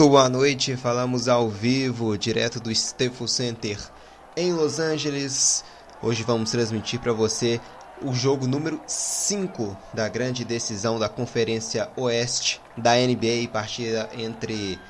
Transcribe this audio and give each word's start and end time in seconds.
Muito 0.00 0.12
boa 0.12 0.30
noite, 0.30 0.76
falamos 0.78 1.28
ao 1.28 1.50
vivo, 1.50 2.16
direto 2.16 2.58
do 2.58 2.70
Staples 2.70 3.32
Center 3.32 3.78
em 4.34 4.50
Los 4.50 4.78
Angeles. 4.80 5.62
Hoje 6.02 6.22
vamos 6.22 6.50
transmitir 6.50 6.98
para 7.00 7.12
você 7.12 7.60
o 8.00 8.14
jogo 8.14 8.46
número 8.46 8.80
5 8.86 9.76
da 9.92 10.08
grande 10.08 10.42
decisão 10.42 10.98
da 10.98 11.06
Conferência 11.06 11.90
Oeste 11.96 12.62
da 12.78 12.94
NBA, 12.94 13.50
partida 13.52 14.08
entre 14.16 14.80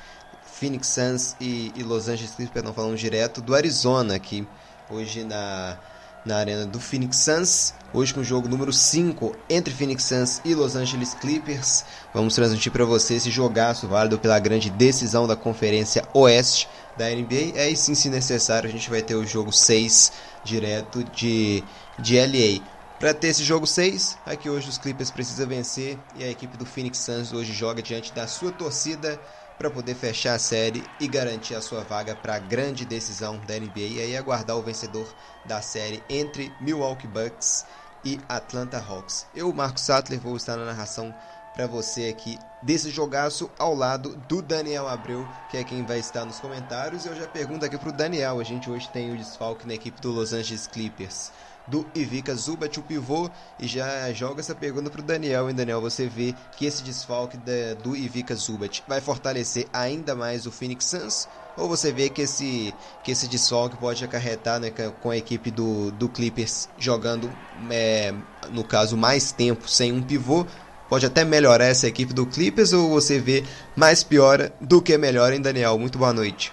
Phoenix 0.45 0.87
Suns 0.87 1.35
e, 1.41 1.73
e 1.75 1.83
Los 1.83 2.07
Angeles 2.07 2.33
Clippers, 2.33 2.63
não 2.63 2.73
falamos 2.73 3.01
direto 3.01 3.41
do 3.41 3.53
Arizona 3.53 4.15
aqui, 4.15 4.47
hoje 4.89 5.25
na 5.25 5.77
na 6.25 6.37
arena 6.37 6.65
do 6.65 6.79
Phoenix 6.79 7.17
Suns. 7.17 7.73
Hoje 7.93 8.13
com 8.13 8.21
o 8.21 8.23
jogo 8.23 8.47
número 8.47 8.71
5 8.71 9.35
entre 9.49 9.73
Phoenix 9.73 10.03
Suns 10.03 10.41
e 10.45 10.55
Los 10.55 10.75
Angeles 10.75 11.13
Clippers. 11.13 11.83
Vamos 12.13 12.35
transmitir 12.35 12.71
para 12.71 12.85
você 12.85 13.15
esse 13.15 13.29
jogaço 13.29 13.87
válido 13.87 14.17
pela 14.17 14.39
grande 14.39 14.69
decisão 14.69 15.27
da 15.27 15.35
Conferência 15.35 16.07
Oeste 16.13 16.69
da 16.97 17.09
NBA. 17.09 17.53
É, 17.55 17.73
sim, 17.75 17.95
se 17.95 18.09
necessário, 18.09 18.69
a 18.69 18.71
gente 18.71 18.89
vai 18.89 19.01
ter 19.01 19.15
o 19.15 19.25
jogo 19.25 19.51
6 19.51 20.11
direto 20.43 21.03
de, 21.03 21.63
de 21.99 22.17
LA. 22.19 22.63
Para 22.99 23.13
ter 23.15 23.29
esse 23.29 23.43
jogo 23.43 23.65
6, 23.65 24.17
aqui 24.25 24.47
hoje 24.47 24.69
os 24.69 24.77
Clippers 24.77 25.09
precisam 25.09 25.47
vencer 25.47 25.97
e 26.15 26.23
a 26.23 26.29
equipe 26.29 26.55
do 26.55 26.67
Phoenix 26.67 26.99
Suns 26.99 27.33
hoje 27.33 27.51
joga 27.51 27.81
diante 27.81 28.13
da 28.13 28.27
sua 28.27 28.51
torcida 28.51 29.19
para 29.61 29.69
poder 29.69 29.93
fechar 29.93 30.33
a 30.33 30.39
série 30.39 30.83
e 30.99 31.07
garantir 31.07 31.53
a 31.53 31.61
sua 31.61 31.83
vaga 31.83 32.15
para 32.15 32.33
a 32.33 32.39
grande 32.39 32.83
decisão 32.83 33.39
da 33.45 33.59
NBA 33.59 33.79
e 33.79 34.01
aí 34.01 34.17
aguardar 34.17 34.57
o 34.57 34.63
vencedor 34.63 35.07
da 35.45 35.61
série 35.61 36.01
entre 36.09 36.51
Milwaukee 36.59 37.05
Bucks 37.05 37.67
e 38.03 38.19
Atlanta 38.27 38.79
Hawks. 38.79 39.27
Eu, 39.35 39.53
Marcos 39.53 39.83
Sattler, 39.83 40.19
vou 40.19 40.35
estar 40.35 40.57
na 40.57 40.65
narração 40.65 41.13
para 41.53 41.67
você 41.67 42.07
aqui 42.07 42.39
desse 42.63 42.89
jogaço 42.89 43.51
ao 43.59 43.75
lado 43.75 44.15
do 44.27 44.41
Daniel 44.41 44.87
Abreu, 44.87 45.27
que 45.51 45.57
é 45.57 45.63
quem 45.63 45.85
vai 45.85 45.99
estar 45.99 46.25
nos 46.25 46.39
comentários. 46.39 47.05
Eu 47.05 47.15
já 47.15 47.27
pergunto 47.27 47.63
aqui 47.63 47.77
pro 47.77 47.91
Daniel, 47.91 48.39
a 48.39 48.43
gente 48.43 48.67
hoje 48.67 48.89
tem 48.89 49.13
o 49.13 49.17
desfalque 49.17 49.67
na 49.67 49.75
equipe 49.75 50.01
do 50.01 50.09
Los 50.09 50.33
Angeles 50.33 50.65
Clippers 50.65 51.31
do 51.71 51.87
Ivica 51.95 52.35
Zubat, 52.35 52.77
o 52.77 52.83
pivô, 52.83 53.29
e 53.57 53.65
já 53.65 54.11
joga 54.11 54.41
essa 54.41 54.53
pergunta 54.53 54.89
para 54.89 54.99
o 54.99 55.03
Daniel, 55.03 55.49
hein, 55.49 55.55
Daniel? 55.55 55.79
Você 55.79 56.05
vê 56.05 56.35
que 56.57 56.65
esse 56.65 56.83
desfalque 56.83 57.37
da, 57.37 57.75
do 57.81 57.95
Ivica 57.95 58.35
Zubat 58.35 58.83
vai 58.85 58.99
fortalecer 58.99 59.67
ainda 59.71 60.13
mais 60.13 60.45
o 60.45 60.51
Phoenix 60.51 60.85
Suns? 60.85 61.29
Ou 61.57 61.69
você 61.69 61.93
vê 61.93 62.09
que 62.09 62.23
esse, 62.23 62.73
que 63.01 63.11
esse 63.11 63.25
desfalque 63.25 63.77
pode 63.77 64.03
acarretar 64.03 64.59
né, 64.59 64.69
com 64.69 65.09
a 65.09 65.15
equipe 65.15 65.49
do, 65.49 65.91
do 65.91 66.09
Clippers 66.09 66.67
jogando, 66.77 67.31
é, 67.69 68.13
no 68.51 68.65
caso, 68.65 68.97
mais 68.97 69.31
tempo 69.31 69.69
sem 69.69 69.93
um 69.93 70.01
pivô? 70.01 70.45
Pode 70.89 71.05
até 71.05 71.23
melhorar 71.23 71.67
essa 71.67 71.87
equipe 71.87 72.13
do 72.13 72.25
Clippers 72.25 72.73
ou 72.73 72.89
você 72.89 73.17
vê 73.17 73.45
mais 73.77 74.03
piora 74.03 74.51
do 74.59 74.81
que 74.81 74.97
melhora, 74.97 75.33
hein, 75.33 75.41
Daniel? 75.41 75.79
Muito 75.79 75.97
boa 75.97 76.11
noite. 76.11 76.51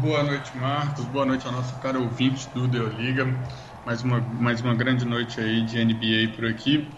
Boa 0.00 0.22
noite, 0.22 0.56
Marcos. 0.56 1.06
Boa 1.06 1.26
noite 1.26 1.46
ao 1.46 1.52
nosso 1.52 1.78
cara 1.78 2.00
ouvinte 2.00 2.48
do 2.54 2.66
Deu 2.66 2.88
Liga. 2.88 3.24
Mais 3.84 4.02
uma, 4.02 4.18
mais 4.20 4.60
uma 4.62 4.74
grande 4.74 5.04
noite 5.04 5.38
aí 5.40 5.62
de 5.64 5.78
NBA 5.78 6.34
por 6.34 6.46
aqui. 6.46 6.96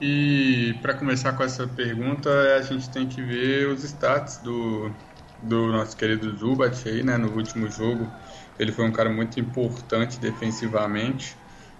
E 0.00 0.78
para 0.82 0.94
começar 0.94 1.32
com 1.34 1.42
essa 1.42 1.66
pergunta, 1.68 2.30
a 2.56 2.62
gente 2.62 2.90
tem 2.90 3.08
que 3.08 3.20
ver 3.22 3.68
os 3.68 3.82
stats 3.84 4.38
do, 4.38 4.94
do 5.42 5.72
nosso 5.72 5.96
querido 5.96 6.36
Zubat 6.36 6.88
aí, 6.88 7.02
né? 7.02 7.16
No 7.18 7.32
último 7.34 7.68
jogo, 7.68 8.16
ele 8.58 8.72
foi 8.72 8.84
um 8.86 8.92
cara 8.92 9.10
muito 9.10 9.40
importante 9.40 10.20
defensivamente. 10.20 11.36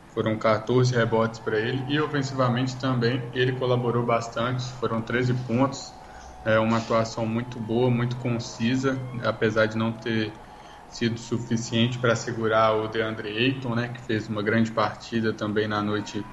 Foram 0.09 0.39
14 0.39 0.95
rebotes 0.95 1.39
para 1.41 1.61
ele 1.61 1.85
e 1.93 2.01
ofensivamente 2.01 2.77
também 2.79 3.31
ele 3.35 3.53
colaborou 3.55 4.05
bastante. 4.05 4.73
Foram 4.75 5.01
13 5.03 5.33
pontos, 5.35 5.95
é 6.45 6.59
uma 6.59 6.79
atuação 6.79 7.27
muito 7.27 7.61
boa, 7.61 7.91
muito 7.91 8.17
concisa, 8.17 8.99
apesar 9.23 9.67
de 9.67 9.77
não 9.77 9.93
ter 9.93 10.41
sido 10.89 11.19
suficiente 11.19 11.99
para 11.99 12.17
segurar 12.17 12.75
o 12.75 12.89
DeAndre 12.89 13.29
Ayton, 13.29 13.75
né, 13.75 13.89
que 13.89 14.01
fez 14.01 14.29
uma 14.29 14.43
grande 14.43 14.73
partida 14.73 15.33
também 15.33 15.69
na 15.69 15.83
noite 15.83 16.27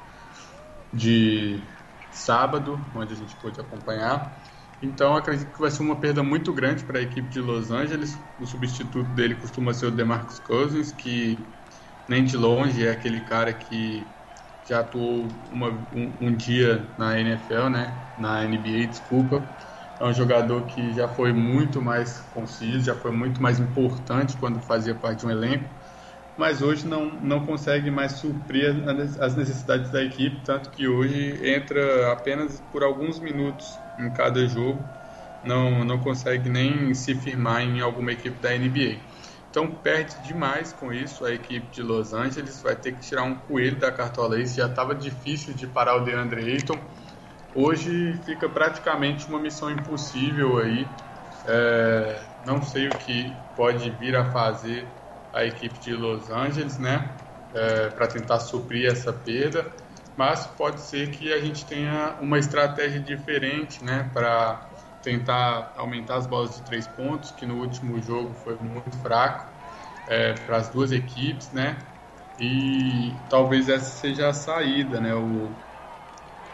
de 0.92 1.62
sábado, 2.10 2.84
onde 2.96 3.14
a 3.14 3.16
gente 3.16 3.36
pôde 3.36 3.60
acompanhar. 3.60 4.42
Então 4.82 5.16
acredito 5.16 5.52
que 5.52 5.60
vai 5.60 5.70
ser 5.70 5.84
uma 5.84 6.00
perda 6.00 6.24
muito 6.24 6.54
grande 6.54 6.84
para 6.84 7.00
a 7.00 7.02
equipe 7.02 7.28
de 7.28 7.40
Los 7.40 7.70
Angeles. 7.70 8.20
O 8.40 8.46
substituto 8.46 9.04
dele 9.14 9.36
costuma 9.36 9.74
ser 9.74 9.88
o 9.88 9.92
DeMarcus 9.92 10.40
Cousins, 10.40 10.92
que 10.92 11.48
nem 12.08 12.24
de 12.24 12.38
longe 12.38 12.86
é 12.86 12.92
aquele 12.92 13.22
cara 13.22 13.54
que 13.54 14.16
já 14.64 14.80
atuou 14.80 15.28
uma, 15.52 15.70
um, 15.92 16.18
um, 16.28 16.36
dia 16.36 16.94
na 16.98 17.20
NFL, 17.20 17.70
né? 17.70 18.02
Na 18.18 18.44
NBA, 18.44 18.88
desculpa 18.88 19.48
é 20.00 20.06
um 20.06 20.14
jogador 20.14 20.66
que 20.66 20.94
já 20.94 21.08
foi 21.08 21.34
muito 21.34 21.82
mais 21.82 22.20
conciso, 22.20 22.86
já 22.86 22.96
foi 22.96 23.12
muito 23.12 23.42
mais 23.42 23.60
importante 23.60 24.38
quando 24.38 24.60
fazia 24.62 24.94
parte 24.94 25.22
de 25.22 25.26
um 25.26 25.32
elenco, 25.32 25.70
mas 26.36 26.62
hoje 26.62 26.88
não, 26.88 27.12
não 27.20 27.46
consegue 27.46 27.90
mais 27.90 28.14
suprir 28.14 28.84
as 29.20 29.36
necessidades 29.36 29.90
da 29.90 30.04
equipe, 30.04 30.44
tanto 30.44 30.70
que 30.70 30.88
hoje 30.88 31.40
entra 31.44 32.12
apenas 32.12 32.60
por 32.60 32.84
alguns 32.84 33.20
minutos 33.20 33.80
em 33.98 34.12
cada 34.12 34.48
jogo, 34.48 34.88
não, 35.42 35.84
não 35.84 36.00
consegue 36.00 36.48
nem 36.48 36.94
se 36.94 37.16
firmar 37.16 37.62
em 37.62 37.82
alguma 37.82 38.12
equipe 38.12 38.40
da 38.40 38.56
NBA. 38.56 39.00
Então 39.50 39.72
perde 39.72 40.22
demais 40.22 40.72
com 40.74 40.94
isso 40.94 41.26
a 41.26 41.34
equipe 41.34 41.72
de 41.72 41.82
Los 41.82 42.14
Angeles, 42.14 42.62
vai 42.62 42.76
ter 42.76 42.92
que 42.92 43.00
tirar 43.00 43.24
um 43.24 43.34
coelho 43.34 43.80
da 43.80 43.92
cartola 43.92 44.36
aí, 44.36 44.46
já 44.46 44.68
estava 44.68 44.94
difícil 44.94 45.56
de 45.56 45.66
parar 45.66 45.96
o 45.96 46.06
DeAndre 46.06 46.52
Ayton, 46.52 46.80
Hoje 47.60 48.14
fica 48.24 48.48
praticamente 48.48 49.28
uma 49.28 49.40
missão 49.40 49.72
impossível 49.72 50.60
aí. 50.60 50.88
É, 51.44 52.24
não 52.46 52.62
sei 52.62 52.88
o 52.88 52.92
que 52.92 53.36
pode 53.56 53.90
vir 53.90 54.16
a 54.16 54.32
fazer 54.32 54.94
a 55.34 55.44
equipe 55.44 55.80
de 55.80 55.96
Los 55.96 56.30
Angeles, 56.30 56.78
né? 56.78 57.18
É, 57.52 57.90
para 57.90 58.06
tentar 58.06 58.42
suprir 58.42 58.86
essa 58.86 59.12
perda, 59.12 59.66
mas 60.16 60.46
pode 60.46 60.82
ser 60.82 61.10
que 61.10 61.34
a 61.34 61.40
gente 61.40 61.66
tenha 61.66 62.20
uma 62.22 62.38
estratégia 62.38 63.00
diferente, 63.00 63.84
né? 63.84 64.08
Para 64.14 64.70
tentar 65.02 65.74
aumentar 65.78 66.18
as 66.18 66.28
bolas 66.28 66.58
de 66.58 66.62
três 66.62 66.86
pontos, 66.86 67.32
que 67.32 67.48
no 67.48 67.56
último 67.58 68.00
jogo 68.00 68.36
foi 68.36 68.60
muito 68.60 68.96
fraco 69.00 69.52
é, 70.06 70.34
para 70.34 70.58
as 70.58 70.70
duas 70.70 70.92
equipes, 70.92 71.52
né? 71.52 71.88
E 72.38 73.26
talvez 73.28 73.68
essa 73.68 73.90
seja 73.98 74.30
a 74.30 74.34
saída, 74.34 75.02
né? 75.02 75.16
O, 75.16 75.58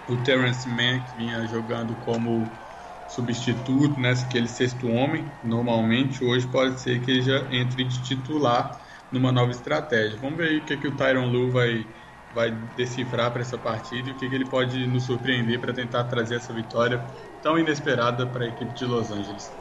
o 0.07 0.17
Terence 0.17 0.67
Mann, 0.67 1.03
que 1.05 1.15
vinha 1.15 1.45
jogando 1.47 1.95
como 1.95 2.59
substituto, 3.05 3.99
né, 3.99 4.11
aquele 4.11 4.47
sexto 4.47 4.87
homem, 4.87 5.31
normalmente, 5.41 6.23
hoje 6.23 6.47
pode 6.47 6.79
ser 6.81 7.01
que 7.01 7.11
ele 7.11 7.21
já 7.21 7.47
entre 7.53 7.83
de 7.85 8.01
titular 8.03 8.81
numa 9.11 9.31
nova 9.31 9.51
estratégia. 9.51 10.17
Vamos 10.19 10.37
ver 10.37 10.61
o 10.61 10.65
que, 10.65 10.77
que 10.77 10.87
o 10.87 10.95
Tyron 10.95 11.27
Lu 11.29 11.51
vai, 11.51 11.87
vai 12.31 12.51
decifrar 12.51 13.31
para 13.31 13.41
essa 13.41 13.57
partida 13.57 14.09
e 14.09 14.13
o 14.13 14.17
que, 14.17 14.27
que 14.29 14.35
ele 14.35 14.45
pode 14.49 14.87
nos 14.87 15.05
surpreender 15.05 15.59
para 15.61 15.73
tentar 15.73 16.05
trazer 16.05 16.35
essa 16.37 16.53
vitória 16.53 17.05
tão 17.41 17.57
inesperada 17.59 18.25
para 18.27 18.45
a 18.45 18.47
equipe 18.47 18.73
de 18.73 18.85
Los 18.85 19.11
Angeles. 19.11 19.55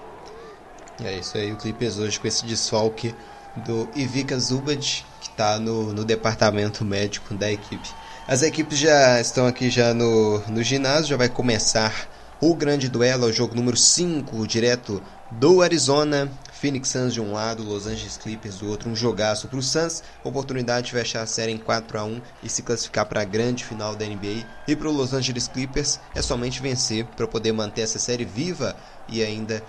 É 1.01 1.19
isso 1.19 1.37
aí, 1.37 1.53
o 1.53 1.57
Clippers 1.59 1.99
hoje 1.99 2.19
com 2.21 2.27
esse 2.27 2.47
desfalque 2.47 3.15
do 3.55 3.91
Ivica 3.95 4.39
Zubac, 4.39 5.05
que 5.21 5.29
está 5.29 5.59
no, 5.59 5.93
no 5.93 6.05
departamento 6.05 6.85
médico 6.85 7.35
da 7.35 7.51
equipe. 7.53 7.95
As 8.27 8.43
equipes 8.43 8.79
já 8.79 9.21
estão 9.21 9.49
aqui 9.49 9.69
já 9.69 9.93
no, 9.93 10.39
no 10.47 10.63
ginásio, 10.63 11.09
já 11.09 11.17
vai 11.17 11.29
começar 11.29 12.09
o 12.41 12.55
grande 12.55 12.89
duelo, 12.89 13.27
o 13.27 13.33
jogo 13.33 13.57
número 13.57 13.77
5, 13.77 14.47
direto 14.47 15.03
do 15.29 15.61
Arizona. 15.61 16.31
Phoenix 16.53 16.91
Suns 16.91 17.13
de 17.13 17.21
um 17.21 17.33
lado, 17.33 17.65
Los 17.65 17.89
Angeles 17.89 18.17
Clippers 18.17 18.59
do 18.59 18.69
outro, 18.69 18.89
um 18.89 18.95
jogaço 18.95 19.49
para 19.49 19.59
o 19.59 19.63
Suns, 19.63 20.05
oportunidade 20.23 20.87
de 20.87 20.93
fechar 20.93 21.23
a 21.23 21.27
série 21.27 21.51
em 21.51 21.59
4 21.59 21.99
a 21.99 22.05
1 22.05 22.23
e 22.45 22.49
se 22.49 22.63
classificar 22.63 23.07
para 23.07 23.23
a 23.23 23.25
grande 23.25 23.65
final 23.65 23.97
da 23.97 24.07
NBA. 24.07 24.47
E 24.69 24.77
para 24.77 24.89
o 24.89 24.93
Los 24.93 25.13
Angeles 25.13 25.49
Clippers 25.49 25.99
é 26.15 26.23
somente 26.23 26.63
vencer 26.63 27.05
para 27.17 27.27
poder 27.27 27.51
manter 27.51 27.81
essa 27.81 27.99
série 27.99 28.25
viva 28.25 28.77
e 29.09 29.21
ainda 29.25 29.61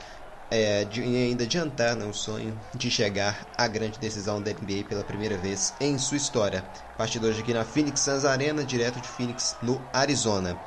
é, 0.49 0.85
de, 0.85 1.01
ainda 1.01 1.43
adiantar 1.43 1.95
né, 1.95 2.05
o 2.05 2.13
sonho 2.13 2.57
de 2.75 2.89
chegar 2.89 3.47
à 3.57 3.67
grande 3.67 3.99
decisão 3.99 4.41
da 4.41 4.51
NBA 4.51 4.85
pela 4.87 5.03
primeira 5.03 5.37
vez 5.37 5.73
em 5.79 5.97
sua 5.97 6.17
história. 6.17 6.63
Partida 6.97 7.27
hoje 7.27 7.41
aqui 7.41 7.53
na 7.53 7.63
Phoenix 7.63 8.01
Suns 8.01 8.25
Arena, 8.25 8.63
direto 8.63 9.01
de 9.01 9.07
Phoenix, 9.07 9.55
no 9.61 9.81
Arizona. 9.91 10.57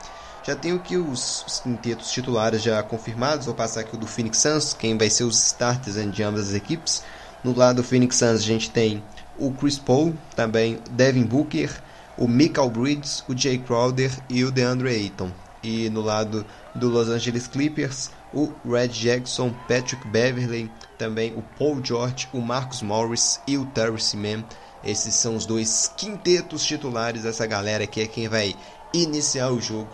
Já 0.42 0.54
tenho 0.54 0.76
aqui 0.76 0.96
os, 0.96 1.44
os 1.46 1.60
quintetos 1.60 2.10
titulares 2.10 2.62
já 2.62 2.82
confirmados. 2.82 3.46
Vou 3.46 3.54
passar 3.54 3.80
aqui 3.80 3.96
o 3.96 3.98
do 3.98 4.06
Phoenix 4.06 4.38
Suns, 4.38 4.74
quem 4.74 4.96
vai 4.96 5.10
ser 5.10 5.24
os 5.24 5.44
starters 5.44 5.96
de 6.12 6.22
ambas 6.22 6.48
as 6.48 6.54
equipes. 6.54 7.02
No 7.42 7.54
lado 7.54 7.76
do 7.76 7.84
Phoenix 7.84 8.16
Suns 8.16 8.40
a 8.40 8.44
gente 8.44 8.70
tem 8.70 9.02
o 9.38 9.52
Chris 9.52 9.78
Paul, 9.78 10.14
também 10.34 10.78
Devin 10.90 11.24
Booker, 11.24 11.70
o 12.16 12.26
Michael 12.26 12.70
Bridges, 12.70 13.24
o 13.28 13.36
Jay 13.36 13.58
Crowder 13.58 14.10
e 14.28 14.44
o 14.44 14.50
DeAndre 14.50 14.88
Ayton. 14.88 15.30
E 15.62 15.90
no 15.90 16.00
lado 16.00 16.46
do 16.74 16.88
Los 16.88 17.08
Angeles 17.08 17.46
Clippers, 17.46 18.10
o 18.36 18.52
Red 18.70 18.88
Jackson, 18.88 19.50
Patrick 19.66 20.06
Beverley, 20.08 20.70
também 20.98 21.32
o 21.34 21.42
Paul 21.58 21.82
George, 21.82 22.28
o 22.34 22.40
Marcus 22.42 22.82
Morris 22.82 23.40
e 23.46 23.56
o 23.56 23.64
Terrence 23.64 24.14
Mann. 24.14 24.44
Esses 24.84 25.14
são 25.14 25.34
os 25.34 25.46
dois 25.46 25.90
quintetos 25.96 26.62
titulares 26.62 27.22
dessa 27.22 27.46
galera 27.46 27.86
que 27.86 28.02
é 28.02 28.06
quem 28.06 28.28
vai 28.28 28.54
iniciar 28.92 29.50
o 29.50 29.60
jogo 29.60 29.88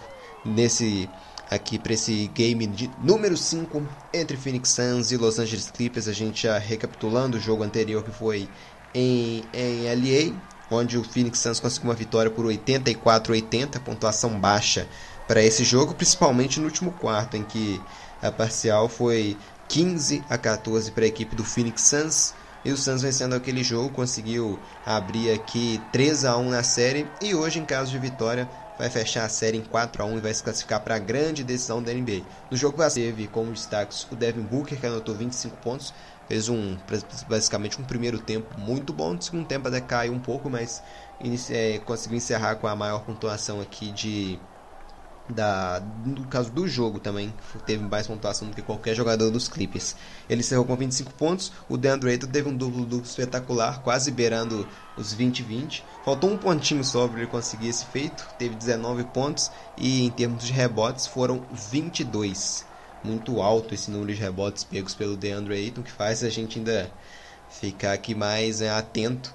nesse 0.44 1.08
aqui 1.48 1.78
para 1.78 1.92
esse 1.92 2.28
game 2.34 2.66
de 2.66 2.90
número 3.02 3.36
5 3.36 3.86
entre 4.12 4.36
Phoenix 4.36 4.70
Suns 4.70 5.12
e 5.12 5.16
Los 5.16 5.38
Angeles 5.38 5.70
Clippers. 5.70 6.08
A 6.08 6.12
gente 6.12 6.42
já 6.42 6.58
recapitulando 6.58 7.36
o 7.36 7.40
jogo 7.40 7.62
anterior 7.62 8.02
que 8.02 8.10
foi 8.10 8.48
em, 8.92 9.44
em 9.54 9.84
LA, 9.84 10.34
onde 10.68 10.98
o 10.98 11.04
Phoenix 11.04 11.38
Suns 11.38 11.60
conseguiu 11.60 11.90
uma 11.90 11.94
vitória 11.94 12.30
por 12.30 12.44
84 12.44 13.32
a 13.32 13.36
80, 13.36 13.80
pontuação 13.80 14.40
baixa 14.40 14.88
para 15.28 15.42
esse 15.42 15.62
jogo, 15.62 15.94
principalmente 15.94 16.58
no 16.58 16.66
último 16.66 16.90
quarto, 16.92 17.36
em 17.36 17.44
que 17.44 17.80
a 18.22 18.30
parcial 18.30 18.88
foi 18.88 19.36
15 19.68 20.22
a 20.30 20.38
14 20.38 20.92
para 20.92 21.04
a 21.04 21.08
equipe 21.08 21.34
do 21.34 21.44
Phoenix 21.44 21.82
Suns. 21.82 22.34
E 22.64 22.70
o 22.70 22.76
Suns 22.76 23.02
vencendo 23.02 23.34
aquele 23.34 23.64
jogo 23.64 23.90
conseguiu 23.90 24.58
abrir 24.86 25.32
aqui 25.32 25.82
3 25.90 26.24
a 26.24 26.36
1 26.36 26.50
na 26.50 26.62
série 26.62 27.08
e 27.20 27.34
hoje 27.34 27.58
em 27.58 27.64
caso 27.64 27.90
de 27.90 27.98
vitória 27.98 28.48
vai 28.78 28.88
fechar 28.88 29.24
a 29.24 29.28
série 29.28 29.58
em 29.58 29.62
4 29.62 30.02
a 30.02 30.06
1 30.06 30.18
e 30.18 30.20
vai 30.20 30.32
se 30.32 30.42
classificar 30.42 30.80
para 30.80 30.94
a 30.94 30.98
grande 30.98 31.42
decisão 31.42 31.82
da 31.82 31.92
NBA. 31.92 32.22
No 32.50 32.56
jogo 32.56 32.78
teve 32.90 33.26
como 33.26 33.50
destaques 33.50 34.06
o 34.10 34.14
Devin 34.14 34.42
Booker 34.42 34.78
que 34.78 34.86
anotou 34.86 35.14
25 35.14 35.56
pontos, 35.56 35.92
fez 36.28 36.48
um 36.48 36.76
basicamente 37.28 37.80
um 37.80 37.84
primeiro 37.84 38.18
tempo 38.20 38.58
muito 38.58 38.92
bom, 38.92 39.14
no 39.14 39.22
segundo 39.22 39.46
tempo 39.46 39.66
até 39.66 39.80
caiu 39.80 40.12
um 40.12 40.20
pouco, 40.20 40.48
mas 40.48 40.82
é, 41.50 41.80
conseguiu 41.84 42.18
encerrar 42.18 42.56
com 42.56 42.66
a 42.66 42.76
maior 42.76 43.00
pontuação 43.00 43.60
aqui 43.60 43.90
de 43.90 44.38
da, 45.32 45.82
no 46.04 46.26
caso 46.26 46.50
do 46.52 46.68
jogo 46.68 47.00
também, 47.00 47.32
teve 47.66 47.82
mais 47.82 48.06
pontuação 48.06 48.48
do 48.48 48.54
que 48.54 48.62
qualquer 48.62 48.94
jogador 48.94 49.30
dos 49.30 49.48
Clippers. 49.48 49.96
Ele 50.28 50.40
encerrou 50.40 50.64
com 50.64 50.76
25 50.76 51.12
pontos, 51.14 51.52
o 51.68 51.76
DeAndre 51.76 52.10
Ayton 52.10 52.26
teve 52.26 52.48
um 52.48 52.56
duplo-duplo 52.56 53.06
espetacular, 53.06 53.82
quase 53.82 54.10
beirando 54.10 54.66
os 54.96 55.14
20-20. 55.14 55.82
Faltou 56.04 56.30
um 56.30 56.36
pontinho 56.36 56.84
só 56.84 57.08
para 57.08 57.18
ele 57.18 57.30
conseguir 57.30 57.68
esse 57.68 57.84
feito, 57.86 58.28
teve 58.38 58.54
19 58.54 59.04
pontos 59.04 59.50
e 59.76 60.04
em 60.04 60.10
termos 60.10 60.44
de 60.44 60.52
rebotes 60.52 61.06
foram 61.06 61.42
22. 61.50 62.64
Muito 63.02 63.42
alto 63.42 63.74
esse 63.74 63.90
número 63.90 64.14
de 64.14 64.20
rebotes 64.20 64.62
pegos 64.62 64.94
pelo 64.94 65.16
DeAndre 65.16 65.54
Ayton, 65.54 65.82
que 65.82 65.90
faz 65.90 66.22
a 66.22 66.28
gente 66.28 66.58
ainda 66.58 66.90
ficar 67.48 67.92
aqui 67.92 68.14
mais 68.14 68.60
é, 68.60 68.70
atento 68.70 69.34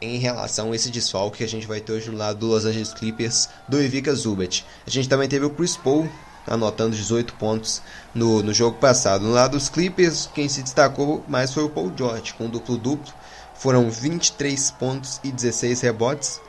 em 0.00 0.18
relação 0.18 0.72
a 0.72 0.76
esse 0.76 0.90
desfalque 0.90 1.38
que 1.38 1.44
a 1.44 1.48
gente 1.48 1.66
vai 1.66 1.80
ter 1.80 1.92
hoje 1.92 2.10
no 2.10 2.16
lado 2.16 2.38
do 2.38 2.46
Los 2.46 2.64
Angeles 2.64 2.92
Clippers 2.92 3.48
do 3.68 3.80
Ivica 3.82 4.14
Zubat. 4.14 4.64
A 4.86 4.90
gente 4.90 5.08
também 5.08 5.28
teve 5.28 5.44
o 5.44 5.50
Chris 5.50 5.76
Paul 5.76 6.08
anotando 6.46 6.96
18 6.96 7.34
pontos 7.34 7.82
no, 8.14 8.42
no 8.42 8.54
jogo 8.54 8.78
passado. 8.78 9.24
No 9.24 9.32
lado 9.32 9.52
dos 9.52 9.68
Clippers, 9.68 10.28
quem 10.34 10.48
se 10.48 10.62
destacou 10.62 11.24
mais 11.28 11.52
foi 11.52 11.64
o 11.64 11.70
Paul 11.70 11.92
George, 11.96 12.34
com 12.34 12.48
duplo-duplo. 12.48 13.12
Foram 13.54 13.90
23 13.90 14.70
pontos 14.72 15.20
e 15.22 15.30
16 15.30 15.80
rebotes. 15.80 16.40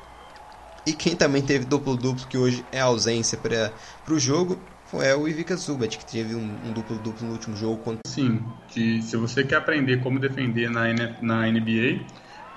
E 0.86 0.94
quem 0.94 1.16
também 1.16 1.42
teve 1.42 1.66
duplo-duplo, 1.66 2.26
que 2.28 2.38
hoje 2.38 2.66
é 2.72 2.80
ausência 2.80 3.38
para 3.38 3.74
o 4.08 4.20
jogo, 4.20 4.60
foi 4.86 5.14
o 5.14 5.28
Ivica 5.28 5.56
Zubat, 5.56 5.98
que 5.98 6.06
teve 6.06 6.34
um 6.34 6.72
duplo-duplo 6.74 7.28
no 7.28 7.34
último 7.34 7.56
jogo. 7.56 7.78
Contra... 7.78 8.02
Sim, 8.08 8.42
que 8.70 9.02
se 9.02 9.18
você 9.18 9.44
quer 9.44 9.58
aprender 9.58 10.02
como 10.02 10.20
defender 10.20 10.70
na, 10.70 10.86
na 11.22 11.48
NBA 11.48 12.06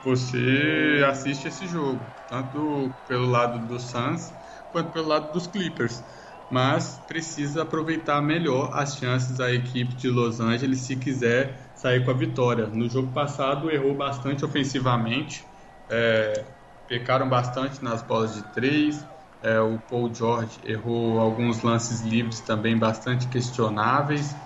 você 0.02 1.02
assiste 1.08 1.46
esse 1.48 1.66
jogo, 1.66 2.14
tanto 2.26 2.94
pelo 3.06 3.26
lado 3.26 3.66
do 3.66 3.78
Suns 3.78 4.34
quanto 4.70 4.90
pelo 4.90 5.08
lado 5.08 5.32
dos 5.32 5.46
Clippers. 5.46 6.04
Mas 6.48 6.98
precisa 7.06 7.62
aproveitar 7.62 8.20
melhor 8.20 8.70
as 8.74 8.96
chances 8.96 9.38
da 9.38 9.50
equipe 9.52 9.94
de 9.94 10.08
Los 10.08 10.38
Angeles 10.38 10.80
se 10.80 10.96
quiser 10.96 11.72
sair 11.74 12.04
com 12.04 12.10
a 12.10 12.14
vitória. 12.14 12.66
No 12.66 12.88
jogo 12.90 13.12
passado 13.12 13.70
errou 13.70 13.94
bastante 13.96 14.44
ofensivamente, 14.44 15.50
é, 15.88 16.44
pecaram 16.86 17.28
bastante 17.28 17.82
nas 17.82 18.02
bolas 18.02 18.34
de 18.34 18.42
três. 18.42 19.06
É, 19.40 19.58
o 19.60 19.78
Paul 19.78 20.14
George 20.14 20.60
errou 20.62 21.18
alguns 21.20 21.62
lances 21.62 22.00
livres 22.02 22.40
também 22.40 22.78
bastante 22.78 23.28
questionáveis. 23.28 24.36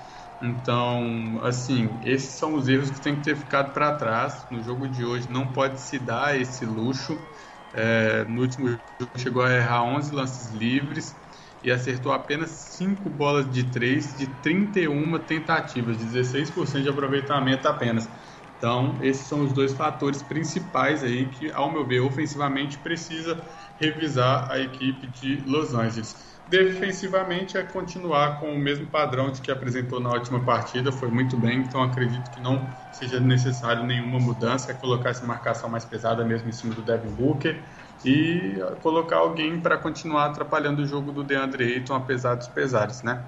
Então, 0.41 1.41
assim, 1.43 1.99
esses 2.03 2.35
são 2.39 2.55
os 2.55 2.69
erros 2.69 2.91
que 2.91 3.01
tem 3.01 3.17
que 3.17 3.23
ter 3.23 3.37
ficado 3.37 3.73
para 3.73 3.97
trás. 3.97 4.47
No 4.51 4.63
jogo 4.63 4.87
de 4.89 5.05
hoje 5.05 5.31
não 5.31 5.53
pode 5.53 5.81
se 5.81 5.99
dar 5.99 6.39
esse 6.39 6.65
luxo. 6.67 7.27
É, 7.73 8.25
no 8.27 8.43
último 8.43 8.69
jogo 8.69 8.83
chegou 9.19 9.43
a 9.43 9.53
errar 9.53 9.83
11 9.85 10.13
lances 10.15 10.51
livres 10.51 11.17
e 11.63 11.71
acertou 11.71 12.13
apenas 12.13 12.51
5 12.51 13.09
bolas 13.11 13.51
de 13.51 13.71
3 13.71 14.15
de 14.17 14.27
31 14.41 15.19
tentativas, 15.25 15.97
16% 15.97 16.83
de 16.85 16.89
aproveitamento 16.91 17.67
apenas. 17.67 18.09
Então, 18.57 18.99
esses 19.03 19.27
são 19.27 19.43
os 19.43 19.53
dois 19.53 19.75
fatores 19.75 20.23
principais 20.23 21.03
aí 21.03 21.31
que, 21.31 21.51
ao 21.51 21.71
meu 21.73 21.87
ver, 21.87 22.01
ofensivamente 22.01 22.79
precisa 22.79 23.47
revisar 23.77 24.51
a 24.51 24.59
equipe 24.61 25.07
de 25.09 25.43
Los 25.47 25.75
Angeles. 25.75 26.36
Defensivamente 26.49 27.59
é 27.59 27.63
continuar 27.65 28.39
com 28.39 28.53
o 28.53 28.59
mesmo 28.59 28.87
padrão 28.87 29.33
de 29.33 29.41
que 29.41 29.51
apresentou 29.51 29.99
na 29.99 30.13
última 30.13 30.39
partida, 30.45 30.93
foi 30.93 31.09
muito 31.09 31.37
bem, 31.37 31.59
então 31.59 31.83
acredito 31.83 32.31
que 32.31 32.41
não 32.41 32.65
seja 32.93 33.19
necessário 33.19 33.83
nenhuma 33.83 34.21
mudança, 34.21 34.71
é 34.71 34.75
colocar 34.75 35.11
essa 35.11 35.27
marcação 35.27 35.69
mais 35.69 35.85
pesada 35.85 36.25
mesmo 36.25 36.49
em 36.49 36.53
cima 36.53 36.73
do 36.73 36.83
Devin 36.83 37.11
Booker 37.11 37.61
e 38.05 38.61
colocar 38.81 39.17
alguém 39.17 39.61
para 39.61 39.77
continuar 39.77 40.27
atrapalhando 40.27 40.83
o 40.83 40.87
jogo 40.87 41.11
do 41.11 41.25
DeAndre 41.25 41.65
Ayton, 41.65 41.97
apesar 41.97 42.37
dos 42.37 42.47
pesares, 42.47 43.03
né? 43.03 43.25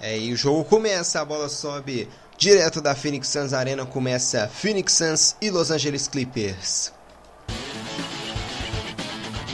É, 0.00 0.18
e 0.18 0.32
o 0.32 0.36
jogo 0.36 0.64
começa, 0.64 1.20
a 1.20 1.24
bola 1.24 1.48
sobe 1.48 2.08
direto 2.36 2.80
da 2.80 2.96
Phoenix 2.96 3.28
Suns 3.28 3.52
Arena, 3.52 3.86
começa 3.86 4.48
Phoenix 4.48 4.92
Suns 4.92 5.36
e 5.40 5.50
Los 5.50 5.70
Angeles 5.70 6.08
Clippers. 6.08 6.92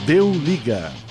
Deu 0.07 0.31
liga. 0.31 1.04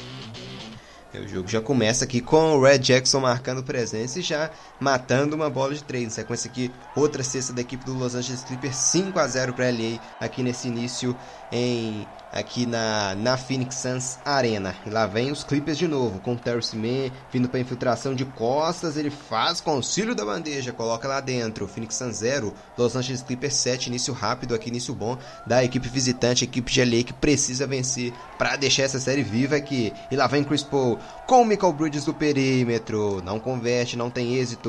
O 1.21 1.28
jogo 1.28 1.49
já 1.49 1.61
começa 1.61 2.04
aqui 2.04 2.21
com 2.21 2.56
o 2.56 2.62
Red 2.62 2.78
Jackson 2.78 3.21
marcando 3.21 3.62
presença 3.62 4.18
e 4.18 4.23
já 4.23 4.50
matando 4.81 5.37
uma 5.37 5.49
bola 5.50 5.75
de 5.75 5.83
três. 5.83 6.04
Na 6.04 6.11
sequência 6.11 6.50
aqui, 6.50 6.71
outra 6.95 7.23
cesta 7.23 7.52
da 7.52 7.61
equipe 7.61 7.85
do 7.85 7.95
Los 7.95 8.14
Angeles 8.14 8.45
Clippers, 8.45 8.76
5 8.76 9.19
a 9.19 9.26
0 9.26 9.52
para 9.54 9.71
LA 9.71 10.00
aqui 10.21 10.43
nesse 10.43 10.69
início 10.69 11.16
em 11.52 12.07
aqui 12.35 12.66
na, 12.66 13.14
na 13.14 13.37
Phoenix 13.37 13.76
Suns 13.76 14.19
Arena. 14.25 14.75
E 14.85 14.90
lá 14.90 15.07
vem 15.07 15.31
os 15.31 15.45
Clippers 15.45 15.78
de 15.78 15.87
novo, 15.87 16.19
com 16.19 16.33
o 16.33 16.37
Terrence 16.37 16.76
Mann 16.76 17.12
vindo 17.33 17.49
para 17.49 17.61
infiltração 17.61 18.12
de 18.12 18.25
costas, 18.25 18.97
ele 18.97 19.11
faz 19.11 19.61
concílio 19.61 20.16
da 20.16 20.25
bandeja, 20.25 20.73
coloca 20.73 21.07
lá 21.07 21.21
dentro. 21.21 21.69
Phoenix 21.69 21.95
Suns 21.95 22.16
0, 22.16 22.52
Los 22.76 22.97
Angeles 22.97 23.23
Clippers 23.23 23.54
7, 23.54 23.87
início 23.87 24.12
rápido 24.12 24.52
aqui, 24.52 24.69
início 24.69 24.93
bom 24.93 25.16
da 25.47 25.62
equipe 25.62 25.88
visitante, 25.88 26.43
equipe 26.43 26.73
de 26.73 26.85
LA 26.85 27.04
que 27.04 27.12
precisa 27.12 27.69
vencer 27.69 28.12
para 28.37 28.57
deixar 28.57 28.83
essa 28.83 28.99
série 28.99 29.23
viva 29.23 29.54
aqui. 29.54 29.93
E 30.11 30.16
lá 30.16 30.26
vem 30.26 30.43
Chris 30.43 30.64
Paul 30.64 30.99
com 31.28 31.43
o 31.43 31.45
Michael 31.45 31.73
Bridges 31.73 32.04
do 32.04 32.12
perímetro, 32.12 33.23
não 33.23 33.38
converte, 33.38 33.97
não 33.97 34.11
tem 34.11 34.35
êxito. 34.35 34.63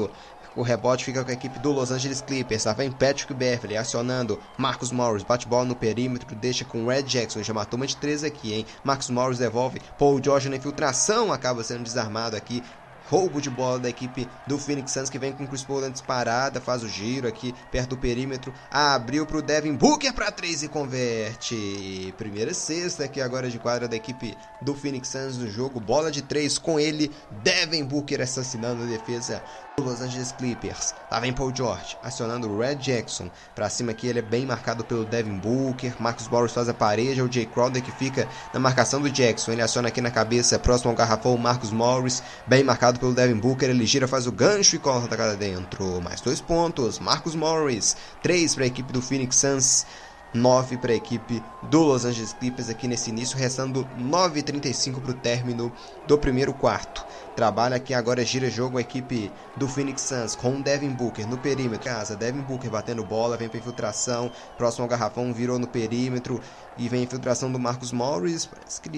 O 0.56 0.62
rebote 0.62 1.04
fica 1.04 1.24
com 1.24 1.30
a 1.30 1.34
equipe 1.34 1.60
do 1.60 1.72
Los 1.72 1.92
Angeles 1.92 2.22
Clippers. 2.22 2.64
Lá 2.64 2.72
vem 2.72 2.90
Patrick 2.90 3.34
Beverly 3.34 3.76
acionando 3.76 4.40
Marcus 4.58 4.92
Morris. 4.92 5.24
Bate 5.24 5.48
bola 5.48 5.66
no 5.66 5.76
perímetro, 5.76 6.34
deixa 6.34 6.64
com 6.64 6.88
Red 6.88 7.04
Jackson. 7.04 7.44
Já 7.44 7.54
matou 7.54 7.76
uma 7.76 7.86
de 7.86 7.98
três 7.98 8.24
aqui, 8.24 8.54
hein? 8.54 8.66
Marcus 8.82 9.10
Morris 9.10 9.38
devolve. 9.38 9.82
Paul 10.00 10.24
George 10.24 10.48
na 10.48 10.56
infiltração 10.56 11.34
acaba 11.34 11.62
sendo 11.62 11.84
desarmado 11.84 12.38
aqui 12.38 12.64
roubo 13.10 13.40
de 13.40 13.50
bola 13.50 13.80
da 13.80 13.90
equipe 13.90 14.28
do 14.48 14.58
Phoenix 14.58 14.92
Suns 14.92 15.10
que 15.10 15.20
vem 15.20 15.32
com 15.32 15.46
Chris 15.46 15.64
Paul 15.64 15.90
disparada, 15.90 16.60
faz 16.60 16.84
o 16.84 16.90
giro 16.90 17.28
aqui 17.28 17.54
perto 17.72 17.92
do 17.92 17.98
perímetro, 17.98 18.54
abriu 18.72 19.26
para 19.26 19.38
o 19.38 19.42
Devin 19.42 19.76
Booker 19.76 20.14
para 20.14 20.32
três 20.32 20.64
e 20.64 20.68
converte. 20.68 22.14
Primeira 22.18 22.54
sexta 22.54 23.04
aqui 23.06 23.22
agora 23.22 23.50
de 23.50 23.60
quadra 23.60 23.88
da 23.88 23.96
equipe 23.96 24.36
do 24.62 24.74
Phoenix 24.74 25.10
Suns 25.10 25.38
no 25.38 25.50
jogo, 25.50 25.80
bola 25.80 26.12
de 26.12 26.22
três 26.22 26.58
com 26.58 26.80
ele, 26.80 27.12
Devin 27.44 27.84
Booker 27.84 28.22
assassinando 28.22 28.84
a 28.84 28.88
defesa 28.88 29.44
Los 29.82 30.02
Angeles 30.02 30.32
Clippers. 30.32 30.96
Lá 31.12 31.20
vem 31.20 31.34
Paul 31.34 31.54
George 31.54 31.98
acionando 32.02 32.50
o 32.50 32.58
Red 32.58 32.76
Jackson 32.76 33.30
para 33.54 33.70
cima 33.70 33.92
aqui, 33.92 34.08
ele 34.08 34.20
é 34.20 34.22
bem 34.22 34.46
marcado 34.46 34.86
pelo 34.86 35.04
Devin 35.04 35.38
Booker, 35.38 35.94
Marcus 36.00 36.30
Morris 36.30 36.54
faz 36.54 36.70
a 36.70 36.74
parede, 36.74 37.20
é 37.20 37.24
o 37.24 37.32
Jay 37.32 37.46
Crowder 37.46 37.84
que 37.84 37.92
fica 37.92 38.26
na 38.54 38.60
marcação 38.60 39.02
do 39.02 39.10
Jackson, 39.10 39.52
ele 39.52 39.62
aciona 39.62 39.90
aqui 39.90 40.00
na 40.00 40.10
cabeça, 40.10 40.58
próximo 40.58 40.92
ao 40.92 40.96
garrafão, 40.96 41.38
Marcus 41.38 41.72
Morris, 41.72 42.24
bem 42.48 42.64
marcado 42.64 43.00
pelo 43.00 43.14
Devin 43.14 43.38
Booker, 43.38 43.70
ele 43.70 43.86
gira, 43.86 44.08
faz 44.08 44.28
o 44.28 44.32
gancho 44.32 44.78
e 44.78 44.80
coloca 44.80 45.08
a 45.08 45.10
tacada 45.10 45.36
dentro. 45.36 46.02
Mais 46.02 46.22
dois 46.22 46.40
pontos, 46.40 46.98
Marcus 47.00 47.36
Morris, 47.36 47.98
três 48.24 48.56
para 48.56 48.64
a 48.64 48.68
equipe 48.68 48.94
do 48.94 49.02
Phoenix 49.02 49.36
Suns. 49.36 49.86
9 50.36 50.78
para 50.78 50.92
a 50.92 50.96
equipe 50.96 51.42
do 51.64 51.82
Los 51.82 52.04
Angeles 52.04 52.34
Clippers 52.34 52.70
aqui 52.70 52.88
nesse 52.88 53.10
início, 53.10 53.38
restando 53.38 53.88
9,35 53.98 55.02
para 55.02 55.12
o 55.12 55.16
término 55.16 55.72
do 56.06 56.18
primeiro 56.18 56.54
quarto. 56.54 57.06
Trabalha 57.36 57.78
aqui 57.78 57.94
agora, 57.94 58.24
gira 58.26 58.50
jogo 58.50 58.78
a 58.78 58.82
equipe 58.82 59.32
do 59.56 59.68
Phoenix 59.68 60.02
Suns 60.02 60.36
com 60.36 60.58
o 60.58 60.62
Devin 60.62 60.90
Booker 60.90 61.26
no 61.28 61.38
perímetro. 61.38 61.86
Casa, 61.86 62.16
Devin 62.16 62.42
Booker 62.42 62.70
batendo 62.70 63.04
bola, 63.04 63.38
vem 63.38 63.48
para 63.48 63.60
infiltração, 63.60 64.32
próximo 64.58 64.84
ao 64.84 64.90
garrafão, 64.90 65.34
virou 65.34 65.58
no 65.58 65.68
perímetro 65.68 66.42
e 66.78 66.90
vem 66.90 67.02
a 67.02 67.04
infiltração 67.04 67.52
do 67.52 67.60
Marcus 67.60 67.92
Morris. 67.92 68.46
Parece 68.46 68.82
que 68.82 68.90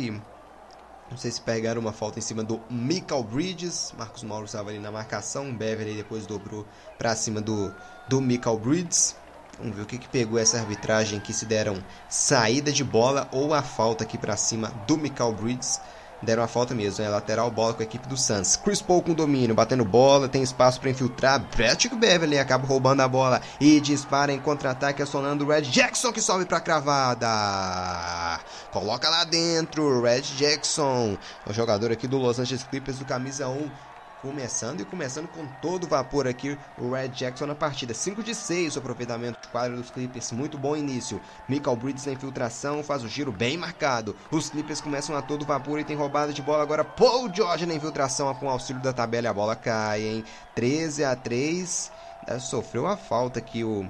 não 1.09 1.17
sei 1.17 1.31
se 1.31 1.39
pegaram 1.39 1.79
uma 1.79 1.93
falta 1.93 2.19
em 2.19 2.21
cima 2.21 2.43
do 2.43 2.59
Michael 2.69 3.23
Bridges. 3.23 3.93
Marcos 3.97 4.23
Mauro 4.23 4.45
estava 4.45 4.69
ali 4.69 4.79
na 4.79 4.91
marcação. 4.91 5.53
Beverly 5.53 5.95
depois 5.95 6.25
dobrou 6.25 6.65
para 6.97 7.15
cima 7.15 7.39
do, 7.39 7.73
do 8.09 8.19
Michael 8.19 8.57
Bridges. 8.57 9.15
Vamos 9.59 9.75
ver 9.75 9.81
o 9.81 9.85
que, 9.85 9.97
que 9.97 10.07
pegou 10.07 10.37
essa 10.37 10.59
arbitragem 10.59 11.19
que 11.19 11.33
se 11.33 11.45
deram 11.45 11.83
saída 12.07 12.71
de 12.71 12.83
bola 12.83 13.27
ou 13.31 13.55
a 13.55 13.63
falta 13.63 14.03
aqui 14.03 14.15
para 14.17 14.37
cima 14.37 14.71
do 14.85 14.97
Michael 14.97 15.33
Bridges. 15.33 15.81
deram 16.21 16.43
a 16.43 16.47
falta 16.47 16.75
mesmo, 16.75 17.03
é 17.03 17.09
lateral 17.09 17.49
bola 17.49 17.73
com 17.73 17.81
a 17.81 17.85
equipe 17.85 18.07
do 18.07 18.15
Suns. 18.15 18.55
Chris 18.55 18.83
Paul 18.83 19.01
com 19.01 19.15
domínio, 19.15 19.55
batendo 19.55 19.83
bola, 19.83 20.29
tem 20.29 20.43
espaço 20.43 20.79
para 20.79 20.91
infiltrar. 20.91 21.41
Patrick 21.57 21.95
Beverly 21.95 22.37
acaba 22.37 22.67
roubando 22.67 23.01
a 23.01 23.07
bola 23.07 23.41
e 23.59 23.79
dispara 23.79 24.31
em 24.31 24.39
contra-ataque, 24.39 25.01
acionando 25.01 25.43
o 25.43 25.47
Red 25.47 25.61
Jackson 25.61 26.13
que 26.13 26.21
sobe 26.21 26.45
para 26.45 26.59
cravada. 26.59 28.39
Coloca 28.71 29.09
lá 29.09 29.23
dentro, 29.23 30.03
Red 30.03 30.21
Jackson, 30.21 31.17
o 31.47 31.53
jogador 31.53 31.91
aqui 31.91 32.07
do 32.07 32.19
Los 32.19 32.37
Angeles 32.37 32.63
Clippers 32.63 32.99
do 32.99 33.05
camisa 33.05 33.47
1 33.47 33.86
começando 34.21 34.81
e 34.81 34.85
começando 34.85 35.27
com 35.27 35.45
todo 35.61 35.87
vapor 35.87 36.27
aqui 36.27 36.57
o 36.77 36.91
Red 36.91 37.09
Jackson 37.09 37.45
na 37.45 37.55
partida. 37.55 37.93
5 37.93 38.23
de 38.23 38.33
6 38.33 38.75
o 38.75 38.79
aproveitamento 38.79 39.41
de 39.41 39.47
quadro 39.47 39.77
dos 39.77 39.91
Clippers, 39.91 40.31
muito 40.31 40.57
bom 40.57 40.75
início. 40.75 41.21
Michael 41.47 41.75
Bridges 41.75 42.05
na 42.05 42.13
infiltração, 42.13 42.83
faz 42.83 43.03
o 43.03 43.07
giro 43.07 43.31
bem 43.31 43.57
marcado. 43.57 44.15
Os 44.31 44.49
Clippers 44.49 44.81
começam 44.81 45.15
a 45.15 45.21
todo 45.21 45.45
vapor 45.45 45.79
e 45.79 45.83
tem 45.83 45.95
roubada 45.95 46.33
de 46.33 46.41
bola 46.41 46.63
agora. 46.63 46.83
Paul 46.83 47.33
George 47.33 47.65
na 47.65 47.73
infiltração 47.73 48.33
com 48.35 48.49
auxílio 48.49 48.81
da 48.81 48.93
tabela 48.93 49.27
e 49.27 49.29
a 49.29 49.33
bola 49.33 49.55
cai, 49.55 50.01
hein? 50.01 50.25
13 50.55 51.03
a 51.03 51.15
3. 51.15 51.91
Sofreu 52.39 52.85
a 52.85 52.97
falta 52.97 53.39
aqui 53.39 53.63
o 53.63 53.89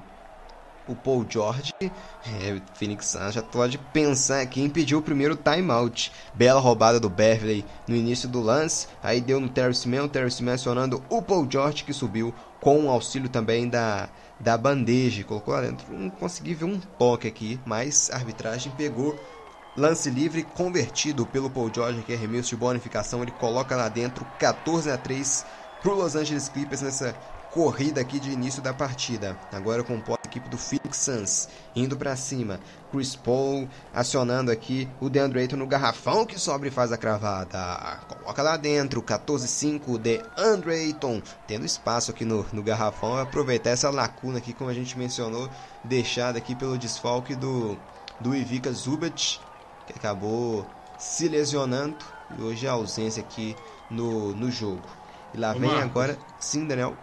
o 0.87 0.95
Paul 0.95 1.25
George, 1.27 1.71
é, 1.81 2.61
Phoenix 2.73 3.07
Suns 3.07 3.33
já 3.33 3.41
pode 3.43 3.77
pensar 3.77 4.41
aqui 4.41 4.61
em 4.61 4.69
pedir 4.69 4.95
o 4.95 5.01
primeiro 5.01 5.35
timeout. 5.35 6.11
Bela 6.33 6.59
roubada 6.59 6.99
do 6.99 7.09
Beverley 7.09 7.65
no 7.87 7.95
início 7.95 8.27
do 8.27 8.41
lance, 8.41 8.87
aí 9.01 9.21
deu 9.21 9.39
no 9.39 9.49
Terrence 9.49 9.87
Mann, 9.87 10.05
o 10.05 10.09
Terrence 10.09 10.43
Mann 10.43 10.53
acionando 10.53 11.03
o 11.09 11.21
Paul 11.21 11.47
George 11.49 11.83
que 11.83 11.93
subiu 11.93 12.33
com 12.59 12.85
o 12.85 12.89
auxílio 12.89 13.29
também 13.29 13.69
da, 13.69 14.09
da 14.39 14.57
bandeja, 14.57 15.23
colocou 15.23 15.53
lá 15.53 15.61
dentro. 15.61 15.91
Não 15.93 16.09
consegui 16.09 16.53
ver 16.53 16.65
um 16.65 16.79
toque 16.79 17.27
aqui, 17.27 17.59
mas 17.65 18.09
a 18.11 18.15
arbitragem 18.15 18.71
pegou 18.75 19.17
lance 19.75 20.09
livre 20.09 20.43
convertido 20.43 21.25
pelo 21.25 21.49
Paul 21.49 21.71
George, 21.73 22.01
que 22.01 22.11
é 22.11 22.15
arremesso 22.15 22.49
de 22.49 22.55
bonificação, 22.55 23.21
ele 23.21 23.31
coloca 23.31 23.75
lá 23.75 23.87
dentro 23.87 24.25
14 24.39 24.89
a 24.89 24.97
3 24.97 25.45
para 25.81 25.91
o 25.91 25.95
Los 25.95 26.15
Angeles 26.15 26.49
Clippers 26.49 26.81
nessa 26.81 27.15
corrida 27.57 27.99
aqui 27.99 28.19
de 28.19 28.29
início 28.29 28.61
da 28.61 28.71
partida. 28.71 29.35
Agora 29.51 29.83
com 29.83 29.95
a 29.95 30.27
equipe 30.27 30.47
do 30.47 30.59
Phoenix 30.59 30.97
Suns 30.97 31.49
indo 31.75 31.97
para 31.97 32.15
cima. 32.15 32.59
Chris 32.91 33.15
Paul 33.15 33.67
acionando 33.91 34.51
aqui 34.51 34.87
o 35.01 35.09
DeAndre 35.09 35.39
Ayton 35.39 35.55
no 35.55 35.65
garrafão 35.65 36.23
que 36.23 36.39
sobra 36.39 36.67
e 36.67 36.71
faz 36.71 36.91
a 36.91 36.97
cravada. 36.97 37.99
Coloca 38.07 38.43
lá 38.43 38.57
dentro, 38.57 39.01
14-5, 39.01 39.97
DeAndre 39.97 40.71
Ayton 40.71 41.19
tendo 41.47 41.65
espaço 41.65 42.11
aqui 42.11 42.23
no, 42.23 42.45
no 42.53 42.61
garrafão. 42.61 43.17
Aproveitar 43.17 43.71
essa 43.71 43.89
lacuna 43.89 44.37
aqui, 44.37 44.53
como 44.53 44.69
a 44.69 44.73
gente 44.75 44.95
mencionou, 44.95 45.49
deixada 45.83 46.37
aqui 46.37 46.53
pelo 46.53 46.77
desfalque 46.77 47.33
do, 47.33 47.75
do 48.19 48.35
Ivica 48.35 48.71
Zubat, 48.71 49.41
que 49.87 49.93
acabou 49.93 50.63
se 50.99 51.27
lesionando 51.27 51.97
e 52.37 52.41
hoje 52.43 52.67
a 52.67 52.73
ausência 52.73 53.23
aqui 53.23 53.55
no, 53.89 54.35
no 54.35 54.51
jogo. 54.51 54.87
E 55.33 55.39
lá 55.39 55.55
Ô, 55.55 55.59
vem 55.59 55.71
Marcos. 55.71 55.89
agora, 55.89 56.17
sim, 56.39 56.67
Daniel. 56.67 56.95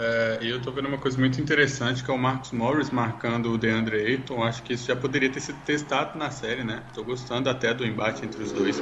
É, 0.00 0.38
eu 0.42 0.62
tô 0.62 0.70
vendo 0.70 0.86
uma 0.86 0.98
coisa 0.98 1.18
muito 1.18 1.40
interessante 1.40 2.04
que 2.04 2.10
é 2.10 2.14
o 2.14 2.18
Marcus 2.18 2.52
Morris 2.52 2.88
marcando 2.88 3.50
o 3.50 3.58
DeAndre 3.58 3.96
Ayton. 3.96 4.44
Acho 4.44 4.62
que 4.62 4.72
isso 4.72 4.86
já 4.86 4.94
poderia 4.94 5.28
ter 5.28 5.40
sido 5.40 5.58
testado 5.66 6.16
na 6.16 6.30
série, 6.30 6.62
né? 6.62 6.84
Tô 6.94 7.02
gostando 7.02 7.50
até 7.50 7.74
do 7.74 7.84
embate 7.84 8.24
entre 8.24 8.40
os 8.40 8.52
dois. 8.52 8.80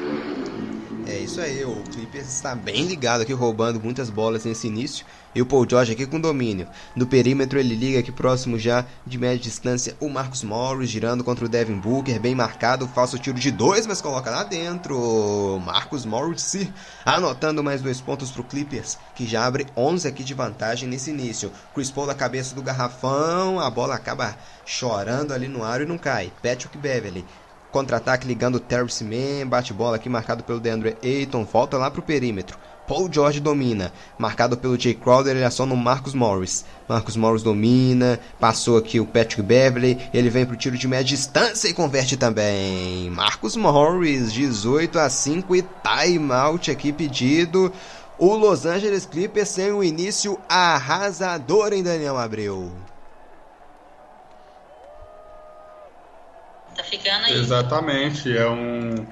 É 1.08 1.18
isso 1.20 1.40
aí, 1.40 1.64
o 1.64 1.84
Clippers 1.84 2.26
está 2.26 2.52
bem 2.52 2.84
ligado 2.84 3.20
aqui, 3.20 3.32
roubando 3.32 3.80
muitas 3.80 4.10
bolas 4.10 4.44
nesse 4.44 4.66
início. 4.66 5.06
E 5.36 5.40
o 5.40 5.46
Paul 5.46 5.66
George 5.68 5.92
aqui 5.92 6.04
com 6.04 6.18
domínio. 6.18 6.66
No 6.96 7.06
perímetro 7.06 7.60
ele 7.60 7.76
liga 7.76 8.00
aqui 8.00 8.10
próximo 8.10 8.58
já 8.58 8.84
de 9.06 9.16
média 9.16 9.38
distância 9.38 9.94
o 10.00 10.08
Marcos 10.08 10.42
Morris, 10.42 10.88
girando 10.88 11.22
contra 11.22 11.44
o 11.44 11.48
Devin 11.48 11.78
Booker, 11.78 12.18
bem 12.18 12.34
marcado, 12.34 12.88
falso 12.88 13.18
tiro 13.18 13.38
de 13.38 13.52
dois, 13.52 13.86
mas 13.86 14.00
coloca 14.00 14.30
lá 14.30 14.42
dentro. 14.42 15.60
Marcos 15.64 16.04
Morris 16.04 16.66
anotando 17.04 17.62
mais 17.62 17.82
dois 17.82 18.00
pontos 18.00 18.30
para 18.30 18.40
o 18.40 18.44
Clippers, 18.44 18.98
que 19.14 19.26
já 19.26 19.46
abre 19.46 19.66
11 19.76 20.08
aqui 20.08 20.24
de 20.24 20.34
vantagem 20.34 20.88
nesse 20.88 21.05
início. 21.10 21.52
Chris 21.74 21.90
Paul 21.90 22.06
na 22.06 22.14
cabeça 22.14 22.54
do 22.54 22.62
garrafão, 22.62 23.60
a 23.60 23.70
bola 23.70 23.94
acaba 23.94 24.36
chorando 24.64 25.32
ali 25.32 25.48
no 25.48 25.64
ar 25.64 25.80
e 25.80 25.86
não 25.86 25.98
cai. 25.98 26.32
Patrick 26.42 26.76
Beverly 26.78 27.24
Contra-ataque 27.76 28.26
ligando 28.26 28.54
o 28.54 28.60
Terrence 28.60 29.04
Mann, 29.04 29.46
bate 29.46 29.74
bola 29.74 29.96
aqui 29.96 30.08
marcado 30.08 30.42
pelo 30.42 30.58
DeAndre 30.58 30.96
Ayton, 31.02 31.44
volta 31.44 31.76
lá 31.76 31.90
pro 31.90 32.00
perímetro. 32.00 32.56
Paul 32.86 33.12
George 33.12 33.40
domina, 33.40 33.92
marcado 34.16 34.56
pelo 34.56 34.80
Jay 34.80 34.94
Crowder, 34.94 35.34
ele 35.34 35.44
aciona 35.44 35.74
o 35.74 35.76
Marcus 35.76 36.14
Morris. 36.14 36.64
Marcus 36.88 37.16
Morris 37.16 37.42
domina, 37.42 38.18
passou 38.38 38.78
aqui 38.78 39.00
o 39.00 39.04
Patrick 39.04 39.42
Beverly, 39.42 39.98
ele 40.14 40.30
vem 40.30 40.46
pro 40.46 40.56
tiro 40.56 40.78
de 40.78 40.86
média 40.86 41.04
distância 41.04 41.68
e 41.68 41.74
converte 41.74 42.16
também. 42.16 43.10
Marcus 43.10 43.56
Morris, 43.56 44.32
18 44.32 44.98
a 44.98 45.10
5 45.10 45.56
e 45.56 45.64
timeout 45.82 46.70
aqui 46.70 46.92
pedido. 46.92 47.72
O 48.18 48.34
Los 48.34 48.64
Angeles 48.64 49.04
Clippers 49.04 49.52
tem 49.52 49.72
um 49.72 49.84
início 49.84 50.40
arrasador 50.48 51.72
em 51.72 51.82
Daniel 51.82 52.16
Abreu. 52.16 52.72
Tá 56.74 56.82
ficando 56.82 57.26
aí. 57.26 57.38
Exatamente, 57.38 58.36
é 58.36 58.48
um, 58.48 59.06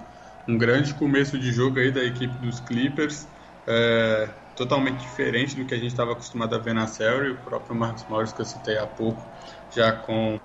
um 0.48 0.56
grande 0.56 0.94
começo 0.94 1.38
de 1.38 1.52
jogo 1.52 1.78
aí 1.78 1.90
da 1.90 2.02
equipe 2.02 2.34
dos 2.38 2.60
Clippers. 2.60 3.26
É, 3.66 4.28
totalmente 4.56 5.00
diferente 5.00 5.56
do 5.56 5.64
que 5.64 5.74
a 5.74 5.78
gente 5.78 5.88
estava 5.88 6.12
acostumado 6.12 6.54
a 6.54 6.58
ver 6.58 6.74
na 6.74 6.86
série. 6.86 7.30
O 7.30 7.36
próprio 7.36 7.74
Marcos 7.74 8.04
Morris, 8.08 8.32
que 8.32 8.40
eu 8.40 8.46
citei 8.46 8.78
há 8.78 8.86
pouco, 8.86 9.22
já 9.70 9.92
com 9.92 10.38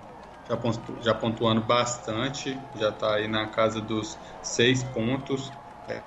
já, 0.48 0.56
pontu, 0.56 0.98
já 1.00 1.14
pontuando 1.14 1.60
bastante, 1.60 2.58
já 2.74 2.88
está 2.88 3.14
aí 3.14 3.28
na 3.28 3.46
casa 3.46 3.80
dos 3.80 4.18
seis 4.42 4.82
pontos. 4.82 5.52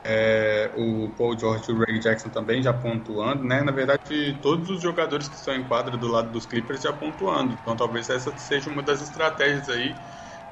É, 0.04 0.72
o 0.76 1.10
Paul 1.18 1.38
George 1.38 1.66
e 1.70 1.74
o 1.74 1.78
Ray 1.80 2.00
Jackson 2.00 2.30
também 2.30 2.62
já 2.62 2.74
pontuando, 2.74 3.44
né? 3.44 3.62
Na 3.62 3.72
verdade, 3.72 4.38
todos 4.42 4.70
os 4.70 4.82
jogadores 4.82 5.28
que 5.28 5.36
estão 5.36 5.54
em 5.56 5.64
quadra 5.64 5.98
do 5.98 6.08
lado 6.08 6.32
dos 6.32 6.46
Clippers 6.46 6.82
já 6.82 6.94
pontuando. 6.94 7.58
Então, 7.62 7.76
talvez 7.76 8.10
essa 8.10 8.36
seja 8.38 8.70
uma 8.70 8.82
das 8.82 9.02
estratégias 9.02 9.70
aí 9.70 9.96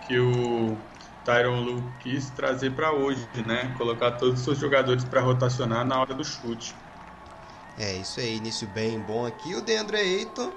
que 0.02 0.20
o 0.20 0.78
Tyron 1.24 1.62
Lu 1.62 1.94
quis 2.00 2.30
trazer 2.32 2.72
para 2.72 2.92
hoje, 2.92 3.28
né? 3.46 3.74
Colocar 3.78 4.12
todos 4.12 4.40
os 4.40 4.46
seus 4.46 4.58
jogadores 4.58 5.04
para 5.04 5.22
rotacionar 5.22 5.86
na 5.86 6.00
hora 6.00 6.14
do 6.14 6.24
chute. 6.24 6.76
É, 7.78 7.96
isso 7.96 8.20
aí, 8.20 8.38
início 8.38 8.68
bem 8.68 9.00
bom 9.00 9.26
aqui. 9.26 9.56
O 9.56 9.62
Deandre 9.62 9.98
Ayton, 9.98 10.52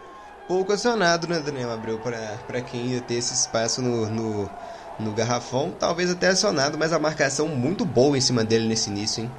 pouco 0.48 0.72
acionado, 0.72 1.26
né, 1.26 1.40
Daniel 1.40 1.70
Abreu, 1.70 1.98
para 1.98 2.60
quem 2.62 2.88
ia 2.88 3.00
ter 3.00 3.14
esse 3.14 3.34
espaço 3.34 3.80
no, 3.80 4.06
no, 4.08 4.50
no 4.98 5.12
garrafão. 5.14 5.72
Talvez 5.72 6.10
até 6.10 6.28
acionado, 6.28 6.78
mas 6.78 6.92
a 6.92 6.98
marcação 6.98 7.48
muito 7.48 7.84
boa 7.84 8.16
em 8.18 8.20
cima 8.20 8.44
dele 8.44 8.66
nesse 8.68 8.90
início, 8.90 9.22
hein? 9.22 9.38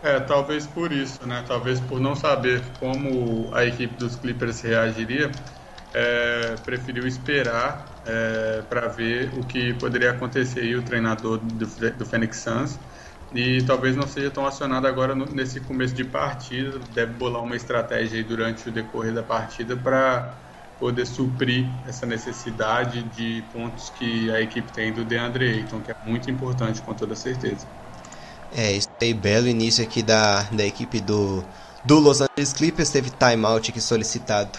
É, 0.00 0.20
talvez 0.20 0.66
por 0.66 0.92
isso, 0.92 1.26
né? 1.26 1.42
Talvez 1.46 1.80
por 1.80 2.00
não 2.00 2.14
saber 2.14 2.76
como 2.78 3.52
a 3.54 3.64
equipe 3.64 3.96
dos 3.96 4.14
Clippers 4.16 4.60
reagiria, 4.60 5.44
é, 5.92 6.56
preferiu 6.58 7.04
esperar 7.06 8.00
é, 8.04 8.62
para 8.62 8.86
ver 8.88 9.34
o 9.34 9.44
que 9.44 9.74
poderia 9.74 10.12
acontecer 10.12 10.60
aí 10.60 10.76
o 10.76 10.84
treinador 10.84 11.38
do, 11.38 11.66
do 11.96 12.06
Phoenix 12.06 12.38
Suns 12.42 12.78
e 13.32 13.64
talvez 13.66 13.96
não 13.96 14.06
seja 14.06 14.30
tão 14.30 14.46
acionado 14.46 14.86
agora 14.86 15.14
no, 15.16 15.26
nesse 15.26 15.60
começo 15.62 15.94
de 15.94 16.04
partida, 16.04 16.78
deve 16.78 17.14
bolar 17.14 17.42
uma 17.42 17.56
estratégia 17.56 18.22
durante 18.24 18.68
o 18.68 18.72
decorrer 18.72 19.12
da 19.12 19.22
partida 19.24 19.76
para 19.76 20.47
poder 20.78 21.06
suprir 21.06 21.66
essa 21.86 22.06
necessidade 22.06 23.02
de 23.02 23.42
pontos 23.52 23.90
que 23.90 24.30
a 24.30 24.40
equipe 24.40 24.70
tem 24.72 24.92
do 24.92 25.04
DeAndre 25.04 25.48
Ayton, 25.48 25.80
que 25.80 25.90
é 25.90 25.96
muito 26.06 26.30
importante 26.30 26.80
com 26.82 26.94
toda 26.94 27.14
certeza. 27.16 27.66
É, 28.56 28.72
isso 28.72 28.88
belo 29.20 29.46
início 29.46 29.84
aqui 29.84 30.02
da, 30.02 30.42
da 30.44 30.64
equipe 30.64 31.00
do, 31.00 31.44
do 31.84 31.98
Los 31.98 32.20
Angeles 32.20 32.52
Clippers, 32.52 32.90
teve 32.90 33.10
timeout 33.10 33.70
aqui 33.70 33.80
solicitado 33.80 34.58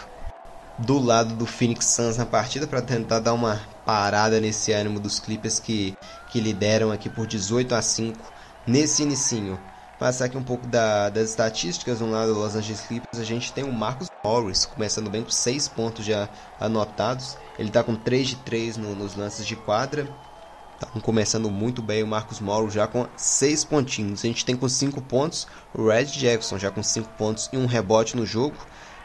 do 0.77 0.97
lado 0.97 1.35
do 1.35 1.45
Phoenix 1.45 1.85
Suns 1.88 2.17
na 2.17 2.25
partida 2.25 2.65
para 2.65 2.81
tentar 2.81 3.19
dar 3.19 3.33
uma 3.33 3.59
parada 3.85 4.39
nesse 4.39 4.71
ânimo 4.71 4.99
dos 4.99 5.19
Clippers 5.19 5.59
que, 5.59 5.95
que 6.29 6.39
lideram 6.39 6.91
aqui 6.91 7.09
por 7.09 7.27
18 7.27 7.75
a 7.75 7.81
5 7.81 8.33
nesse 8.65 9.03
inicinho. 9.03 9.59
Passar 9.99 10.25
aqui 10.25 10.37
um 10.37 10.43
pouco 10.43 10.65
da, 10.65 11.09
das 11.09 11.31
estatísticas 11.31 11.99
no 11.99 12.09
lado 12.09 12.33
do 12.33 12.39
Los 12.39 12.55
Angeles 12.55 12.79
Clippers, 12.87 13.19
a 13.19 13.25
gente 13.25 13.51
tem 13.51 13.65
o 13.65 13.73
Marcus 13.73 14.07
Morris 14.23 14.65
começando 14.65 15.09
bem 15.09 15.25
com 15.25 15.29
6 15.29 15.67
pontos 15.67 16.05
já 16.05 16.29
anotados. 16.57 17.37
Ele 17.57 17.67
está 17.67 17.83
com 17.83 17.97
3 17.97 18.29
de 18.29 18.35
3 18.37 18.77
no, 18.77 18.95
nos 18.95 19.17
lances 19.17 19.45
de 19.45 19.57
quadra. 19.57 20.07
Tá 20.79 20.87
começando 21.01 21.51
muito 21.51 21.81
bem 21.81 22.01
o 22.01 22.07
Marcus 22.07 22.39
Morris 22.39 22.73
já 22.73 22.87
com 22.87 23.05
6 23.17 23.65
pontinhos. 23.65 24.21
A 24.23 24.27
gente 24.27 24.45
tem 24.45 24.55
com 24.55 24.69
5 24.69 25.01
pontos 25.01 25.45
o 25.75 25.89
Red 25.89 26.05
Jackson 26.05 26.57
já 26.57 26.71
com 26.71 26.81
5 26.81 27.09
pontos 27.17 27.49
e 27.51 27.57
um 27.57 27.65
rebote 27.65 28.15
no 28.15 28.25
jogo 28.25 28.55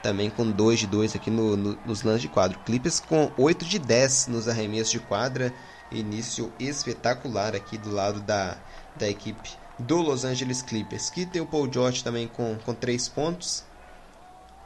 também 0.00 0.30
com 0.30 0.48
2 0.48 0.78
de 0.78 0.86
2 0.86 1.16
aqui 1.16 1.28
no, 1.28 1.56
no, 1.56 1.78
nos 1.84 2.04
lances 2.04 2.22
de 2.22 2.28
quadro. 2.28 2.60
Clippers 2.60 3.00
com 3.00 3.32
8 3.36 3.64
de 3.64 3.80
10 3.80 4.28
nos 4.28 4.46
arremessos 4.46 4.92
de 4.92 5.00
quadra. 5.00 5.52
Início 5.90 6.52
espetacular 6.60 7.56
aqui 7.56 7.76
do 7.76 7.90
lado 7.90 8.20
da, 8.20 8.56
da 8.96 9.08
equipe 9.08 9.63
do 9.78 9.96
Los 9.96 10.24
Angeles 10.24 10.62
Clippers. 10.62 11.10
Que 11.10 11.26
tem 11.26 11.42
o 11.42 11.46
Paul 11.46 11.72
George 11.72 12.02
também 12.02 12.28
com, 12.28 12.56
com 12.64 12.74
3 12.74 13.08
pontos. 13.08 13.64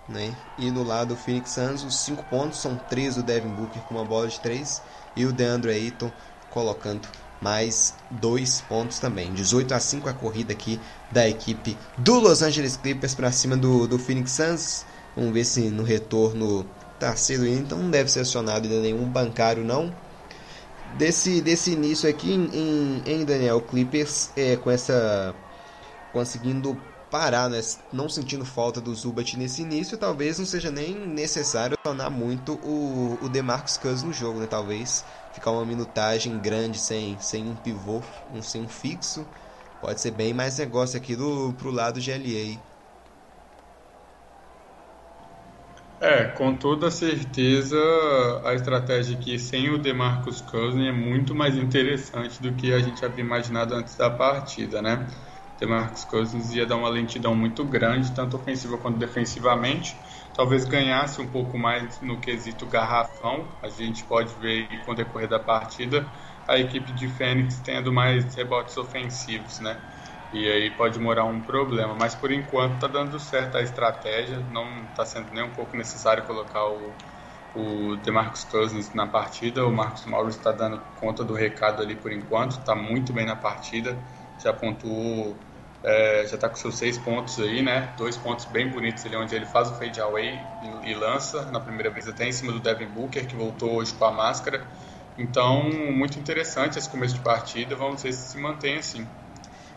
Né? 0.08 0.34
E 0.58 0.70
no 0.70 0.82
lado 0.82 1.08
do 1.08 1.16
Phoenix 1.16 1.50
Suns, 1.50 1.84
os 1.84 1.98
5 2.00 2.24
pontos 2.24 2.60
são 2.60 2.76
3 2.76 3.16
do 3.16 3.22
Devin 3.22 3.50
Booker 3.50 3.82
com 3.82 3.94
uma 3.94 4.04
bola 4.04 4.26
de 4.26 4.40
3 4.40 4.82
e 5.14 5.26
o 5.26 5.32
DeAndre 5.32 5.72
Ayton 5.72 6.10
colocando 6.50 7.06
mais 7.40 7.94
dois 8.10 8.62
pontos 8.62 8.98
também. 8.98 9.32
18 9.32 9.74
a 9.74 9.80
5 9.80 10.08
a 10.08 10.12
corrida 10.12 10.52
aqui 10.52 10.80
da 11.10 11.28
equipe 11.28 11.76
do 11.96 12.18
Los 12.18 12.42
Angeles 12.42 12.76
Clippers 12.76 13.14
para 13.14 13.30
cima 13.30 13.56
do, 13.56 13.86
do 13.86 13.98
Phoenix 13.98 14.32
Suns. 14.32 14.86
Vamos 15.14 15.32
ver 15.32 15.44
se 15.44 15.68
no 15.68 15.82
retorno 15.82 16.66
tá 16.98 17.14
cedo 17.14 17.46
então 17.46 17.78
não 17.78 17.90
deve 17.90 18.10
ser 18.10 18.20
acionado 18.20 18.66
ainda 18.66 18.80
nenhum 18.80 19.04
bancário 19.04 19.64
não. 19.64 19.92
Desse, 20.98 21.40
desse 21.40 21.70
início 21.70 22.10
aqui 22.10 22.32
em, 22.32 23.02
em 23.06 23.24
Daniel 23.24 23.60
Clippers 23.62 24.32
é, 24.36 24.56
com 24.56 24.68
essa 24.68 25.32
conseguindo 26.12 26.76
parar, 27.10 27.48
né? 27.48 27.60
não 27.92 28.08
sentindo 28.08 28.44
falta 28.44 28.80
do 28.80 28.94
Zubat 28.94 29.36
nesse 29.38 29.62
início, 29.62 29.96
talvez 29.96 30.38
não 30.38 30.46
seja 30.46 30.70
nem 30.72 30.94
necessário 31.06 31.76
tornar 31.84 32.10
muito 32.10 32.54
o, 32.62 33.18
o 33.22 33.28
DeMarcus 33.28 33.76
Cousins 33.76 34.02
no 34.02 34.12
jogo, 34.12 34.40
né? 34.40 34.46
Talvez 34.46 35.04
ficar 35.30 35.52
uma 35.52 35.64
minutagem 35.64 36.38
grande 36.40 36.78
sem, 36.80 37.18
sem 37.20 37.48
um 37.48 37.54
pivô, 37.56 38.02
um, 38.28 38.42
sem 38.42 38.62
um 38.62 38.68
fixo, 38.68 39.28
pode 39.80 40.00
ser 40.00 40.10
bem 40.12 40.34
mais 40.34 40.58
negócio 40.58 40.96
aqui 40.98 41.14
do, 41.16 41.54
pro 41.54 41.70
lado 41.70 42.00
GLA. 42.00 42.60
É, 46.00 46.26
com 46.28 46.56
toda 46.56 46.90
certeza 46.92 47.76
a 48.44 48.54
estratégia 48.54 49.16
aqui 49.18 49.36
sem 49.38 49.68
o 49.70 49.78
DeMarcus 49.78 50.40
Cousins 50.40 50.86
é 50.86 50.92
muito 50.92 51.34
mais 51.34 51.56
interessante 51.56 52.40
do 52.40 52.54
que 52.54 52.72
a 52.72 52.78
gente 52.78 53.04
havia 53.04 53.24
imaginado 53.24 53.74
antes 53.74 53.96
da 53.96 54.08
partida, 54.08 54.80
né? 54.80 55.08
DeMarcus 55.58 56.04
Cousins 56.04 56.52
ia 56.52 56.64
dar 56.64 56.76
uma 56.76 56.88
lentidão 56.88 57.34
muito 57.34 57.64
grande, 57.64 58.14
tanto 58.14 58.36
ofensiva 58.36 58.78
quanto 58.78 58.96
defensivamente. 58.96 60.00
Talvez 60.32 60.64
ganhasse 60.64 61.20
um 61.20 61.28
pouco 61.32 61.58
mais 61.58 62.00
no 62.00 62.20
quesito 62.20 62.64
garrafão. 62.68 63.58
A 63.60 63.68
gente 63.68 64.04
pode 64.04 64.32
ver 64.36 64.80
com 64.84 64.92
o 64.92 64.94
decorrer 64.94 65.28
da 65.28 65.40
partida 65.40 66.08
a 66.46 66.58
equipe 66.58 66.92
de 66.92 67.08
Fênix 67.08 67.60
tendo 67.60 67.92
mais 67.92 68.36
rebotes 68.36 68.76
ofensivos, 68.76 69.58
né? 69.58 69.82
E 70.32 70.46
aí 70.46 70.70
pode 70.70 70.98
morar 70.98 71.24
um 71.24 71.40
problema. 71.40 71.94
Mas 71.94 72.14
por 72.14 72.30
enquanto 72.30 72.74
está 72.74 72.86
dando 72.86 73.18
certo 73.18 73.56
a 73.56 73.62
estratégia. 73.62 74.40
Não 74.40 74.84
está 74.84 75.04
sendo 75.06 75.32
nem 75.32 75.42
um 75.44 75.52
pouco 75.52 75.76
necessário 75.76 76.24
colocar 76.26 76.66
o, 76.68 76.94
o 77.54 77.96
DeMarcus 77.96 78.44
Cousins 78.44 78.92
na 78.92 79.06
partida. 79.06 79.66
O 79.66 79.72
Marcos 79.72 80.04
Mauro 80.06 80.28
está 80.28 80.52
dando 80.52 80.80
conta 80.94 81.24
do 81.24 81.34
recado 81.34 81.82
ali 81.82 81.96
por 81.96 82.12
enquanto. 82.12 82.58
Está 82.58 82.74
muito 82.74 83.12
bem 83.12 83.26
na 83.26 83.36
partida. 83.36 83.98
Já 84.38 84.52
pontuou 84.52 85.38
é, 85.82 86.26
já 86.26 86.34
está 86.34 86.48
com 86.48 86.56
seus 86.56 86.76
seis 86.76 86.98
pontos 86.98 87.38
aí, 87.38 87.62
né? 87.62 87.94
Dois 87.96 88.16
pontos 88.16 88.44
bem 88.46 88.68
bonitos 88.68 89.04
ali, 89.06 89.16
onde 89.16 89.34
ele 89.34 89.46
faz 89.46 89.70
o 89.70 89.74
fade 89.74 90.00
away 90.00 90.46
e, 90.60 90.90
e, 90.90 90.94
lança. 90.94 91.44
Na 91.50 91.60
primeira 91.60 91.90
vez 91.90 92.08
até 92.08 92.26
em 92.26 92.32
cima 92.32 92.52
do 92.52 92.60
Devin 92.60 92.86
Booker, 92.88 93.26
que 93.26 93.36
voltou 93.36 93.74
hoje 93.76 93.94
com 93.94 94.04
a 94.04 94.12
máscara. 94.12 94.66
Então, 95.16 95.70
muito 95.92 96.18
interessante 96.18 96.78
esse 96.78 96.88
começo 96.88 97.14
de 97.14 97.20
partida. 97.20 97.76
Vamos 97.76 98.02
ver 98.02 98.12
se 98.12 98.30
se 98.30 98.38
mantém 98.38 98.76
assim. 98.78 99.08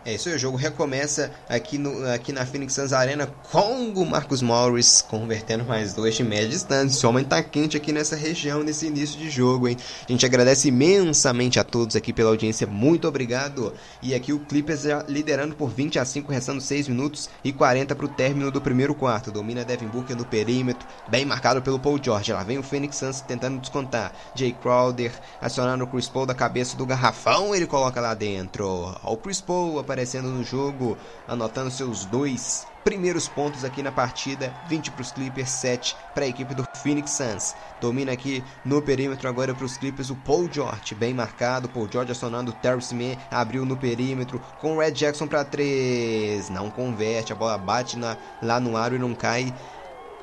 É 0.04 0.14
isso 0.14 0.28
aí, 0.28 0.34
o 0.34 0.38
jogo 0.38 0.56
recomeça 0.56 1.30
aqui, 1.48 1.78
no, 1.78 2.10
aqui 2.10 2.32
na 2.32 2.44
Phoenix 2.44 2.74
Suns 2.74 2.92
Arena 2.92 3.26
com 3.50 3.92
o 3.92 4.04
Marcus 4.04 4.42
Morris 4.42 5.00
convertendo 5.00 5.64
mais 5.64 5.94
dois 5.94 6.16
de 6.16 6.24
média 6.24 6.48
distância. 6.48 7.06
O 7.06 7.10
homem 7.10 7.24
tá 7.24 7.40
quente 7.40 7.76
aqui 7.76 7.92
nessa 7.92 8.16
região, 8.16 8.64
nesse 8.64 8.86
início 8.86 9.16
de 9.16 9.30
jogo, 9.30 9.68
hein? 9.68 9.76
A 10.08 10.10
gente 10.10 10.26
agradece 10.26 10.68
imensamente 10.68 11.60
a 11.60 11.64
todos 11.64 11.94
aqui 11.94 12.12
pela 12.12 12.30
audiência, 12.30 12.66
muito 12.66 13.06
obrigado. 13.06 13.72
E 14.02 14.12
aqui 14.12 14.32
o 14.32 14.40
Clippers 14.40 14.82
já 14.82 15.04
liderando 15.08 15.54
por 15.54 15.70
20 15.70 16.00
a 16.00 16.04
5, 16.04 16.32
restando 16.32 16.60
6 16.60 16.88
minutos 16.88 17.30
e 17.44 17.52
40 17.52 17.94
para 17.94 18.06
o 18.06 18.08
término 18.08 18.50
do 18.50 18.60
primeiro 18.60 18.96
quarto. 18.96 19.30
Domina 19.30 19.64
Devin 19.64 19.86
Booker 19.86 20.16
no 20.16 20.24
perímetro, 20.24 20.86
bem 21.08 21.24
marcado 21.24 21.62
pelo 21.62 21.78
Paul 21.78 22.00
George. 22.02 22.32
Lá 22.32 22.42
vem 22.42 22.58
o 22.58 22.62
Phoenix 22.62 22.96
Suns 22.96 23.20
tentando 23.20 23.60
descontar. 23.60 24.12
Jay 24.34 24.52
Crowder 24.52 25.12
acionando 25.40 25.84
o 25.84 25.86
Chris 25.86 26.08
Paul 26.08 26.26
da 26.26 26.34
cabeça 26.34 26.76
do 26.76 26.84
garrafão, 26.84 27.54
ele 27.54 27.66
coloca 27.68 28.00
lá 28.00 28.14
dentro. 28.14 28.96
O 29.04 29.16
Chris 29.16 29.40
Paul 29.40 29.78
aparecendo 29.92 30.28
no 30.28 30.42
jogo, 30.42 30.96
anotando 31.28 31.70
seus 31.70 32.06
dois 32.06 32.66
primeiros 32.82 33.28
pontos 33.28 33.62
aqui 33.62 33.82
na 33.82 33.92
partida, 33.92 34.52
20 34.68 34.90
para 34.90 35.02
os 35.02 35.12
Clippers, 35.12 35.50
7 35.50 35.94
para 36.14 36.24
a 36.24 36.28
equipe 36.28 36.54
do 36.54 36.66
Phoenix 36.82 37.10
Suns. 37.10 37.54
Domina 37.80 38.10
aqui 38.10 38.42
no 38.64 38.80
perímetro 38.80 39.28
agora 39.28 39.54
para 39.54 39.64
os 39.64 39.76
Clippers 39.76 40.10
o 40.10 40.16
Paul 40.16 40.48
George, 40.50 40.94
bem 40.94 41.14
marcado, 41.14 41.68
Paul 41.68 41.88
George 41.90 42.10
acionando 42.10 42.50
o 42.50 42.54
Terrence 42.54 42.94
Mann, 42.94 43.16
abriu 43.30 43.64
no 43.64 43.76
perímetro 43.76 44.40
com 44.60 44.76
o 44.76 44.80
Red 44.80 44.92
Jackson 44.92 45.26
para 45.26 45.44
3, 45.44 46.48
não 46.48 46.70
converte, 46.70 47.32
a 47.32 47.36
bola 47.36 47.58
bate 47.58 47.98
na, 47.98 48.16
lá 48.42 48.58
no 48.58 48.76
aro 48.76 48.96
e 48.96 48.98
não 48.98 49.14
cai. 49.14 49.54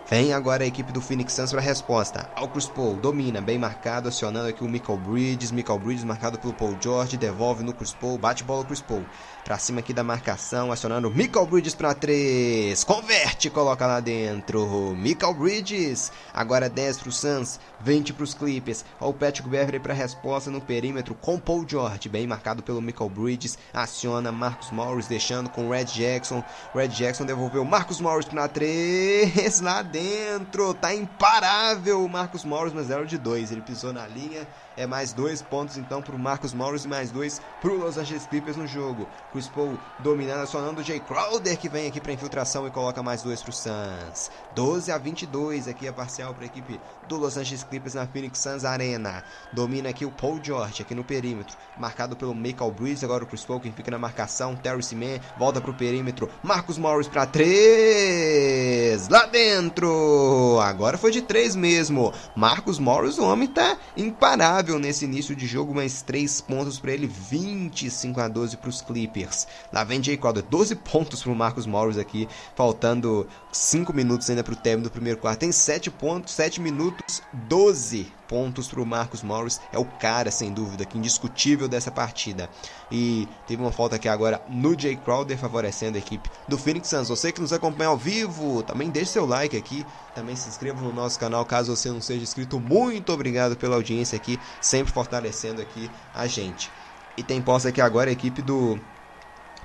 Vem 0.10 0.34
agora 0.34 0.64
a 0.64 0.68
equipe 0.68 0.92
do 0.92 1.00
Phoenix 1.00 1.34
Suns 1.34 1.52
para 1.52 1.62
a 1.62 1.64
resposta. 1.64 2.28
Chris 2.52 2.68
Paul, 2.68 2.96
domina, 2.96 3.40
bem 3.42 3.60
marcado, 3.60 4.10
acionando 4.10 4.50
aqui 4.50 4.64
o 4.64 4.68
Michael 4.68 4.98
Bridges. 4.98 5.52
Michael 5.52 5.78
Bridges 5.78 6.04
marcado 6.04 6.40
pelo 6.40 6.52
Paul 6.52 6.76
George, 6.82 7.16
devolve 7.16 7.64
no 7.64 7.74
Chris 7.74 7.94
Paul, 7.94 8.18
bate 8.18 8.44
bola 8.44 8.66
Chris 8.66 8.82
Paul. 8.82 9.06
Pra 9.50 9.58
cima 9.58 9.80
aqui 9.80 9.94
da 9.94 10.04
marcação, 10.04 10.72
acionando 10.72 11.10
Michael 11.10 11.48
Bridges 11.48 11.74
para 11.74 11.96
3. 11.96 12.84
Converte, 12.84 13.50
coloca 13.50 13.88
lá 13.88 14.00
dentro. 14.00 14.94
Michael 14.96 15.34
Bridges. 15.34 16.12
Agora 16.32 16.70
10 16.70 17.00
pro 17.00 17.12
Suns, 17.12 17.60
20 17.80 18.14
pros 18.14 18.36
Clippers. 18.36 18.86
Olha 19.02 19.10
o 19.10 19.14
Patrick 19.16 19.50
Beverly 19.50 19.80
para 19.80 19.92
resposta 19.92 20.52
no 20.52 20.62
perímetro 20.62 21.16
com 21.16 21.40
Paul 21.40 21.66
George, 21.68 22.08
bem 22.08 22.28
marcado 22.28 22.62
pelo 22.62 22.80
Michael 22.80 23.10
Bridges. 23.10 23.58
Aciona 23.74 24.32
Marcus 24.32 24.70
Morris, 24.70 25.08
deixando 25.08 25.50
com 25.50 25.68
Red 25.72 25.86
Jackson. 25.86 26.44
Red 26.76 26.90
Jackson 26.90 27.26
devolveu 27.26 27.66
Marcus 27.66 28.00
Morris 28.00 28.28
para 28.28 28.48
3. 28.48 29.62
Lá 29.62 29.82
dentro, 29.82 30.76
tá 30.76 30.94
imparável 30.94 32.06
o 32.06 32.08
Marcus 32.08 32.46
Morris, 32.46 32.72
mas 32.72 32.86
0 32.86 33.08
de 33.08 33.18
2. 33.18 33.52
Ele 33.52 33.62
pisou 33.62 33.92
na 33.92 34.06
linha 34.06 34.48
é 34.80 34.88
mais 34.88 35.12
dois 35.12 35.42
pontos 35.42 35.78
então 35.78 36.02
para 36.02 36.16
o 36.16 36.20
Marcos 36.20 36.54
Morris 36.54 36.86
e 36.86 36.88
mais 36.88 37.12
dois 37.12 37.42
para 37.62 37.70
o 37.70 37.78
Los 37.78 37.98
Angeles 37.98 38.26
Clippers 38.26 38.56
no 38.56 38.66
jogo. 38.66 39.06
Chris 39.30 39.50
Paul 39.50 39.78
dominando, 40.00 40.44
acionando 40.44 40.80
o 40.80 40.84
Jay 40.84 41.02
Crowder 41.02 41.58
que 41.58 41.68
vem 41.68 41.88
aqui 41.88 42.00
para 42.00 42.14
infiltração 42.14 42.66
e 42.66 42.72
coloca 42.72 43.04
mais 43.04 43.22
dois 43.22 43.44
para 43.44 43.50
o 43.50 43.54
Suns. 43.54 44.32
12 44.56 44.90
a 44.90 44.98
22 44.98 45.68
aqui 45.68 45.86
a 45.86 45.92
parcial 45.92 46.34
para 46.34 46.44
a 46.44 46.46
equipe 46.46 46.80
do 47.10 47.18
Los 47.18 47.36
Angeles 47.36 47.62
Clippers 47.64 47.94
na 47.94 48.08
Phoenix 48.08 48.40
Suns 48.40 48.64
Arena. 48.64 49.22
Domina 49.52 49.90
aqui 49.90 50.06
o 50.06 50.12
Paul 50.12 50.40
George 50.42 50.82
aqui 50.82 50.96
no 50.96 51.04
perímetro, 51.04 51.58
marcado 51.78 52.16
pelo 52.16 52.34
Michael 52.34 52.72
Bridges. 52.72 53.04
Agora 53.04 53.26
o 53.26 53.28
Chris 53.28 53.44
Paul 53.44 53.60
quem 53.60 53.74
fica 53.74 53.92
na 53.92 54.00
marcação. 54.00 54.56
Terry 54.56 54.82
Seaman 54.82 55.20
volta 55.38 55.60
para 55.60 55.72
o 55.72 55.74
perímetro. 55.74 56.30
Marcos 56.42 56.78
Morris 56.78 57.10
para 57.10 57.26
3 57.26 59.10
lá 59.10 59.26
dentro. 59.26 60.58
Agora 60.62 60.98
foi 60.98 61.12
de 61.12 61.22
3 61.22 61.58
mesmo. 61.58 62.14
Marcos 62.34 62.80
Morris, 62.80 63.18
o 63.18 63.26
homem 63.26 63.50
tá 63.50 63.76
imparável 63.98 64.69
nesse 64.78 65.06
início 65.06 65.36
de 65.36 65.48
jogo, 65.48 65.74
mais 65.74 66.02
3 66.02 66.42
pontos 66.42 66.80
para 66.80 66.92
ele, 66.92 67.08
25 67.08 68.20
a 68.20 68.28
12 68.28 68.58
para 68.58 68.70
os 68.70 68.82
Clippers. 68.82 69.48
Lá 69.72 69.84
vem 69.84 70.04
Jay 70.04 70.18
Crowder, 70.18 70.44
12 70.44 70.76
pontos 70.92 71.24
para 71.24 71.32
o 71.32 71.36
Marcus 71.36 71.66
Morris 71.66 71.98
aqui, 71.98 72.28
faltando 72.56 73.26
5 73.52 73.94
minutos 73.94 74.30
ainda 74.30 74.44
para 74.44 74.54
o 74.54 74.58
término 74.58 74.90
do 74.90 74.92
primeiro 74.92 75.20
quarto. 75.20 75.40
Tem 75.40 75.52
7 75.52 75.90
pontos, 75.90 76.34
7 76.34 76.62
minutos, 76.62 77.22
12 77.34 78.19
pontos 78.30 78.68
para 78.68 78.80
o 78.80 78.86
Marcus 78.86 79.24
Morris. 79.24 79.60
É 79.74 79.80
o 79.80 79.84
cara, 79.84 80.30
sem 80.30 80.54
dúvida, 80.54 80.86
que 80.86 80.98
indiscutível 80.98 81.68
dessa 81.68 81.90
partida. 81.90 82.48
E 82.92 83.28
teve 83.48 83.62
uma 83.62 83.72
falta 83.72 83.96
aqui 83.96 84.08
agora 84.08 84.40
no 84.48 84.80
Jay 84.80 84.96
Crowder, 84.96 85.38
favorecendo 85.38 85.98
a 85.98 86.00
equipe 86.00 86.30
do 86.48 86.58
Phoenix 86.58 86.88
Suns. 86.88 87.10
Você 87.10 87.32
que 87.32 87.42
nos 87.42 87.52
acompanha 87.52 87.90
ao 87.90 87.98
vivo, 87.98 88.62
também 88.62 88.90
deixe 88.90 89.14
seu 89.14 89.26
like 89.26 89.58
aqui. 89.58 89.84
Também 90.14 90.36
se 90.36 90.48
inscreva 90.48 90.80
no 90.80 90.94
nosso 90.94 91.20
canal 91.20 91.44
caso 91.44 91.76
você 91.76 91.90
não 91.90 92.00
seja 92.00 92.22
inscrito. 92.22 92.60
Muito 92.60 93.12
obrigado 93.12 93.58
pela 93.58 93.76
audiência 93.76 94.16
aqui, 94.16 94.40
sempre 94.62 94.94
fortalecendo 94.94 95.62
aqui 95.62 95.90
a 96.14 96.28
gente. 96.28 96.72
E 97.18 97.24
tem 97.24 97.42
posse 97.42 97.68
aqui 97.68 97.82
agora 97.82 98.10
a 98.10 98.14
equipe 98.14 98.42
do 98.42 98.80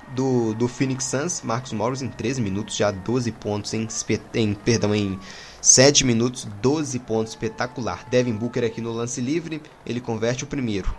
do, 0.09 0.53
do 0.53 0.67
Phoenix 0.67 1.05
Suns, 1.05 1.41
Marcos 1.41 1.73
Morris 1.73 2.01
em 2.01 2.09
13 2.09 2.41
minutos, 2.41 2.75
já 2.75 2.91
12 2.91 3.31
pontos 3.31 3.73
em, 3.73 3.87
em 4.35 4.53
perdão, 4.53 4.93
em 4.93 5.19
7 5.65 6.05
minutos, 6.05 6.47
12 6.61 6.99
pontos, 6.99 7.31
espetacular. 7.31 8.05
Devin 8.07 8.33
Booker 8.33 8.63
aqui 8.63 8.79
no 8.79 8.91
lance 8.91 9.19
livre, 9.19 9.59
ele 9.83 9.99
converte 9.99 10.43
o 10.43 10.47
primeiro. 10.47 10.95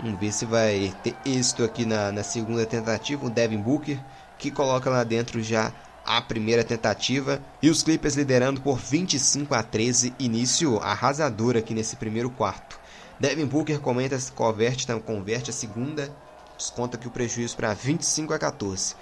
Vamos 0.00 0.18
ver 0.18 0.32
se 0.32 0.46
vai 0.46 0.96
ter 1.02 1.14
êxito 1.26 1.62
aqui 1.62 1.84
na, 1.84 2.10
na 2.10 2.22
segunda 2.22 2.64
tentativa. 2.64 3.26
O 3.26 3.28
Devin 3.28 3.60
Booker 3.60 4.02
que 4.38 4.50
coloca 4.50 4.88
lá 4.88 5.04
dentro 5.04 5.42
já 5.42 5.70
a 6.02 6.18
primeira 6.22 6.64
tentativa. 6.64 7.42
E 7.60 7.68
os 7.68 7.82
Clippers 7.82 8.14
liderando 8.14 8.62
por 8.62 8.78
25 8.78 9.54
a 9.54 9.62
13. 9.62 10.14
Início 10.18 10.78
arrasador 10.78 11.54
aqui 11.54 11.74
nesse 11.74 11.96
primeiro 11.96 12.30
quarto. 12.30 12.80
Devin 13.20 13.44
Booker 13.44 13.78
comenta, 13.80 14.18
converte, 14.34 14.86
converte 15.04 15.50
a 15.50 15.52
segunda. 15.52 16.10
Desconta 16.56 16.96
aqui 16.96 17.06
o 17.06 17.10
prejuízo 17.10 17.54
para 17.54 17.74
25 17.74 18.32
a 18.32 18.38
14 18.38 18.94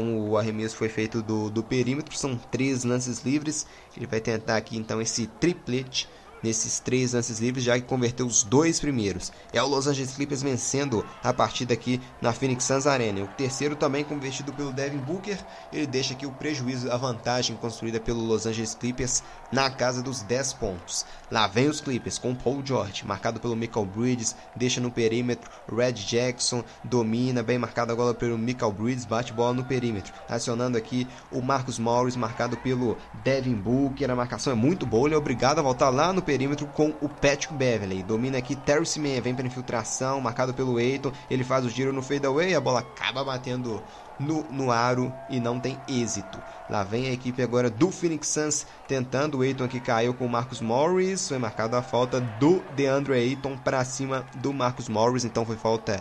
como 0.00 0.30
o 0.30 0.38
arremesso 0.38 0.76
foi 0.76 0.88
feito 0.88 1.22
do, 1.22 1.50
do 1.50 1.62
perímetro, 1.62 2.16
são 2.16 2.34
três 2.34 2.84
lances 2.84 3.20
livres. 3.20 3.66
Ele 3.94 4.06
vai 4.06 4.18
tentar 4.18 4.56
aqui 4.56 4.78
então 4.78 5.00
esse 5.00 5.26
triplete 5.26 6.08
nesses 6.42 6.80
três 6.80 7.12
lances 7.12 7.38
livres, 7.38 7.64
já 7.64 7.78
que 7.78 7.86
converteu 7.86 8.26
os 8.26 8.42
dois 8.42 8.80
primeiros. 8.80 9.32
É 9.52 9.62
o 9.62 9.66
Los 9.66 9.86
Angeles 9.86 10.14
Clippers 10.14 10.42
vencendo 10.42 11.04
a 11.22 11.32
partida 11.32 11.74
aqui 11.74 12.00
na 12.20 12.32
Phoenix 12.32 12.64
Suns 12.64 12.86
Arena. 12.86 13.22
O 13.22 13.28
terceiro 13.28 13.76
também 13.76 14.04
convertido 14.04 14.52
pelo 14.52 14.72
Devin 14.72 14.98
Booker, 14.98 15.38
ele 15.72 15.86
deixa 15.86 16.14
aqui 16.14 16.26
o 16.26 16.32
prejuízo, 16.32 16.90
a 16.90 16.96
vantagem 16.96 17.56
construída 17.56 18.00
pelo 18.00 18.24
Los 18.24 18.46
Angeles 18.46 18.74
Clippers 18.74 19.22
na 19.52 19.70
casa 19.70 20.02
dos 20.02 20.22
10 20.22 20.54
pontos. 20.54 21.04
Lá 21.30 21.46
vem 21.46 21.68
os 21.68 21.80
Clippers 21.80 22.18
com 22.18 22.34
Paul 22.34 22.62
George, 22.64 23.06
marcado 23.06 23.40
pelo 23.40 23.56
Michael 23.56 23.86
Bridges, 23.86 24.34
deixa 24.54 24.80
no 24.80 24.90
perímetro, 24.90 25.50
Red 25.70 25.92
Jackson 25.92 26.64
domina, 26.84 27.42
bem 27.42 27.58
marcado 27.58 27.92
agora 27.92 28.14
pelo 28.14 28.38
Michael 28.38 28.72
Bridges, 28.72 29.04
bate 29.04 29.32
bola 29.32 29.54
no 29.54 29.64
perímetro, 29.64 30.12
acionando 30.28 30.76
aqui 30.76 31.06
o 31.30 31.40
Marcus 31.40 31.78
Morris, 31.78 32.16
marcado 32.16 32.56
pelo 32.56 32.96
Devin 33.24 33.54
Booker, 33.54 34.10
a 34.10 34.16
marcação 34.16 34.52
é 34.52 34.56
muito 34.56 34.86
boa, 34.86 35.08
ele 35.08 35.14
é 35.14 35.18
obrigado 35.18 35.58
a 35.58 35.62
voltar 35.62 35.90
lá 35.90 36.12
no 36.12 36.22
perímetro 36.30 36.64
com 36.68 36.94
o 37.00 37.08
Patrick 37.08 37.52
Beverley, 37.52 38.04
domina 38.04 38.38
aqui 38.38 38.54
Terry 38.54 38.86
Seaman, 38.86 39.20
vem 39.20 39.34
para 39.34 39.44
infiltração, 39.44 40.20
marcado 40.20 40.54
pelo 40.54 40.78
Eiton, 40.78 41.10
ele 41.28 41.42
faz 41.42 41.64
o 41.64 41.68
giro 41.68 41.92
no 41.92 42.02
fadeaway, 42.02 42.54
a 42.54 42.60
bola 42.60 42.78
acaba 42.78 43.24
batendo 43.24 43.82
no, 44.16 44.44
no 44.44 44.70
aro 44.70 45.12
e 45.28 45.40
não 45.40 45.58
tem 45.58 45.76
êxito. 45.88 46.38
Lá 46.68 46.84
vem 46.84 47.08
a 47.08 47.12
equipe 47.12 47.42
agora 47.42 47.68
do 47.68 47.90
Phoenix 47.90 48.28
Suns 48.28 48.64
tentando. 48.86 49.38
O 49.38 49.42
Aiton 49.42 49.66
que 49.66 49.80
caiu 49.80 50.14
com 50.14 50.24
o 50.24 50.28
Marcus 50.28 50.60
Morris. 50.60 51.26
Foi 51.26 51.38
marcada 51.38 51.78
a 51.78 51.82
falta 51.82 52.20
do 52.20 52.62
DeAndre 52.76 53.14
Ayton 53.14 53.56
para 53.56 53.84
cima 53.84 54.24
do 54.36 54.52
Marcus 54.52 54.88
Morris. 54.88 55.24
Então 55.24 55.44
foi 55.44 55.56
falta 55.56 56.00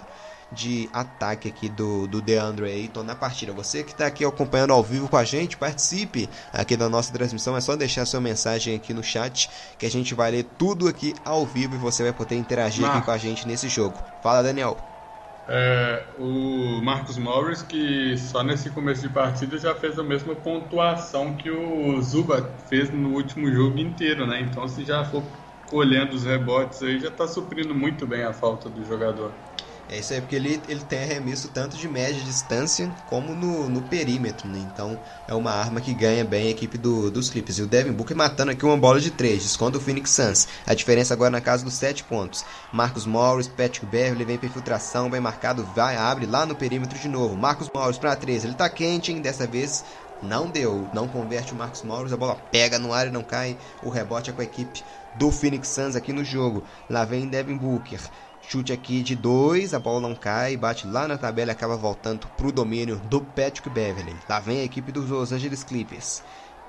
de 0.51 0.89
ataque 0.91 1.47
aqui 1.47 1.69
do, 1.69 2.07
do 2.07 2.21
DeAndre 2.21 2.65
Ayton 2.65 3.03
na 3.03 3.15
partida. 3.15 3.53
Você 3.53 3.83
que 3.83 3.91
está 3.91 4.07
aqui 4.07 4.25
acompanhando 4.25 4.73
ao 4.73 4.83
vivo 4.83 5.07
com 5.07 5.17
a 5.17 5.23
gente, 5.23 5.57
participe 5.57 6.29
aqui 6.51 6.75
da 6.75 6.89
nossa 6.89 7.13
transmissão. 7.13 7.55
É 7.55 7.61
só 7.61 7.75
deixar 7.75 8.05
sua 8.05 8.19
mensagem 8.19 8.75
aqui 8.75 8.93
no 8.93 9.03
chat 9.03 9.49
que 9.77 9.85
a 9.85 9.91
gente 9.91 10.13
vai 10.13 10.31
ler 10.31 10.45
tudo 10.57 10.87
aqui 10.87 11.13
ao 11.23 11.45
vivo 11.45 11.75
e 11.75 11.77
você 11.77 12.03
vai 12.03 12.13
poder 12.13 12.35
interagir 12.35 12.85
aqui 12.85 13.05
com 13.05 13.11
a 13.11 13.17
gente 13.17 13.47
nesse 13.47 13.69
jogo. 13.69 13.97
Fala, 14.21 14.41
Daniel. 14.41 14.77
É, 15.51 16.03
o 16.19 16.79
Marcos 16.83 17.17
Morris, 17.17 17.63
que 17.63 18.15
só 18.19 18.43
nesse 18.43 18.69
começo 18.69 19.01
de 19.01 19.09
partida 19.09 19.57
já 19.57 19.73
fez 19.73 19.97
a 19.97 20.03
mesma 20.03 20.35
pontuação 20.35 21.33
que 21.33 21.49
o 21.49 21.99
Zuba 22.03 22.51
fez 22.69 22.91
no 22.91 23.13
último 23.15 23.51
jogo 23.51 23.79
inteiro, 23.79 24.27
né? 24.27 24.41
Então, 24.41 24.67
se 24.67 24.85
já 24.85 25.03
for 25.03 25.23
colhendo 25.67 26.15
os 26.15 26.23
rebotes 26.23 26.83
aí, 26.83 26.99
já 26.99 27.07
está 27.07 27.27
suprindo 27.27 27.73
muito 27.73 28.05
bem 28.05 28.23
a 28.23 28.31
falta 28.31 28.69
do 28.69 28.85
jogador. 28.85 29.31
É 29.91 29.97
isso 29.97 30.13
aí, 30.13 30.21
porque 30.21 30.35
ele, 30.35 30.61
ele 30.69 30.81
tem 30.81 30.99
arremesso 30.99 31.47
tanto 31.47 31.75
de 31.75 31.87
média 31.87 32.21
distância 32.21 32.91
como 33.07 33.33
no, 33.33 33.67
no 33.67 33.81
perímetro, 33.81 34.47
né? 34.47 34.59
Então 34.71 34.99
é 35.27 35.33
uma 35.33 35.51
arma 35.51 35.81
que 35.81 35.95
ganha 35.95 36.23
bem 36.23 36.47
a 36.47 36.51
equipe 36.51 36.77
do, 36.77 37.09
dos 37.09 37.31
Clippers. 37.31 37.57
E 37.57 37.63
o 37.63 37.67
Devin 37.67 37.93
Booker 37.93 38.15
matando 38.15 38.51
aqui 38.51 38.63
uma 38.63 38.77
bola 38.77 38.99
de 38.99 39.09
3, 39.09 39.41
desconta 39.41 39.79
o 39.79 39.81
Phoenix 39.81 40.11
Suns. 40.11 40.47
A 40.67 40.75
diferença 40.75 41.15
agora 41.15 41.31
na 41.31 41.41
casa 41.41 41.65
dos 41.65 41.73
7 41.73 42.03
pontos. 42.03 42.45
Marcos 42.71 43.07
Morris, 43.07 43.47
Patrick 43.47 43.83
Beverly 43.87 44.25
vem 44.25 44.37
para 44.37 44.47
infiltração, 44.47 45.09
bem 45.09 45.19
marcado, 45.19 45.67
vai, 45.75 45.97
abre 45.97 46.27
lá 46.27 46.45
no 46.45 46.55
perímetro 46.55 46.99
de 46.99 47.07
novo. 47.07 47.35
Marcos 47.35 47.67
Morris 47.73 47.97
para 47.97 48.15
3, 48.15 48.43
ele 48.43 48.53
tá 48.53 48.69
quente, 48.69 49.11
hein? 49.11 49.21
Dessa 49.21 49.47
vez 49.47 49.83
não 50.21 50.47
deu, 50.47 50.87
não 50.93 51.07
converte 51.07 51.53
o 51.53 51.55
Marcos 51.55 51.81
Morris, 51.81 52.13
a 52.13 52.17
bola 52.17 52.35
pega 52.51 52.77
no 52.77 52.93
ar 52.93 53.07
e 53.07 53.11
não 53.11 53.23
cai. 53.23 53.57
O 53.81 53.89
rebote 53.89 54.29
é 54.29 54.33
com 54.33 54.41
a 54.41 54.45
equipe 54.45 54.83
do 55.15 55.31
Phoenix 55.31 55.67
Suns 55.69 55.95
aqui 55.95 56.13
no 56.13 56.23
jogo. 56.23 56.63
Lá 56.87 57.05
vem 57.05 57.27
Devin 57.27 57.57
Booker. 57.57 57.99
Chute 58.51 58.73
aqui 58.73 59.03
de 59.03 59.15
2, 59.15 59.75
a 59.75 59.79
bola 59.79 59.99
não 59.99 60.15
cai, 60.15 60.57
bate 60.57 60.87
lá 60.87 61.07
na 61.07 61.19
tabela 61.19 61.51
e 61.51 61.53
acaba 61.53 61.77
voltando 61.77 62.25
para 62.35 62.47
o 62.47 62.51
domínio 62.51 62.95
do 63.07 63.21
Patrick 63.21 63.69
Beverly. 63.69 64.15
Lá 64.27 64.39
vem 64.39 64.61
a 64.61 64.63
equipe 64.63 64.91
dos 64.91 65.07
Los 65.07 65.31
Angeles 65.31 65.63
Clippers. 65.63 66.23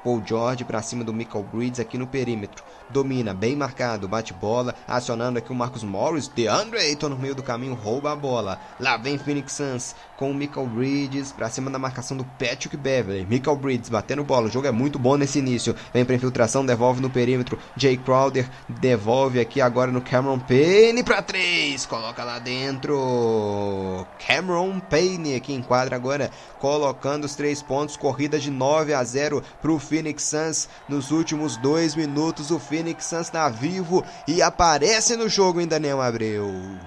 Paul 0.05 0.23
George 0.23 0.63
para 0.63 0.83
cima 0.83 1.03
do 1.03 1.15
Michael 1.15 1.45
Bridges 1.45 1.81
aqui 1.81 1.97
no 1.97 2.07
perímetro. 2.07 2.63
Domina, 2.93 3.33
bem 3.33 3.55
marcado, 3.57 4.09
bate 4.09 4.33
bola, 4.33 4.75
acionando 4.87 5.39
aqui 5.39 5.53
o 5.53 5.55
Marcus 5.55 5.83
Morris. 5.83 6.29
DeAndre 6.29 6.79
Ayton 6.79 7.11
no 7.11 7.19
meio 7.19 7.35
do 7.35 7.43
caminho 7.43 7.75
rouba 7.75 8.13
a 8.13 8.17
bola. 8.17 8.61
Lá 8.79 8.97
vem 8.97 9.19
Phoenix 9.19 9.53
Suns 9.53 9.95
com 10.17 10.31
o 10.31 10.35
Michael 10.35 10.67
Bridges 10.67 11.33
para 11.33 11.49
cima 11.49 11.71
da 11.71 11.79
marcação 11.79 12.17
do 12.17 12.25
Patrick 12.25 12.77
Beverly. 12.77 13.25
Michael 13.25 13.57
Bridges 13.57 13.89
batendo 13.89 14.25
bola, 14.25 14.49
o 14.49 14.51
jogo 14.51 14.67
é 14.67 14.71
muito 14.71 14.99
bom 14.99 15.17
nesse 15.17 15.39
início. 15.39 15.75
Vem 15.95 16.05
para 16.05 16.15
infiltração, 16.15 16.65
devolve 16.67 17.01
no 17.01 17.09
perímetro. 17.09 17.59
Jay 17.77 17.97
Crowder 17.97 18.49
devolve 18.69 19.41
aqui 19.41 19.61
agora 19.61 19.91
no 19.91 20.03
Cameron 20.03 20.39
Payne 20.39 21.03
para 21.03 21.23
três. 21.23 21.87
Coloca 21.87 22.25
lá 22.25 22.39
dentro. 22.39 24.07
Cameron 24.27 24.81
Payne 24.81 25.35
aqui 25.35 25.55
enquadra 25.55 25.97
agora, 25.97 26.31
colocando 26.59 27.25
os 27.25 27.35
três 27.35 27.63
pontos. 27.63 27.97
Corrida 27.97 28.39
de 28.39 28.51
9 28.51 28.93
a 28.93 29.03
0 29.03 29.43
para 29.63 29.73
o 29.73 29.79
Phoenix 29.79 30.25
Suns 30.25 30.69
nos 30.89 31.11
últimos 31.11 31.57
dois 31.57 31.95
minutos. 31.95 32.51
O 32.51 32.59
Phoenix 32.59 32.80
Suns 33.05 33.27
está 33.27 33.49
vivo 33.49 34.05
e 34.27 34.43
aparece 34.43 35.17
no 35.17 35.29
jogo 35.29 35.61
em 35.61 35.69
Daniel 35.69 36.01
Abreu. 36.01 36.81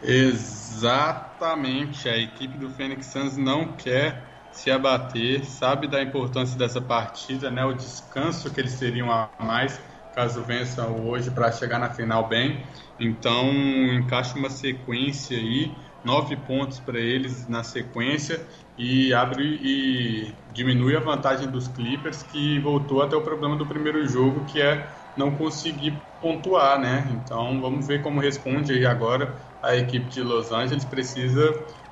Exatamente, 0.00 2.08
a 2.08 2.16
equipe 2.18 2.58
do 2.58 2.68
Phoenix 2.70 3.06
Suns 3.06 3.36
não 3.36 3.76
quer 3.76 4.44
se 4.50 4.70
abater, 4.70 5.44
sabe 5.46 5.88
da 5.88 6.02
importância 6.02 6.58
dessa 6.58 6.80
partida, 6.80 7.50
né? 7.50 7.64
O 7.64 7.72
descanso 7.74 8.52
que 8.52 8.60
eles 8.60 8.78
teriam 8.78 9.10
a 9.10 9.30
mais 9.40 9.80
caso 10.12 10.44
vençam 10.44 11.04
hoje 11.06 11.30
para 11.30 11.50
chegar 11.50 11.78
na 11.78 11.90
final 11.90 12.28
bem. 12.28 12.64
Então 12.98 13.50
encaixa 13.94 14.36
uma 14.38 14.50
sequência 14.50 15.36
aí, 15.36 15.76
nove 16.04 16.36
pontos 16.36 16.78
para 16.78 17.00
eles 17.00 17.48
na 17.48 17.64
sequência 17.64 18.46
e 18.76 19.12
abre 19.14 19.44
e 19.62 20.36
diminui 20.48 20.96
a 20.96 21.00
vantagem 21.00 21.48
dos 21.50 21.68
Clippers 21.68 22.22
que 22.22 22.58
voltou 22.60 23.02
até 23.02 23.16
o 23.16 23.22
problema 23.22 23.56
do 23.56 23.66
primeiro 23.68 24.06
jogo 24.06 24.44
que 24.44 24.60
é 24.60 24.92
não 25.14 25.36
conseguir 25.36 26.08
pontuar, 26.20 26.78
né? 26.80 27.08
Então 27.12 27.60
vamos 27.60 27.86
ver 27.86 28.02
como 28.02 28.20
responde 28.20 28.72
aí 28.72 28.84
agora 28.86 29.40
a 29.62 29.76
equipe 29.76 30.06
de 30.08 30.20
Los 30.22 30.50
Angeles 30.52 30.84
precisa 30.84 31.42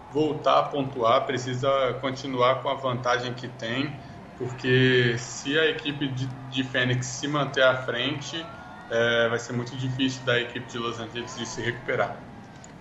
voltar 0.08 0.58
a 0.58 0.62
pontuar, 0.68 1.26
precisa 1.26 1.94
continuar 2.00 2.62
com 2.62 2.68
a 2.68 2.74
vantagem 2.74 3.34
que 3.34 3.48
tem, 3.48 4.00
porque 4.36 5.16
se 5.18 5.58
a 5.58 5.66
equipe 5.66 6.08
de, 6.08 6.26
de 6.26 6.64
Fênix 6.64 7.06
se 7.06 7.26
manter 7.28 7.62
à 7.62 7.76
frente, 7.84 8.52
é, 8.88 9.28
vai 9.28 9.38
ser 9.38 9.52
muito 9.52 9.76
difícil 9.76 10.24
da 10.24 10.38
equipe 10.40 10.66
de 10.66 10.78
Los 10.78 10.98
Angeles 11.00 11.34
de 11.36 11.46
se 11.46 11.62
recuperar. 11.62 12.31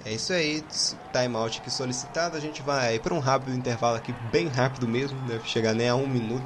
É 0.04 0.14
isso 0.14 0.34
aí, 0.34 0.64
timeout 1.14 1.60
aqui 1.60 1.70
solicitado. 1.70 2.36
A 2.36 2.40
gente 2.40 2.62
vai 2.62 2.98
para 3.00 3.14
um 3.14 3.20
rápido 3.20 3.56
intervalo 3.56 3.98
aqui, 3.98 4.14
bem 4.32 4.48
rápido 4.48 4.88
mesmo, 4.88 5.20
deve 5.28 5.48
chegar 5.48 5.74
nem 5.74 5.90
a 5.90 5.96
um 5.96 6.08
minuto. 6.08 6.46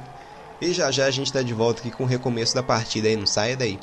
E 0.60 0.72
já 0.72 0.90
já 0.90 1.06
a 1.06 1.10
gente 1.10 1.26
está 1.26 1.42
de 1.42 1.54
volta 1.54 1.80
aqui 1.80 1.90
com 1.90 2.04
o 2.04 2.06
recomeço 2.06 2.54
da 2.54 2.62
partida 2.62 3.08
aí, 3.08 3.16
não 3.16 3.26
saia 3.26 3.56
daí. 3.56 3.78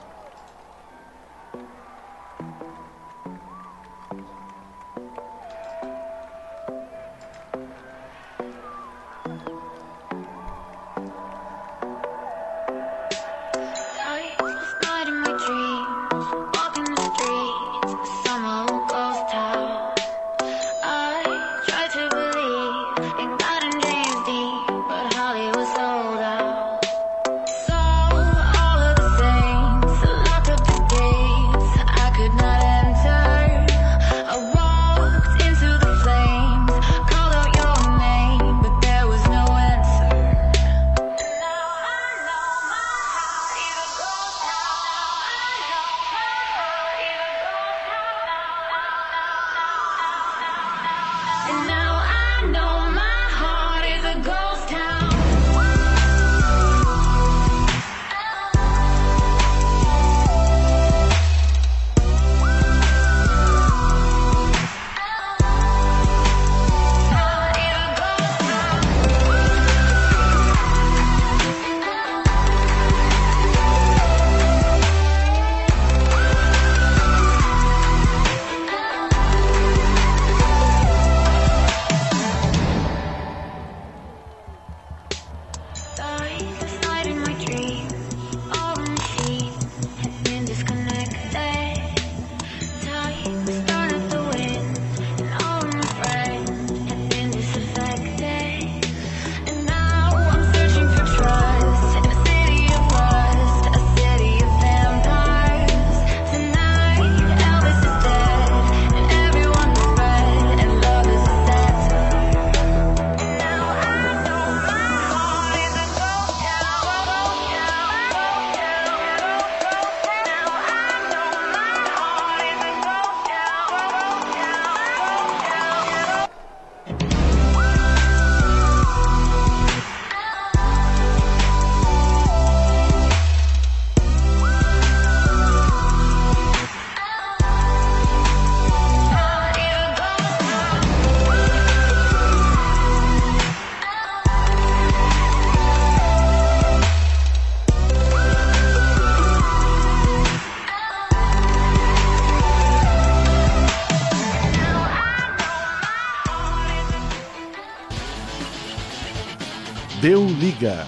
Liga. 160.43 160.86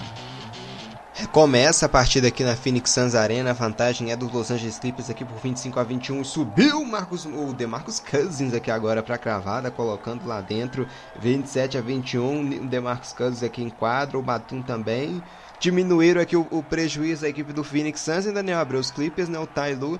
Começa 1.32 1.86
a 1.86 1.88
partida 1.88 2.28
aqui 2.28 2.44
na 2.44 2.54
Phoenix 2.54 2.90
Suns 2.90 3.14
Arena. 3.14 3.50
A 3.50 3.54
vantagem 3.54 4.12
é 4.12 4.16
dos 4.16 4.30
Los 4.30 4.50
Angeles 4.50 4.78
Clippers 4.78 5.08
aqui 5.08 5.24
por 5.24 5.38
25 5.38 5.80
a 5.80 5.82
21. 5.82 6.22
Subiu 6.24 6.84
Marcos, 6.84 7.24
o 7.24 7.54
DeMarcus 7.54 7.98
Cousins 7.98 8.52
aqui 8.52 8.70
agora 8.70 9.02
para 9.02 9.14
a 9.14 9.18
cravada, 9.18 9.70
colocando 9.70 10.26
lá 10.26 10.42
dentro. 10.42 10.86
27 11.18 11.78
a 11.78 11.80
21. 11.80 12.64
O 12.64 12.66
DeMarcus 12.66 13.14
Cousins 13.14 13.42
aqui 13.42 13.62
em 13.62 13.70
quadro. 13.70 14.18
O 14.18 14.22
Batum 14.22 14.60
também. 14.60 15.22
Diminuíram 15.58 16.20
aqui 16.20 16.36
o, 16.36 16.46
o 16.50 16.62
prejuízo 16.62 17.22
da 17.22 17.28
equipe 17.30 17.50
do 17.50 17.64
Phoenix 17.64 18.02
Suns. 18.02 18.26
Ainda 18.26 18.42
nem 18.42 18.54
abriu 18.54 18.78
os 18.78 18.90
Clippers, 18.90 19.30
né? 19.30 19.38
O 19.38 19.46
Ty 19.46 19.74
Lue 19.74 19.98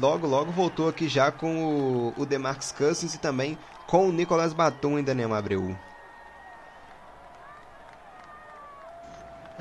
logo, 0.00 0.26
logo 0.26 0.50
voltou 0.50 0.88
aqui 0.88 1.08
já 1.08 1.30
com 1.30 1.64
o, 1.64 2.14
o 2.16 2.26
DeMarcus 2.26 2.72
Cousins 2.72 3.14
e 3.14 3.18
também 3.18 3.56
com 3.86 4.08
o 4.08 4.12
Nicolas 4.12 4.52
Batum. 4.52 4.96
Ainda 4.96 5.14
nem 5.14 5.32
abriu. 5.32 5.76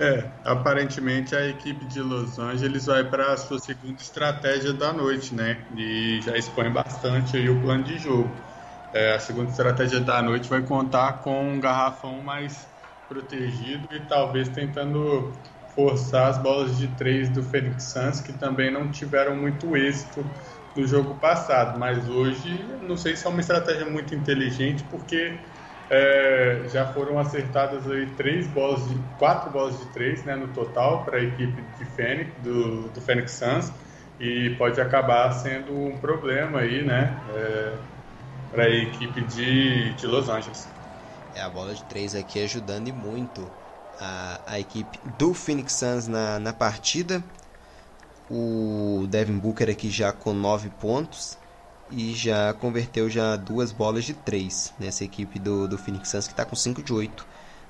É, 0.02 0.32
aparentemente 0.46 1.36
a 1.36 1.46
equipe 1.46 1.86
de 1.86 2.00
Los 2.02 2.40
Angeles 2.40 2.86
vai 2.86 3.04
para 3.10 3.34
a 3.34 3.38
sua 3.38 3.60
segunda 3.60 4.02
estratégia 4.02 4.72
da 4.72 4.94
noite, 4.94 5.36
né? 5.36 5.68
E 5.76 6.22
já 6.22 6.38
expõe 6.38 6.72
bastante 6.72 7.36
aí 7.36 7.50
o 7.50 7.60
plano 7.60 7.84
de 7.84 7.98
jogo. 7.98 8.42
É, 8.94 9.14
a 9.16 9.20
segunda 9.20 9.52
estratégia 9.52 10.00
da 10.00 10.22
noite 10.22 10.48
vai 10.48 10.62
contar 10.64 11.20
com 11.22 11.52
um 11.54 11.60
garrafão 11.60 12.22
mais 12.22 12.66
protegido 13.10 13.94
e 13.94 14.08
talvez 14.08 14.48
tentando 14.48 15.34
forçar 15.76 16.30
as 16.30 16.38
bolas 16.42 16.78
de 16.78 16.96
três 16.96 17.30
do 17.30 17.44
Phoenix 17.44 17.92
Suns, 17.92 18.22
que 18.22 18.32
também 18.32 18.72
não 18.72 18.90
tiveram 18.90 19.36
muito 19.36 19.76
êxito 19.76 20.34
no 20.74 20.88
jogo 20.88 21.20
passado. 21.20 21.78
Mas 21.78 22.08
hoje, 22.08 22.78
não 22.82 22.96
sei 22.96 23.18
se 23.18 23.28
é 23.28 23.30
uma 23.30 23.42
estratégia 23.42 23.86
muito 23.90 24.16
inteligente, 24.16 24.86
porque 24.86 25.49
é, 25.90 26.66
já 26.72 26.94
foram 26.94 27.18
acertadas 27.18 27.90
aí 27.90 28.06
três 28.16 28.48
bolas 28.48 28.88
de 28.88 28.96
quatro 29.18 29.50
bolas 29.50 29.78
de 29.80 29.86
três, 29.88 30.24
né, 30.24 30.36
no 30.36 30.48
total 30.50 31.04
para 31.04 31.18
a 31.18 31.24
equipe 31.24 31.62
de 31.62 31.86
Fênix 31.86 32.32
do, 32.44 32.90
do 32.90 33.02
Phoenix 33.02 33.32
Suns 33.32 33.72
e 34.20 34.56
pode 34.58 34.80
acabar 34.80 35.32
sendo 35.32 35.74
um 35.74 35.98
problema 35.98 36.60
aí, 36.60 36.84
né, 36.86 37.20
é, 37.30 37.78
para 38.52 38.64
a 38.64 38.70
equipe 38.70 39.22
de, 39.22 39.94
de 39.96 40.06
Los 40.06 40.30
Angeles. 40.30 40.68
É 41.34 41.42
a 41.42 41.50
bola 41.50 41.74
de 41.74 41.84
três 41.84 42.14
aqui 42.14 42.40
ajudando 42.44 42.94
muito 42.94 43.52
a, 44.00 44.42
a 44.46 44.60
equipe 44.60 45.00
do 45.18 45.34
Phoenix 45.34 45.74
Suns 45.74 46.08
na, 46.08 46.40
na 46.40 46.54
partida. 46.54 47.24
O 48.30 49.08
Devin 49.10 49.40
Booker 49.40 49.70
aqui 49.70 49.90
já 49.90 50.12
com 50.12 50.34
nove 50.34 50.70
pontos 50.70 51.40
e 51.92 52.14
já 52.14 52.54
converteu 52.54 53.10
já 53.10 53.36
duas 53.36 53.72
bolas 53.72 54.06
de 54.06 54.14
três 54.14 54.74
nessa 54.80 55.04
equipe 55.04 55.40
do, 55.40 55.68
do 55.68 55.78
Phoenix 55.78 56.10
Suns 56.10 56.28
que 56.28 56.34
está 56.34 56.46
com 56.46 56.56
5 56.56 56.84
de 56.84 56.94
8 56.94 57.26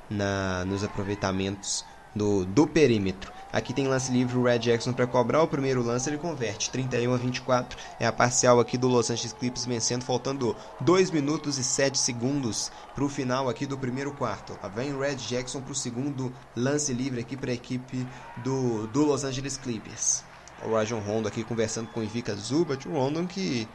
na, 0.10 0.66
nos 0.66 0.84
aproveitamentos 0.84 1.86
do, 2.16 2.46
do 2.46 2.68
perímetro. 2.68 3.32
Aqui 3.52 3.74
tem 3.74 3.88
lance 3.88 4.12
livre 4.12 4.38
o 4.38 4.44
Red 4.44 4.60
Jackson 4.60 4.94
para 4.94 5.08
cobrar 5.08 5.42
o 5.42 5.48
primeiro 5.48 5.82
lance, 5.82 6.08
ele 6.08 6.20
converte 6.20 6.70
31 6.70 7.14
a 7.14 7.18
24. 7.18 7.78
É 8.00 8.06
a 8.06 8.12
parcial 8.12 8.60
aqui 8.60 8.78
do 8.78 8.88
Los 8.88 9.10
Angeles 9.10 9.34
Clippers 9.34 9.66
vencendo, 9.66 10.04
faltando 10.04 10.56
2 10.82 11.10
minutos 11.10 11.58
e 11.58 11.64
7 11.64 11.98
segundos 11.98 12.72
para 12.94 13.04
o 13.04 13.10
final 13.10 13.50
aqui 13.50 13.66
do 13.66 13.78
primeiro 13.78 14.12
quarto. 14.12 14.58
Lá 14.62 14.70
vem 14.70 14.94
o 14.94 15.00
Red 15.00 15.16
Jackson 15.16 15.62
para 15.62 15.72
o 15.72 15.76
segundo 15.76 16.32
lance 16.56 16.94
livre 16.94 17.22
aqui 17.22 17.36
para 17.36 17.50
a 17.50 17.56
equipe 17.56 18.06
do, 18.38 18.86
do 18.88 19.04
Los 19.04 19.24
Angeles 19.24 19.58
Clippers. 19.58 20.24
O 20.64 20.74
Rajon 20.74 21.00
Rondo 21.00 21.28
aqui 21.28 21.44
conversando 21.44 21.88
com 21.88 22.02
o 22.02 22.04
Ivica 22.04 22.36
Zubat, 22.36 22.88
o 22.88 22.92
Rondo 22.92 23.26
que 23.26 23.68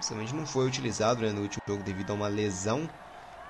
Principalmente 0.00 0.34
não 0.34 0.46
foi 0.46 0.66
utilizado 0.66 1.20
né, 1.20 1.30
no 1.30 1.42
último 1.42 1.62
jogo 1.68 1.82
devido 1.82 2.10
a 2.10 2.14
uma 2.14 2.26
lesão. 2.26 2.88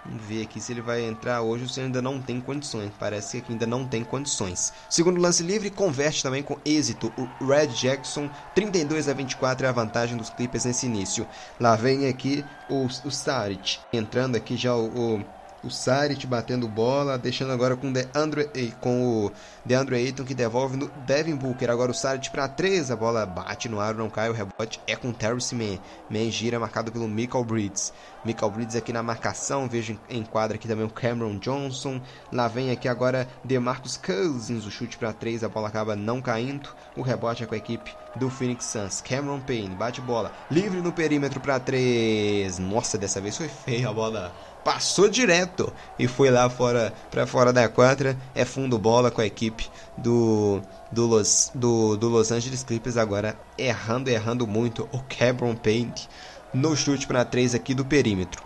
Vamos 0.04 0.24
ver 0.24 0.42
aqui 0.42 0.60
se 0.60 0.72
ele 0.72 0.80
vai 0.80 1.00
entrar 1.04 1.42
hoje 1.42 1.62
ou 1.62 1.68
se 1.68 1.80
ainda 1.80 2.02
não 2.02 2.20
tem 2.20 2.40
condições. 2.40 2.90
Parece 2.98 3.40
que 3.40 3.52
ainda 3.52 3.68
não 3.68 3.86
tem 3.86 4.02
condições. 4.02 4.72
Segundo 4.88 5.20
lance 5.20 5.44
livre, 5.44 5.70
converte 5.70 6.24
também 6.24 6.42
com 6.42 6.58
êxito 6.64 7.12
o 7.16 7.46
Red 7.46 7.68
Jackson. 7.68 8.28
32 8.52 9.08
a 9.08 9.12
24 9.12 9.64
é 9.64 9.68
a 9.68 9.72
vantagem 9.72 10.16
dos 10.16 10.30
Clippers 10.30 10.64
nesse 10.64 10.86
início. 10.86 11.24
Lá 11.60 11.76
vem 11.76 12.08
aqui 12.08 12.44
o, 12.68 12.86
o 12.86 13.10
Saric. 13.12 13.78
Entrando 13.92 14.34
aqui 14.34 14.56
já 14.56 14.74
o, 14.74 15.18
o 15.18 15.24
o 15.62 15.70
Saric 15.70 16.26
batendo 16.26 16.66
bola, 16.68 17.18
deixando 17.18 17.52
agora 17.52 17.76
com, 17.76 17.92
DeAndre, 17.92 18.48
com 18.80 19.26
o 19.26 19.32
DeAndre 19.64 19.96
Ayton 19.96 20.24
que 20.24 20.34
devolve 20.34 20.76
no 20.76 20.88
Devin 21.06 21.36
Booker. 21.36 21.70
Agora 21.70 21.90
o 21.90 21.94
Saric 21.94 22.30
para 22.30 22.48
3, 22.48 22.90
a 22.90 22.96
bola 22.96 23.26
bate 23.26 23.68
no 23.68 23.80
ar, 23.80 23.94
não 23.94 24.08
cai, 24.08 24.30
o 24.30 24.32
rebote 24.32 24.80
é 24.86 24.96
com 24.96 25.12
Terrence 25.12 25.54
Mann. 25.54 25.78
Mann 26.08 26.30
gira 26.30 26.58
marcado 26.58 26.90
pelo 26.90 27.08
Michael 27.08 27.44
Bridges. 27.44 27.92
Michael 28.24 28.50
Bridges 28.50 28.76
aqui 28.76 28.92
na 28.92 29.02
marcação, 29.02 29.68
vejo 29.68 29.98
em 30.08 30.22
quadra 30.22 30.56
aqui 30.56 30.68
também 30.68 30.84
o 30.84 30.90
Cameron 30.90 31.38
Johnson. 31.38 32.00
Lá 32.32 32.48
vem 32.48 32.70
aqui 32.70 32.88
agora 32.88 33.28
DeMarcus 33.44 33.96
Cousins, 33.96 34.66
o 34.66 34.70
chute 34.70 34.98
para 34.98 35.12
3, 35.12 35.44
a 35.44 35.48
bola 35.48 35.68
acaba 35.68 35.96
não 35.96 36.20
caindo. 36.20 36.68
O 36.96 37.02
rebote 37.02 37.42
é 37.42 37.46
com 37.46 37.54
a 37.54 37.58
equipe 37.58 37.94
do 38.16 38.28
Phoenix 38.28 38.66
Suns. 38.66 39.00
Cameron 39.00 39.40
Payne 39.40 39.74
bate 39.74 40.00
bola, 40.00 40.32
livre 40.50 40.80
no 40.80 40.92
perímetro 40.92 41.40
para 41.40 41.58
3. 41.60 42.58
Nossa, 42.58 42.98
dessa 42.98 43.20
vez 43.20 43.36
foi 43.36 43.48
feia 43.48 43.88
a 43.88 43.92
bola 43.92 44.32
passou 44.64 45.08
direto 45.08 45.72
e 45.98 46.06
foi 46.06 46.30
lá 46.30 46.48
fora 46.48 46.92
para 47.10 47.26
fora 47.26 47.52
da 47.52 47.68
quadra. 47.68 48.16
É 48.34 48.44
fundo 48.44 48.78
bola 48.78 49.10
com 49.10 49.20
a 49.20 49.26
equipe 49.26 49.68
do 49.96 50.62
do 50.90 51.06
Los, 51.06 51.50
do, 51.54 51.96
do 51.96 52.08
Los 52.08 52.32
Angeles 52.32 52.64
Clippers 52.64 52.96
agora 52.96 53.38
errando, 53.56 54.10
errando 54.10 54.46
muito 54.46 54.88
o 54.92 55.00
Cameron 55.02 55.54
Paint 55.54 56.06
no 56.52 56.76
chute 56.76 57.06
para 57.06 57.24
3 57.24 57.54
aqui 57.54 57.74
do 57.74 57.84
perímetro. 57.84 58.42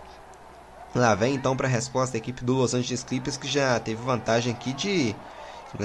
Lá 0.93 1.13
vem 1.15 1.35
então 1.35 1.57
para 1.57 1.67
a 1.67 1.71
resposta 1.71 2.13
da 2.13 2.19
equipe 2.19 2.43
do 2.43 2.53
Los 2.53 2.73
Angeles 2.73 3.03
Clippers 3.03 3.35
que 3.35 3.47
já 3.47 3.79
teve 3.79 4.01
vantagem 4.01 4.53
aqui 4.53 4.73
de 4.73 5.15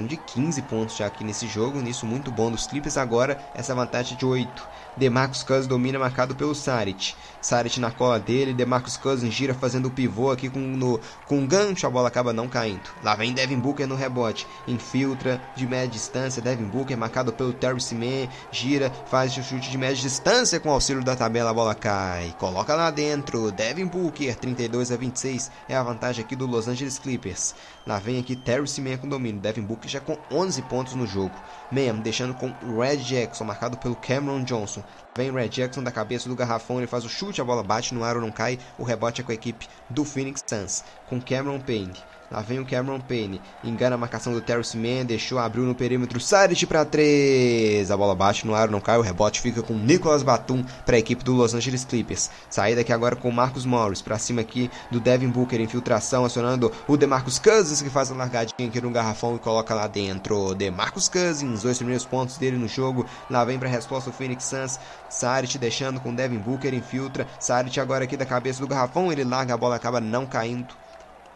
de 0.07 0.16
15 0.16 0.62
pontos 0.62 0.97
já 0.97 1.07
aqui 1.07 1.25
nesse 1.25 1.49
jogo, 1.49 1.81
nisso 1.81 2.07
muito 2.07 2.31
bom 2.31 2.49
dos 2.49 2.66
Clippers. 2.66 2.97
Agora 2.97 3.37
essa 3.55 3.75
vantagem 3.75 4.16
de 4.16 4.25
8. 4.25 4.69
Demarcus 4.96 5.42
Cousins 5.42 5.66
domina 5.66 5.98
marcado 5.98 6.35
pelo 6.35 6.55
Saric. 6.55 7.14
Saric 7.40 7.81
na 7.81 7.90
cola 7.90 8.20
dele, 8.20 8.53
Demarcus 8.53 8.96
Cousins 8.96 9.33
gira 9.33 9.55
fazendo 9.55 9.87
o 9.87 9.90
pivô 9.90 10.31
aqui 10.31 10.50
com, 10.50 10.59
no, 10.59 11.00
com 11.26 11.38
um 11.38 11.46
gancho, 11.46 11.87
a 11.87 11.90
bola 11.90 12.09
acaba 12.09 12.33
não 12.33 12.48
caindo. 12.48 12.90
Lá 13.03 13.14
vem 13.14 13.33
Devin 13.33 13.59
Booker 13.59 13.87
no 13.87 13.94
rebote, 13.94 14.46
infiltra 14.68 15.40
de 15.57 15.66
média 15.66 15.88
distância, 15.88 16.42
Devin 16.42 16.64
Booker 16.64 16.96
marcado 16.96 17.33
pelo 17.33 17.53
Terry 17.53 17.81
Seaman, 17.81 18.29
gira, 18.53 18.92
faz 19.07 19.37
o 19.37 19.42
chute 19.42 19.70
de 19.70 19.79
média 19.79 19.96
distância 19.96 20.61
com 20.61 20.70
auxílio 20.70 21.03
da 21.03 21.16
tabela, 21.16 21.50
a 21.50 21.55
bola 21.55 21.74
cai. 21.74 22.35
Coloca 22.38 22.74
lá 22.74 22.90
dentro, 22.90 23.50
Devin 23.50 23.87
Booker, 23.87 24.37
32 24.37 24.92
a 24.92 24.96
26, 24.96 25.50
é 25.68 25.76
a 25.76 25.83
vantagem 25.83 26.24
aqui 26.24 26.37
do 26.37 26.46
Los 26.46 26.68
Angeles 26.68 26.98
Clippers. 26.98 27.55
Lá 27.87 27.98
vem 27.98 28.20
aqui 28.20 28.37
Terry 28.37 28.68
Seaman 28.68 28.98
com 28.98 29.09
domínio, 29.09 29.40
Devin 29.40 29.62
Booker 29.62 29.88
já 29.88 30.00
com 30.00 30.18
11 30.31 30.62
pontos 30.62 30.94
no 30.94 31.07
jogo. 31.07 31.35
Mesmo, 31.70 32.03
deixando 32.03 32.35
com 32.35 32.53
Red 32.79 32.98
Jackson, 32.98 33.44
marcado 33.44 33.79
pelo 33.79 33.96
Cameron 33.96 34.42
Johnson. 34.44 34.80
Vem 35.16 35.33
Red 35.33 35.49
Jackson 35.49 35.83
da 35.83 35.93
cabeça 35.93 36.29
do 36.29 36.37
garrafão, 36.37 36.79
ele 36.79 36.87
faz 36.87 37.05
o 37.05 37.09
chute, 37.09 37.40
a 37.40 37.45
bola 37.45 37.62
bate 37.62 37.95
no 37.95 38.05
ar 38.05 38.16
ou 38.16 38.23
não 38.23 38.31
cai. 38.31 38.59
O 38.77 38.85
rebote 38.85 39.21
é 39.21 39.25
com 39.25 39.33
a 39.33 39.35
equipe 39.35 39.69
do 39.88 40.05
Phoenix 40.05 40.40
Suns, 40.49 40.85
com 41.05 41.21
Cameron 41.21 41.61
Payne. 41.61 42.10
Lá 42.31 42.40
vem 42.43 42.61
o 42.61 42.64
Cameron 42.64 43.01
Payne. 43.01 43.40
Engana 43.64 43.97
a 43.97 43.99
marcação 43.99 44.33
do 44.33 44.40
Terrence 44.40 44.77
Mann. 44.77 45.05
Deixou, 45.05 45.38
abriu 45.38 45.64
no 45.64 45.75
perímetro. 45.75 46.21
Saric 46.21 46.64
para 46.64 46.85
3. 46.85 47.90
A 47.90 47.97
bola 47.97 48.14
bate 48.14 48.47
no 48.47 48.55
ar, 48.55 48.69
não 48.69 48.81
cai. 48.81 48.97
O 48.99 49.03
rebote 49.03 49.40
fica 49.40 49.61
com 49.62 49.75
Nicolas 49.75 50.23
Batum 50.23 50.64
para 50.87 50.95
a 50.95 50.99
equipe 51.01 51.25
do 51.25 51.35
Los 51.35 51.55
Angeles 51.55 51.85
Clippers. 51.85 52.31
Saída 52.49 52.83
aqui 52.83 52.93
agora 52.93 53.16
com 53.16 53.33
Marcus 53.33 53.64
Morris. 53.64 54.01
Para 54.01 54.16
cima 54.16 54.43
aqui 54.43 54.71
do 54.93 55.01
Devin 55.01 55.29
Booker. 55.29 55.61
Infiltração 55.61 56.25
acionando 56.25 56.71
o 56.87 56.97
DeMarcus 56.97 57.40
Cousins 57.40 57.83
que 57.83 57.90
faz 57.90 58.12
a 58.12 58.14
largadinha 58.14 58.69
aqui 58.69 58.81
no 58.81 58.93
garrafão 58.93 59.35
e 59.35 59.40
coloca 59.40 59.75
lá 59.75 59.88
dentro. 59.88 60.55
DeMarcus 60.55 61.09
Cousins. 61.09 61.62
Dois 61.62 61.79
primeiros 61.79 62.07
pontos 62.07 62.38
dele 62.38 62.57
no 62.57 62.69
jogo. 62.69 63.07
Lá 63.29 63.45
vem 63.45 63.59
para 63.59 63.69
a 63.69 63.73
resposta 63.73 64.09
o 64.09 64.12
Phoenix 64.12 64.45
Suns. 64.45 64.79
Saric 65.09 65.59
deixando 65.59 65.99
com 65.99 66.14
Devin 66.14 66.38
Booker. 66.38 66.73
Infiltra. 66.73 67.27
Saric 67.40 67.81
agora 67.81 68.05
aqui 68.05 68.16
da 68.16 68.25
cabeça 68.25 68.61
do 68.61 68.69
garrafão. 68.69 69.11
Ele 69.11 69.25
larga 69.25 69.55
a 69.55 69.57
bola, 69.57 69.75
acaba 69.75 70.01
não 70.01 70.25
caindo. 70.25 70.80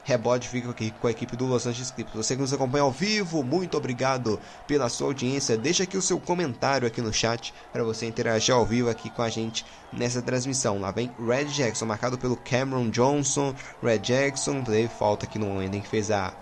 Rebote 0.04 0.48
fica 0.48 0.70
aqui 0.70 0.92
com 1.00 1.06
a 1.06 1.10
equipe 1.10 1.34
do 1.34 1.46
Los 1.46 1.66
Angeles 1.66 1.90
Clippers. 1.90 2.14
Você 2.14 2.36
que 2.36 2.42
nos 2.42 2.52
acompanha 2.52 2.84
ao 2.84 2.92
vivo, 2.92 3.42
muito 3.42 3.74
obrigado 3.76 4.38
pela 4.66 4.90
sua 4.90 5.08
audiência. 5.08 5.56
Deixa 5.56 5.84
aqui 5.84 5.96
o 5.96 6.02
seu 6.02 6.20
comentário 6.20 6.86
aqui 6.86 7.00
no 7.00 7.10
chat 7.12 7.54
para 7.72 7.82
você 7.82 8.04
interagir 8.04 8.54
ao 8.54 8.66
vivo 8.66 8.90
aqui 8.90 9.08
com 9.08 9.22
a 9.22 9.30
gente 9.30 9.64
nessa 9.90 10.20
transmissão. 10.20 10.78
Lá 10.78 10.90
vem 10.90 11.10
Red 11.18 11.46
Jackson, 11.46 11.86
marcado 11.86 12.18
pelo 12.18 12.36
Cameron 12.36 12.90
Johnson. 12.90 13.54
Red 13.82 14.00
Jackson, 14.00 14.62
teve 14.62 14.88
falta 14.88 15.24
aqui 15.24 15.38
no 15.38 15.46
momento 15.46 15.74
em 15.74 15.80
que 15.80 15.88
fez 15.88 16.10
a, 16.10 16.34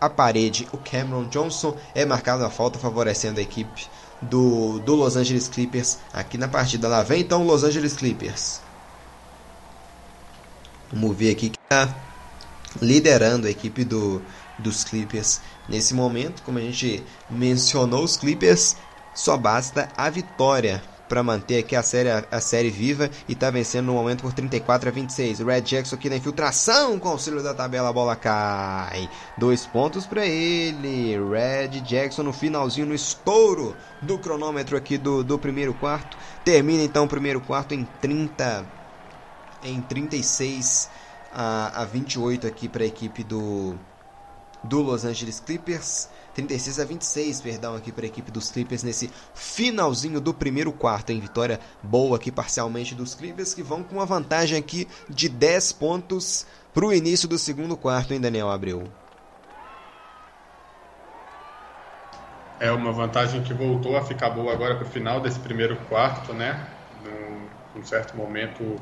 a 0.00 0.10
parede. 0.10 0.68
O 0.72 0.78
Cameron 0.78 1.28
Johnson 1.28 1.76
é 1.94 2.04
marcado 2.04 2.44
a 2.44 2.50
falta, 2.50 2.80
favorecendo 2.80 3.38
a 3.38 3.42
equipe 3.42 3.86
do, 4.20 4.80
do 4.80 4.96
Los 4.96 5.14
Angeles 5.14 5.46
Clippers 5.46 5.98
aqui 6.12 6.36
na 6.36 6.48
partida. 6.48 6.88
Lá 6.88 7.04
vem 7.04 7.20
então 7.20 7.42
o 7.42 7.46
Los 7.46 7.62
Angeles 7.62 7.94
Clippers. 7.94 8.60
Vamos 10.92 11.16
ver 11.16 11.30
aqui 11.30 11.50
que 11.50 11.58
tá 11.68 11.94
liderando 12.80 13.46
a 13.46 13.50
equipe 13.50 13.84
do, 13.84 14.22
dos 14.58 14.84
Clippers 14.84 15.40
nesse 15.68 15.94
momento. 15.94 16.42
Como 16.42 16.58
a 16.58 16.62
gente 16.62 17.02
mencionou, 17.30 18.04
os 18.04 18.16
Clippers 18.16 18.76
só 19.14 19.36
basta 19.36 19.88
a 19.96 20.10
vitória 20.10 20.82
para 21.08 21.22
manter 21.22 21.58
aqui 21.58 21.76
a 21.76 21.82
série, 21.82 22.08
a 22.08 22.40
série 22.40 22.70
viva 22.70 23.10
e 23.28 23.34
tá 23.34 23.50
vencendo 23.50 23.86
no 23.86 23.92
momento 23.92 24.22
por 24.22 24.32
34 24.32 24.88
a 24.88 24.92
26. 24.92 25.40
O 25.40 25.46
Red 25.46 25.60
Jackson 25.60 25.94
aqui 25.94 26.08
na 26.08 26.16
infiltração 26.16 26.98
com 26.98 27.08
auxílio 27.08 27.42
da 27.42 27.54
tabela, 27.54 27.90
a 27.90 27.92
bola 27.92 28.16
cai. 28.16 29.08
Dois 29.36 29.66
pontos 29.66 30.06
para 30.06 30.26
ele. 30.26 31.16
Red 31.30 31.80
Jackson 31.82 32.22
no 32.22 32.32
finalzinho, 32.32 32.86
no 32.86 32.94
estouro 32.94 33.76
do 34.00 34.18
cronômetro 34.18 34.76
aqui 34.76 34.96
do, 34.98 35.22
do 35.22 35.38
primeiro 35.38 35.74
quarto. 35.74 36.16
Termina 36.44 36.82
então 36.82 37.04
o 37.04 37.08
primeiro 37.08 37.40
quarto 37.40 37.74
em 37.74 37.84
30 38.00 38.66
em 39.62 39.80
36 39.80 40.90
a, 41.34 41.82
a 41.82 41.84
28 41.84 42.46
aqui 42.46 42.68
para 42.68 42.84
a 42.84 42.86
equipe 42.86 43.24
do 43.24 43.76
do 44.62 44.80
Los 44.80 45.04
Angeles 45.04 45.40
Clippers. 45.40 46.08
36 46.34 46.80
a 46.80 46.84
26, 46.84 47.40
perdão, 47.42 47.76
aqui 47.76 47.92
para 47.92 48.04
a 48.04 48.08
equipe 48.08 48.28
dos 48.30 48.50
Clippers 48.50 48.82
nesse 48.82 49.08
finalzinho 49.34 50.20
do 50.20 50.34
primeiro 50.34 50.72
quarto, 50.72 51.10
em 51.10 51.20
vitória 51.20 51.60
boa 51.80 52.16
aqui 52.16 52.32
parcialmente 52.32 52.92
dos 52.92 53.14
Clippers 53.14 53.54
que 53.54 53.62
vão 53.62 53.84
com 53.84 53.94
uma 53.96 54.04
vantagem 54.04 54.58
aqui 54.58 54.88
de 55.08 55.28
10 55.28 55.72
pontos 55.74 56.44
para 56.72 56.86
o 56.86 56.92
início 56.92 57.28
do 57.28 57.38
segundo 57.38 57.76
quarto, 57.76 58.12
hein, 58.12 58.20
Daniel 58.20 58.50
Abreu? 58.50 58.82
É 62.58 62.72
uma 62.72 62.90
vantagem 62.90 63.42
que 63.44 63.54
voltou 63.54 63.96
a 63.96 64.02
ficar 64.02 64.30
boa 64.30 64.52
agora 64.52 64.74
para 64.74 64.86
o 64.86 64.90
final 64.90 65.20
desse 65.20 65.38
primeiro 65.38 65.76
quarto, 65.88 66.32
né? 66.32 66.66
Num, 67.04 67.78
num 67.78 67.84
certo 67.84 68.16
momento 68.16 68.76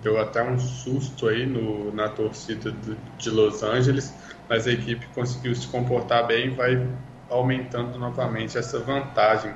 deu 0.00 0.20
até 0.20 0.42
um 0.42 0.58
susto 0.58 1.28
aí 1.28 1.46
no, 1.46 1.92
na 1.92 2.08
torcida 2.08 2.72
de 2.72 3.30
Los 3.30 3.62
Angeles 3.62 4.14
mas 4.48 4.66
a 4.66 4.72
equipe 4.72 5.06
conseguiu 5.08 5.54
se 5.54 5.66
comportar 5.68 6.26
bem 6.26 6.48
e 6.48 6.50
vai 6.50 6.88
aumentando 7.28 7.98
novamente 7.98 8.58
essa 8.58 8.78
vantagem, 8.78 9.54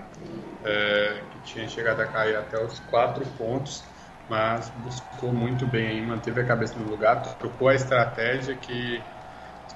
é, 0.64 1.22
que 1.30 1.38
tinha 1.40 1.68
chegado 1.68 2.00
a 2.00 2.06
cair 2.06 2.36
até 2.36 2.62
os 2.62 2.78
quatro 2.80 3.24
pontos, 3.36 3.84
mas 4.28 4.70
buscou 4.70 5.32
muito 5.32 5.66
bem 5.66 5.88
aí, 5.88 6.02
manteve 6.02 6.40
a 6.40 6.44
cabeça 6.44 6.78
no 6.78 6.88
lugar, 6.88 7.20
trocou 7.36 7.68
a 7.68 7.74
estratégia 7.74 8.54
que, 8.54 9.02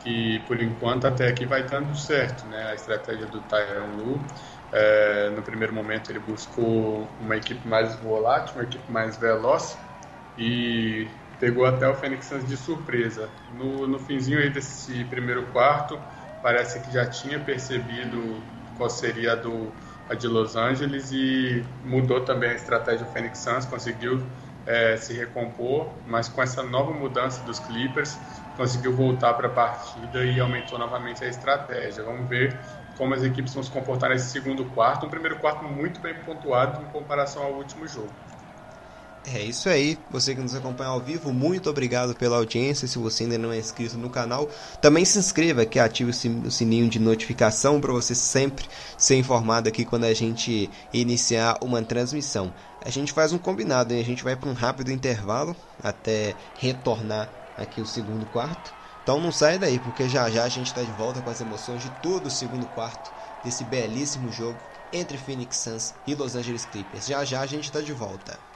que 0.00 0.40
por 0.40 0.60
enquanto 0.60 1.06
até 1.06 1.28
aqui 1.28 1.46
vai 1.46 1.62
dando 1.62 1.94
certo, 1.94 2.46
né? 2.46 2.70
A 2.70 2.74
estratégia 2.74 3.26
do 3.26 3.40
Tyron 3.42 3.94
Lu. 3.96 4.26
É, 4.74 5.30
no 5.30 5.42
primeiro 5.42 5.72
momento 5.74 6.10
ele 6.10 6.18
buscou 6.18 7.06
uma 7.20 7.36
equipe 7.36 7.66
mais 7.68 7.94
volátil, 7.96 8.54
uma 8.54 8.64
equipe 8.64 8.90
mais 8.90 9.18
veloz 9.18 9.78
e 10.36 11.08
pegou 11.38 11.64
até 11.64 11.88
o 11.88 11.94
Phoenix 11.94 12.26
Suns 12.26 12.46
de 12.46 12.56
surpresa. 12.56 13.28
No, 13.58 13.86
no 13.86 13.98
finzinho 13.98 14.52
desse 14.52 15.04
primeiro 15.04 15.46
quarto, 15.46 15.98
parece 16.40 16.80
que 16.80 16.92
já 16.92 17.04
tinha 17.06 17.38
percebido 17.38 18.42
qual 18.76 18.88
seria 18.88 19.32
a, 19.32 19.36
do, 19.36 19.72
a 20.08 20.14
de 20.14 20.26
Los 20.26 20.56
Angeles 20.56 21.10
e 21.12 21.64
mudou 21.84 22.20
também 22.20 22.50
a 22.50 22.54
estratégia 22.54 23.04
do 23.04 23.12
Phoenix 23.12 23.38
Suns, 23.38 23.64
conseguiu 23.66 24.22
é, 24.66 24.96
se 24.96 25.12
recompor, 25.14 25.92
mas 26.06 26.28
com 26.28 26.42
essa 26.42 26.62
nova 26.62 26.92
mudança 26.92 27.42
dos 27.44 27.58
Clippers, 27.58 28.18
conseguiu 28.56 28.94
voltar 28.94 29.34
para 29.34 29.48
a 29.48 29.50
partida 29.50 30.24
e 30.24 30.38
aumentou 30.38 30.78
novamente 30.78 31.24
a 31.24 31.28
estratégia. 31.28 32.04
Vamos 32.04 32.28
ver 32.28 32.58
como 32.96 33.14
as 33.14 33.22
equipes 33.22 33.54
vão 33.54 33.62
se 33.62 33.70
comportar 33.70 34.10
nesse 34.10 34.30
segundo 34.30 34.64
quarto. 34.66 35.06
Um 35.06 35.10
primeiro 35.10 35.38
quarto 35.38 35.64
muito 35.64 36.00
bem 36.00 36.14
pontuado 36.14 36.82
em 36.82 36.86
comparação 36.86 37.42
ao 37.42 37.54
último 37.54 37.86
jogo. 37.86 38.12
É 39.24 39.40
isso 39.40 39.68
aí, 39.68 39.96
você 40.10 40.34
que 40.34 40.40
nos 40.40 40.52
acompanha 40.52 40.90
ao 40.90 40.98
vivo, 40.98 41.32
muito 41.32 41.70
obrigado 41.70 42.12
pela 42.12 42.36
audiência. 42.36 42.88
Se 42.88 42.98
você 42.98 43.22
ainda 43.22 43.38
não 43.38 43.52
é 43.52 43.58
inscrito 43.58 43.96
no 43.96 44.10
canal, 44.10 44.50
também 44.80 45.04
se 45.04 45.16
inscreva 45.16 45.64
que 45.64 45.78
ative 45.78 46.10
o 46.10 46.50
sininho 46.50 46.88
de 46.88 46.98
notificação 46.98 47.80
para 47.80 47.92
você 47.92 48.16
sempre 48.16 48.66
ser 48.98 49.16
informado 49.16 49.68
aqui 49.68 49.84
quando 49.84 50.04
a 50.04 50.12
gente 50.12 50.68
iniciar 50.92 51.56
uma 51.60 51.80
transmissão. 51.82 52.52
A 52.84 52.90
gente 52.90 53.12
faz 53.12 53.32
um 53.32 53.38
combinado, 53.38 53.94
hein? 53.94 54.00
a 54.00 54.04
gente 54.04 54.24
vai 54.24 54.34
para 54.34 54.50
um 54.50 54.54
rápido 54.54 54.90
intervalo 54.90 55.54
até 55.80 56.34
retornar 56.58 57.30
aqui 57.56 57.80
o 57.80 57.86
segundo 57.86 58.26
quarto. 58.26 58.74
Então 59.04 59.20
não 59.20 59.30
sai 59.30 59.56
daí, 59.56 59.78
porque 59.78 60.08
já 60.08 60.28
já 60.30 60.42
a 60.42 60.48
gente 60.48 60.66
está 60.66 60.82
de 60.82 60.92
volta 60.92 61.22
com 61.22 61.30
as 61.30 61.40
emoções 61.40 61.80
de 61.80 61.90
todo 62.02 62.26
o 62.26 62.30
segundo 62.30 62.66
quarto 62.66 63.12
desse 63.44 63.62
belíssimo 63.64 64.32
jogo 64.32 64.58
entre 64.92 65.16
Phoenix 65.16 65.58
Suns 65.58 65.94
e 66.08 66.14
Los 66.16 66.34
Angeles 66.34 66.64
Clippers. 66.64 67.06
Já 67.06 67.24
já 67.24 67.40
a 67.40 67.46
gente 67.46 67.64
está 67.64 67.80
de 67.80 67.92
volta. 67.92 68.51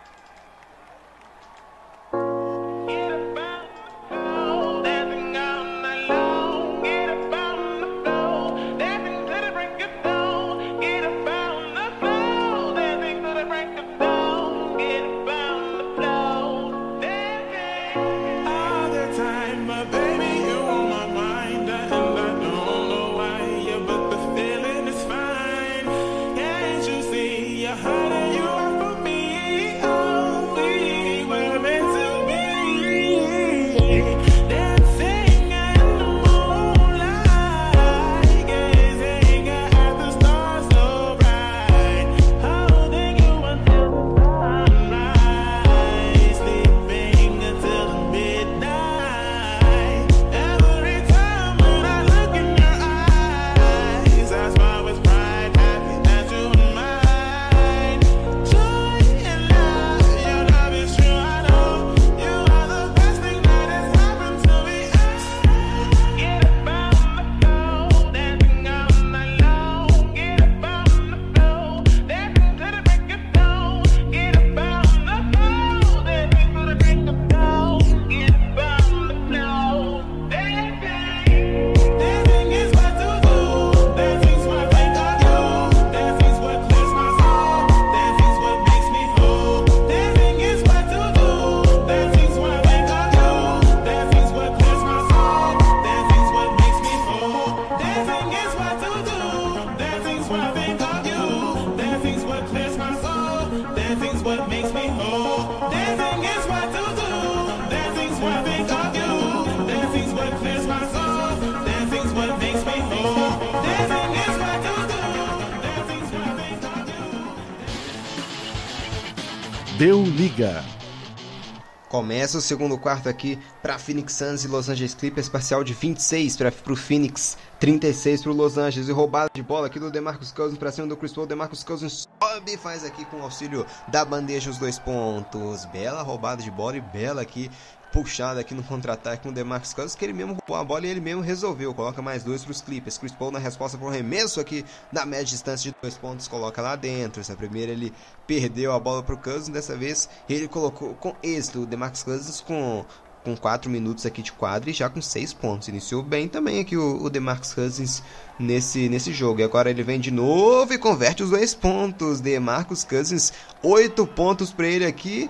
Começa 122.27 122.39
o 122.39 122.41
segundo 122.41 122.77
quarto 122.77 123.09
aqui 123.09 123.39
para 123.63 123.79
Phoenix 123.79 124.15
Suns 124.15 124.43
e 124.43 124.49
Los 124.49 124.69
Angeles 124.69 124.95
Clippers, 124.95 125.29
parcial 125.29 125.63
de 125.63 125.73
26 125.73 126.37
para 126.37 126.53
o 126.73 126.75
Phoenix, 126.75 127.39
36 127.61 128.23
para 128.23 128.33
o 128.33 128.35
Los 128.35 128.59
Angeles. 128.59 128.89
E 128.89 128.93
roubada 128.93 129.31
de 129.33 129.45
bola 129.45 129.69
aqui 129.69 129.79
do 129.79 129.93
DeMarcus 129.93 130.33
Cousins 130.33 130.59
para 130.59 130.73
cima 130.73 130.89
do 130.89 130.97
Chris 130.97 131.13
Paul. 131.13 131.25
DeMarcus 131.25 131.63
Cousins 131.63 132.09
sobe 132.21 132.57
faz 132.57 132.85
aqui 132.85 133.05
com 133.05 133.23
auxílio 133.23 133.65
da 133.87 134.05
bandeja 134.05 134.51
os 134.51 134.59
dois 134.59 134.77
pontos. 134.77 135.67
Bela 135.67 136.03
roubada 136.03 136.43
de 136.43 136.51
bola 136.51 136.77
e 136.77 136.81
bela 136.81 137.23
aqui 137.23 137.49
puxada 137.97 138.41
aqui 138.41 138.53
no 138.53 138.63
contra-ataque 138.63 139.23
com 139.23 139.31
o 139.31 139.33
DeMarcus 139.33 139.73
Cousins, 139.73 139.95
que 139.95 140.05
ele 140.05 140.13
mesmo 140.13 140.35
roubou 140.35 140.57
a 140.57 140.63
bola 140.63 140.87
e 140.87 140.91
ele 140.91 141.01
mesmo 141.01 141.23
resolveu. 141.23 141.73
Coloca 141.73 142.03
mais 142.03 142.23
dois 142.23 142.45
para 142.45 142.51
os 142.51 142.61
Clippers. 142.61 142.99
Chris 142.99 143.13
Paul 143.13 143.31
na 143.31 143.39
resposta 143.39 143.79
para 143.79 143.87
o 143.87 143.91
remesso 143.91 144.39
aqui 144.39 144.67
na 144.93 145.07
média 145.07 145.25
distância 145.25 145.71
de 145.71 145.77
dois 145.81 145.97
pontos, 145.97 146.29
coloca 146.29 146.61
lá 146.61 146.77
dentro. 146.77 147.23
Essa 147.23 147.35
primeira 147.35 147.73
ele 147.73 147.95
perdeu 148.27 148.73
a 148.73 148.79
bola 148.79 149.03
para 149.03 149.15
o 149.15 149.19
Cousins, 149.19 149.49
dessa 149.49 149.75
vez 149.75 150.11
ele 150.29 150.47
colocou 150.47 150.93
com 150.95 151.17
êxito 151.23 151.63
o 151.63 151.67
DeMarcus 151.67 152.03
Cousins 152.03 152.43
com 152.43 152.85
com 153.25 153.37
4 153.37 153.69
minutos 153.69 154.07
aqui 154.07 154.23
de 154.23 154.31
quadra 154.31 154.71
e 154.71 154.73
já 154.73 154.89
com 154.89 155.03
6 155.03 155.33
pontos. 155.33 155.67
Iniciou 155.67 156.01
bem 156.01 156.29
também 156.29 156.61
aqui 156.61 156.77
o, 156.77 157.03
o 157.03 157.11
DeMarcus 157.11 157.55
Cousins 157.55 158.01
nesse, 158.39 158.89
nesse 158.89 159.13
jogo. 159.13 159.41
E 159.41 159.43
agora 159.43 159.69
ele 159.69 159.83
vem 159.83 159.99
de 159.99 160.13
novo 160.13 160.73
e 160.73 160.79
converte 160.79 161.25
os 161.25 161.31
dois 161.31 161.53
pontos. 161.53 162.21
DeMarcus 162.21 162.85
Cousins, 162.85 163.33
8 163.65 164.07
pontos 164.07 164.53
para 164.53 164.69
ele 164.69 164.87
aqui. 164.87 165.29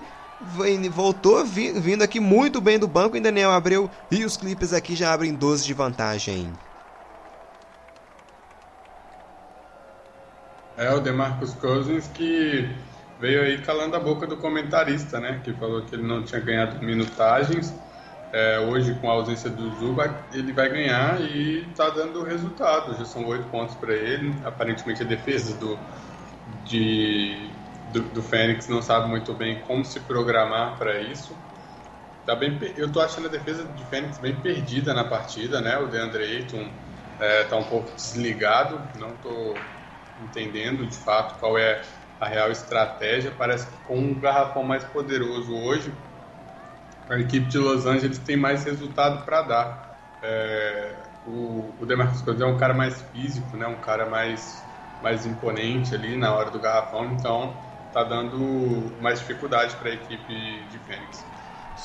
Voltou 0.91 1.43
vindo 1.43 2.03
aqui 2.03 2.19
muito 2.19 2.61
bem 2.61 2.77
do 2.77 2.87
banco 2.87 3.17
em 3.17 3.21
Daniel 3.21 3.51
Abreu 3.51 3.89
e 4.11 4.23
os 4.23 4.37
Clippers 4.37 4.71
aqui 4.71 4.95
já 4.95 5.11
abrem 5.11 5.33
12 5.33 5.65
de 5.65 5.73
vantagem. 5.73 6.51
É 10.77 10.93
o 10.93 10.99
DeMarcus 10.99 11.55
Cousins 11.55 12.07
que 12.13 12.69
veio 13.19 13.41
aí 13.41 13.57
calando 13.63 13.95
a 13.95 13.99
boca 13.99 14.27
do 14.27 14.37
comentarista, 14.37 15.19
né? 15.19 15.41
Que 15.43 15.51
falou 15.53 15.81
que 15.81 15.95
ele 15.95 16.03
não 16.03 16.23
tinha 16.23 16.39
ganhado 16.39 16.85
minutagens. 16.85 17.73
É, 18.31 18.59
hoje, 18.59 18.93
com 18.95 19.09
a 19.09 19.13
ausência 19.13 19.49
do 19.49 19.73
Zuba, 19.79 20.23
ele 20.33 20.53
vai 20.53 20.69
ganhar 20.69 21.19
e 21.21 21.65
está 21.69 21.89
dando 21.89 22.23
resultado. 22.23 22.95
Já 22.95 23.05
são 23.05 23.25
oito 23.25 23.45
pontos 23.45 23.75
para 23.75 23.93
ele. 23.93 24.35
Aparentemente, 24.45 25.01
a 25.01 25.05
defesa 25.05 25.55
do, 25.57 25.79
de, 26.63 27.49
do, 27.87 28.09
do 28.11 28.21
Fênix 28.23 28.67
não 28.67 28.81
sabe 28.81 29.07
muito 29.09 29.33
bem 29.33 29.61
como 29.61 29.83
se 29.85 30.01
programar 30.01 30.77
para 30.77 31.01
isso. 31.01 31.37
Tá 32.25 32.35
bem, 32.35 32.59
eu 32.75 32.91
tô 32.91 32.99
achando 32.99 33.27
a 33.27 33.31
defesa 33.31 33.65
de 33.65 33.85
Fênix 33.85 34.17
bem 34.19 34.41
perdida 34.41 34.93
na 34.93 35.05
partida, 35.05 35.61
né? 35.61 35.77
O 35.79 35.87
DeAndre 35.87 36.23
Ayton 36.23 36.69
é, 37.19 37.45
tá 37.45 37.55
um 37.55 37.63
pouco 37.63 37.95
desligado. 37.95 38.91
Não 38.99 39.17
tô 39.17 39.55
entendendo 40.17 40.85
de 40.85 40.97
fato 40.97 41.39
qual 41.39 41.57
é 41.57 41.81
a 42.19 42.27
real 42.27 42.51
estratégia. 42.51 43.31
Parece 43.31 43.67
que 43.71 43.77
com 43.83 43.97
um 43.97 44.19
garrafão 44.19 44.63
mais 44.63 44.83
poderoso 44.83 45.55
hoje, 45.55 45.93
a 47.09 47.17
equipe 47.19 47.47
de 47.47 47.57
Los 47.57 47.85
Angeles 47.85 48.19
tem 48.19 48.35
mais 48.37 48.63
resultado 48.65 49.23
para 49.25 49.41
dar. 49.41 49.97
É, 50.21 51.09
o, 51.23 51.75
o 51.79 51.85
DeMarcus 51.85 52.21
Cousins 52.21 52.41
é 52.41 52.45
um 52.45 52.57
cara 52.57 52.73
mais 52.73 53.01
físico, 53.01 53.55
né? 53.55 53.67
Um 53.67 53.79
cara 53.81 54.09
mais 54.09 54.65
mais 54.99 55.27
imponente 55.27 55.93
ali 55.93 56.17
na 56.17 56.33
hora 56.33 56.49
do 56.49 56.59
garrafão, 56.59 57.05
então 57.13 57.66
tá 57.91 58.03
dando 58.03 58.95
mais 59.01 59.19
dificuldade 59.19 59.75
para 59.75 59.89
a 59.89 59.93
equipe 59.93 60.67
de 60.67 60.79
Fênix. 60.79 61.25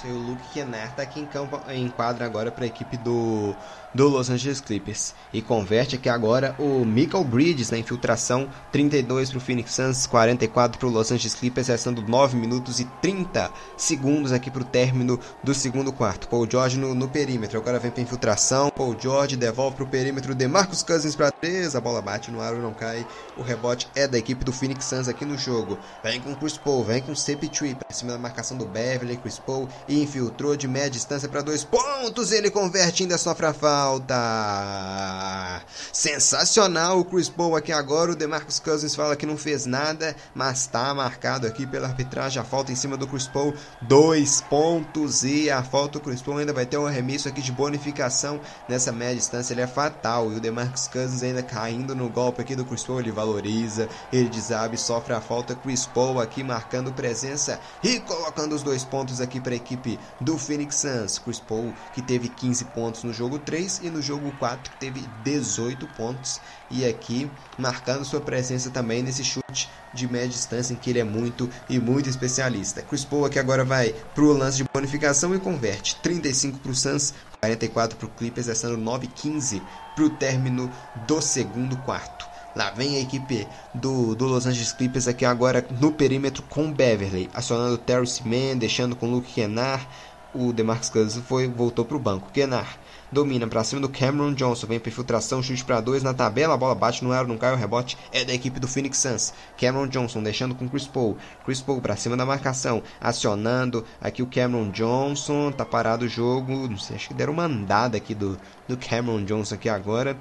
O 0.05 0.17
Luke 0.17 0.49
Kennard 0.49 0.95
tá 0.95 1.03
aqui 1.03 1.21
em 1.21 1.27
campo 1.27 1.63
em 1.71 1.89
quadra 1.89 2.25
agora 2.25 2.51
para 2.51 2.65
a 2.65 2.67
equipe 2.67 2.97
do 2.97 3.57
do 3.95 4.09
Los 4.09 4.31
Angeles 4.31 4.61
Clippers. 4.61 5.15
E 5.33 5.43
converte 5.43 5.97
aqui 5.97 6.09
agora 6.09 6.55
o 6.59 6.85
Michael 6.85 7.25
Bridges 7.25 7.71
na 7.71 7.79
infiltração, 7.79 8.49
32 8.71 9.31
para 9.31 9.39
o 9.39 9.41
Phoenix 9.41 9.75
Suns, 9.75 10.07
44 10.07 10.79
para 10.79 10.89
o 10.89 10.91
Los 10.91 11.11
Angeles 11.11 11.35
Clippers, 11.35 11.69
restando 11.69 12.03
9 12.03 12.37
minutos 12.37 12.81
e 12.81 12.85
30 13.01 13.51
segundos 13.77 14.33
aqui 14.33 14.51
para 14.51 14.63
o 14.63 14.65
término 14.65 15.19
do 15.43 15.55
segundo 15.55 15.93
quarto. 15.93 16.29
Paul 16.29 16.49
George 16.51 16.79
no, 16.79 16.95
no 16.95 17.09
perímetro, 17.09 17.59
agora 17.59 17.79
vem 17.79 17.91
para 17.91 18.03
infiltração, 18.03 18.71
Paul 18.71 18.97
George 18.99 19.37
devolve 19.37 19.77
para 19.77 19.85
o 19.85 19.89
perímetro, 19.89 20.35
de 20.35 20.49
Marcus 20.49 20.83
Cousins 20.83 21.15
para 21.15 21.31
3, 21.31 21.75
a 21.77 21.81
bola 21.81 22.01
bate 22.01 22.31
no 22.31 22.41
aro, 22.41 22.61
não 22.61 22.73
cai, 22.73 23.07
o 23.37 23.43
rebote 23.43 23.89
é 23.95 24.07
da 24.07 24.19
equipe 24.19 24.45
do 24.45 24.53
Phoenix 24.53 24.85
Suns 24.87 25.09
aqui 25.09 25.25
no 25.25 25.37
jogo. 25.37 25.79
Vem 26.03 26.21
com 26.21 26.35
Chris 26.35 26.57
Paul, 26.57 26.85
vem 26.85 27.03
com 27.03 27.13
CP3 27.13 27.77
para 27.77 27.95
cima 27.95 28.13
da 28.13 28.19
marcação 28.19 28.57
do 28.57 28.65
Beverly, 28.65 29.17
Chris 29.17 29.39
Paul 29.39 29.69
infiltrou 29.89 30.57
de 30.57 30.69
média 30.69 30.91
distância 30.91 31.29
para 31.29 31.43
dois 31.43 31.65
pontos, 31.65 32.33
ele 32.33 32.51
converte 32.51 33.03
ainda 33.03 33.17
sofre 33.17 33.47
a 33.47 33.53
falta 33.53 33.82
falta. 33.83 35.63
Sensacional 35.93 37.01
o 37.01 37.05
Chris 37.05 37.29
Paul 37.29 37.57
aqui 37.57 37.73
agora. 37.73 38.13
O 38.13 38.17
DeMarcus 38.17 38.61
Cousins 38.61 38.95
fala 38.95 39.17
que 39.17 39.27
não 39.27 39.37
fez 39.37 39.67
nada, 39.67 40.15
mas 40.35 40.69
tá 40.69 40.95
marcado 40.95 41.49
aqui 41.49 41.67
pela 41.67 41.89
arbitragem 41.89 42.41
a 42.41 42.45
falta 42.45 42.71
em 42.71 42.77
cima 42.77 42.97
do 42.97 43.09
Chris 43.09 43.27
Paul. 43.27 43.53
Dois 43.81 44.41
pontos 44.43 45.25
e 45.25 45.51
a 45.51 45.65
falta 45.65 45.99
do 45.99 46.01
Chris 46.01 46.23
Paul 46.23 46.39
ainda 46.39 46.53
vai 46.53 46.65
ter 46.65 46.79
um 46.79 46.87
arremesso 46.87 47.29
aqui 47.29 47.43
de 47.43 47.51
bonificação 47.51 48.41
nessa 48.69 48.93
média 48.93 49.17
distância. 49.17 49.53
Ele 49.53 49.63
é 49.63 49.67
fatal 49.67 50.33
e 50.33 50.37
o 50.37 50.41
DeMarcus 50.41 50.87
Cousins 50.87 51.23
ainda 51.25 51.43
caindo 51.43 51.95
no 51.95 52.09
golpe 52.09 52.41
aqui 52.41 52.55
do 52.55 52.65
Chris 52.65 52.85
Paul. 52.85 53.01
Ele 53.01 53.11
valoriza, 53.11 53.89
ele 54.13 54.29
desabe, 54.29 54.79
sofre 54.79 55.13
a 55.13 55.21
falta. 55.21 55.57
Chris 55.57 55.87
Paul 55.87 56.21
aqui 56.21 56.45
marcando 56.45 56.93
presença 56.93 57.59
e 57.83 57.99
colocando 58.01 58.55
os 58.55 58.63
dois 58.63 58.85
pontos 58.85 59.21
aqui 59.21 59.41
para 59.41 59.53
a 59.53 59.57
equipe 59.57 59.99
do 60.21 60.39
Phoenix 60.39 60.77
Suns. 60.77 61.19
Chris 61.19 61.41
Paul 61.41 61.73
que 61.93 62.01
teve 62.01 62.29
15 62.29 62.67
pontos 62.67 63.03
no 63.03 63.13
jogo 63.13 63.39
3 63.41 63.72
e 63.83 63.91
no 63.91 64.03
jogo 64.03 64.33
4 64.39 64.73
teve 64.79 65.05
18 65.25 65.87
pontos 65.97 66.41
e 66.71 66.85
aqui 66.85 67.31
marcando 67.59 68.05
sua 68.05 68.21
presença 68.21 68.71
também 68.71 69.03
nesse 69.03 69.25
chute 69.25 69.71
de 69.95 70.11
média 70.11 70.29
distância 70.29 70.73
em 70.73 70.77
que 70.77 70.91
ele 70.91 70.99
é 70.99 71.05
muito 71.05 71.49
e 71.69 71.79
muito 71.79 72.09
especialista. 72.09 72.83
Chris 72.83 73.05
Paul 73.05 73.27
aqui 73.27 73.39
agora 73.39 73.65
vai 73.65 73.95
para 74.15 74.25
o 74.25 74.33
lance 74.33 74.57
de 74.57 74.65
bonificação 74.73 75.35
e 75.35 75.39
converte 75.39 75.97
35 75.97 76.59
para 76.59 76.73
o 76.73 76.75
Suns, 76.75 77.15
44 77.41 77.97
para 77.97 78.07
o 78.07 78.11
Clippers, 78.11 78.47
restando 78.47 78.79
9-15 78.79 79.63
para 79.95 80.05
o 80.05 80.11
término 80.11 80.71
do 81.07 81.21
segundo 81.21 81.77
quarto. 81.79 82.33
Lá 82.55 82.71
vem 82.71 82.97
a 82.97 83.01
equipe 83.01 83.47
do, 83.75 84.15
do 84.15 84.27
Los 84.27 84.47
Angeles 84.47 84.73
Clippers 84.73 85.09
aqui 85.09 85.25
agora 85.25 85.67
no 85.81 85.93
perímetro 85.93 86.43
com 86.43 86.71
Beverly, 86.71 87.31
acionando 87.33 87.79
Terrence 87.79 88.23
Mann, 88.27 88.59
deixando 88.59 88.95
com 88.95 89.11
Luke 89.11 89.33
Kennard. 89.33 89.87
O 90.35 90.53
DeMarcus 90.53 90.91
Cousins 90.91 91.25
foi 91.27 91.49
voltou 91.49 91.85
para 91.85 91.97
o 91.97 92.01
banco. 92.01 92.31
Kennard 92.31 92.69
domina 93.13 93.47
para 93.47 93.63
cima 93.63 93.81
do 93.81 93.89
Cameron 93.91 94.33
Johnson, 94.33 94.67
vem 94.67 94.81
para 94.81 94.89
infiltração, 94.89 95.43
chute 95.43 95.65
para 95.65 95.81
dois 95.81 96.03
na 96.03 96.15
tabela, 96.15 96.55
a 96.55 96.57
bola 96.57 96.75
bate 96.75 97.05
no 97.05 97.13
aro, 97.13 97.29
não 97.29 97.37
cai, 97.37 97.53
o 97.53 97.57
rebote 97.57 97.99
é 98.11 98.25
da 98.25 98.33
equipe 98.33 98.59
do 98.59 98.67
Phoenix 98.67 98.99
Suns. 98.99 99.35
Cameron 99.59 99.87
Johnson 99.87 100.23
deixando 100.23 100.55
com 100.55 100.69
Chris 100.69 100.87
Paul, 100.87 101.19
Chris 101.45 101.61
Paul 101.61 101.83
para 101.83 101.95
cima 101.95 102.17
da 102.17 102.25
marcação, 102.25 102.83
acionando 102.99 103.85
aqui 104.01 104.23
o 104.23 104.27
Cameron 104.27 104.71
Johnson, 104.71 105.53
tá 105.53 105.65
parado 105.65 106.07
o 106.07 106.09
jogo, 106.09 106.67
não 106.69 106.79
sei, 106.79 106.97
acho 106.97 107.09
que 107.09 107.15
deram 107.15 107.35
uma 107.35 107.45
andada 107.45 107.97
aqui 107.97 108.15
do, 108.15 108.39
do 108.67 108.77
Cameron 108.79 109.23
Johnson 109.25 109.55
aqui 109.57 109.69
agora, 109.69 110.17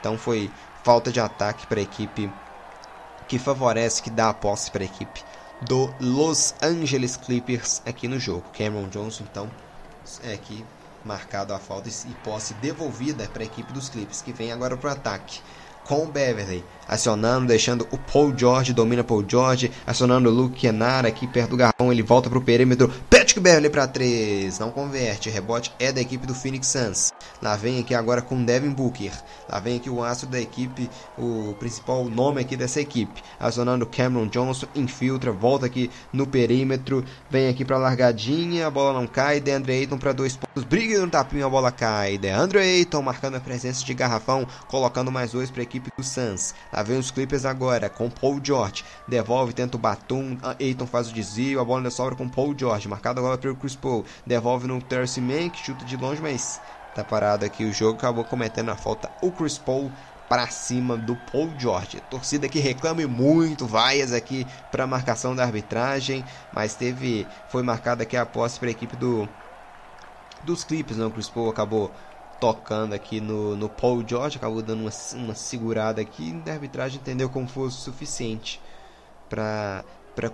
então 0.00 0.18
foi 0.18 0.50
falta 0.82 1.12
de 1.12 1.20
ataque 1.20 1.66
para 1.68 1.78
a 1.78 1.84
equipe 1.84 2.30
que 3.28 3.38
favorece, 3.38 4.02
que 4.02 4.10
dá 4.10 4.28
a 4.28 4.34
posse 4.34 4.70
para 4.70 4.82
a 4.82 4.86
equipe 4.86 5.22
do 5.62 5.92
Los 6.00 6.54
Angeles 6.62 7.16
Clippers 7.16 7.80
aqui 7.86 8.06
no 8.06 8.18
jogo. 8.18 8.44
Cameron 8.56 8.88
Johnson, 8.88 9.24
então, 9.30 9.50
é 10.22 10.34
aqui 10.34 10.64
marcado 11.04 11.52
a 11.52 11.58
falta 11.58 11.88
e 11.88 12.14
posse 12.14 12.54
devolvida 12.54 13.28
para 13.28 13.42
a 13.42 13.46
equipe 13.46 13.72
dos 13.72 13.88
Clippers, 13.88 14.22
que 14.22 14.32
vem 14.32 14.50
agora 14.50 14.76
para 14.76 14.90
o 14.90 14.92
ataque. 14.92 15.40
Com 15.84 16.06
o 16.06 16.10
Beverly, 16.10 16.64
acionando, 16.88 17.46
deixando 17.46 17.86
o 17.90 17.98
Paul 17.98 18.32
George, 18.36 18.72
domina 18.72 19.04
Paul 19.04 19.24
George, 19.26 19.70
acionando 19.86 20.28
o 20.28 20.32
Luke 20.32 20.60
Kennard 20.60 21.06
aqui 21.08 21.26
perto 21.26 21.50
do 21.50 21.56
garrafão, 21.56 21.92
ele 21.92 22.02
volta 22.02 22.28
para 22.28 22.38
o 22.38 22.42
perímetro, 22.42 22.88
Patrick 23.10 23.40
Beverly 23.40 23.70
para 23.70 23.86
3, 23.86 24.58
não 24.58 24.70
converte, 24.70 25.30
rebote 25.30 25.72
é 25.78 25.92
da 25.92 26.00
equipe 26.00 26.26
do 26.26 26.34
Phoenix 26.34 26.68
Suns. 26.68 27.12
Lá 27.42 27.56
vem 27.56 27.80
aqui 27.80 27.94
agora 27.94 28.22
com 28.22 28.44
Devin 28.44 28.70
Booker, 28.70 29.12
lá 29.48 29.58
vem 29.58 29.76
aqui 29.76 29.90
o 29.90 30.02
astro 30.02 30.28
da 30.28 30.40
equipe, 30.40 30.88
o 31.18 31.54
principal 31.58 32.04
nome 32.04 32.40
aqui 32.40 32.56
dessa 32.56 32.80
equipe, 32.80 33.22
acionando 33.38 33.86
Cameron 33.86 34.26
Johnson, 34.26 34.66
infiltra, 34.74 35.32
volta 35.32 35.66
aqui 35.66 35.90
no 36.12 36.26
perímetro, 36.26 37.04
vem 37.30 37.48
aqui 37.48 37.64
para 37.64 37.78
largadinha, 37.78 38.66
a 38.66 38.70
bola 38.70 38.98
não 38.98 39.06
cai, 39.06 39.40
DeAndre 39.40 39.72
Ayton 39.72 39.98
para 39.98 40.12
dois 40.12 40.36
pontos, 40.36 40.64
briga 40.64 40.98
no 41.00 41.10
tapinho, 41.10 41.46
a 41.46 41.50
bola 41.50 41.70
cai, 41.70 42.18
DeAndre 42.18 42.58
Ayton 42.58 43.02
marcando 43.02 43.36
a 43.36 43.40
presença 43.40 43.84
de 43.84 43.94
garrafão, 43.94 44.46
colocando 44.68 45.10
mais 45.10 45.32
dois 45.32 45.50
para 45.50 45.62
equipe 45.62 45.90
do 45.96 46.02
Suns. 46.02 46.54
Lá 46.74 46.82
vem 46.82 46.98
os 46.98 47.12
Clippers 47.12 47.44
agora 47.44 47.88
com 47.88 48.10
Paul 48.10 48.40
George. 48.42 48.84
Devolve, 49.06 49.52
tenta 49.52 49.76
o 49.76 49.80
Batum. 49.80 50.36
Aiton 50.60 50.86
faz 50.86 51.08
o 51.08 51.12
desvio. 51.12 51.60
A 51.60 51.64
bola 51.64 51.78
ainda 51.78 51.90
sobra 51.90 52.16
com 52.16 52.28
Paul 52.28 52.52
George. 52.58 52.88
Marcado 52.88 53.20
agora 53.20 53.38
pelo 53.38 53.54
Chris 53.54 53.76
Paul. 53.76 54.04
Devolve 54.26 54.66
no 54.66 54.82
Terce 54.82 55.20
Man, 55.20 55.50
que 55.50 55.64
chuta 55.64 55.84
de 55.84 55.96
longe, 55.96 56.20
mas 56.20 56.60
tá 56.92 57.04
parado 57.04 57.44
aqui 57.44 57.64
o 57.64 57.72
jogo. 57.72 57.98
Acabou 57.98 58.24
cometendo 58.24 58.70
a 58.70 58.76
falta 58.76 59.08
o 59.22 59.30
Chris 59.30 59.56
Paul 59.56 59.88
para 60.28 60.48
cima 60.48 60.96
do 60.96 61.14
Paul 61.30 61.52
George. 61.56 62.00
torcida 62.10 62.48
que 62.48 62.58
reclame 62.58 63.06
muito, 63.06 63.66
vaias 63.66 64.12
aqui 64.12 64.44
para 64.72 64.84
marcação 64.84 65.36
da 65.36 65.44
arbitragem, 65.44 66.24
mas 66.52 66.74
teve 66.74 67.24
foi 67.50 67.62
marcada 67.62 68.02
aqui 68.02 68.16
a 68.16 68.26
posse 68.26 68.58
para 68.58 68.68
a 68.68 68.72
equipe 68.72 68.96
do 68.96 69.28
dos 70.42 70.64
Clippers, 70.64 70.98
não, 70.98 71.10
Chris 71.10 71.28
Paul 71.28 71.48
acabou 71.48 71.90
tocando 72.40 72.94
aqui 72.94 73.20
no, 73.20 73.56
no 73.56 73.68
Paul 73.68 74.04
George, 74.06 74.36
acabou 74.36 74.62
dando 74.62 74.80
uma, 74.80 74.90
uma 75.14 75.34
segurada 75.34 76.00
aqui 76.00 76.40
e 76.44 76.50
a 76.50 76.52
arbitragem 76.52 77.00
entendeu 77.00 77.28
como 77.28 77.48
fosse 77.48 77.76
suficiente 77.78 78.60
para 79.28 79.84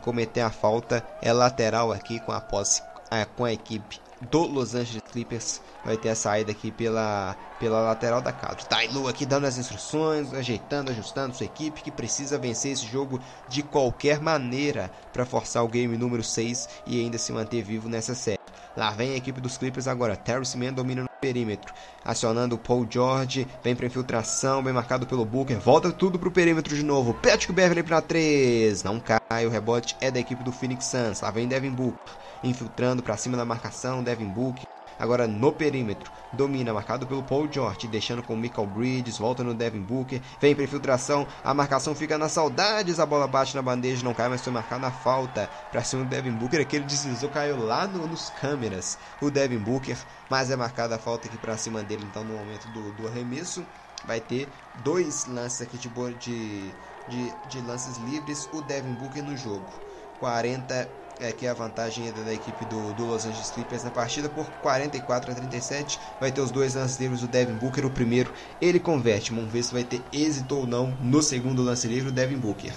cometer 0.00 0.40
a 0.40 0.50
falta. 0.50 1.06
É 1.22 1.32
lateral 1.32 1.92
aqui 1.92 2.20
com 2.20 2.32
a 2.32 2.40
posse 2.40 2.82
é, 3.10 3.24
com 3.24 3.44
a 3.44 3.52
equipe 3.52 4.00
do 4.30 4.46
Los 4.46 4.74
Angeles 4.74 5.02
Clippers. 5.10 5.60
Vai 5.84 5.96
ter 5.96 6.10
a 6.10 6.14
saída 6.14 6.50
aqui 6.50 6.70
pela, 6.70 7.36
pela 7.58 7.80
lateral 7.80 8.20
da 8.20 8.32
quadra. 8.32 8.64
Tailu 8.64 9.08
aqui 9.08 9.24
dando 9.24 9.46
as 9.46 9.56
instruções, 9.56 10.34
ajeitando, 10.34 10.90
ajustando 10.90 11.34
sua 11.34 11.46
equipe 11.46 11.82
que 11.82 11.90
precisa 11.90 12.38
vencer 12.38 12.72
esse 12.72 12.86
jogo 12.86 13.20
de 13.48 13.62
qualquer 13.62 14.20
maneira 14.20 14.90
para 15.12 15.24
forçar 15.24 15.64
o 15.64 15.68
game 15.68 15.96
número 15.96 16.22
6 16.22 16.68
e 16.86 17.00
ainda 17.00 17.18
se 17.18 17.32
manter 17.32 17.62
vivo 17.62 17.88
nessa 17.88 18.14
série. 18.14 18.40
Lá 18.76 18.90
vem 18.90 19.12
a 19.12 19.16
equipe 19.16 19.40
dos 19.40 19.58
Clippers 19.58 19.88
agora. 19.88 20.16
Terrence 20.16 20.56
Mann 20.56 20.72
domina 20.72 21.02
no 21.02 21.08
perímetro. 21.20 21.74
Acionando 22.04 22.54
o 22.54 22.58
Paul 22.58 22.86
George. 22.88 23.46
Vem 23.62 23.74
para 23.74 23.86
infiltração. 23.86 24.62
Bem 24.62 24.72
marcado 24.72 25.06
pelo 25.06 25.24
Booker. 25.24 25.58
Volta 25.58 25.90
tudo 25.90 26.18
para 26.18 26.28
o 26.28 26.32
perímetro 26.32 26.74
de 26.74 26.82
novo. 26.84 27.14
Patrick 27.14 27.52
Beverly 27.52 27.82
para 27.82 28.00
3. 28.00 28.84
Não 28.84 29.00
cai. 29.00 29.46
O 29.46 29.50
rebote 29.50 29.96
é 30.00 30.10
da 30.10 30.20
equipe 30.20 30.44
do 30.44 30.52
Phoenix 30.52 30.84
Suns. 30.86 31.20
Lá 31.20 31.30
vem 31.30 31.48
Devin 31.48 31.70
Booker. 31.70 31.98
Infiltrando 32.42 33.02
para 33.02 33.16
cima 33.16 33.36
da 33.36 33.44
marcação. 33.44 34.02
Devin 34.02 34.28
Booker 34.28 34.64
agora 35.00 35.26
no 35.26 35.50
perímetro. 35.50 36.12
Domina, 36.30 36.74
marcado 36.74 37.06
pelo 37.06 37.22
Paul 37.22 37.50
George, 37.50 37.88
deixando 37.88 38.22
com 38.22 38.36
Michael 38.36 38.66
Bridges, 38.66 39.18
volta 39.18 39.42
no 39.42 39.54
Devin 39.54 39.80
Booker, 39.80 40.20
vem 40.38 40.54
para 40.54 40.62
infiltração, 40.62 41.26
a 41.42 41.52
marcação 41.54 41.94
fica 41.94 42.18
nas 42.18 42.32
saudades, 42.32 43.00
a 43.00 43.06
bola 43.06 43.26
bate 43.26 43.56
na 43.56 43.62
bandeja, 43.62 44.04
não 44.04 44.14
cai, 44.14 44.28
mas 44.28 44.42
foi 44.42 44.52
marcada 44.52 44.86
a 44.86 44.90
falta 44.90 45.48
para 45.72 45.82
cima 45.82 46.04
do 46.04 46.10
Devin 46.10 46.32
Booker, 46.32 46.60
aquele 46.60 46.84
deslizou, 46.84 47.30
caiu 47.30 47.64
lá 47.64 47.86
no, 47.86 48.06
nos 48.06 48.30
câmeras, 48.30 48.98
o 49.20 49.30
Devin 49.30 49.58
Booker, 49.58 49.96
mas 50.28 50.50
é 50.50 50.56
marcada 50.56 50.96
a 50.96 50.98
falta 50.98 51.26
aqui 51.26 51.38
para 51.38 51.56
cima 51.56 51.82
dele, 51.82 52.04
então 52.08 52.22
no 52.22 52.34
momento 52.34 52.68
do, 52.68 52.92
do 52.92 53.08
arremesso, 53.08 53.64
vai 54.04 54.20
ter 54.20 54.48
dois 54.84 55.26
lances 55.26 55.62
aqui 55.62 55.78
de, 55.78 55.88
de, 55.88 56.74
de, 57.08 57.34
de 57.48 57.60
lances 57.62 57.96
livres, 57.96 58.48
o 58.52 58.60
Devin 58.62 58.92
Booker 58.94 59.22
no 59.22 59.36
jogo. 59.36 59.66
40 60.20 60.88
é, 61.20 61.32
que 61.32 61.46
é 61.46 61.50
a 61.50 61.54
vantagem 61.54 62.10
da 62.12 62.32
equipe 62.32 62.64
do, 62.64 62.92
do, 62.94 63.06
Los 63.06 63.26
Angeles 63.26 63.50
Clippers 63.50 63.84
na 63.84 63.90
partida 63.90 64.28
por 64.28 64.46
44 64.62 65.30
a 65.30 65.34
37. 65.34 65.98
Vai 66.18 66.32
ter 66.32 66.40
os 66.40 66.50
dois 66.50 66.74
lances 66.74 66.98
livres, 66.98 67.22
o 67.22 67.28
Devin 67.28 67.54
Booker, 67.54 67.84
o 67.84 67.90
primeiro 67.90 68.32
ele 68.60 68.80
converte. 68.80 69.32
Vamos 69.32 69.52
ver 69.52 69.62
se 69.62 69.72
vai 69.72 69.84
ter 69.84 70.02
êxito 70.12 70.56
ou 70.56 70.66
não 70.66 70.96
no 71.00 71.22
segundo 71.22 71.62
lance 71.62 71.86
livre, 71.86 72.08
o 72.08 72.12
Devin 72.12 72.38
Booker. 72.38 72.72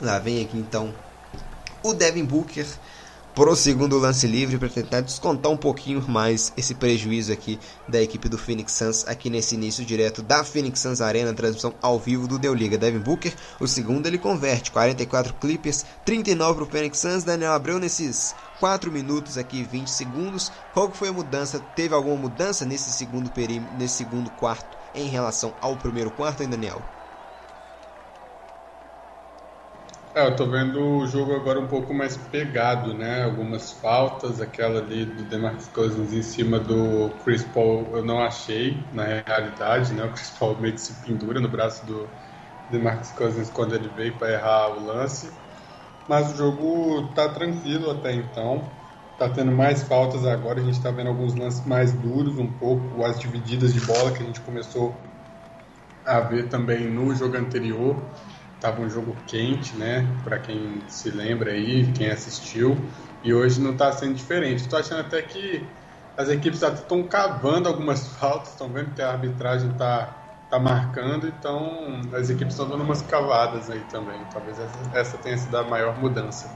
Lá 0.00 0.18
vem 0.18 0.44
aqui 0.44 0.56
então 0.56 0.92
o 1.82 1.92
Devin 1.92 2.24
Booker 2.24 2.66
pro 3.34 3.54
segundo 3.54 3.98
lance 3.98 4.26
livre 4.26 4.58
para 4.58 4.68
tentar 4.68 5.00
descontar 5.00 5.50
um 5.50 5.56
pouquinho 5.56 6.04
mais 6.08 6.52
esse 6.56 6.74
prejuízo 6.74 7.32
aqui 7.32 7.58
da 7.88 8.00
equipe 8.00 8.28
do 8.28 8.36
Phoenix 8.36 8.72
Suns 8.72 9.06
aqui 9.06 9.30
nesse 9.30 9.54
início 9.54 9.84
direto 9.84 10.22
da 10.22 10.42
Phoenix 10.42 10.80
Suns 10.80 11.00
Arena, 11.00 11.32
transmissão 11.32 11.74
ao 11.80 11.98
vivo 11.98 12.26
do 12.26 12.38
Deu 12.38 12.54
Liga. 12.54 12.76
Devin 12.76 12.98
Booker, 12.98 13.32
o 13.60 13.66
segundo 13.66 14.06
ele 14.06 14.18
converte, 14.18 14.70
44 14.70 15.34
Clippers, 15.34 15.84
39 16.04 16.56
pro 16.56 16.66
Phoenix 16.66 16.98
Suns, 16.98 17.24
Daniel 17.24 17.52
Abreu 17.52 17.78
nesses 17.78 18.34
4 18.60 18.90
minutos 18.90 19.38
aqui 19.38 19.62
20 19.62 19.88
segundos. 19.88 20.50
Qual 20.72 20.90
foi 20.92 21.08
a 21.08 21.12
mudança? 21.12 21.60
Teve 21.74 21.94
alguma 21.94 22.16
mudança 22.16 22.64
nesse 22.64 22.90
segundo 22.90 23.30
perímetro, 23.30 23.76
nesse 23.76 23.94
segundo 23.94 24.30
quarto 24.30 24.76
em 24.94 25.08
relação 25.08 25.54
ao 25.60 25.76
primeiro 25.76 26.10
quarto, 26.10 26.42
hein, 26.42 26.48
Daniel? 26.48 26.97
É, 30.18 30.26
eu 30.26 30.34
tô 30.34 30.46
vendo 30.50 30.80
o 30.80 31.06
jogo 31.06 31.32
agora 31.32 31.60
um 31.60 31.68
pouco 31.68 31.94
mais 31.94 32.16
pegado, 32.16 32.92
né? 32.92 33.22
Algumas 33.22 33.70
faltas, 33.70 34.40
aquela 34.40 34.80
ali 34.80 35.04
do 35.06 35.22
DeMarcus 35.22 35.68
Cousins 35.68 36.12
em 36.12 36.22
cima 36.22 36.58
do 36.58 37.10
Chris 37.22 37.44
Paul 37.44 37.96
eu 37.96 38.04
não 38.04 38.18
achei, 38.20 38.84
na 38.92 39.04
realidade, 39.04 39.94
né? 39.94 40.02
O 40.02 40.12
Chris 40.12 40.30
Paul 40.36 40.60
meio 40.60 40.74
que 40.74 40.80
se 40.80 40.94
pendura 41.06 41.38
no 41.40 41.48
braço 41.48 41.86
do 41.86 42.10
DeMarcus 42.68 43.12
Cousins 43.12 43.48
quando 43.48 43.76
ele 43.76 43.88
veio 43.90 44.18
para 44.18 44.32
errar 44.32 44.70
o 44.76 44.86
lance. 44.86 45.38
Mas 46.08 46.32
o 46.32 46.36
jogo 46.36 47.14
tá 47.14 47.28
tranquilo 47.28 47.88
até 47.88 48.12
então. 48.12 48.72
Tá 49.16 49.28
tendo 49.28 49.52
mais 49.52 49.84
faltas 49.84 50.26
agora, 50.26 50.60
a 50.60 50.64
gente 50.64 50.82
tá 50.82 50.90
vendo 50.90 51.10
alguns 51.10 51.36
lances 51.36 51.64
mais 51.64 51.92
duros 51.92 52.36
um 52.38 52.50
pouco, 52.58 53.04
as 53.04 53.20
divididas 53.20 53.72
de 53.72 53.80
bola 53.82 54.10
que 54.10 54.24
a 54.24 54.26
gente 54.26 54.40
começou 54.40 55.00
a 56.04 56.18
ver 56.18 56.48
também 56.48 56.90
no 56.90 57.14
jogo 57.14 57.36
anterior 57.36 58.02
Tava 58.60 58.80
um 58.82 58.90
jogo 58.90 59.16
quente, 59.26 59.76
né? 59.76 60.06
Para 60.24 60.38
quem 60.38 60.82
se 60.88 61.10
lembra 61.10 61.52
aí, 61.52 61.90
quem 61.92 62.10
assistiu. 62.10 62.76
E 63.22 63.32
hoje 63.32 63.60
não 63.60 63.72
está 63.72 63.92
sendo 63.92 64.14
diferente. 64.14 64.62
Estou 64.62 64.78
achando 64.78 65.00
até 65.00 65.22
que 65.22 65.64
as 66.16 66.28
equipes 66.28 66.62
estão 66.62 67.04
cavando 67.04 67.68
algumas 67.68 68.08
faltas, 68.18 68.50
estão 68.50 68.68
vendo 68.68 68.94
que 68.94 69.02
a 69.02 69.12
arbitragem 69.12 69.70
está 69.70 70.14
tá 70.50 70.58
marcando, 70.58 71.28
então 71.28 72.00
as 72.12 72.30
equipes 72.30 72.54
estão 72.54 72.68
dando 72.68 72.82
umas 72.82 73.02
cavadas 73.02 73.70
aí 73.70 73.82
também. 73.90 74.18
Talvez 74.32 74.58
essa, 74.58 74.98
essa 74.98 75.18
tenha 75.18 75.36
sido 75.36 75.56
a 75.56 75.62
maior 75.62 75.98
mudança. 75.98 76.50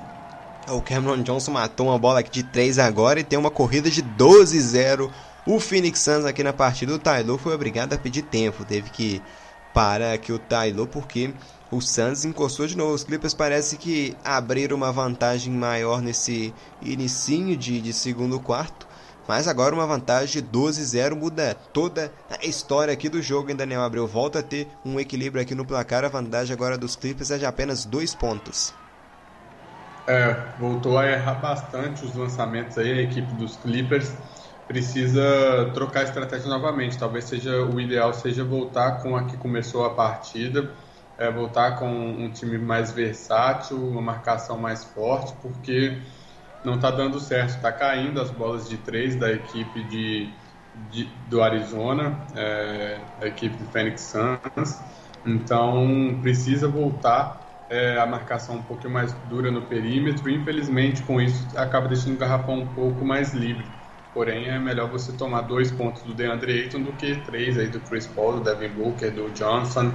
O 0.68 0.80
Cameron 0.80 1.22
Johnson 1.22 1.52
matou 1.52 1.88
uma 1.88 1.98
bola 1.98 2.20
aqui 2.20 2.30
de 2.30 2.42
3 2.44 2.78
agora 2.78 3.20
e 3.20 3.24
tem 3.24 3.38
uma 3.38 3.50
corrida 3.50 3.90
de 3.90 4.02
12-0. 4.02 5.10
O 5.44 5.58
Phoenix 5.58 5.98
Suns 5.98 6.24
aqui 6.24 6.42
na 6.42 6.52
partida, 6.52 6.94
o 6.94 6.98
Taylor 6.98 7.36
foi 7.36 7.54
obrigado 7.54 7.92
a 7.92 7.98
pedir 7.98 8.22
tempo, 8.22 8.64
teve 8.64 8.90
que 8.90 9.20
parar 9.74 10.12
aqui 10.12 10.32
o 10.32 10.38
Taylor 10.38 10.86
porque 10.86 11.34
o 11.72 11.80
Suns 11.80 12.24
encostou 12.26 12.66
de 12.66 12.76
novo. 12.76 12.92
Os 12.92 13.02
Clippers 13.02 13.32
parece 13.32 13.78
que 13.78 14.14
abriram 14.22 14.76
uma 14.76 14.92
vantagem 14.92 15.50
maior 15.52 16.02
nesse 16.02 16.54
inicinho 16.82 17.56
de, 17.56 17.80
de 17.80 17.94
segundo 17.94 18.38
quarto. 18.38 18.86
Mas 19.26 19.48
agora 19.48 19.74
uma 19.74 19.86
vantagem 19.86 20.42
de 20.42 20.48
12-0 20.48 21.14
muda 21.14 21.56
toda 21.72 22.12
a 22.28 22.44
história 22.44 22.92
aqui 22.92 23.08
do 23.08 23.22
jogo. 23.22 23.50
Em 23.50 23.56
Daniel 23.56 23.82
Abreu 23.82 24.06
volta 24.06 24.40
a 24.40 24.42
ter 24.42 24.68
um 24.84 25.00
equilíbrio 25.00 25.40
aqui 25.40 25.54
no 25.54 25.64
placar. 25.64 26.04
A 26.04 26.08
vantagem 26.08 26.52
agora 26.52 26.76
dos 26.76 26.94
Clippers 26.94 27.30
é 27.30 27.38
de 27.38 27.46
apenas 27.46 27.86
dois 27.86 28.14
pontos. 28.14 28.74
É, 30.06 30.36
voltou 30.58 30.98
a 30.98 31.06
errar 31.10 31.36
bastante 31.36 32.04
os 32.04 32.14
lançamentos 32.14 32.76
aí. 32.76 32.92
A 32.92 33.02
equipe 33.02 33.32
dos 33.34 33.56
Clippers 33.56 34.12
precisa 34.68 35.70
trocar 35.72 36.00
a 36.00 36.04
estratégia 36.04 36.48
novamente. 36.50 36.98
Talvez 36.98 37.24
seja 37.24 37.64
o 37.64 37.80
ideal 37.80 38.12
seja 38.12 38.44
voltar 38.44 39.02
com 39.02 39.16
a 39.16 39.24
que 39.24 39.38
começou 39.38 39.86
a 39.86 39.90
partida 39.90 40.70
é, 41.18 41.30
voltar 41.30 41.78
com 41.78 41.88
um 41.88 42.30
time 42.30 42.58
mais 42.58 42.92
versátil, 42.92 43.76
uma 43.76 44.00
marcação 44.00 44.58
mais 44.58 44.84
forte, 44.84 45.34
porque 45.42 45.98
não 46.64 46.74
está 46.74 46.90
dando 46.90 47.20
certo. 47.20 47.50
Está 47.56 47.72
caindo 47.72 48.20
as 48.20 48.30
bolas 48.30 48.68
de 48.68 48.76
três 48.78 49.16
da 49.16 49.30
equipe 49.30 49.82
de, 49.84 50.30
de 50.90 51.04
do 51.28 51.42
Arizona, 51.42 52.16
é, 52.34 53.00
a 53.20 53.26
equipe 53.26 53.56
do 53.56 53.64
Phoenix 53.66 54.00
Suns. 54.02 54.80
Então 55.24 56.18
precisa 56.20 56.66
voltar 56.66 57.40
é, 57.68 57.98
a 57.98 58.06
marcação 58.06 58.56
um 58.56 58.62
pouco 58.62 58.88
mais 58.88 59.12
dura 59.28 59.50
no 59.50 59.62
perímetro. 59.62 60.30
Infelizmente, 60.30 61.02
com 61.02 61.20
isso, 61.20 61.46
acaba 61.56 61.88
deixando 61.88 62.14
o 62.14 62.18
garrafão 62.18 62.60
um 62.60 62.74
pouco 62.74 63.04
mais 63.04 63.32
livre. 63.32 63.66
Porém, 64.12 64.46
é 64.46 64.58
melhor 64.58 64.90
você 64.90 65.12
tomar 65.12 65.42
dois 65.42 65.72
pontos 65.72 66.02
do 66.02 66.12
DeAndre 66.12 66.52
Ayton 66.52 66.82
do 66.82 66.92
que 66.92 67.16
três 67.22 67.56
aí 67.56 67.68
do 67.68 67.80
Chris 67.80 68.06
Paul, 68.06 68.34
do 68.34 68.40
Devin 68.44 68.74
Booker, 68.74 69.10
do 69.10 69.30
Johnson 69.30 69.90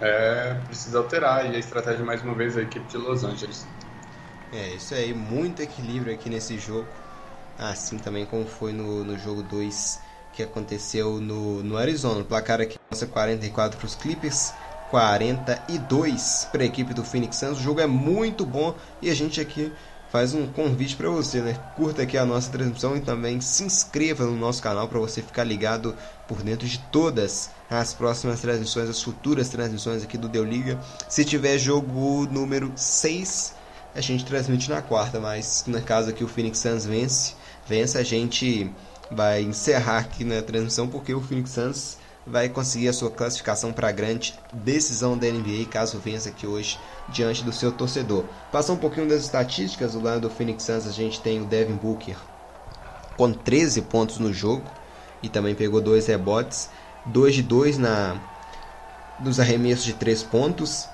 é, 0.00 0.54
precisa 0.66 0.98
alterar 0.98 1.50
e 1.50 1.56
a 1.56 1.58
estratégia 1.58 2.04
mais 2.04 2.22
uma 2.22 2.34
vez 2.34 2.56
a 2.56 2.62
equipe 2.62 2.86
de 2.88 2.96
Los 2.96 3.24
Angeles. 3.24 3.66
É, 4.52 4.74
isso 4.74 4.94
aí, 4.94 5.12
muito 5.12 5.60
equilíbrio 5.60 6.14
aqui 6.14 6.30
nesse 6.30 6.58
jogo. 6.58 6.86
Assim 7.58 7.98
também 7.98 8.24
como 8.24 8.46
foi 8.46 8.72
no, 8.72 9.04
no 9.04 9.18
jogo 9.18 9.42
2 9.42 10.00
que 10.32 10.42
aconteceu 10.42 11.20
no, 11.20 11.62
no 11.62 11.76
Arizona. 11.76 12.20
O 12.20 12.24
placar 12.24 12.60
aqui 12.60 12.78
mostra 12.90 13.08
44 13.08 13.76
para 13.76 13.86
os 13.86 13.94
Clippers, 13.96 14.52
42 14.90 16.48
para 16.52 16.62
a 16.62 16.66
equipe 16.66 16.94
do 16.94 17.02
Phoenix 17.02 17.36
Suns. 17.36 17.58
O 17.58 17.62
jogo 17.62 17.80
é 17.80 17.86
muito 17.86 18.46
bom 18.46 18.74
e 19.02 19.10
a 19.10 19.14
gente 19.14 19.40
aqui 19.40 19.72
faz 20.10 20.32
um 20.32 20.46
convite 20.46 20.96
para 20.96 21.10
você, 21.10 21.40
né? 21.40 21.54
Curta 21.76 22.02
aqui 22.02 22.16
a 22.16 22.24
nossa 22.24 22.50
transmissão 22.50 22.96
e 22.96 23.00
também 23.00 23.40
se 23.40 23.64
inscreva 23.64 24.24
no 24.24 24.36
nosso 24.36 24.62
canal 24.62 24.88
para 24.88 24.98
você 24.98 25.20
ficar 25.20 25.44
ligado 25.44 25.94
por 26.26 26.42
dentro 26.42 26.66
de 26.66 26.78
todas 26.90 27.50
as 27.70 27.92
próximas 27.92 28.40
transmissões, 28.40 28.88
as 28.88 29.02
futuras 29.02 29.48
transmissões 29.48 30.02
aqui 30.02 30.16
do 30.16 30.28
Deu 30.28 30.44
Liga. 30.44 30.78
Se 31.08 31.24
tiver 31.24 31.58
jogo 31.58 32.26
número 32.30 32.72
6, 32.74 33.54
a 33.94 34.00
gente 34.00 34.24
transmite 34.24 34.70
na 34.70 34.80
quarta, 34.80 35.20
mas 35.20 35.64
no 35.66 35.80
caso 35.82 36.10
aqui 36.10 36.24
o 36.24 36.28
Phoenix 36.28 36.58
Suns 36.58 36.84
vence, 36.86 37.34
vence 37.66 37.98
a 37.98 38.02
gente 38.02 38.70
vai 39.10 39.42
encerrar 39.42 39.98
aqui 39.98 40.24
na 40.24 40.42
transmissão 40.42 40.88
porque 40.88 41.14
o 41.14 41.20
Phoenix 41.20 41.50
Suns 41.50 41.98
vai 42.26 42.48
conseguir 42.48 42.88
a 42.88 42.92
sua 42.92 43.10
classificação 43.10 43.72
para 43.72 43.88
a 43.88 43.92
grande 43.92 44.34
decisão 44.52 45.16
da 45.16 45.26
NBA 45.26 45.64
caso 45.70 45.98
vença 45.98 46.28
aqui 46.28 46.46
hoje 46.46 46.78
diante 47.08 47.42
do 47.42 47.52
seu 47.52 47.72
torcedor. 47.72 48.24
Passar 48.52 48.74
um 48.74 48.76
pouquinho 48.76 49.08
das 49.08 49.22
estatísticas 49.22 49.92
do 49.92 50.02
lado 50.02 50.20
do 50.20 50.30
Phoenix 50.30 50.64
Suns, 50.64 50.86
a 50.86 50.92
gente 50.92 51.20
tem 51.20 51.40
o 51.40 51.46
Devin 51.46 51.76
Booker 51.76 52.16
com 53.16 53.32
13 53.32 53.82
pontos 53.82 54.18
no 54.18 54.32
jogo 54.32 54.62
e 55.22 55.28
também 55.28 55.54
pegou 55.54 55.80
dois 55.80 56.06
rebotes, 56.06 56.70
2 57.08 57.34
de 57.34 57.42
2 57.42 57.78
na 57.78 58.16
nos 59.20 59.40
arremessos 59.40 59.84
de 59.84 59.94
3 59.94 60.22
pontos. 60.24 60.88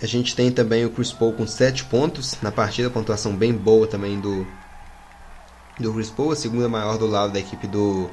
A 0.00 0.06
gente 0.06 0.36
tem 0.36 0.50
também 0.50 0.84
o 0.84 0.90
Chris 0.90 1.12
Paul 1.12 1.32
com 1.32 1.46
7 1.46 1.84
pontos 1.86 2.36
na 2.42 2.52
partida, 2.52 2.90
pontuação 2.90 3.34
bem 3.34 3.52
boa 3.52 3.86
também 3.86 4.20
do 4.20 4.46
do 5.78 5.92
Chris 5.92 6.10
Paul, 6.10 6.32
a 6.32 6.36
segunda 6.36 6.68
maior 6.68 6.98
do 6.98 7.06
lado 7.06 7.32
da 7.32 7.38
equipe 7.38 7.66
do 7.66 8.10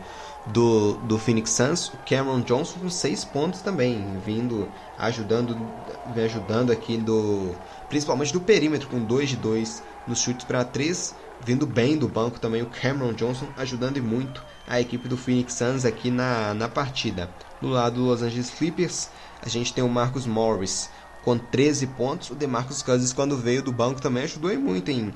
do, 0.47 0.93
do 0.97 1.17
Phoenix 1.17 1.49
Suns, 1.49 1.87
o 1.87 1.97
Cameron 2.07 2.41
Johnson 2.41 2.79
com 2.79 2.89
6 2.89 3.25
pontos 3.25 3.61
também, 3.61 4.05
vindo 4.23 4.69
ajudando 4.97 5.57
ajudando 6.15 6.71
aqui 6.71 6.97
do 6.97 7.55
principalmente 7.89 8.31
do 8.31 8.39
perímetro 8.39 8.87
com 8.87 8.99
2 9.03 9.29
de 9.29 9.35
2 9.37 9.83
nos 10.07 10.19
chutes 10.19 10.45
para 10.45 10.63
3, 10.63 11.15
vindo 11.43 11.65
bem 11.65 11.97
do 11.97 12.07
banco 12.07 12.39
também 12.39 12.61
o 12.61 12.67
Cameron 12.67 13.13
Johnson 13.13 13.47
ajudando 13.57 13.97
e 13.97 14.01
muito 14.01 14.43
a 14.67 14.79
equipe 14.79 15.07
do 15.07 15.17
Phoenix 15.17 15.53
Suns 15.53 15.85
aqui 15.85 16.09
na, 16.09 16.53
na 16.53 16.67
partida. 16.67 17.29
Do 17.61 17.69
lado 17.69 17.95
do 17.95 18.05
Los 18.05 18.21
Angeles 18.21 18.49
Clippers, 18.49 19.09
a 19.41 19.49
gente 19.49 19.73
tem 19.73 19.83
o 19.83 19.89
Marcus 19.89 20.25
Morris 20.25 20.89
com 21.23 21.37
13 21.37 21.87
pontos. 21.87 22.29
O 22.29 22.35
DeMarcus 22.35 22.81
Cousins 22.81 23.13
quando 23.13 23.37
veio 23.37 23.61
do 23.61 23.71
banco 23.71 24.01
também 24.01 24.23
ajudou 24.23 24.57
muito 24.59 24.91
em 24.91 25.13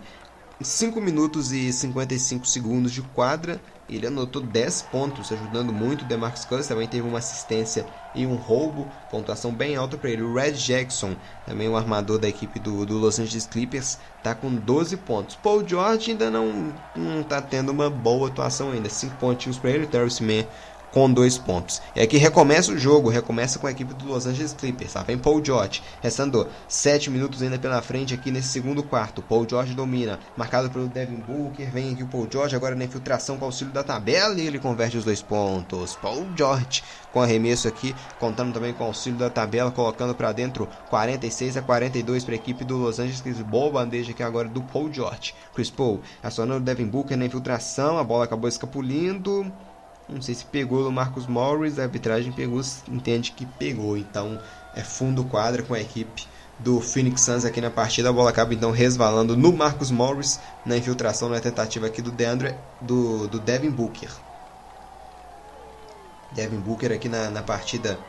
5 0.62 1.00
minutos 1.00 1.52
e 1.52 1.72
55 1.72 2.46
segundos 2.48 2.92
de 2.92 3.02
quadra 3.02 3.62
ele 3.96 4.08
anotou 4.08 4.42
10 4.42 4.84
pontos, 4.84 5.32
ajudando 5.32 5.74
muito 5.74 6.04
o 6.04 6.06
DeMarcus 6.06 6.46
Cousins, 6.46 6.68
também 6.68 6.88
teve 6.88 7.08
uma 7.08 7.18
assistência 7.18 7.86
e 8.14 8.26
um 8.26 8.36
roubo, 8.36 8.88
pontuação 9.10 9.54
bem 9.54 9.76
alta 9.76 9.98
para 9.98 10.10
ele. 10.10 10.22
O 10.22 10.34
Red 10.34 10.54
Jackson, 10.54 11.16
também 11.46 11.68
o 11.68 11.76
armador 11.76 12.20
da 12.20 12.28
equipe 12.28 12.60
do, 12.60 12.86
do 12.86 12.98
Los 12.98 13.20
Angeles 13.20 13.46
Clippers, 13.46 13.98
está 14.18 14.36
com 14.36 14.54
12 14.54 14.98
pontos. 14.98 15.36
Paul 15.36 15.68
George 15.68 16.12
ainda 16.12 16.30
não 16.30 16.74
está 17.22 17.42
tendo 17.42 17.72
uma 17.72 17.90
boa 17.90 18.28
atuação 18.28 18.72
ainda, 18.72 18.90
5 18.90 19.16
pontinhos 19.18 19.58
para 19.58 19.72
ele. 19.72 19.88
Terrence 19.88 20.24
Mann 20.24 20.46
com 20.92 21.12
dois 21.12 21.38
pontos. 21.38 21.82
E 21.96 22.02
aqui 22.02 22.18
recomeça 22.18 22.72
o 22.72 22.78
jogo, 22.78 23.10
recomeça 23.10 23.60
com 23.60 23.68
a 23.68 23.72
equipe 23.72 23.94
do 23.94 24.08
Los 24.08 24.26
Angeles 24.26 24.54
Clippers. 24.54 24.94
Lá 24.94 25.04
vem 25.04 25.18
Paul 25.18 25.44
George, 25.44 25.82
restando 26.02 26.48
7 26.68 27.10
minutos 27.10 27.42
ainda 27.42 27.58
pela 27.60 27.82
frente 27.82 28.14
aqui 28.14 28.32
nesse 28.32 28.50
segundo 28.50 28.84
quarto. 28.84 29.22
Paul 29.22 29.48
George 29.48 29.74
domina, 29.74 30.20
marcado 30.36 30.70
pelo 30.70 30.88
Devin 30.88 31.24
Booker. 31.28 31.70
Vem 31.72 31.94
aqui 31.94 32.04
o 32.04 32.08
Paul 32.08 32.28
George 32.32 32.56
agora 32.56 32.76
na 32.76 32.86
infiltração 32.86 33.38
com 33.38 33.46
auxílio 33.46 33.74
da 33.74 33.84
tabela 33.84 34.40
e 34.40 34.48
ele 34.48 34.60
converte 34.60 34.98
os 34.98 35.04
dois 35.04 35.22
pontos. 35.22 35.96
Paul 35.96 36.26
George 36.36 36.84
com 37.12 37.22
arremesso 37.22 37.68
aqui, 37.68 37.96
contando 38.20 38.54
também 38.54 38.74
com 38.74 38.84
auxílio 38.84 39.18
da 39.18 39.30
tabela, 39.30 39.72
colocando 39.72 40.14
para 40.14 40.32
dentro 40.32 40.68
46 40.90 41.58
a 41.58 41.62
42 41.62 42.24
para 42.24 42.34
a 42.34 42.36
equipe 42.36 42.64
do 42.64 42.78
Los 42.78 43.00
Angeles 43.00 43.22
Clippers. 43.22 43.46
Boa 43.46 43.72
bandeja 43.72 44.12
aqui 44.12 44.24
agora 44.24 44.48
do 44.48 44.62
Paul 44.62 44.92
George. 44.92 45.34
Chris 45.54 45.70
Paul 45.70 46.02
acionando 46.22 46.62
o 46.62 46.64
Devin 46.64 46.86
Booker 46.86 47.18
na 47.18 47.26
infiltração, 47.26 47.98
a 47.98 48.04
bola 48.04 48.26
acabou 48.26 48.48
escapulindo. 48.48 49.52
Não 50.10 50.22
sei 50.22 50.34
se 50.34 50.44
pegou 50.46 50.84
no 50.84 50.92
Marcos 50.92 51.28
Morris, 51.28 51.78
a 51.78 51.84
arbitragem 51.84 52.32
pegou, 52.32 52.62
entende 52.88 53.32
que 53.32 53.46
pegou. 53.46 53.96
Então 53.96 54.40
é 54.76 54.82
fundo 54.82 55.24
quadra 55.24 55.62
com 55.62 55.74
a 55.74 55.80
equipe 55.80 56.26
do 56.58 56.82
Phoenix 56.82 57.22
Suns 57.22 57.46
aqui 57.46 57.62
na 57.62 57.70
partida. 57.70 58.10
A 58.10 58.14
bola 58.14 58.30
acaba 58.30 58.54
então 58.54 58.72
resvalando 58.72 59.38
no 59.38 59.54
Marcos 59.54 59.92
Morris 59.92 60.40
na 60.66 60.78
infiltração, 60.78 61.30
na 61.30 61.40
tentativa 61.40 61.88
aqui 61.88 62.02
do 62.02 62.12
Deandre, 62.12 62.56
do, 62.82 63.28
do 63.28 63.40
Devin 63.40 63.70
Booker. 63.70 64.10
Devin 66.32 66.60
Booker 66.60 66.92
aqui 66.92 67.08
na, 67.08 67.30
na 67.30 67.42
partida 67.42 68.00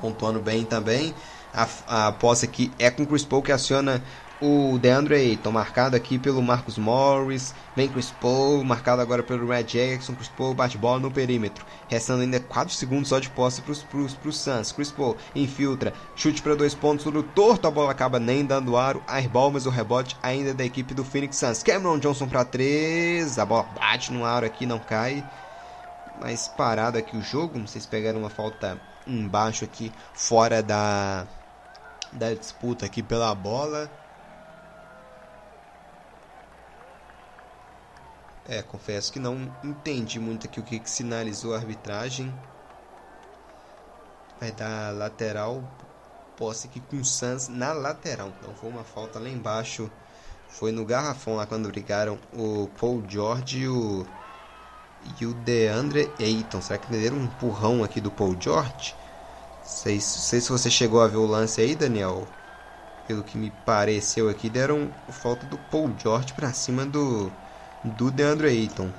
pontuando 0.00 0.40
bem 0.40 0.64
também. 0.64 1.14
A, 1.52 2.06
a 2.08 2.12
posse 2.12 2.44
aqui 2.44 2.72
é 2.78 2.90
com 2.90 3.02
o 3.02 3.06
Chris 3.06 3.24
Paul 3.24 3.42
que 3.42 3.52
aciona 3.52 4.02
o 4.40 4.78
DeAndre 4.78 5.16
Ayton, 5.16 5.50
marcado 5.50 5.96
aqui 5.96 6.18
pelo 6.18 6.40
Marcus 6.40 6.78
Morris. 6.78 7.54
Vem 7.74 7.88
Chris 7.88 8.10
Paul, 8.20 8.62
marcado 8.62 9.02
agora 9.02 9.22
pelo 9.22 9.48
Red 9.48 9.64
Jackson. 9.64 10.14
Chris 10.14 10.28
Paul 10.28 10.54
bate 10.54 10.78
bola 10.78 11.00
no 11.00 11.10
perímetro. 11.10 11.64
Restando 11.88 12.22
ainda 12.22 12.38
4 12.38 12.72
segundos 12.72 13.08
só 13.08 13.18
de 13.18 13.28
posse 13.30 13.62
para 13.62 13.72
os 13.72 14.36
Suns. 14.36 14.72
Chris 14.72 14.92
Paul 14.92 15.16
infiltra, 15.34 15.92
chute 16.14 16.40
para 16.40 16.54
dois 16.54 16.74
pontos 16.74 17.06
no 17.06 17.22
torto. 17.22 17.66
A 17.66 17.70
bola 17.70 17.90
acaba 17.90 18.20
nem 18.20 18.44
dando 18.44 18.76
aro. 18.76 19.02
Airball, 19.08 19.50
mas 19.50 19.66
o 19.66 19.70
rebote 19.70 20.16
ainda 20.22 20.50
é 20.50 20.54
da 20.54 20.64
equipe 20.64 20.94
do 20.94 21.04
Phoenix 21.04 21.36
Suns. 21.36 21.62
Cameron 21.62 21.98
Johnson 21.98 22.28
para 22.28 22.44
3. 22.44 23.38
A 23.38 23.44
bola 23.44 23.64
bate 23.74 24.12
no 24.12 24.24
aro 24.24 24.46
aqui, 24.46 24.66
não 24.66 24.78
cai. 24.78 25.28
Mas 26.20 26.46
parado 26.48 26.96
aqui 26.98 27.16
o 27.16 27.22
jogo. 27.22 27.66
Se 27.66 27.80
pegaram 27.88 28.20
uma 28.20 28.30
falta 28.30 28.80
embaixo 29.06 29.64
aqui, 29.64 29.90
fora 30.12 30.62
da, 30.62 31.26
da 32.12 32.34
disputa 32.34 32.86
aqui 32.86 33.02
pela 33.02 33.34
bola. 33.34 33.90
É, 38.48 38.62
confesso 38.62 39.12
que 39.12 39.18
não 39.18 39.36
entendi 39.62 40.18
muito 40.18 40.46
aqui 40.46 40.58
o 40.58 40.62
que, 40.62 40.78
que 40.78 40.90
sinalizou 40.90 41.54
a 41.54 41.58
arbitragem. 41.58 42.32
Vai 44.40 44.50
dar 44.52 44.94
lateral, 44.94 45.62
posse 46.34 46.66
aqui 46.66 46.80
com 46.80 46.96
o 46.96 47.04
Sans 47.04 47.48
na 47.48 47.74
lateral. 47.74 48.32
Então 48.40 48.54
foi 48.54 48.70
uma 48.70 48.84
falta 48.84 49.18
lá 49.18 49.28
embaixo. 49.28 49.90
Foi 50.48 50.72
no 50.72 50.86
garrafão 50.86 51.36
lá 51.36 51.44
quando 51.44 51.68
brigaram 51.68 52.18
o 52.32 52.68
Paul 52.80 53.04
George 53.06 53.58
e 53.58 53.68
o, 53.68 54.06
e 55.20 55.26
o 55.26 55.34
DeAndre 55.34 56.10
Ayton. 56.18 56.62
Será 56.62 56.78
que 56.78 56.90
deram 56.90 57.18
um 57.18 57.24
empurrão 57.24 57.84
aqui 57.84 58.00
do 58.00 58.10
Paul 58.10 58.34
George? 58.40 58.94
Sei, 59.62 60.00
sei 60.00 60.40
se 60.40 60.48
você 60.48 60.70
chegou 60.70 61.02
a 61.02 61.06
ver 61.06 61.18
o 61.18 61.26
lance 61.26 61.60
aí, 61.60 61.74
Daniel. 61.74 62.26
Pelo 63.06 63.22
que 63.22 63.36
me 63.36 63.50
pareceu 63.66 64.30
aqui, 64.30 64.48
deram 64.48 64.90
falta 65.10 65.44
do 65.44 65.58
Paul 65.58 65.94
George 65.98 66.32
para 66.32 66.50
cima 66.54 66.86
do 66.86 67.30
do 67.84 68.10
DeAndre 68.10 68.48
Ayton. 68.48 68.90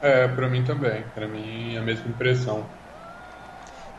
É, 0.00 0.28
para 0.28 0.48
mim 0.48 0.64
também. 0.64 1.04
Para 1.14 1.28
mim 1.28 1.74
é 1.74 1.78
a 1.78 1.82
mesma 1.82 2.08
impressão. 2.08 2.64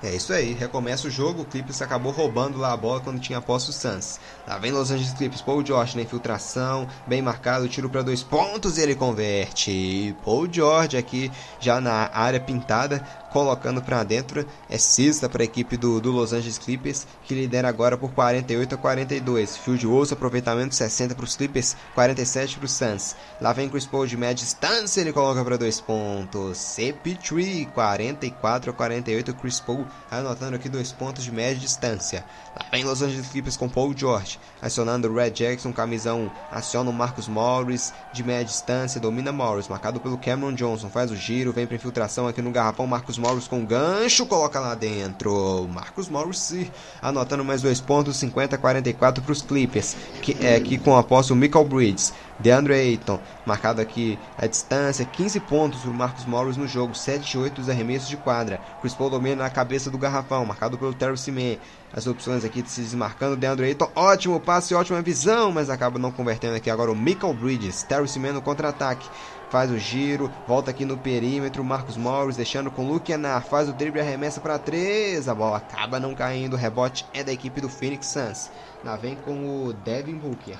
É 0.04 0.16
isso 0.16 0.34
aí, 0.34 0.54
recomeça 0.54 1.08
o 1.08 1.12
jogo, 1.12 1.44
o 1.44 1.46
Clippers 1.46 1.80
acabou 1.80 2.12
roubando 2.12 2.58
lá 2.58 2.74
a 2.74 2.78
bola 2.78 3.00
quando 3.02 3.20
tinha 3.20 3.40
posse 3.40 3.70
o 3.70 3.74
Suns. 3.74 4.20
Lá 4.48 4.58
vem 4.58 4.72
Los 4.72 4.90
Angeles 4.90 5.14
Clippers, 5.14 5.44
Paul 5.44 5.64
George 5.64 5.96
na 5.96 6.02
infiltração, 6.02 6.88
bem 7.06 7.22
marcado, 7.22 7.70
tiro 7.70 7.88
para 7.88 8.02
dois 8.02 8.24
pontos 8.24 8.80
e 8.80 8.82
ele 8.82 8.96
converte. 8.96 10.16
Paul 10.26 10.52
George 10.52 10.98
aqui 10.98 11.32
já 11.60 11.80
na 11.80 12.10
área 12.12 12.40
pintada, 12.40 13.06
colocando 13.32 13.82
para 13.82 14.04
dentro. 14.04 14.46
É 14.70 14.78
cesta 14.78 15.28
para 15.28 15.44
a 15.44 15.46
equipe 15.46 15.78
do, 15.78 16.00
do 16.00 16.12
Los 16.12 16.34
Angeles 16.34 16.58
Clippers, 16.58 17.08
que 17.26 17.34
lidera 17.34 17.68
agora 17.68 17.98
por 17.98 18.12
48 18.12 18.76
a 18.76 18.78
42. 18.78 19.58
Field 19.58 19.86
goal, 19.86 20.04
aproveitamento 20.12 20.76
60 20.76 21.16
para 21.16 21.26
os 21.26 21.36
Clippers, 21.36 21.76
47 21.96 22.58
para 22.58 22.66
os 22.66 22.72
Suns. 22.72 23.16
Lá 23.40 23.54
vem 23.54 23.70
Chris 23.70 23.86
Paul 23.86 24.06
de 24.06 24.18
média 24.18 24.36
distância, 24.36 25.02
ele 25.02 25.14
coloca 25.14 25.44
para 25.44 25.58
dois 25.58 25.80
pontos. 25.80 26.58
CP3, 26.58 27.72
44 27.72 28.72
a 28.72 28.74
48. 28.74 29.34
Chris 29.36 29.60
Paul 29.60 29.86
anotando 30.10 30.56
aqui 30.56 30.70
dois 30.70 30.92
pontos 30.92 31.24
de 31.24 31.32
média 31.32 31.56
distância. 31.56 32.26
Lá 32.56 32.66
vem 32.72 32.84
Los 32.84 33.02
Angeles 33.02 33.28
Clippers 33.30 33.58
com 33.58 33.70
Paul 33.70 33.96
George, 33.96 34.40
acionando 34.62 35.08
o 35.08 35.16
Red 35.16 35.32
Jackson, 35.32 35.72
camisão, 35.72 36.32
aciona 36.52 36.90
o 36.90 36.94
Marcus 36.94 37.28
Morris 37.28 37.94
de 38.14 38.24
média 38.24 38.46
distância, 38.46 39.00
domina 39.00 39.32
Morris, 39.32 39.68
marcado 39.68 40.00
pelo 40.00 40.18
Cameron 40.18 40.54
Johnson, 40.54 40.90
faz 40.90 41.12
o 41.12 41.16
giro, 41.16 41.54
vem 41.54 41.66
para 41.66 41.76
infiltração 41.76 42.28
aqui 42.28 42.42
no 42.42 42.52
garrafão, 42.52 42.86
Marcus 42.86 43.18
Morris 43.22 43.48
com 43.48 43.64
gancho, 43.64 44.26
coloca 44.26 44.60
lá 44.60 44.74
dentro. 44.74 45.68
Marcos 45.72 46.10
Morris 46.10 46.54
anotando 47.02 47.46
mais 47.46 47.62
dois 47.62 47.80
pontos, 47.80 48.18
50 48.18 48.56
a 48.56 48.60
44 48.60 49.24
para 49.24 49.32
os 49.32 49.42
Clippers, 49.44 49.96
que 50.22 50.36
é 50.42 50.56
aqui 50.56 50.78
com 50.78 50.98
a 50.98 51.06
o 51.12 51.36
Michael 51.36 51.66
Bridges. 51.66 52.14
DeAndre 52.40 52.74
Ayton, 52.74 53.20
marcado 53.46 53.80
aqui 53.80 54.18
a 54.36 54.48
distância, 54.48 55.06
15 55.06 55.40
pontos 55.42 55.82
para 55.82 55.92
o 55.92 55.94
Marcos 55.94 56.26
Morris 56.26 56.58
no 56.58 56.68
jogo, 56.68 56.96
7 56.96 57.32
de 57.32 57.38
8 57.38 57.62
dos 57.62 57.70
arremessos 57.70 58.10
de 58.10 58.18
quadra. 58.18 58.60
Chris 58.82 58.96
Paul 58.96 59.12
domina 59.12 59.44
na 59.44 59.50
cabeça 59.50 59.92
do 59.92 59.98
garrafão, 59.98 60.44
marcado 60.44 60.76
pelo 60.76 60.94
Terry 60.94 61.18
Simen. 61.18 61.60
As 61.94 62.08
opções 62.08 62.44
aqui 62.44 62.64
se 62.66 62.82
desmarcando, 62.82 63.36
DeAndre 63.36 63.68
Ayton, 63.68 63.92
ótimo 63.96 64.40
passe, 64.40 64.74
ótima 64.74 65.02
visão, 65.02 65.52
mas 65.52 65.70
acaba 65.70 66.00
não 66.00 66.12
convertendo 66.12 66.56
aqui 66.56 66.70
agora 66.72 66.92
o 66.92 66.96
Michael 66.96 67.34
Bridges. 67.36 67.84
Terry 67.84 68.08
Simen 68.08 68.32
no 68.32 68.42
contra-ataque 68.42 69.08
faz 69.52 69.70
o 69.70 69.78
giro, 69.78 70.32
volta 70.48 70.72
aqui 70.72 70.86
no 70.86 70.98
perímetro, 70.98 71.62
Marcos 71.62 71.98
Morris 71.98 72.38
deixando 72.38 72.72
com 72.72 72.88
Luke 72.88 73.12
Anar, 73.12 73.44
faz 73.44 73.68
o 73.68 73.74
drible 73.74 74.00
e 74.00 74.02
arremessa 74.02 74.40
para 74.40 74.58
três, 74.58 75.28
a 75.28 75.36
bola 75.36 75.58
acaba 75.58 76.00
não 76.00 76.16
caindo, 76.16 76.54
o 76.54 76.58
rebote 76.58 77.06
é 77.14 77.22
da 77.22 77.34
equipe 77.34 77.60
do 77.60 77.68
Phoenix 77.68 78.08
Suns. 78.08 78.50
Lá 78.82 78.96
vem 78.96 79.16
com 79.16 79.66
o 79.66 79.74
Devin 79.74 80.16
Booker. 80.16 80.58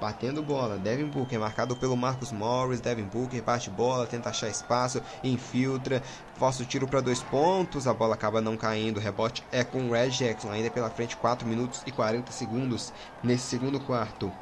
Batendo 0.00 0.42
bola, 0.42 0.78
Devin 0.78 1.08
Booker 1.08 1.38
marcado 1.38 1.76
pelo 1.76 1.96
Marcos 1.96 2.32
Morris. 2.32 2.80
Devin 2.80 3.04
Booker 3.04 3.40
bate 3.40 3.70
bola, 3.70 4.06
tenta 4.06 4.30
achar 4.30 4.48
espaço, 4.48 5.00
infiltra, 5.22 6.02
força 6.34 6.62
o 6.62 6.66
tiro 6.66 6.88
para 6.88 7.00
dois 7.00 7.22
pontos. 7.22 7.86
A 7.86 7.94
bola 7.94 8.14
acaba 8.14 8.40
não 8.40 8.56
caindo. 8.56 8.96
O 8.96 9.00
rebote 9.00 9.44
é 9.52 9.62
com 9.62 9.88
o 9.88 9.92
Red 9.92 10.08
Jackson, 10.08 10.50
ainda 10.50 10.70
pela 10.70 10.90
frente, 10.90 11.16
4 11.16 11.46
minutos 11.46 11.82
e 11.86 11.92
40 11.92 12.32
segundos 12.32 12.92
nesse 13.22 13.44
segundo 13.44 13.78
quarto 13.78 14.32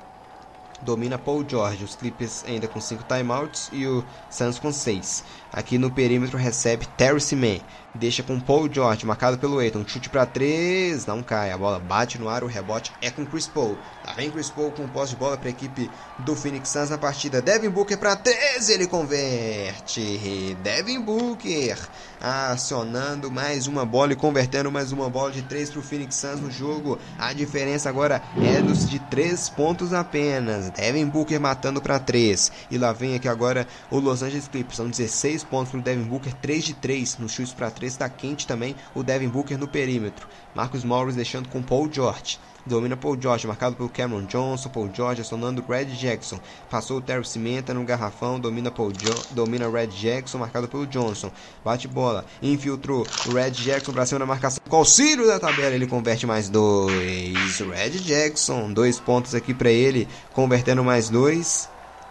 domina 0.82 1.18
Paul 1.18 1.44
George, 1.48 1.84
os 1.84 1.94
Clippers 1.94 2.44
ainda 2.46 2.66
com 2.66 2.80
5 2.80 3.04
timeouts 3.04 3.68
e 3.72 3.86
o 3.86 4.04
Suns 4.30 4.58
com 4.58 4.72
6. 4.72 5.24
Aqui 5.52 5.78
no 5.78 5.90
perímetro 5.90 6.38
recebe 6.38 6.86
Terry 6.96 7.20
Seaman, 7.20 7.60
deixa 7.94 8.22
com 8.22 8.38
Paul 8.38 8.72
George, 8.72 9.04
marcado 9.04 9.38
pelo 9.38 9.58
Aiton, 9.58 9.84
chute 9.86 10.08
para 10.08 10.24
3, 10.24 11.06
não 11.06 11.22
cai, 11.22 11.50
a 11.50 11.58
bola 11.58 11.78
bate 11.78 12.18
no 12.18 12.28
ar, 12.28 12.44
o 12.44 12.46
rebote 12.46 12.92
é 13.02 13.10
com 13.10 13.26
Chris 13.26 13.46
Paul. 13.46 13.76
Lá 14.06 14.12
vem 14.12 14.30
Chris 14.30 14.50
Paul 14.50 14.70
com 14.70 14.88
posse 14.88 15.12
de 15.12 15.18
bola 15.18 15.36
para 15.36 15.48
a 15.48 15.50
equipe 15.50 15.90
do 16.20 16.36
Phoenix 16.36 16.68
Suns 16.68 16.90
na 16.90 16.98
partida. 16.98 17.42
Devin 17.42 17.70
Booker 17.70 17.96
para 17.96 18.16
13, 18.16 18.72
ele 18.72 18.86
converte. 18.86 20.56
Devin 20.62 21.00
Booker 21.00 21.78
acionando 22.20 23.30
mais 23.30 23.66
uma 23.66 23.86
bola 23.86 24.12
e 24.12 24.16
convertendo 24.16 24.70
mais 24.70 24.92
uma 24.92 25.08
bola 25.08 25.30
de 25.30 25.42
3 25.42 25.70
para 25.70 25.80
o 25.80 25.82
Phoenix 25.82 26.16
Suns 26.16 26.40
no 26.40 26.50
jogo. 26.50 26.98
A 27.18 27.32
diferença 27.32 27.88
agora 27.88 28.22
é 28.36 28.60
dos 28.60 28.88
de 28.88 28.98
3 28.98 29.48
pontos 29.50 29.92
apenas. 29.92 30.70
Devin 30.70 31.06
Booker 31.06 31.40
matando 31.40 31.80
para 31.80 31.98
3. 31.98 32.52
E 32.70 32.76
lá 32.76 32.92
vem 32.92 33.14
aqui 33.14 33.28
agora 33.28 33.66
o 33.90 33.98
Los 33.98 34.22
Angeles 34.22 34.48
Clippers. 34.48 34.76
São 34.76 34.88
16 34.88 35.44
pontos 35.44 35.70
para 35.70 35.80
o 35.80 35.82
Devin 35.82 36.04
Booker, 36.04 36.34
3 36.34 36.64
de 36.64 36.74
3 36.74 37.18
nos 37.18 37.32
chutes 37.32 37.54
para 37.54 37.70
3. 37.70 37.92
Está 37.92 38.08
quente 38.08 38.46
também 38.46 38.76
o 38.94 39.02
Devin 39.02 39.28
Booker 39.28 39.58
no 39.58 39.68
perímetro. 39.68 40.28
Marcos 40.54 40.84
Morris 40.84 41.16
deixando 41.16 41.48
com 41.48 41.62
Paul 41.62 41.90
George. 41.90 42.38
Domina 42.66 42.96
Paul 42.96 43.16
George, 43.20 43.46
marcado 43.46 43.76
pelo 43.76 43.88
Cameron 43.88 44.24
Johnson. 44.24 44.68
Paul 44.68 44.90
George 44.92 45.22
acionando 45.22 45.64
Red 45.68 45.86
Jackson. 45.86 46.38
Passou 46.68 46.98
o 46.98 47.00
Terry 47.00 47.24
Cimenta 47.24 47.72
no 47.72 47.84
garrafão. 47.84 48.38
Domina 48.38 48.70
Paul 48.70 48.92
jo 48.92 49.14
domina 49.30 49.68
Red 49.68 49.88
Jackson, 49.88 50.38
marcado 50.38 50.68
pelo 50.68 50.86
Johnson. 50.86 51.30
Bate 51.64 51.88
bola. 51.88 52.24
Infiltrou 52.42 53.06
o 53.26 53.32
Red 53.32 53.52
Jackson 53.52 53.92
pra 53.92 54.06
cima 54.06 54.20
da 54.20 54.26
marcação. 54.26 54.60
Com 54.68 54.76
auxílio 54.76 55.26
da 55.26 55.40
tabela, 55.40 55.74
ele 55.74 55.86
converte 55.86 56.26
mais 56.26 56.48
dois. 56.48 57.58
Red 57.60 57.98
Jackson, 58.00 58.72
dois 58.72 59.00
pontos 59.00 59.34
aqui 59.34 59.54
para 59.54 59.70
ele. 59.70 60.06
Convertendo 60.32 60.84
mais 60.84 61.08
dois. 61.08 61.68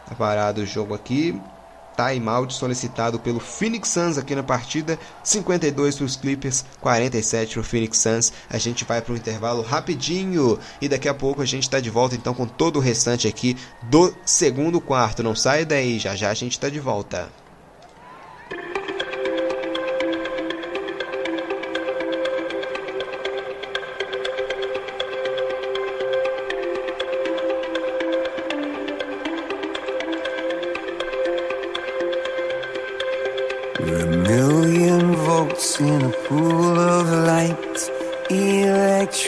Tá 0.07 0.15
parado 0.15 0.61
o 0.61 0.65
jogo 0.65 0.93
aqui. 0.93 1.39
Timeout 1.99 2.53
solicitado 2.53 3.19
pelo 3.19 3.39
Phoenix 3.39 3.89
Suns 3.89 4.17
aqui 4.17 4.33
na 4.33 4.43
partida. 4.43 4.97
52 5.23 5.97
para 5.97 6.05
os 6.05 6.15
Clippers, 6.15 6.65
47 6.79 7.53
para 7.53 7.61
o 7.61 7.63
Phoenix 7.63 7.97
Suns. 7.97 8.33
A 8.49 8.57
gente 8.57 8.85
vai 8.85 9.01
para 9.01 9.13
o 9.13 9.17
intervalo 9.17 9.61
rapidinho 9.61 10.57
e 10.81 10.87
daqui 10.87 11.09
a 11.09 11.13
pouco 11.13 11.41
a 11.41 11.45
gente 11.45 11.63
está 11.63 11.79
de 11.79 11.89
volta 11.89 12.15
então 12.15 12.33
com 12.33 12.47
todo 12.47 12.77
o 12.77 12.81
restante 12.81 13.27
aqui 13.27 13.57
do 13.83 14.13
segundo 14.25 14.79
quarto. 14.79 15.21
Não 15.21 15.35
sai 15.35 15.65
daí, 15.65 15.99
já 15.99 16.15
já 16.15 16.29
a 16.29 16.33
gente 16.33 16.53
está 16.53 16.69
de 16.69 16.79
volta. 16.79 17.29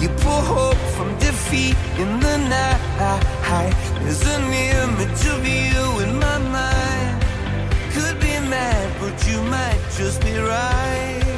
You 0.00 0.08
pull 0.08 0.40
hope 0.40 0.82
from 0.96 1.18
defeat 1.18 1.76
in 1.98 2.20
the 2.20 2.36
night. 2.38 2.80
There's 4.00 4.22
an 4.26 4.44
image 4.50 5.26
of 5.34 5.46
you 5.46 6.00
in 6.04 6.18
my 6.18 6.38
mind. 6.38 7.22
Could 7.92 8.18
be 8.18 8.34
mad, 8.48 8.96
but 8.98 9.16
you 9.28 9.42
might 9.42 9.80
just 9.98 10.22
be 10.22 10.34
right. 10.38 11.29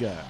Liga. 0.00 0.24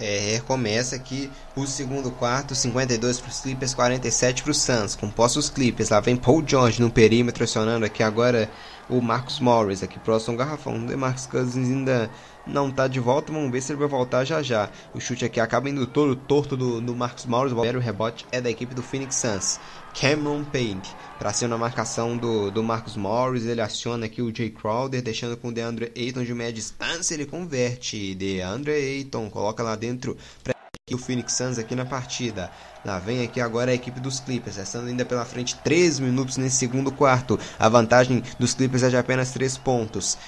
É, 0.00 0.40
começa 0.46 0.96
aqui 0.96 1.30
o 1.54 1.66
segundo 1.66 2.10
quarto, 2.10 2.54
52 2.54 3.20
para 3.20 3.30
os 3.30 3.40
Clippers, 3.40 3.74
47 3.74 4.42
para 4.42 4.50
os 4.50 4.56
Suns. 4.58 4.96
Composto 4.96 5.38
os 5.38 5.50
Clippers, 5.50 5.90
lá 5.90 6.00
vem 6.00 6.16
Paul 6.16 6.42
George 6.44 6.80
no 6.80 6.90
perímetro, 6.90 7.44
acionando 7.44 7.84
aqui 7.84 8.02
agora 8.02 8.50
o 8.98 9.02
Marcus 9.02 9.40
Morris, 9.40 9.82
aqui 9.82 9.98
próximo 9.98 10.32
ao 10.34 10.38
garrafão. 10.38 10.76
O 10.76 10.86
DeMarcus 10.86 11.26
Cousins 11.26 11.68
ainda 11.68 12.10
não 12.46 12.68
está 12.68 12.88
de 12.88 13.00
volta, 13.00 13.32
vamos 13.32 13.50
ver 13.50 13.60
se 13.60 13.72
ele 13.72 13.78
vai 13.78 13.88
voltar 13.88 14.24
já 14.24 14.42
já. 14.42 14.70
O 14.94 15.00
chute 15.00 15.24
aqui 15.24 15.40
acaba 15.40 15.68
indo 15.68 15.86
todo 15.86 16.14
torto 16.14 16.56
do, 16.56 16.80
do 16.80 16.94
Marcus 16.94 17.24
Morris, 17.24 17.52
o 17.52 17.78
rebote 17.78 18.26
é 18.30 18.40
da 18.40 18.50
equipe 18.50 18.74
do 18.74 18.82
Phoenix 18.82 19.16
Suns. 19.16 19.60
Cameron 19.98 20.44
Payne 20.44 20.82
para 21.18 21.32
ser 21.32 21.46
na 21.46 21.56
marcação 21.56 22.16
do, 22.16 22.50
do 22.50 22.62
Marcus 22.62 22.96
Morris, 22.96 23.46
ele 23.46 23.60
aciona 23.60 24.06
aqui 24.06 24.20
o 24.20 24.34
Jay 24.34 24.50
Crowder, 24.50 25.02
deixando 25.02 25.36
com 25.36 25.48
o 25.48 25.52
DeAndre 25.52 25.92
Ayton 25.96 26.24
de 26.24 26.34
meia 26.34 26.52
distância, 26.52 27.14
ele 27.14 27.26
converte. 27.26 28.14
DeAndre 28.14 28.72
Ayton 28.72 29.30
coloca 29.30 29.62
lá 29.62 29.76
dentro 29.76 30.16
para 30.42 30.51
o 30.90 30.98
Phoenix 30.98 31.34
Suns 31.34 31.58
aqui 31.58 31.76
na 31.76 31.84
partida. 31.84 32.50
Lá 32.84 32.98
vem 32.98 33.22
aqui 33.22 33.40
agora 33.40 33.70
a 33.70 33.74
equipe 33.74 34.00
dos 34.00 34.18
Clippers, 34.18 34.56
estando 34.56 34.88
ainda 34.88 35.04
pela 35.04 35.24
frente 35.24 35.54
3 35.62 36.00
minutos 36.00 36.36
nesse 36.36 36.56
segundo 36.56 36.90
quarto. 36.90 37.38
A 37.56 37.68
vantagem 37.68 38.20
dos 38.36 38.52
Clippers 38.52 38.82
é 38.82 38.88
de 38.88 38.96
apenas 38.96 39.30
3 39.30 39.58
pontos 39.58 40.18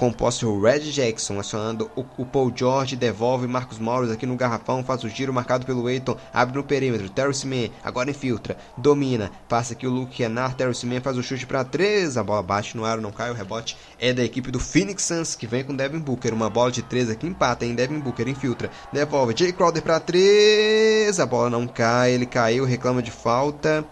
composto 0.00 0.48
o 0.48 0.62
Red 0.62 0.90
Jackson, 0.90 1.38
acionando 1.38 1.90
o, 1.94 2.02
o, 2.16 2.24
Paul 2.24 2.50
George, 2.56 2.96
devolve 2.96 3.46
Marcos 3.46 3.78
Morris 3.78 4.10
aqui 4.10 4.24
no 4.24 4.34
garrafão, 4.34 4.82
faz 4.82 5.04
o 5.04 5.10
giro 5.10 5.30
marcado 5.30 5.66
pelo 5.66 5.90
Eiton, 5.90 6.16
abre 6.32 6.56
no 6.56 6.64
perímetro, 6.64 7.10
Terrence 7.10 7.46
Mann 7.46 7.68
agora 7.84 8.08
infiltra, 8.08 8.56
domina, 8.78 9.30
passa 9.46 9.74
aqui 9.74 9.86
o 9.86 9.90
Luke 9.90 10.16
Kennard, 10.16 10.54
Terrence 10.54 10.86
Mann 10.86 11.02
faz 11.02 11.18
o 11.18 11.22
chute 11.22 11.44
para 11.44 11.64
três, 11.64 12.16
a 12.16 12.24
bola 12.24 12.42
bate 12.42 12.78
no 12.78 12.86
ar, 12.86 12.96
não 12.96 13.12
cai, 13.12 13.30
o 13.30 13.34
rebote 13.34 13.76
é 13.98 14.10
da 14.14 14.24
equipe 14.24 14.50
do 14.50 14.58
Phoenix 14.58 15.02
Suns, 15.02 15.34
que 15.34 15.46
vem 15.46 15.62
com 15.62 15.76
Devin 15.76 15.98
Booker, 15.98 16.32
uma 16.32 16.48
bola 16.48 16.72
de 16.72 16.80
três 16.80 17.10
aqui 17.10 17.26
empata, 17.26 17.66
em 17.66 17.74
Devin 17.74 18.00
Booker 18.00 18.26
infiltra, 18.26 18.70
devolve, 18.90 19.34
Jay 19.36 19.52
Crowder 19.52 19.82
para 19.82 20.00
três, 20.00 21.20
a 21.20 21.26
bola 21.26 21.50
não 21.50 21.66
cai, 21.66 22.12
ele 22.12 22.24
caiu, 22.24 22.64
reclama 22.64 23.02
de 23.02 23.10
falta, 23.10 23.84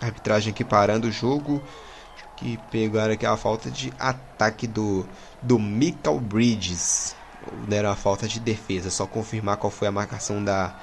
arbitragem 0.00 0.52
aqui 0.52 0.64
parando 0.64 1.06
o 1.06 1.12
jogo. 1.12 1.62
Que 2.36 2.58
pegaram 2.68 3.14
aqui 3.14 3.24
a 3.24 3.36
falta 3.36 3.70
de 3.70 3.92
ataque 3.96 4.66
do, 4.66 5.06
do 5.44 5.58
Michael 5.58 6.20
Bridges. 6.20 7.14
Deram 7.68 7.90
a 7.90 7.96
falta 7.96 8.26
de 8.26 8.40
defesa. 8.40 8.90
Só 8.90 9.06
confirmar 9.06 9.58
qual 9.58 9.70
foi 9.70 9.86
a 9.86 9.92
marcação 9.92 10.42
da, 10.42 10.74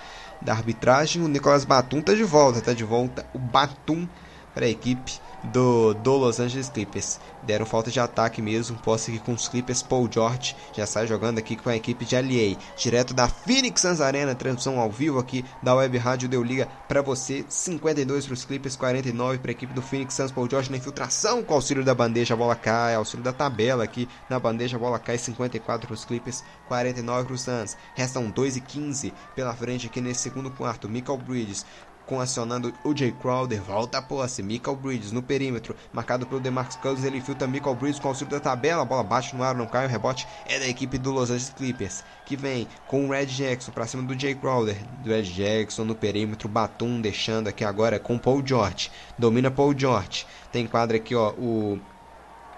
da 0.41 0.53
arbitragem. 0.53 1.21
O 1.21 1.27
Nicolas 1.27 1.65
Batum 1.65 2.01
tá 2.01 2.13
de 2.13 2.23
volta. 2.23 2.61
Tá 2.61 2.73
de 2.73 2.83
volta 2.83 3.25
o 3.33 3.39
Batum 3.39 4.07
para 4.53 4.65
a 4.65 4.69
equipe 4.69 5.19
do, 5.45 5.93
do 5.93 6.15
Los 6.17 6.39
Angeles 6.39 6.69
Clippers. 6.69 7.19
Deram 7.43 7.65
falta 7.65 7.89
de 7.89 7.99
ataque 7.99 8.41
mesmo, 8.41 8.77
posse 8.77 9.11
aqui 9.11 9.19
com 9.19 9.33
os 9.33 9.47
Clippers. 9.47 9.81
Paul 9.81 10.09
George 10.11 10.55
já 10.73 10.85
sai 10.85 11.07
jogando 11.07 11.39
aqui 11.39 11.55
com 11.55 11.69
a 11.69 11.75
equipe 11.75 12.05
de 12.05 12.15
LA, 12.15 12.57
direto 12.77 13.13
da 13.13 13.27
Phoenix 13.27 13.81
Suns 13.81 14.01
Arena, 14.01 14.35
transmissão 14.35 14.79
ao 14.79 14.91
vivo 14.91 15.19
aqui 15.19 15.43
da 15.61 15.73
Web 15.73 15.97
Rádio 15.97 16.29
Deu 16.29 16.43
Liga 16.43 16.67
para 16.87 17.01
você. 17.01 17.45
52 17.47 18.25
para 18.25 18.33
os 18.33 18.45
Clippers, 18.45 18.75
49 18.75 19.39
para 19.39 19.51
a 19.51 19.53
equipe 19.53 19.73
do 19.73 19.81
Phoenix 19.81 20.13
Suns. 20.13 20.31
Paul 20.31 20.49
George 20.49 20.69
na 20.69 20.77
infiltração 20.77 21.43
com 21.43 21.53
auxílio 21.53 21.83
da 21.83 21.93
bandeja, 21.93 22.33
a 22.33 22.37
bola 22.37 22.55
cai, 22.55 22.95
auxílio 22.95 23.23
da 23.23 23.33
tabela 23.33 23.83
aqui 23.83 24.07
na 24.29 24.39
bandeja, 24.39 24.77
a 24.77 24.79
bola 24.79 24.99
cai. 24.99 25.17
54 25.17 25.87
para 25.87 25.93
os 25.93 26.05
Clippers, 26.05 26.43
49 26.67 27.25
para 27.25 27.33
os 27.33 27.41
Suns. 27.41 27.77
Restam 27.95 28.29
2 28.29 28.57
e 28.57 28.61
15 28.61 29.13
pela 29.35 29.53
frente 29.53 29.87
aqui 29.87 30.01
nesse 30.01 30.21
segundo 30.21 30.51
quarto. 30.51 30.89
Michael 30.89 31.17
Bridges 31.17 31.65
com 32.11 32.19
acionando 32.19 32.73
o 32.83 32.93
Jay 32.93 33.13
Crowder, 33.13 33.61
volta 33.61 33.99
a 33.99 34.01
posse, 34.01 34.43
Michael 34.43 34.75
Bridges 34.75 35.13
no 35.13 35.23
perímetro, 35.23 35.73
marcado 35.93 36.25
pelo 36.25 36.41
DeMarcus 36.41 36.75
Cousins, 36.75 37.05
ele 37.05 37.21
filtra 37.21 37.47
Michael 37.47 37.75
Bridges 37.75 38.01
com 38.01 38.09
o 38.09 38.11
auxílio 38.11 38.29
da 38.29 38.39
tabela, 38.41 38.81
a 38.81 38.85
bola 38.85 39.01
bate 39.01 39.33
no 39.33 39.41
ar, 39.41 39.55
não 39.55 39.65
cai, 39.65 39.85
o 39.85 39.89
rebote 39.89 40.27
é 40.45 40.59
da 40.59 40.67
equipe 40.67 40.97
do 40.97 41.09
Los 41.09 41.29
Angeles 41.29 41.53
Clippers, 41.55 42.03
que 42.25 42.35
vem 42.35 42.67
com 42.85 43.07
o 43.07 43.11
Red 43.11 43.27
Jackson 43.27 43.71
para 43.71 43.87
cima 43.87 44.03
do 44.03 44.19
Jay 44.19 44.35
Crowder, 44.35 44.75
Red 45.05 45.23
Jackson 45.23 45.85
no 45.85 45.95
perímetro, 45.95 46.49
Batum 46.49 46.99
deixando 46.99 47.47
aqui 47.47 47.63
agora 47.63 47.97
com 47.97 48.17
Paul 48.17 48.45
George, 48.45 48.91
domina 49.17 49.49
Paul 49.49 49.73
George, 49.73 50.27
tem 50.51 50.67
quadra 50.67 50.97
aqui 50.97 51.15
ó, 51.15 51.31
o 51.31 51.79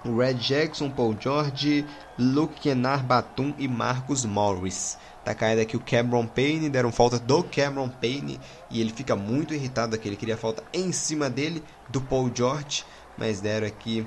Red 0.04 0.34
Jackson, 0.34 0.90
Paul 0.90 1.16
George, 1.18 1.86
Luke 2.18 2.60
Kennard, 2.60 3.06
Batum 3.06 3.54
e 3.58 3.68
Marcus 3.70 4.26
Morris. 4.26 4.98
Tá 5.24 5.34
caindo 5.34 5.60
aqui 5.60 5.78
o 5.78 5.80
Cameron 5.80 6.28
Payne, 6.28 6.70
deram 6.70 6.92
falta 6.92 7.18
do 7.18 7.44
Cameron 7.44 7.88
Payne 7.88 8.40
e 8.70 8.82
ele 8.82 8.92
fica 8.92 9.16
muito 9.16 9.54
irritado 9.54 9.96
aqui, 9.96 10.10
ele 10.10 10.18
queria 10.18 10.36
falta 10.36 10.64
em 10.74 10.92
cima 10.92 11.30
dele, 11.30 11.64
do 11.88 12.02
Paul 12.02 12.30
George, 12.34 12.84
mas 13.18 13.40
deram 13.40 13.68
aqui 13.68 14.06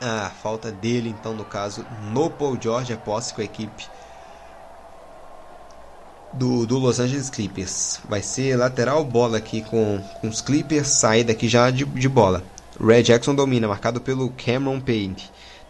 a 0.00 0.30
falta 0.30 0.70
dele, 0.70 1.08
então 1.10 1.34
no 1.34 1.44
caso, 1.44 1.84
no 2.12 2.30
Paul 2.30 2.56
George, 2.60 2.96
posse 3.04 3.34
com 3.34 3.40
a 3.40 3.44
equipe 3.44 3.86
do, 6.32 6.66
do 6.66 6.78
Los 6.78 7.00
Angeles 7.00 7.28
Clippers. 7.28 8.00
Vai 8.08 8.22
ser 8.22 8.56
lateral 8.56 9.04
bola 9.04 9.38
aqui 9.38 9.62
com, 9.62 10.00
com 10.20 10.28
os 10.28 10.40
Clippers, 10.40 10.88
saída 10.88 11.32
aqui 11.32 11.48
já 11.48 11.70
de, 11.70 11.84
de 11.84 12.08
bola. 12.08 12.42
Red 12.80 13.02
Jackson 13.02 13.34
domina, 13.34 13.68
marcado 13.68 14.00
pelo 14.00 14.30
Cameron 14.30 14.80
Payne. 14.80 15.16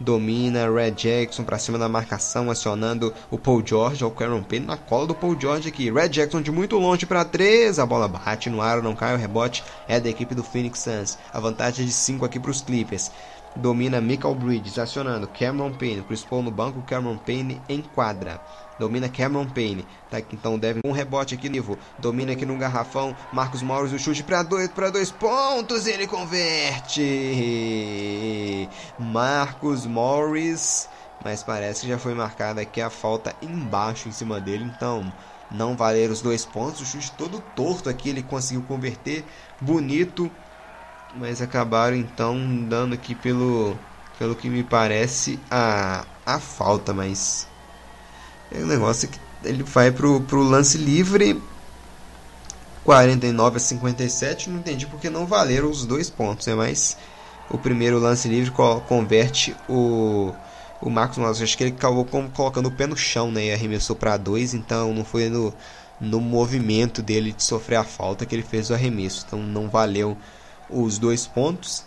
Domina 0.01 0.71
Red 0.71 0.93
Jackson 0.93 1.45
para 1.45 1.59
cima 1.59 1.79
da 1.79 1.89
marcação, 1.89 2.51
acionando 2.51 3.13
o 3.31 3.39
Paul 3.39 3.63
George, 3.65 4.03
o 4.03 4.11
Cameron 4.11 4.43
Payne 4.43 4.67
na 4.67 4.77
cola 4.79 5.07
do 5.07 5.15
Paul 5.15 5.39
George 5.39 5.69
aqui. 5.69 5.91
Red 5.91 6.09
Jackson 6.09 6.41
de 6.41 6.51
muito 6.51 6.79
longe 6.79 7.05
para 7.05 7.25
3, 7.25 7.79
a 7.79 7.85
bola 7.85 8.09
bate 8.09 8.49
no 8.49 8.63
ar, 8.63 8.83
não 8.83 8.97
cai, 8.97 9.15
o 9.15 9.19
rebote 9.19 9.63
é 9.87 10.01
da 10.01 10.09
equipe 10.09 10.35
do 10.35 10.43
Phoenix 10.43 10.81
Suns. 10.81 11.19
A 11.33 11.39
vantagem 11.39 11.85
é 11.85 11.87
de 11.87 11.93
5 11.93 12.25
aqui 12.25 12.41
para 12.41 12.51
os 12.51 12.63
Clippers. 12.63 13.11
Domina 13.57 14.01
Michael 14.01 14.35
Bridges, 14.37 14.79
acionando 14.79 15.27
Cameron 15.29 15.73
Payne, 15.73 16.03
Chris 16.03 16.25
Paul 16.25 16.43
no 16.43 16.51
banco, 16.51 16.83
Cameron 16.83 17.19
Payne 17.19 17.61
em 17.69 17.83
quadra. 17.83 18.41
Domina 18.79 19.09
Cameron 19.11 19.47
Payne. 19.47 19.85
Tá 20.09 20.17
aqui, 20.17 20.35
então 20.35 20.59
deve 20.59 20.81
um 20.85 20.93
rebote 20.93 21.35
aqui, 21.35 21.51
Nivo. 21.51 21.77
Domina 21.99 22.33
aqui 22.33 22.47
no 22.47 22.57
garrafão. 22.57 23.15
Marcos 23.31 23.61
Morris, 23.61 23.93
o 23.93 23.99
chute 23.99 24.23
para 24.23 24.43
dois, 24.43 24.69
para 24.69 24.89
dois 24.89 25.11
pontos. 25.11 25.87
Ele 25.87 26.07
converte. 26.07 27.03
Marcos 28.99 29.85
Morris. 29.85 30.89
Mas 31.23 31.43
parece 31.43 31.83
que 31.83 31.89
já 31.89 31.99
foi 31.99 32.15
marcada 32.15 32.63
aqui 32.63 32.81
a 32.81 32.89
falta 32.89 33.37
embaixo 33.43 34.09
em 34.09 34.13
cima 34.13 34.41
dele. 34.41 34.65
Então 34.65 35.13
não 35.51 35.77
valer 35.77 36.11
os 36.11 36.23
dois 36.23 36.47
pontos. 36.47 36.81
O 36.81 36.87
chute 36.87 37.13
todo 37.13 37.43
torto 37.55 37.91
aqui. 37.91 38.09
Ele 38.09 38.23
conseguiu 38.23 38.63
converter. 38.63 39.27
Bonito. 39.61 40.31
Mas 41.15 41.43
acabaram 41.43 41.97
então 41.97 42.39
dando 42.69 42.95
aqui 42.95 43.15
pelo. 43.15 43.77
Pelo 44.19 44.37
que 44.37 44.51
me 44.51 44.63
parece 44.63 45.41
a, 45.51 46.05
a 46.27 46.39
falta, 46.39 46.93
mas 46.93 47.49
é 48.53 48.59
um 48.59 48.67
negócio 48.67 49.09
que 49.09 49.19
ele 49.43 49.63
vai 49.63 49.91
pro, 49.91 50.21
pro 50.21 50.43
lance 50.43 50.77
livre 50.77 51.41
49 52.85 53.57
a 53.57 53.61
57. 53.61 54.51
Não 54.51 54.59
entendi 54.59 54.87
porque 54.87 55.09
não 55.09 55.27
valeram 55.27 55.71
os 55.71 55.85
dois 55.85 56.11
pontos. 56.11 56.49
É 56.49 56.55
mais 56.55 56.97
o 57.49 57.59
primeiro 57.59 57.99
lance 57.99 58.29
livre 58.29 58.53
converte 58.87 59.55
o, 59.69 60.33
o 60.81 60.91
Marcos 60.91 61.19
Morris. 61.19 61.43
Acho 61.43 61.57
que 61.57 61.65
ele 61.65 61.75
acabou 61.77 62.05
colocando 62.05 62.67
o 62.67 62.73
pé 62.73 62.87
no 62.87 62.97
chão 62.97 63.31
né, 63.31 63.47
e 63.47 63.53
arremessou 63.53 63.95
para 63.95 64.17
dois. 64.17 64.55
Então 64.55 64.93
não 64.95 65.05
foi 65.05 65.29
no, 65.29 65.53
no 66.01 66.21
movimento 66.21 67.03
dele 67.03 67.33
de 67.33 67.43
sofrer 67.43 67.77
a 67.77 67.85
falta 67.85 68.27
que 68.27 68.35
ele 68.35 68.43
fez 68.43 68.71
o 68.71 68.75
arremesso. 68.75 69.25
Então 69.27 69.41
não 69.41 69.69
valeu 69.69 70.17
os 70.73 70.99
dois 70.99 71.27
pontos. 71.27 71.85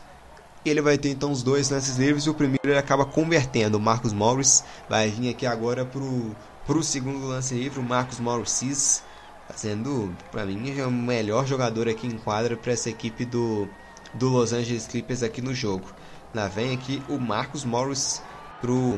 Ele 0.66 0.82
vai 0.82 0.98
ter 0.98 1.10
então 1.10 1.32
os 1.32 1.44
dois 1.44 1.70
lances 1.70 1.98
livres 1.98 2.26
o 2.28 2.34
primeiro 2.34 2.70
ele 2.70 2.78
acaba 2.78 3.06
convertendo. 3.06 3.78
O 3.78 3.82
Marcos 3.82 4.14
Morris 4.14 4.64
vai 4.90 5.10
vir 5.10 5.30
aqui 5.30 5.46
agora 5.46 5.86
pro 5.86 6.36
para 6.66 6.78
o 6.78 6.84
segundo 6.84 7.28
lance 7.28 7.54
livre, 7.54 7.80
o 7.80 7.84
Marcos 7.84 8.20
Mauricis, 8.20 9.04
fazendo, 9.48 10.16
para 10.32 10.46
mim, 10.46 10.80
o 10.82 10.92
melhor 10.92 11.46
jogador 11.46 11.90
aqui 11.90 12.08
em 12.08 12.18
quadra 12.18 12.56
para 12.56 12.72
essa 12.72 12.90
equipe 12.90 13.26
do, 13.26 13.68
do 14.14 14.30
Los 14.30 14.54
Angeles 14.54 14.88
Clippers 14.88 15.24
aqui 15.24 15.42
no 15.42 15.54
jogo. 15.54 15.86
Lá 16.34 16.48
vem 16.48 16.74
aqui 16.74 17.04
o 17.10 17.20
Marcos 17.20 17.66
Morris 17.66 18.22
pro, 18.62 18.98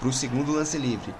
pro 0.00 0.12
segundo 0.12 0.52
lance 0.52 0.76
livre, 0.76 1.14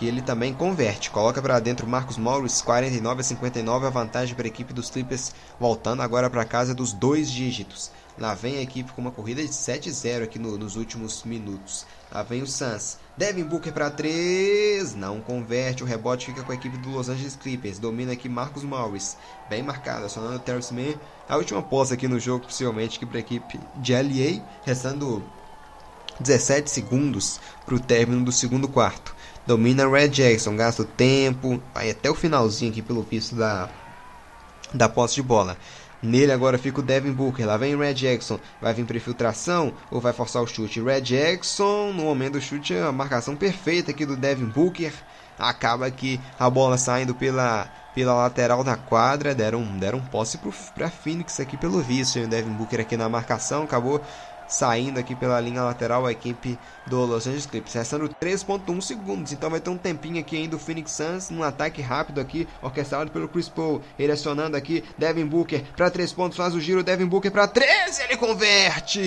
que 0.00 0.06
ele 0.06 0.22
também 0.22 0.54
converte. 0.54 1.10
Coloca 1.10 1.42
para 1.42 1.60
dentro 1.60 1.86
Marcos 1.86 2.16
Morris, 2.16 2.62
49 2.62 3.20
a 3.20 3.22
59, 3.22 3.86
a 3.86 3.90
vantagem 3.90 4.34
para 4.34 4.46
a 4.46 4.48
equipe 4.48 4.72
dos 4.72 4.88
Clippers, 4.88 5.34
voltando 5.60 6.00
agora 6.00 6.30
para 6.30 6.42
casa 6.46 6.74
dos 6.74 6.94
dois 6.94 7.30
dígitos. 7.30 7.90
Lá 8.18 8.32
vem 8.32 8.56
a 8.56 8.62
equipe 8.62 8.90
com 8.92 9.02
uma 9.02 9.10
corrida 9.10 9.42
de 9.42 9.50
7-0 9.50 10.24
aqui 10.24 10.38
no, 10.38 10.56
nos 10.56 10.76
últimos 10.76 11.22
minutos. 11.24 11.84
Lá 12.10 12.22
vem 12.22 12.40
o 12.40 12.46
Suns. 12.46 12.96
Devin 13.14 13.44
Booker 13.44 13.74
para 13.74 13.90
3. 13.90 14.94
Não 14.94 15.20
converte. 15.20 15.82
O 15.82 15.86
rebote 15.86 16.24
fica 16.24 16.42
com 16.42 16.52
a 16.52 16.54
equipe 16.54 16.78
do 16.78 16.88
Los 16.92 17.10
Angeles 17.10 17.36
Clippers. 17.36 17.78
Domina 17.78 18.12
aqui 18.12 18.26
Marcus 18.26 18.64
Morris. 18.64 19.18
Bem 19.50 19.62
marcado. 19.62 20.06
Acionando 20.06 20.36
o 20.36 20.38
Terrence 20.38 20.72
Mann. 20.72 20.94
A 21.28 21.36
última 21.36 21.62
posse 21.62 21.92
aqui 21.92 22.08
no 22.08 22.18
jogo, 22.18 22.46
possivelmente, 22.46 22.96
aqui 22.96 23.04
para 23.04 23.18
a 23.18 23.20
equipe 23.20 23.60
de 23.76 23.92
LA. 23.92 24.42
Restando 24.64 25.22
17 26.20 26.70
segundos 26.70 27.38
para 27.66 27.74
o 27.74 27.80
término 27.80 28.24
do 28.24 28.32
segundo 28.32 28.66
quarto. 28.66 29.19
Domina 29.50 29.88
Red 29.88 30.10
Jackson. 30.10 30.54
Gasta 30.54 30.82
o 30.82 30.84
tempo. 30.84 31.60
Vai 31.74 31.90
até 31.90 32.08
o 32.08 32.14
finalzinho 32.14 32.70
aqui, 32.70 32.80
pelo 32.80 33.02
visto, 33.02 33.34
da, 33.34 33.68
da 34.72 34.88
posse 34.88 35.16
de 35.16 35.22
bola. 35.22 35.56
Nele 36.00 36.30
agora 36.30 36.56
fica 36.56 36.78
o 36.78 36.82
Devin 36.84 37.10
Booker. 37.10 37.44
Lá 37.44 37.56
vem 37.56 37.76
Red 37.76 37.94
Jackson. 37.94 38.38
Vai 38.62 38.72
vir 38.72 38.84
para 38.84 38.96
infiltração 38.96 39.72
ou 39.90 40.00
vai 40.00 40.12
forçar 40.12 40.40
o 40.40 40.46
chute? 40.46 40.80
Red 40.80 41.00
Jackson, 41.00 41.92
no 41.92 42.04
momento 42.04 42.34
do 42.34 42.40
chute, 42.40 42.76
a 42.76 42.92
marcação 42.92 43.34
perfeita 43.34 43.90
aqui 43.90 44.06
do 44.06 44.16
Devin 44.16 44.46
Booker. 44.46 44.92
Acaba 45.36 45.86
aqui 45.86 46.20
a 46.38 46.48
bola 46.48 46.78
saindo 46.78 47.12
pela, 47.12 47.68
pela 47.92 48.14
lateral 48.14 48.62
da 48.62 48.76
quadra. 48.76 49.34
Deram, 49.34 49.64
deram 49.78 50.00
posse 50.00 50.38
para 50.76 50.88
Phoenix 50.88 51.40
aqui 51.40 51.56
pelo 51.56 51.80
visto. 51.80 52.20
O 52.20 52.28
Devin 52.28 52.52
Booker 52.52 52.82
aqui 52.82 52.96
na 52.96 53.08
marcação. 53.08 53.64
Acabou 53.64 54.00
saindo 54.50 54.98
aqui 54.98 55.14
pela 55.14 55.40
linha 55.40 55.62
lateral 55.62 56.04
a 56.04 56.12
equipe 56.12 56.58
do 56.86 57.06
Los 57.06 57.26
Angeles 57.26 57.46
Clippers, 57.46 57.74
restando 57.74 58.08
3.1 58.08 58.80
segundos, 58.80 59.32
então 59.32 59.48
vai 59.48 59.60
ter 59.60 59.70
um 59.70 59.78
tempinho 59.78 60.18
aqui 60.18 60.36
ainda 60.36 60.56
o 60.56 60.58
Phoenix 60.58 60.90
Suns, 60.92 61.30
num 61.30 61.42
ataque 61.42 61.80
rápido 61.80 62.20
aqui, 62.20 62.48
orquestrado 62.60 63.10
pelo 63.10 63.28
Chris 63.28 63.48
Paul, 63.48 63.80
ele 63.98 64.12
acionando 64.12 64.56
aqui, 64.56 64.82
Devin 64.98 65.26
Booker 65.26 65.64
para 65.76 65.88
3 65.90 66.12
pontos, 66.12 66.36
faz 66.36 66.54
o 66.54 66.60
giro, 66.60 66.82
Devin 66.82 67.06
Booker 67.06 67.30
para 67.30 67.46
13, 67.46 68.02
ele 68.02 68.16
converte! 68.16 68.98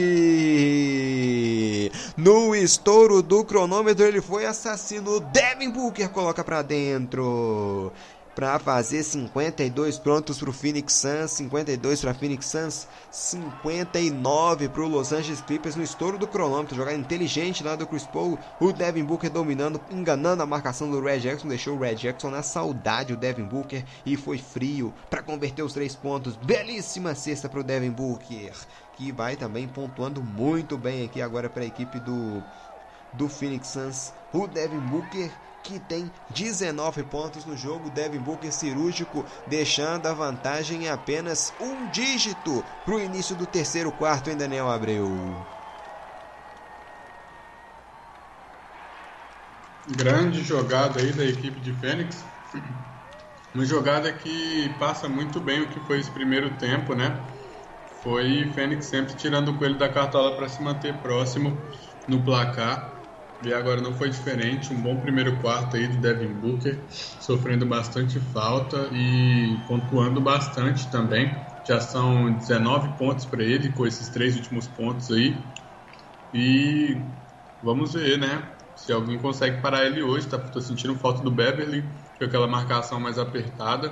No 2.16 2.56
estouro 2.56 3.22
do 3.22 3.44
cronômetro 3.44 4.06
ele 4.06 4.22
foi 4.22 4.46
assassino, 4.46 5.20
Devin 5.20 5.72
Booker 5.72 6.10
coloca 6.10 6.44
para 6.44 6.62
dentro! 6.62 7.92
Para 8.36 8.58
fazer 8.58 9.04
52 9.04 10.00
prontos 10.00 10.40
para 10.40 10.50
o 10.50 10.54
Phoenix 10.54 10.94
Suns, 10.94 11.32
52 11.32 12.02
para 12.02 12.14
Phoenix 12.14 12.46
Suns, 12.48 12.88
59 13.12 14.70
para 14.70 14.82
o 14.82 14.88
Los 14.88 15.12
Angeles 15.12 15.42
Clippers 15.42 15.76
no 15.76 15.84
estouro 15.84 16.18
do 16.18 16.28
cronômetro, 16.28 16.76
jogada 16.76 16.98
inteligente 16.98 17.64
lá 17.64 17.76
do 17.76 17.86
Chris 17.86 18.06
Paul, 18.06 18.40
o 18.60 18.72
Devin 18.72 19.04
Booker 19.04 19.30
dominando, 19.30 19.80
enganando 19.92 20.42
a 20.42 20.48
marcação 20.48 20.90
do 20.90 21.02
Red 21.02 21.20
Jackson, 21.20 21.48
deixou 21.48 21.76
o 21.76 21.80
Red 21.80 21.96
Jackson 21.96 22.30
na 22.30 22.42
saudade 22.42 23.14
o 23.14 23.18
Devin 23.18 23.44
Booker 23.44 23.86
e 24.06 24.18
foi 24.18 24.38
frio 24.38 24.94
para 25.10 25.22
converter 25.22 25.62
os 25.62 25.74
três 25.74 25.96
pontos, 25.96 26.36
belíssima 26.36 27.14
cesta 27.14 27.48
para 27.48 27.60
o 27.60 27.64
Devin 27.64 27.92
Booker, 27.92 28.54
que 28.96 29.12
vai 29.12 29.36
também 29.36 29.68
pontuando 29.68 30.24
muito 30.24 30.78
bem 30.78 31.06
aqui 31.06 31.22
agora 31.22 31.50
para 31.50 31.64
a 31.64 31.68
equipe 31.68 32.00
do 32.00 32.44
do 33.14 33.30
Phoenix 33.30 33.68
Suns, 33.68 34.14
o 34.34 34.48
Devin 34.48 34.80
Booker, 34.80 35.32
que 35.64 35.80
tem 35.80 36.12
19 36.30 37.04
pontos 37.04 37.46
no 37.46 37.56
jogo. 37.56 37.90
Devin 37.90 38.20
Booker 38.20 38.52
cirúrgico, 38.52 39.26
deixando 39.48 40.06
a 40.08 40.14
vantagem 40.14 40.84
em 40.84 40.90
apenas 40.90 41.54
um 41.60 41.88
dígito 41.90 42.64
para 42.86 42.96
o 42.96 43.00
início 43.02 43.36
do 43.36 43.48
terceiro 43.48 43.92
quarto 43.92 44.30
em 44.30 44.38
Daniel 44.38 44.70
Abreu. 44.70 45.48
Grande 49.88 50.44
jogada 50.44 51.00
aí 51.00 51.12
da 51.14 51.26
equipe 51.26 51.60
de 51.60 51.74
Fênix. 51.74 52.26
Uma 53.54 53.66
jogada 53.66 54.12
que 54.12 54.70
passa 54.80 55.08
muito 55.08 55.40
bem 55.40 55.62
o 55.62 55.70
que 55.70 55.80
foi 55.80 56.00
esse 56.00 56.12
primeiro 56.12 56.58
tempo, 56.58 56.96
né? 56.96 57.24
Foi 58.02 58.52
Fênix 58.54 58.86
sempre 58.88 59.16
tirando 59.16 59.50
o 59.50 59.58
coelho 59.58 59.78
da 59.78 59.88
cartola 59.90 60.36
para 60.36 60.50
se 60.50 60.62
manter 60.62 61.02
próximo 61.02 61.58
no 62.08 62.24
placar. 62.24 62.93
E 63.44 63.54
agora 63.54 63.82
não 63.82 63.94
foi 63.94 64.10
diferente. 64.10 64.74
Um 64.74 64.82
bom 64.82 65.00
primeiro 65.02 65.40
quarto 65.42 65.76
aí 65.76 65.88
do 65.88 65.98
Devin 65.98 66.34
Booker, 66.34 66.86
sofrendo 66.90 67.66
bastante 67.66 68.20
falta 68.20 68.90
e 68.92 69.64
pontuando 69.68 70.22
bastante 70.22 70.90
também. 70.90 71.46
Já 71.64 71.80
são 71.80 72.32
19 72.34 72.98
pontos 72.98 73.26
para 73.26 73.44
ele 73.44 73.72
com 73.72 73.86
esses 73.86 74.10
três 74.10 74.36
últimos 74.36 74.68
pontos 74.68 75.12
aí. 75.12 75.44
E 76.34 77.06
vamos 77.62 77.94
ver, 77.94 78.18
né? 78.18 78.50
Se 78.76 78.92
alguém 78.92 79.20
consegue 79.20 79.62
parar 79.62 79.86
ele 79.86 80.02
hoje, 80.02 80.28
tá? 80.28 80.38
Tô 80.38 80.60
sentindo 80.62 80.96
falta 80.96 81.22
do 81.22 81.32
Beverly, 81.32 81.84
com 82.18 82.26
aquela 82.26 82.48
marcação 82.48 83.00
mais 83.00 83.18
apertada. 83.20 83.92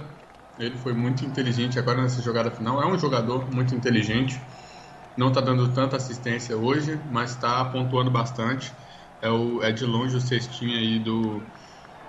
Ele 0.57 0.77
foi 0.77 0.93
muito 0.93 1.25
inteligente 1.25 1.77
agora 1.79 2.01
nessa 2.01 2.21
jogada 2.21 2.51
final. 2.51 2.81
É 2.81 2.87
um 2.87 2.97
jogador 2.97 3.49
muito 3.53 3.75
inteligente. 3.75 4.41
Não 5.15 5.27
está 5.29 5.41
dando 5.41 5.73
tanta 5.73 5.97
assistência 5.97 6.57
hoje, 6.57 6.99
mas 7.09 7.31
está 7.31 7.63
pontuando 7.65 8.09
bastante. 8.11 8.73
É, 9.21 9.29
o, 9.29 9.61
é 9.61 9.71
de 9.71 9.85
longe 9.85 10.15
o 10.15 10.21
cestinho 10.21 10.77
aí 10.77 10.99
do, 10.99 11.41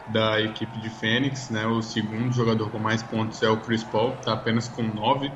da 0.07 0.41
equipe 0.41 0.79
de 0.79 0.89
Fênix. 0.89 1.51
Né? 1.51 1.67
O 1.67 1.83
segundo 1.83 2.33
jogador 2.33 2.71
com 2.71 2.79
mais 2.79 3.03
pontos 3.03 3.43
é 3.43 3.49
o 3.49 3.61
Chris 3.61 3.85
Paul, 3.85 4.15
está 4.15 4.33
apenas 4.33 4.69
com 4.69 4.83
9. 4.83 5.31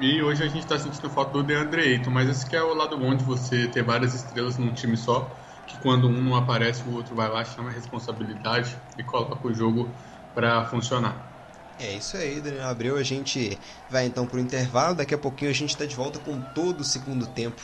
E 0.00 0.22
hoje 0.22 0.42
a 0.42 0.48
gente 0.48 0.64
está 0.64 0.78
sentindo 0.78 1.08
falta 1.10 1.32
do 1.32 1.42
DeAndre 1.42 1.82
Ayton, 1.82 2.10
mas 2.10 2.28
esse 2.28 2.48
que 2.48 2.56
é 2.56 2.62
o 2.62 2.74
lado 2.74 2.96
bom 2.98 3.14
de 3.14 3.24
você 3.24 3.68
ter 3.68 3.82
várias 3.82 4.14
estrelas 4.14 4.58
num 4.58 4.72
time 4.72 4.96
só 4.96 5.30
que 5.66 5.78
quando 5.78 6.08
um 6.08 6.22
não 6.22 6.34
aparece, 6.34 6.82
o 6.82 6.94
outro 6.94 7.14
vai 7.14 7.28
lá, 7.28 7.44
chama 7.44 7.70
a 7.70 7.72
responsabilidade 7.72 8.76
e 8.98 9.02
coloca 9.02 9.46
o 9.46 9.54
jogo 9.54 9.88
para 10.34 10.64
funcionar. 10.66 11.30
É 11.78 11.92
isso 11.96 12.16
aí, 12.16 12.40
Daniel 12.40 12.66
Abreu. 12.66 12.96
A 12.96 13.02
gente 13.02 13.58
vai 13.88 14.06
então 14.06 14.26
para 14.26 14.36
o 14.36 14.40
intervalo. 14.40 14.94
Daqui 14.94 15.14
a 15.14 15.18
pouquinho 15.18 15.50
a 15.50 15.54
gente 15.54 15.70
está 15.70 15.86
de 15.86 15.96
volta 15.96 16.18
com 16.18 16.40
todo 16.40 16.80
o 16.80 16.84
segundo 16.84 17.26
tempo 17.26 17.62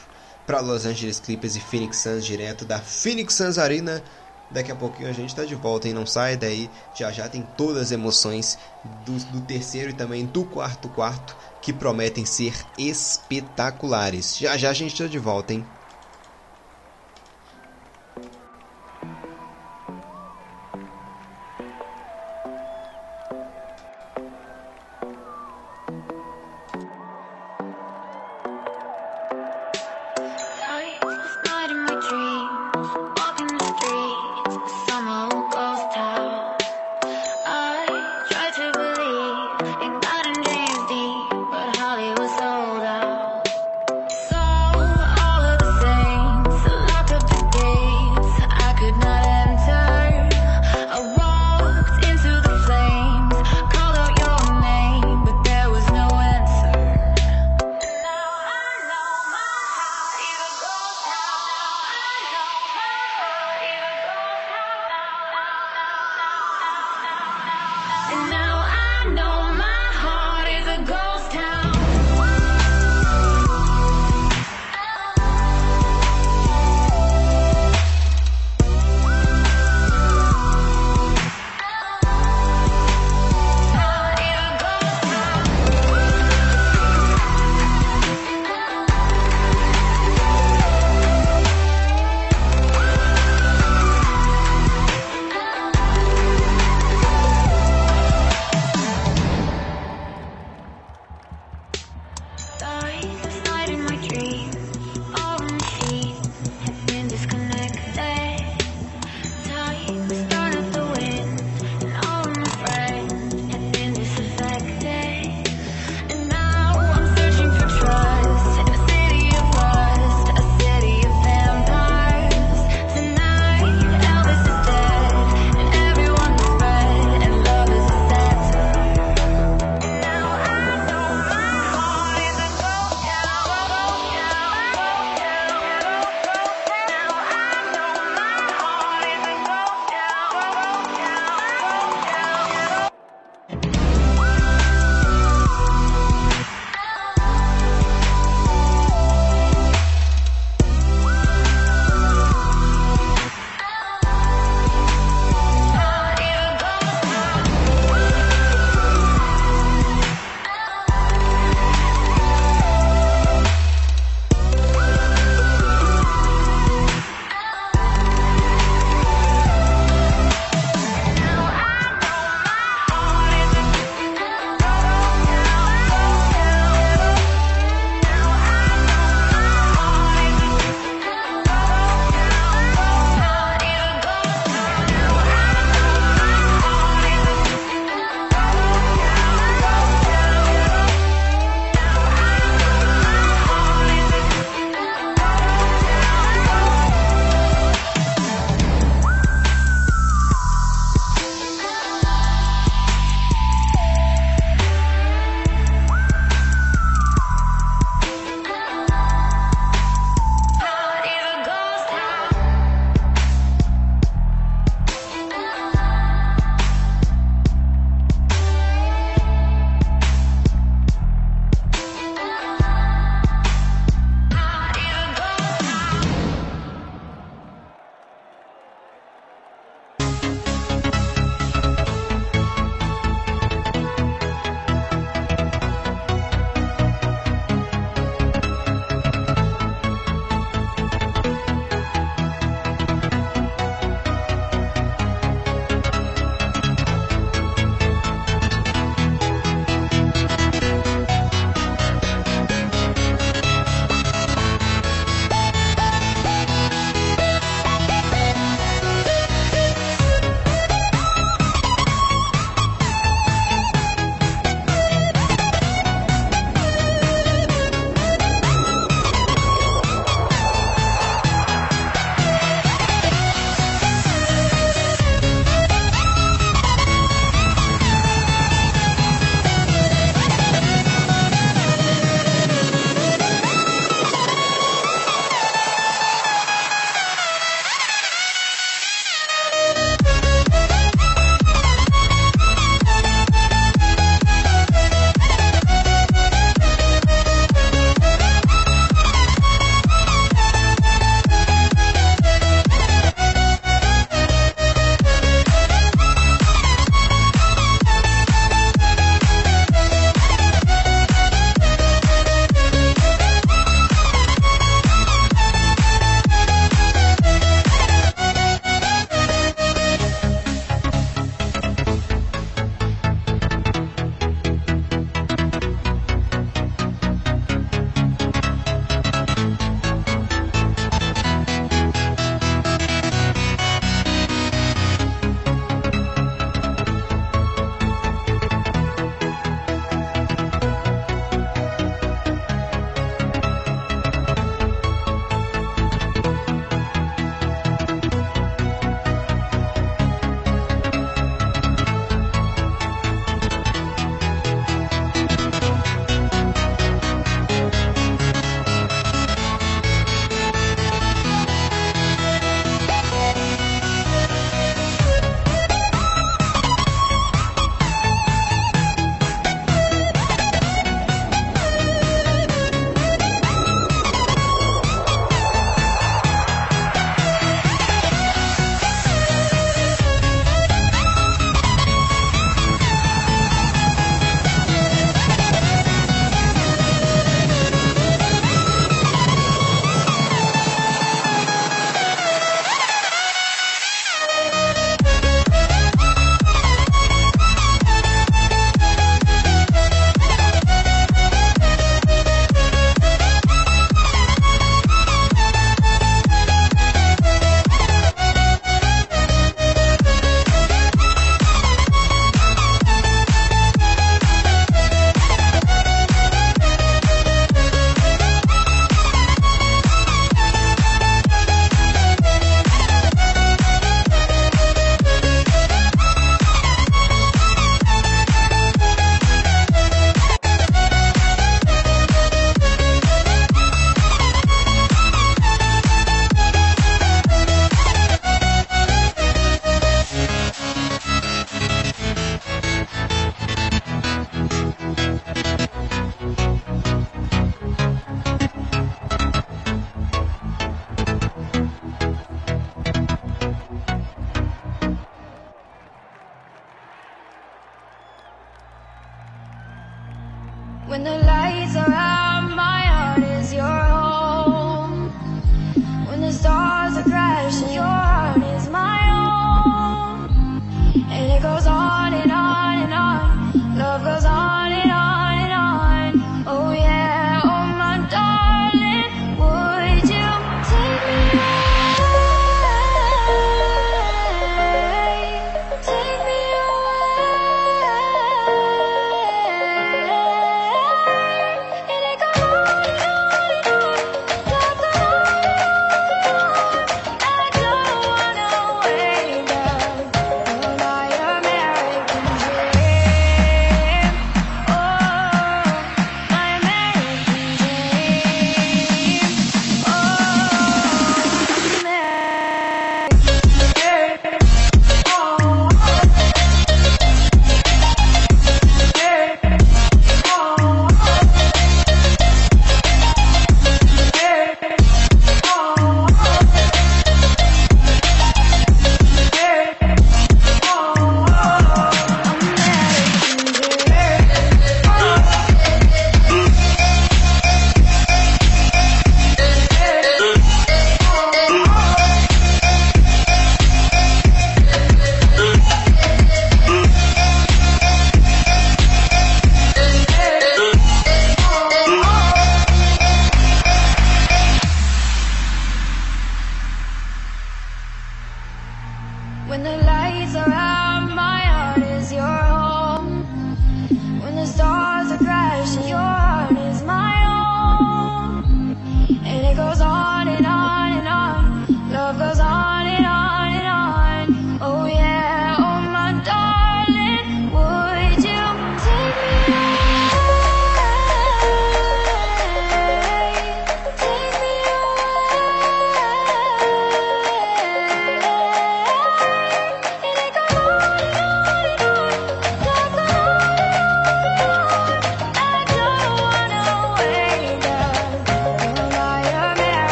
para 0.49 0.61
Los 0.61 0.87
Angeles 0.87 1.21
Clippers 1.21 1.57
e 1.57 1.61
Phoenix 1.61 1.99
Suns 1.99 2.25
direto 2.25 2.65
da 2.65 2.81
Phoenix 2.81 3.35
Suns 3.35 3.59
Arena. 3.59 4.03
Daqui 4.51 4.73
a 4.73 4.75
pouquinho 4.75 5.11
a 5.11 5.13
gente 5.13 5.29
está 5.29 5.45
de 5.45 5.55
volta 5.55 5.87
e 5.87 5.93
não 5.93 6.07
sai 6.07 6.39
daí. 6.39 6.71
Já 6.95 7.13
já 7.13 7.29
tem 7.29 7.43
todas 7.43 7.83
as 7.83 7.93
emoções 7.93 8.59
do, 8.83 9.13
do 9.27 9.43
terceiro 9.43 9.91
e 9.91 9.93
também 9.93 10.25
do 10.25 10.47
quarto 10.47 10.89
quarto 10.89 11.37
que 11.61 11.71
prometem 11.71 12.25
ser 12.25 12.55
espetaculares. 12.79 14.39
Já 14.39 14.57
já 14.57 14.71
a 14.71 14.73
gente 14.73 14.95
está 14.95 15.07
de 15.07 15.19
volta, 15.19 15.53
hein? 15.53 15.67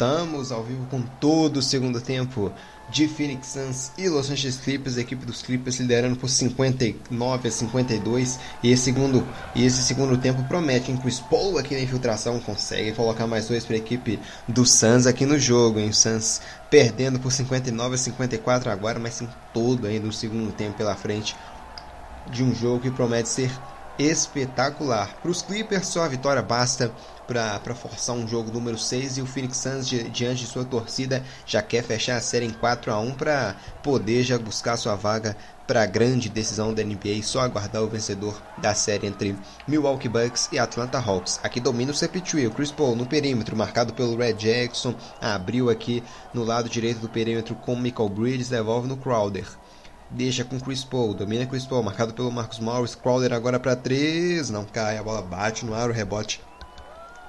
Voltamos 0.00 0.50
ao 0.50 0.64
vivo 0.64 0.86
com 0.86 1.02
todo 1.02 1.58
o 1.58 1.62
segundo 1.62 2.00
tempo 2.00 2.50
de 2.88 3.06
Phoenix 3.06 3.48
Suns 3.48 3.92
e 3.98 4.08
Los 4.08 4.30
Angeles 4.30 4.56
Clippers, 4.56 4.96
a 4.96 5.02
equipe 5.02 5.26
dos 5.26 5.42
Clippers 5.42 5.78
liderando 5.78 6.16
por 6.16 6.30
59 6.30 7.48
a 7.48 7.52
52 7.52 8.40
e 8.62 8.72
esse 8.72 8.84
segundo, 8.84 9.28
e 9.54 9.62
esse 9.62 9.82
segundo 9.82 10.16
tempo 10.16 10.42
promete, 10.44 10.90
hein? 10.90 10.96
Chris 10.96 11.22
aqui 11.58 11.74
na 11.74 11.82
infiltração 11.82 12.40
consegue 12.40 12.92
colocar 12.92 13.26
mais 13.26 13.46
dois 13.46 13.66
para 13.66 13.74
a 13.74 13.78
equipe 13.78 14.18
do 14.48 14.64
Suns 14.64 15.06
aqui 15.06 15.26
no 15.26 15.38
jogo, 15.38 15.78
hein? 15.78 15.90
O 15.90 15.94
Suns 15.94 16.40
perdendo 16.70 17.20
por 17.20 17.30
59 17.30 17.94
a 17.94 17.98
54 17.98 18.70
agora, 18.70 18.98
mas 18.98 19.18
tem 19.18 19.28
todo 19.52 19.86
ainda 19.86 20.08
o 20.08 20.12
segundo 20.14 20.50
tempo 20.50 20.78
pela 20.78 20.96
frente 20.96 21.36
de 22.32 22.42
um 22.42 22.54
jogo 22.54 22.80
que 22.80 22.90
promete 22.90 23.28
ser 23.28 23.50
espetacular. 24.00 25.14
Para 25.20 25.30
os 25.30 25.42
Clippers, 25.42 25.88
só 25.88 26.04
a 26.04 26.08
vitória 26.08 26.40
basta 26.40 26.90
para 27.26 27.74
forçar 27.76 28.16
um 28.16 28.26
jogo 28.26 28.50
número 28.50 28.76
6 28.76 29.18
e 29.18 29.22
o 29.22 29.26
Phoenix 29.26 29.58
Suns, 29.58 29.86
di, 29.86 30.02
diante 30.08 30.40
de 30.40 30.46
sua 30.50 30.64
torcida, 30.64 31.22
já 31.46 31.62
quer 31.62 31.84
fechar 31.84 32.16
a 32.16 32.20
série 32.20 32.46
em 32.46 32.50
4 32.50 32.90
a 32.90 32.98
1 32.98 33.12
para 33.12 33.54
poder 33.84 34.24
já 34.24 34.36
buscar 34.36 34.76
sua 34.76 34.96
vaga 34.96 35.36
para 35.64 35.84
a 35.84 35.86
grande 35.86 36.28
decisão 36.28 36.74
da 36.74 36.82
NBA 36.82 37.08
e 37.10 37.22
só 37.22 37.42
aguardar 37.42 37.82
o 37.84 37.88
vencedor 37.88 38.42
da 38.58 38.74
série 38.74 39.06
entre 39.06 39.36
Milwaukee 39.68 40.08
Bucks 40.08 40.48
e 40.50 40.58
Atlanta 40.58 40.98
Hawks. 40.98 41.38
Aqui 41.44 41.60
domina 41.60 41.92
o 41.92 41.94
CP3, 41.94 42.52
Chris 42.52 42.72
Paul 42.72 42.96
no 42.96 43.06
perímetro, 43.06 43.54
marcado 43.54 43.92
pelo 43.92 44.16
Red 44.16 44.32
Jackson, 44.32 44.96
abriu 45.20 45.70
aqui 45.70 46.02
no 46.34 46.42
lado 46.42 46.68
direito 46.68 46.98
do 46.98 47.08
perímetro 47.08 47.54
com 47.54 47.76
Michael 47.76 48.08
Bridges, 48.08 48.48
devolve 48.48 48.88
no 48.88 48.96
Crowder 48.96 49.46
deixa 50.10 50.44
com 50.44 50.58
Chris 50.58 50.84
Paul, 50.84 51.14
domina 51.14 51.46
Chris 51.46 51.64
Paul, 51.64 51.82
marcado 51.82 52.12
pelo 52.12 52.30
Marcus 52.30 52.58
Morris, 52.58 52.94
Crowder 52.94 53.32
agora 53.32 53.60
para 53.60 53.76
3, 53.76 54.50
não 54.50 54.64
cai, 54.64 54.98
a 54.98 55.02
bola 55.02 55.22
bate 55.22 55.64
no 55.64 55.74
ar, 55.74 55.88
o 55.88 55.92
rebote 55.92 56.40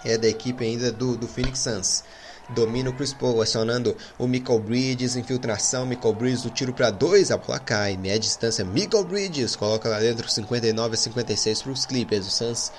é 0.04 0.18
da 0.18 0.28
equipe 0.28 0.64
ainda 0.64 0.92
do, 0.92 1.16
do 1.16 1.28
Phoenix 1.28 1.60
Suns. 1.60 2.04
Domina 2.50 2.90
o 2.90 2.94
Chris 2.94 3.14
Paul, 3.14 3.42
acionando 3.42 3.96
o 4.18 4.28
Michael 4.28 4.60
Bridges, 4.60 5.16
infiltração, 5.16 5.86
Michael 5.86 6.16
Bridges, 6.16 6.44
o 6.44 6.50
tiro 6.50 6.74
para 6.74 6.90
dois, 6.90 7.32
a 7.32 7.38
bola 7.38 7.60
cai, 7.60 7.96
meia 7.96 8.20
distância, 8.20 8.66
Michael 8.66 9.06
Bridges, 9.06 9.56
coloca 9.56 9.88
lá 9.88 10.00
dentro 10.00 10.28
59 10.28 10.96
a 10.96 10.98
56 10.98 11.62
para 11.62 11.72
os 11.72 11.86
Clippers, 11.86 12.28
o 12.28 12.32
Suns 12.32 12.72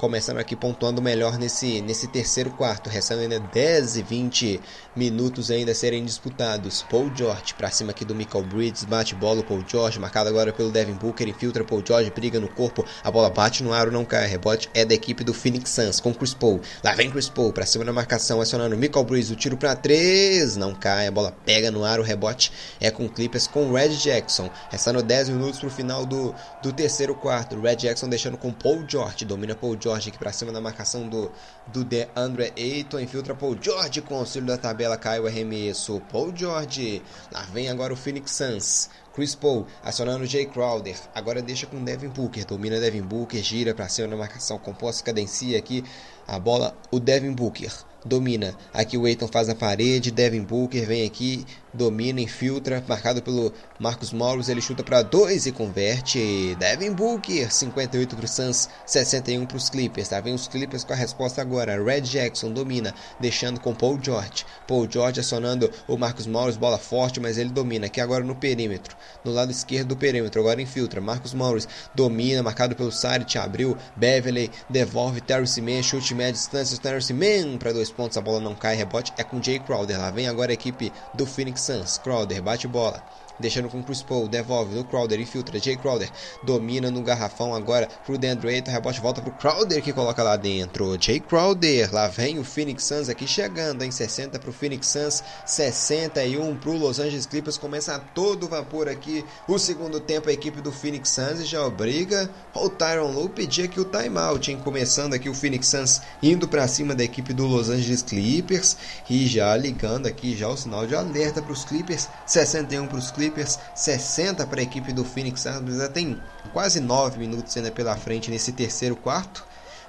começando 0.00 0.38
aqui 0.38 0.56
pontuando 0.56 1.02
melhor 1.02 1.38
nesse, 1.38 1.82
nesse 1.82 2.08
terceiro 2.08 2.50
quarto, 2.52 2.88
restando 2.88 3.20
ainda 3.20 3.38
10 3.38 3.98
e 3.98 4.02
20 4.02 4.60
minutos 4.94 5.50
ainda 5.50 5.72
a 5.72 5.74
serem 5.74 6.04
disputados. 6.04 6.84
Paul 6.90 7.10
George 7.14 7.54
para 7.54 7.70
cima 7.70 7.90
aqui 7.90 8.04
do 8.04 8.14
Michael 8.14 8.44
Bridges, 8.44 8.84
bate 8.84 9.14
bola 9.14 9.42
Paul 9.42 9.64
George, 9.66 9.98
marcado 9.98 10.28
agora 10.28 10.52
pelo 10.52 10.70
Devin 10.70 10.94
Booker, 10.94 11.28
infiltra 11.28 11.64
Paul 11.64 11.82
George, 11.86 12.10
briga 12.10 12.40
no 12.40 12.48
corpo, 12.48 12.84
a 13.02 13.10
bola 13.10 13.30
bate 13.30 13.62
no 13.62 13.72
aro, 13.72 13.92
não 13.92 14.04
cai, 14.04 14.26
rebote 14.26 14.68
é 14.74 14.84
da 14.84 14.94
equipe 14.94 15.22
do 15.22 15.32
Phoenix 15.32 15.70
Suns 15.70 16.00
com 16.00 16.12
Chris 16.12 16.34
Paul. 16.34 16.60
Lá 16.82 16.94
vem 16.94 17.10
Chris 17.10 17.28
Paul 17.28 17.52
para 17.52 17.66
cima 17.66 17.84
da 17.84 17.92
marcação, 17.92 18.40
acionando 18.40 18.76
Michael 18.76 19.04
Bridges, 19.04 19.30
o 19.30 19.36
tiro 19.36 19.56
para 19.56 19.76
3, 19.76 20.56
não 20.56 20.74
cai, 20.74 21.06
a 21.06 21.10
bola 21.10 21.36
pega 21.44 21.70
no 21.70 21.84
aro, 21.84 22.02
o 22.02 22.04
rebote 22.04 22.52
é 22.80 22.90
com 22.90 23.08
Clippers 23.08 23.46
com 23.46 23.72
Red 23.72 23.90
Jackson, 23.90 24.50
restando 24.70 25.02
10 25.02 25.30
minutos 25.30 25.60
para 25.60 25.68
o 25.68 25.70
final 25.70 26.04
do, 26.04 26.34
do 26.62 26.72
terceiro 26.72 27.14
quarto. 27.14 27.60
Red 27.60 27.76
Jackson 27.76 28.08
deixando 28.08 28.36
com 28.36 28.52
Paul 28.52 28.84
George, 28.88 29.24
domina 29.24 29.54
Paul 29.54 29.76
George 29.80 30.08
aqui 30.08 30.18
para 30.18 30.32
cima 30.32 30.52
na 30.52 30.60
marcação 30.60 31.08
do, 31.08 31.30
do 31.72 31.84
DeAndre 31.84 32.52
Ayton. 32.56 33.00
Infiltra 33.00 33.34
Paul 33.34 33.56
George 33.60 34.00
com 34.02 34.16
auxílio 34.16 34.48
da 34.48 34.58
tabela. 34.58 34.96
Cai 34.96 35.20
o 35.20 35.26
arremesso. 35.26 36.00
Paul 36.10 36.32
George. 36.34 37.02
Lá 37.32 37.42
vem 37.52 37.68
agora 37.68 37.92
o 37.92 37.96
Phoenix 37.96 38.32
Suns. 38.32 38.90
Chris 39.14 39.34
Paul 39.34 39.66
acionando 39.82 40.26
Jay 40.26 40.46
Crowder. 40.46 40.96
Agora 41.14 41.42
deixa 41.42 41.66
com 41.66 41.82
Devin 41.82 42.08
Booker. 42.08 42.44
Domina 42.44 42.78
Devin 42.78 43.02
Booker. 43.02 43.42
Gira 43.42 43.74
para 43.74 43.88
cima 43.88 44.08
na 44.08 44.16
marcação. 44.16 44.58
Composta 44.58 45.04
cadencia 45.04 45.58
aqui. 45.58 45.84
A 46.26 46.38
bola, 46.38 46.76
o 46.90 47.00
Devin 47.00 47.32
Booker 47.32 47.70
domina. 48.04 48.54
Aqui 48.72 48.96
o 48.96 49.06
Eiton 49.06 49.28
faz 49.28 49.48
a 49.48 49.54
parede, 49.54 50.10
Devin 50.10 50.42
Booker 50.42 50.86
vem 50.86 51.06
aqui, 51.06 51.44
domina, 51.72 52.20
infiltra, 52.20 52.82
marcado 52.86 53.22
pelo 53.22 53.52
Marcos 53.78 54.12
Morris, 54.12 54.48
ele 54.48 54.60
chuta 54.60 54.82
para 54.82 55.02
2 55.02 55.46
e 55.46 55.52
converte. 55.52 56.56
Devin 56.58 56.92
Booker, 56.92 57.52
58 57.52 58.16
para 58.16 58.24
o 58.24 58.28
Suns, 58.28 58.68
61 58.86 59.46
para 59.46 59.56
os 59.56 59.70
Clippers. 59.70 60.08
Tá 60.08 60.20
vendo 60.20 60.36
os 60.36 60.48
Clippers 60.48 60.84
com 60.84 60.92
a 60.92 60.96
resposta 60.96 61.40
agora. 61.40 61.82
Red 61.82 62.02
Jackson 62.02 62.52
domina, 62.52 62.94
deixando 63.18 63.60
com 63.60 63.74
Paul 63.74 63.98
George. 64.02 64.44
Paul 64.66 64.88
George 64.90 65.20
acionando 65.20 65.70
o 65.86 65.96
Marcos 65.96 66.26
Morris, 66.26 66.56
bola 66.56 66.78
forte, 66.78 67.20
mas 67.20 67.38
ele 67.38 67.50
domina. 67.50 67.86
Aqui 67.86 68.00
agora 68.00 68.24
no 68.24 68.34
perímetro, 68.34 68.96
no 69.24 69.32
lado 69.32 69.50
esquerdo 69.50 69.88
do 69.88 69.96
perímetro, 69.96 70.40
agora 70.40 70.60
infiltra. 70.60 71.00
Marcos 71.00 71.34
Morris 71.34 71.68
domina, 71.94 72.42
marcado 72.42 72.74
pelo 72.74 72.92
Saric, 72.92 73.38
abriu. 73.38 73.76
Beverly 73.96 74.50
devolve 74.68 75.20
Terrence 75.20 75.60
Mann, 75.60 75.82
chute 75.82 76.14
média 76.14 76.32
distância, 76.32 76.78
Terrence 76.78 77.12
Mann 77.12 77.58
para 77.58 77.72
dois 77.72 77.90
pontos, 77.90 78.16
a 78.16 78.20
bola 78.20 78.40
não 78.40 78.54
cai, 78.54 78.74
rebote 78.74 79.12
é 79.16 79.24
com 79.24 79.42
Jay 79.42 79.58
Crowder. 79.58 79.98
Lá 79.98 80.10
vem 80.10 80.28
agora 80.28 80.52
a 80.52 80.54
equipe 80.54 80.92
do 81.14 81.26
Phoenix 81.26 81.59
Suns. 81.60 81.98
Crowder 81.98 82.42
bate 82.42 82.68
bola 82.68 83.02
deixando 83.40 83.68
com 83.68 83.82
Chris 83.82 84.02
Paul, 84.02 84.28
devolve 84.28 84.74
no 84.74 84.84
Crowder, 84.84 85.20
infiltra, 85.20 85.58
Jay 85.58 85.76
Crowder, 85.76 86.10
domina 86.42 86.90
no 86.90 87.02
garrafão 87.02 87.54
agora 87.54 87.88
pro 88.04 88.18
DeAndre 88.18 88.50
Ayton, 88.50 88.70
rebote 88.70 89.00
volta 89.00 89.20
pro 89.20 89.32
Crowder 89.32 89.82
que 89.82 89.92
coloca 89.92 90.22
lá 90.22 90.36
dentro, 90.36 90.96
Jay 91.00 91.20
Crowder, 91.20 91.92
lá 91.92 92.08
vem 92.08 92.38
o 92.38 92.44
Phoenix 92.44 92.84
Suns 92.84 93.08
aqui 93.08 93.26
chegando 93.26 93.82
em 93.82 93.90
60 93.90 94.38
pro 94.38 94.52
Phoenix 94.52 94.86
Suns, 94.86 95.24
61 95.46 96.56
pro 96.56 96.76
Los 96.76 96.98
Angeles 96.98 97.26
Clippers, 97.26 97.58
começa 97.58 97.94
a 97.94 97.98
todo 97.98 98.48
vapor 98.48 98.88
aqui 98.88 99.24
o 99.48 99.58
segundo 99.58 100.00
tempo 100.00 100.28
a 100.28 100.32
equipe 100.32 100.60
do 100.60 100.70
Phoenix 100.70 101.08
Suns 101.08 101.48
já 101.48 101.64
obriga 101.64 102.30
o 102.54 102.68
Tyron 102.68 103.10
Lue 103.10 103.28
pedir 103.28 103.64
aqui 103.64 103.80
o 103.80 103.84
timeout, 103.84 104.50
hein, 104.50 104.60
começando 104.62 105.14
aqui 105.14 105.28
o 105.28 105.34
Phoenix 105.34 105.66
Suns 105.66 106.00
indo 106.22 106.46
para 106.46 106.68
cima 106.68 106.94
da 106.94 107.02
equipe 107.02 107.32
do 107.32 107.46
Los 107.46 107.68
Angeles 107.68 108.02
Clippers 108.02 108.76
e 109.08 109.26
já 109.26 109.56
ligando 109.56 110.06
aqui 110.06 110.36
já 110.36 110.48
o 110.48 110.56
sinal 110.56 110.86
de 110.86 110.94
alerta 110.94 111.40
para 111.40 111.52
os 111.52 111.64
Clippers, 111.64 112.08
61 112.26 112.86
para 112.86 112.98
os 112.98 113.10
Clippers 113.10 113.29
Clippers, 113.30 113.58
60 113.74 114.46
para 114.46 114.60
a 114.60 114.62
equipe 114.62 114.92
do 114.92 115.04
Phoenix 115.04 115.42
Suns. 115.42 115.76
Já 115.76 115.88
tem 115.88 116.20
quase 116.52 116.80
9 116.80 117.18
minutos 117.18 117.56
ainda 117.56 117.70
pela 117.70 117.96
frente 117.96 118.30
nesse 118.30 118.52
terceiro 118.52 118.96
quarto. 118.96 119.44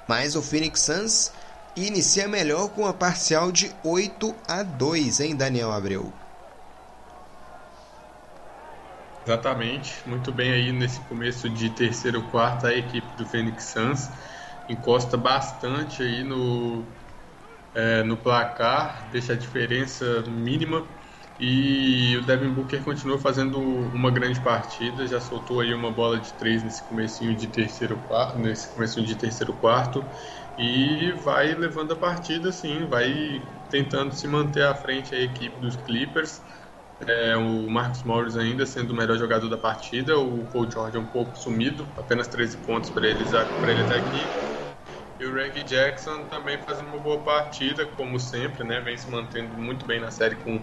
Mas 0.08 0.36
o 0.36 0.42
Phoenix 0.42 0.80
Suns 0.80 1.32
inicia 1.76 2.28
melhor 2.28 2.68
com 2.70 2.86
a 2.86 2.92
parcial 2.92 3.50
de 3.50 3.70
8 3.82 4.34
a 4.46 4.62
2, 4.62 5.20
hein, 5.20 5.36
Daniel 5.36 5.72
Abreu? 5.72 6.12
Exatamente, 9.24 10.02
muito 10.04 10.32
bem 10.32 10.50
aí 10.50 10.72
nesse 10.72 10.98
começo 11.02 11.48
de 11.48 11.70
terceiro 11.70 12.22
quarto 12.24 12.66
a 12.66 12.74
equipe 12.74 13.06
do 13.16 13.24
Phoenix 13.24 13.64
Suns 13.64 14.08
encosta 14.68 15.16
bastante 15.16 16.02
aí 16.02 16.24
no, 16.24 16.84
é, 17.72 18.02
no 18.02 18.16
placar, 18.16 19.08
deixa 19.12 19.34
a 19.34 19.36
diferença 19.36 20.22
mínima 20.22 20.84
e 21.44 22.16
o 22.18 22.22
Devin 22.24 22.50
Booker 22.50 22.80
continua 22.84 23.18
fazendo 23.18 23.58
uma 23.58 24.12
grande 24.12 24.40
partida, 24.40 25.04
já 25.08 25.20
soltou 25.20 25.58
aí 25.58 25.74
uma 25.74 25.90
bola 25.90 26.20
de 26.20 26.32
três 26.34 26.62
nesse 26.62 26.80
comecinho 26.84 27.34
de 27.34 27.48
terceiro 27.48 27.98
quarto, 28.06 28.38
nesse 28.38 28.68
comecinho 28.72 29.04
de 29.04 29.16
terceiro 29.16 29.52
quarto 29.54 30.04
e 30.56 31.10
vai 31.24 31.52
levando 31.52 31.94
a 31.94 31.96
partida 31.96 32.52
sim, 32.52 32.86
vai 32.86 33.42
tentando 33.68 34.14
se 34.14 34.28
manter 34.28 34.62
à 34.62 34.72
frente 34.72 35.16
a 35.16 35.20
equipe 35.20 35.58
dos 35.60 35.74
Clippers. 35.74 36.40
É, 37.00 37.36
o 37.36 37.68
Marcus 37.68 38.04
Morris 38.04 38.36
ainda 38.36 38.64
sendo 38.64 38.92
o 38.92 38.96
melhor 38.96 39.18
jogador 39.18 39.48
da 39.48 39.58
partida, 39.58 40.16
o 40.16 40.46
Paul 40.46 40.70
George 40.70 40.96
é 40.96 41.00
um 41.00 41.06
pouco 41.06 41.36
sumido, 41.36 41.84
apenas 41.96 42.28
13 42.28 42.58
pontos 42.58 42.90
para 42.90 43.04
ele, 43.08 43.24
ele 43.24 43.82
até 43.82 43.96
aqui. 43.96 44.22
E 45.18 45.24
o 45.24 45.34
Reggie 45.34 45.64
Jackson 45.64 46.24
também 46.26 46.58
fazendo 46.58 46.86
uma 46.86 46.98
boa 46.98 47.18
partida, 47.24 47.84
como 47.84 48.20
sempre, 48.20 48.62
né? 48.62 48.80
Vem 48.80 48.96
se 48.96 49.10
mantendo 49.10 49.56
muito 49.56 49.84
bem 49.84 50.00
na 50.00 50.10
série 50.12 50.36
com 50.36 50.60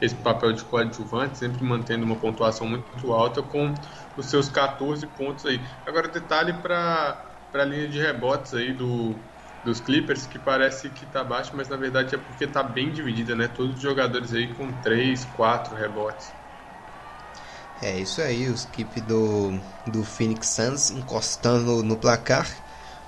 esse 0.00 0.14
papel 0.14 0.52
de 0.52 0.64
coadjuvante, 0.64 1.38
sempre 1.38 1.64
mantendo 1.64 2.04
uma 2.04 2.16
pontuação 2.16 2.68
muito 2.68 3.12
alta 3.12 3.42
com 3.42 3.74
os 4.16 4.26
seus 4.26 4.48
14 4.48 5.06
pontos 5.06 5.44
aí. 5.46 5.60
Agora 5.86 6.08
detalhe 6.08 6.52
para 6.52 7.24
a 7.52 7.64
linha 7.64 7.88
de 7.88 7.98
rebotes 8.00 8.54
aí 8.54 8.72
do, 8.72 9.14
dos 9.64 9.80
Clippers, 9.80 10.26
que 10.26 10.38
parece 10.38 10.88
que 10.90 11.04
está 11.04 11.24
baixo, 11.24 11.52
mas 11.54 11.68
na 11.68 11.76
verdade 11.76 12.14
é 12.14 12.18
porque 12.18 12.44
está 12.44 12.62
bem 12.62 12.90
dividida, 12.90 13.34
né? 13.34 13.48
Todos 13.48 13.76
os 13.76 13.82
jogadores 13.82 14.32
aí 14.32 14.52
com 14.54 14.70
3, 14.82 15.24
4 15.36 15.74
rebotes. 15.74 16.30
É 17.80 17.96
isso 17.96 18.20
aí, 18.20 18.48
o 18.48 18.54
skip 18.54 19.00
do, 19.02 19.58
do 19.86 20.02
Phoenix 20.02 20.48
Suns 20.48 20.90
encostando 20.90 21.82
no, 21.82 21.96
placar. 21.96 22.48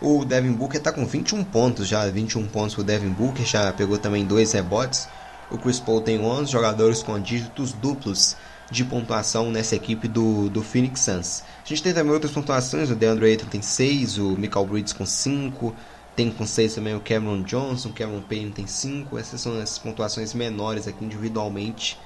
O 0.01 0.25
Devin 0.25 0.53
Booker 0.53 0.79
está 0.79 0.93
com 0.93 1.05
21 1.05 1.43
pontos 1.45 1.89
já, 1.89 2.07
21 2.07 2.47
pontos 2.47 2.79
o 2.79 2.85
Devin 2.85 3.11
Booker, 3.11 3.45
já 3.45 3.73
pegou 3.73 3.99
também 3.99 4.25
dois 4.25 4.53
rebotes. 4.53 5.09
O 5.51 5.59
Chris 5.59 5.81
Paul 5.81 6.01
tem 6.01 6.21
11 6.21 6.51
jogadores 6.51 7.03
com 7.03 7.19
dígitos 7.19 7.73
duplos 7.73 8.37
de 8.71 8.85
pontuação 8.85 9.51
nessa 9.51 9.75
equipe 9.75 10.07
do, 10.07 10.49
do 10.49 10.63
Phoenix 10.63 11.01
Suns. 11.01 11.43
A 11.65 11.69
gente 11.69 11.83
tem 11.83 11.93
também 11.93 12.13
outras 12.13 12.33
pontuações, 12.33 12.91
o 12.91 12.95
DeAndre 12.95 13.27
Ayton 13.27 13.47
tem 13.47 13.61
6, 13.61 14.19
o 14.19 14.37
Michael 14.37 14.67
Bridges 14.67 14.93
com 14.93 15.05
5, 15.05 15.75
tem 16.15 16.31
com 16.31 16.47
6 16.47 16.75
também 16.75 16.95
o 16.95 17.01
Cameron 17.01 17.43
Johnson, 17.43 17.89
o 17.89 17.93
Cameron 17.93 18.23
Payne 18.23 18.53
tem 18.53 18.67
5. 18.67 19.19
Essas 19.19 19.41
são 19.41 19.61
as 19.61 19.79
pontuações 19.79 20.35
menores 20.35 20.87
aqui 20.87 21.05
individualmente 21.05 21.99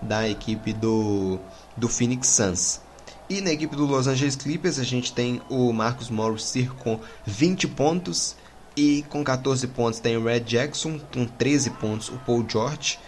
da 0.00 0.28
equipe 0.28 0.72
do, 0.72 1.38
do 1.76 1.88
Phoenix 1.88 2.28
Suns. 2.28 2.80
E 3.28 3.40
na 3.40 3.50
equipe 3.50 3.74
do 3.74 3.84
Los 3.84 4.06
Angeles 4.06 4.36
Clippers 4.36 4.78
a 4.78 4.84
gente 4.84 5.12
tem 5.12 5.42
o 5.50 5.72
Marcus 5.72 6.08
Morris 6.08 6.54
com 6.78 7.00
20 7.26 7.68
pontos 7.68 8.36
e 8.76 9.04
com 9.08 9.24
14 9.24 9.66
pontos 9.68 10.00
tem 10.00 10.16
o 10.16 10.24
Red 10.24 10.40
Jackson, 10.40 11.00
com 11.12 11.24
13 11.24 11.70
pontos 11.70 12.08
o 12.08 12.18
Paul 12.18 12.44
George 12.48 12.98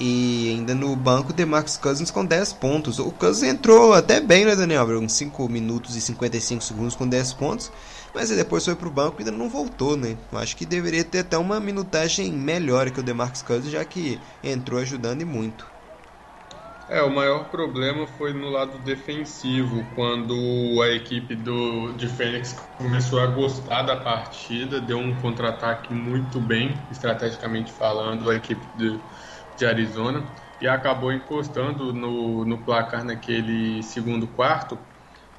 e 0.00 0.50
ainda 0.50 0.74
no 0.76 0.94
banco, 0.94 1.32
Demarcus 1.32 1.76
Cousins 1.76 2.10
com 2.10 2.24
10 2.24 2.52
pontos. 2.54 3.00
O 3.00 3.10
Cousins 3.10 3.50
entrou 3.50 3.92
até 3.92 4.20
bem, 4.20 4.44
né, 4.44 4.54
Daniel? 4.54 5.02
Em 5.02 5.08
5 5.08 5.48
minutos 5.48 5.96
e 5.96 6.00
55 6.00 6.62
segundos 6.62 6.94
com 6.94 7.06
10 7.06 7.32
pontos. 7.32 7.72
Mas 8.14 8.30
ele 8.30 8.42
depois 8.42 8.64
foi 8.64 8.76
pro 8.76 8.90
banco 8.90 9.16
e 9.18 9.24
ainda 9.24 9.36
não 9.36 9.48
voltou, 9.48 9.96
né? 9.96 10.16
Eu 10.32 10.38
acho 10.38 10.56
que 10.56 10.64
deveria 10.64 11.04
ter 11.04 11.20
até 11.20 11.36
uma 11.36 11.58
minutagem 11.58 12.32
melhor 12.32 12.90
que 12.90 13.00
o 13.00 13.02
Demarcus 13.02 13.42
Cousins, 13.42 13.72
já 13.72 13.84
que 13.84 14.20
entrou 14.42 14.80
ajudando 14.80 15.20
e 15.20 15.24
muito. 15.24 15.66
É, 16.90 17.02
o 17.02 17.10
maior 17.10 17.50
problema 17.50 18.06
foi 18.06 18.32
no 18.32 18.48
lado 18.48 18.78
defensivo, 18.78 19.90
quando 19.94 20.32
a 20.82 20.88
equipe 20.88 21.36
do, 21.36 21.92
de 21.92 22.08
Fênix 22.08 22.72
começou 22.78 23.20
a 23.20 23.26
gostar 23.26 23.82
da 23.82 23.94
partida, 23.96 24.80
deu 24.80 24.96
um 24.98 25.20
contra-ataque 25.20 25.92
muito 25.92 26.40
bem, 26.40 26.86
estrategicamente 26.90 27.70
falando, 27.70 28.30
a 28.30 28.34
equipe 28.36 28.66
de, 28.74 29.04
de 29.54 29.66
Arizona 29.66 30.34
e 30.58 30.66
acabou 30.66 31.12
encostando 31.12 31.92
no, 31.92 32.44
no 32.46 32.64
placar 32.64 33.04
naquele 33.04 33.82
segundo 33.82 34.26
quarto 34.26 34.78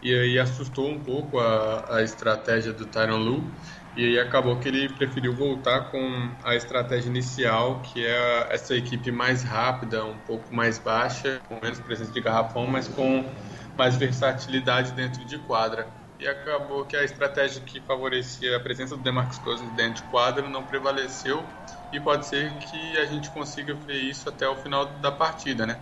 e 0.02 0.14
aí 0.14 0.40
assustou 0.40 0.88
um 0.90 1.04
pouco 1.04 1.40
a, 1.40 1.98
a 1.98 2.04
estratégia 2.04 2.72
do 2.72 2.86
Tyron 2.86 3.18
Lu 3.18 3.56
e 3.96 4.06
aí 4.06 4.20
acabou 4.20 4.60
que 4.60 4.68
ele 4.68 4.90
preferiu 4.90 5.36
voltar 5.36 5.92
com 5.92 6.36
a 6.44 6.56
estratégia 6.56 7.10
inicial, 7.10 7.82
que 7.82 8.06
é 8.06 8.48
essa 8.52 8.76
equipe 8.76 9.12
mais 9.12 9.44
rápida, 9.44 10.06
um 10.06 10.18
pouco 10.20 10.54
mais 10.54 10.80
baixa, 10.80 11.42
com 11.48 11.60
menos 11.62 11.80
presença 11.80 12.12
de 12.12 12.22
garrafão, 12.22 12.68
mas 12.68 12.88
com 12.88 13.26
mais 13.78 13.96
versatilidade 13.96 14.92
dentro 14.94 15.26
de 15.26 15.38
quadra. 15.40 15.88
E 16.20 16.28
acabou 16.28 16.86
que 16.86 16.96
a 16.96 17.04
estratégia 17.04 17.62
que 17.62 17.80
favorecia 17.82 18.56
a 18.58 18.60
presença 18.60 18.96
do 18.96 19.02
DeMarcus 19.04 19.40
Cousins 19.40 19.72
dentro 19.72 20.04
de 20.04 20.10
quadra 20.10 20.48
não 20.48 20.66
prevaleceu 20.66 21.48
e 21.92 22.00
pode 22.00 22.26
ser 22.28 22.58
que 22.60 22.98
a 22.98 23.06
gente 23.06 23.30
consiga 23.32 23.74
ver 23.74 24.02
isso 24.02 24.30
até 24.30 24.48
o 24.48 24.56
final 24.56 25.00
da 25.00 25.12
partida, 25.12 25.66
né? 25.66 25.80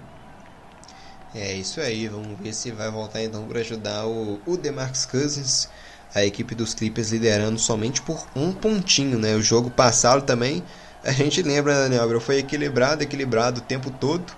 É 1.34 1.54
isso 1.54 1.80
aí, 1.82 2.08
vamos 2.08 2.40
ver 2.40 2.54
se 2.54 2.72
vai 2.72 2.90
voltar 2.90 3.22
então 3.22 3.48
para 3.48 3.60
ajudar 3.60 4.06
o, 4.08 4.42
o 4.46 4.58
DeMarcus 4.58 5.06
Cousins, 5.06 5.70
a 6.14 6.26
equipe 6.26 6.56
dos 6.56 6.74
Clippers 6.74 7.12
liderando 7.12 7.60
somente 7.60 8.02
por 8.02 8.26
um 8.36 8.52
pontinho, 8.52 9.18
né? 9.20 9.36
O 9.36 9.42
jogo 9.42 9.70
passado 9.70 10.24
também, 10.24 10.64
a 11.04 11.12
gente 11.12 11.42
lembra, 11.42 11.74
Daniel, 11.74 12.20
foi 12.20 12.38
equilibrado, 12.38 13.04
equilibrado 13.04 13.60
o 13.60 13.64
tempo 13.64 13.92
todo. 13.92 14.34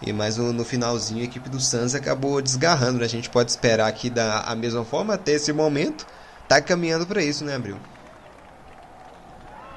E 0.00 0.12
mais 0.12 0.36
no, 0.36 0.64
finalzinho 0.64 1.22
a 1.22 1.24
equipe 1.24 1.48
do 1.48 1.58
Suns 1.58 1.94
acabou 1.94 2.40
desgarrando, 2.42 2.98
né? 2.98 3.06
A 3.06 3.08
gente 3.08 3.30
pode 3.30 3.50
esperar 3.50 3.90
que 3.92 4.10
da 4.10 4.40
a 4.40 4.54
mesma 4.54 4.84
forma 4.84 5.14
até 5.14 5.32
esse 5.32 5.52
momento 5.52 6.06
tá 6.46 6.60
caminhando 6.60 7.06
para 7.06 7.22
isso, 7.22 7.44
né, 7.44 7.54
Abril? 7.54 7.78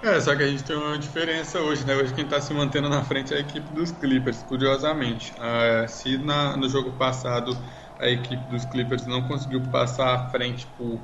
É, 0.02 0.20
só 0.22 0.34
que 0.36 0.44
a 0.44 0.48
gente 0.48 0.64
tem 0.64 0.76
uma 0.76 0.98
diferença 0.98 1.60
hoje, 1.60 1.86
né? 1.86 1.96
Hoje 1.96 2.14
quem 2.14 2.24
está 2.24 2.40
se 2.40 2.54
mantendo 2.54 2.90
na 2.90 3.04
frente 3.04 3.34
é 3.34 3.38
a 3.38 3.40
equipe 3.40 3.70
dos 3.74 3.92
Clippers, 3.92 4.44
curiosamente. 4.44 5.34
Ah, 5.38 5.86
se 5.88 6.18
na, 6.18 6.56
no 6.56 6.70
jogo 6.70 6.92
passado 6.94 7.58
a 8.00 8.08
equipe 8.08 8.44
dos 8.50 8.64
Clippers 8.66 9.06
não 9.06 9.28
conseguiu 9.28 9.62
passar 9.70 10.16
à 10.16 10.30
frente 10.30 10.66
por 10.78 11.02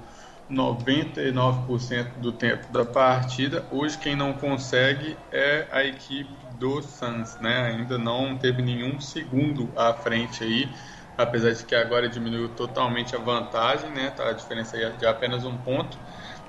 99% 0.49 2.19
do 2.19 2.31
tempo 2.31 2.71
da 2.71 2.85
partida, 2.85 3.67
hoje 3.71 3.97
quem 3.97 4.15
não 4.15 4.33
consegue 4.33 5.17
é 5.31 5.67
a 5.71 5.83
equipe 5.83 6.45
do 6.53 6.81
Suns, 6.81 7.39
né? 7.39 7.67
Ainda 7.71 7.97
não 7.97 8.37
teve 8.37 8.61
nenhum 8.61 8.99
segundo 8.99 9.73
à 9.75 9.93
frente 9.93 10.43
aí, 10.43 10.75
apesar 11.17 11.51
de 11.51 11.65
que 11.65 11.73
agora 11.75 12.07
diminuiu 12.07 12.55
totalmente 12.55 13.15
a 13.15 13.19
vantagem, 13.19 13.89
né? 13.91 14.11
Tá 14.11 14.29
a 14.29 14.33
diferença 14.33 14.77
é 14.77 14.91
de 14.91 15.05
apenas 15.05 15.43
um 15.43 15.57
ponto 15.57 15.99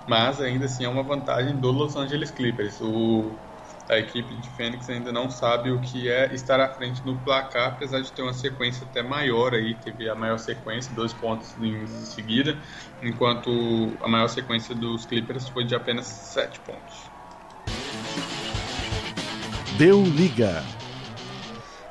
mas 0.07 0.41
ainda 0.41 0.67
assim 0.67 0.85
é 0.85 0.89
uma 0.89 1.03
vantagem 1.03 1.57
do 1.59 1.71
Los 1.71 1.97
Angeles 1.97 2.31
Clippers. 2.31 2.81
O, 2.81 3.41
a 3.89 3.99
equipe 3.99 4.35
de 4.35 4.49
Phoenix 4.51 4.89
ainda 4.89 5.13
não 5.13 5.31
sabe 5.31 5.71
o 5.71 5.81
que 5.81 6.09
é 6.09 6.33
estar 6.35 6.61
à 6.61 6.69
frente 6.69 7.03
no 7.05 7.17
placar, 7.19 7.69
apesar 7.69 8.01
de 8.01 8.13
ter 8.13 8.23
uma 8.23 8.33
sequência 8.33 8.87
até 8.89 9.03
maior 9.03 9.55
aí, 9.55 9.75
teve 9.75 10.09
a 10.09 10.15
maior 10.15 10.39
sequência, 10.39 10.93
dois 10.95 11.13
pontos 11.13 11.55
em 11.61 11.87
seguida, 12.05 12.59
enquanto 13.03 13.93
a 14.03 14.09
maior 14.09 14.29
sequência 14.29 14.75
dos 14.75 15.07
Clippers 15.07 15.49
foi 15.49 15.65
de 15.65 15.75
apenas 15.75 16.07
sete 16.07 16.59
pontos. 16.61 16.97
Deu 19.79 20.03
liga. 20.03 20.65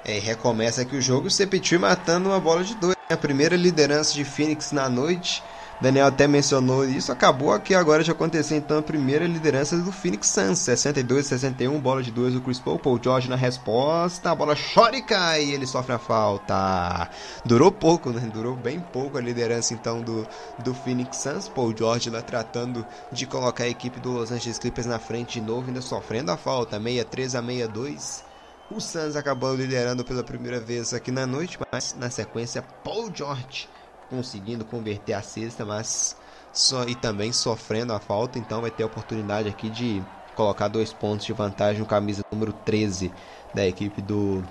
É, 0.04 0.20
recomeça 0.20 0.82
aqui 0.82 0.96
o 0.96 1.02
jogo, 1.02 1.28
o 1.28 1.32
Sepetui 1.32 1.78
matando 1.78 2.30
uma 2.30 2.40
bola 2.40 2.64
de 2.64 2.76
dois. 2.76 2.96
A 3.10 3.18
primeira 3.18 3.56
liderança 3.56 4.14
de 4.14 4.26
Phoenix 4.26 4.72
na 4.72 4.90
noite. 4.90 5.44
Daniel 5.82 6.08
até 6.08 6.26
mencionou 6.26 6.88
isso, 6.88 7.12
acabou 7.12 7.52
aqui 7.52 7.76
agora 7.76 8.02
de 8.02 8.10
acontecer 8.10 8.56
então 8.56 8.78
a 8.78 8.82
primeira 8.82 9.28
liderança 9.28 9.78
do 9.78 9.92
Phoenix 9.92 10.30
Suns, 10.30 10.60
62 10.60 11.28
61, 11.28 11.78
bola 11.82 12.02
de 12.02 12.12
dois 12.12 12.34
do 12.34 12.40
Chris 12.40 12.60
Paul, 12.60 12.80
Paul 12.80 12.98
George 13.04 13.30
na 13.30 13.36
resposta, 13.36 14.32
a 14.32 14.36
bola 14.36 14.56
chora 14.56 14.96
e 14.96 15.02
cai 15.02 15.44
e 15.44 15.54
ele 15.54 15.68
sofre 15.68 15.94
a 15.94 16.00
falta. 16.00 17.10
Durou 17.44 17.74
pouco, 17.74 18.12
né? 18.12 18.22
Durou 18.34 18.56
bem 18.56 18.80
pouco 18.80 19.18
a 19.18 19.22
liderança 19.22 19.74
então 19.74 20.02
do, 20.02 20.26
do 20.64 20.74
Phoenix 20.74 21.18
Suns, 21.18 21.50
Paul 21.50 21.76
George 21.78 22.10
lá 22.10 22.22
tratando 22.22 22.86
de 23.12 23.26
colocar 23.26 23.66
a 23.66 23.70
equipe 23.70 24.00
do 24.00 24.14
Los 24.14 24.32
Angeles 24.32 24.58
Clippers 24.58 24.88
na 24.88 24.98
frente 24.98 25.42
de 25.42 25.46
novo, 25.46 25.68
ainda 25.68 25.82
sofrendo 25.82 26.32
a 26.32 26.38
falta, 26.38 26.80
63 26.80 27.36
a 27.36 27.42
62. 27.44 28.24
O 28.72 28.80
Suns 28.80 29.18
acabou 29.18 29.54
liderando 29.54 30.06
pela 30.06 30.24
primeira 30.24 30.60
vez 30.60 30.94
aqui 30.94 31.12
na 31.12 31.28
noite, 31.28 31.60
mas 31.70 31.94
na 32.00 32.10
sequência 32.10 32.64
Paul 32.84 33.12
George 33.14 33.68
conseguindo 34.10 34.66
converter 34.66 35.14
a 35.14 35.22
cesta, 35.22 35.66
mas 35.66 36.16
só 36.54 36.84
e 36.84 36.96
também 36.96 37.32
sofrendo 37.32 37.94
a 37.94 38.00
falta, 38.00 38.40
então 38.40 38.62
vai 38.62 38.72
ter 38.72 38.84
a 38.84 38.88
oportunidade 38.88 39.50
aqui 39.50 39.70
de 39.70 40.02
colocar 40.36 40.68
dois 40.68 40.94
pontos 40.94 41.26
de 41.26 41.34
vantagem 41.34 41.80
no 41.80 41.86
camisa 41.86 42.22
número 42.32 42.54
13 42.54 43.12
da 43.54 43.66
equipe 43.66 44.02
do 44.02 44.44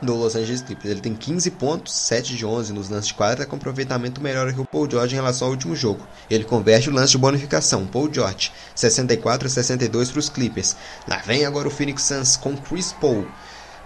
do 0.00 0.14
Los 0.14 0.36
Angeles 0.36 0.62
Clippers. 0.62 0.90
Ele 0.90 1.00
tem 1.00 1.14
15 1.14 1.50
pontos, 1.52 1.92
7 1.92 2.36
de 2.36 2.46
11 2.46 2.72
nos 2.72 2.88
lances 2.88 3.08
de 3.08 3.14
quadra, 3.14 3.44
com 3.44 3.56
aproveitamento 3.56 4.20
melhor 4.20 4.52
que 4.52 4.60
o 4.60 4.64
Paul 4.64 4.88
George 4.88 5.14
em 5.14 5.18
relação 5.18 5.48
ao 5.48 5.52
último 5.52 5.74
jogo. 5.74 6.06
Ele 6.30 6.44
converte 6.44 6.88
o 6.88 6.92
lance 6.92 7.12
de 7.12 7.18
bonificação. 7.18 7.86
Paul 7.86 8.12
George, 8.12 8.52
64 8.74 9.46
a 9.46 9.50
62 9.50 10.10
para 10.10 10.20
os 10.20 10.28
Clippers. 10.28 10.76
Lá 11.06 11.18
vem 11.18 11.44
agora 11.44 11.68
o 11.68 11.70
Phoenix 11.70 12.02
Suns 12.02 12.36
com 12.36 12.56
Chris 12.56 12.92
Paul. 12.92 13.26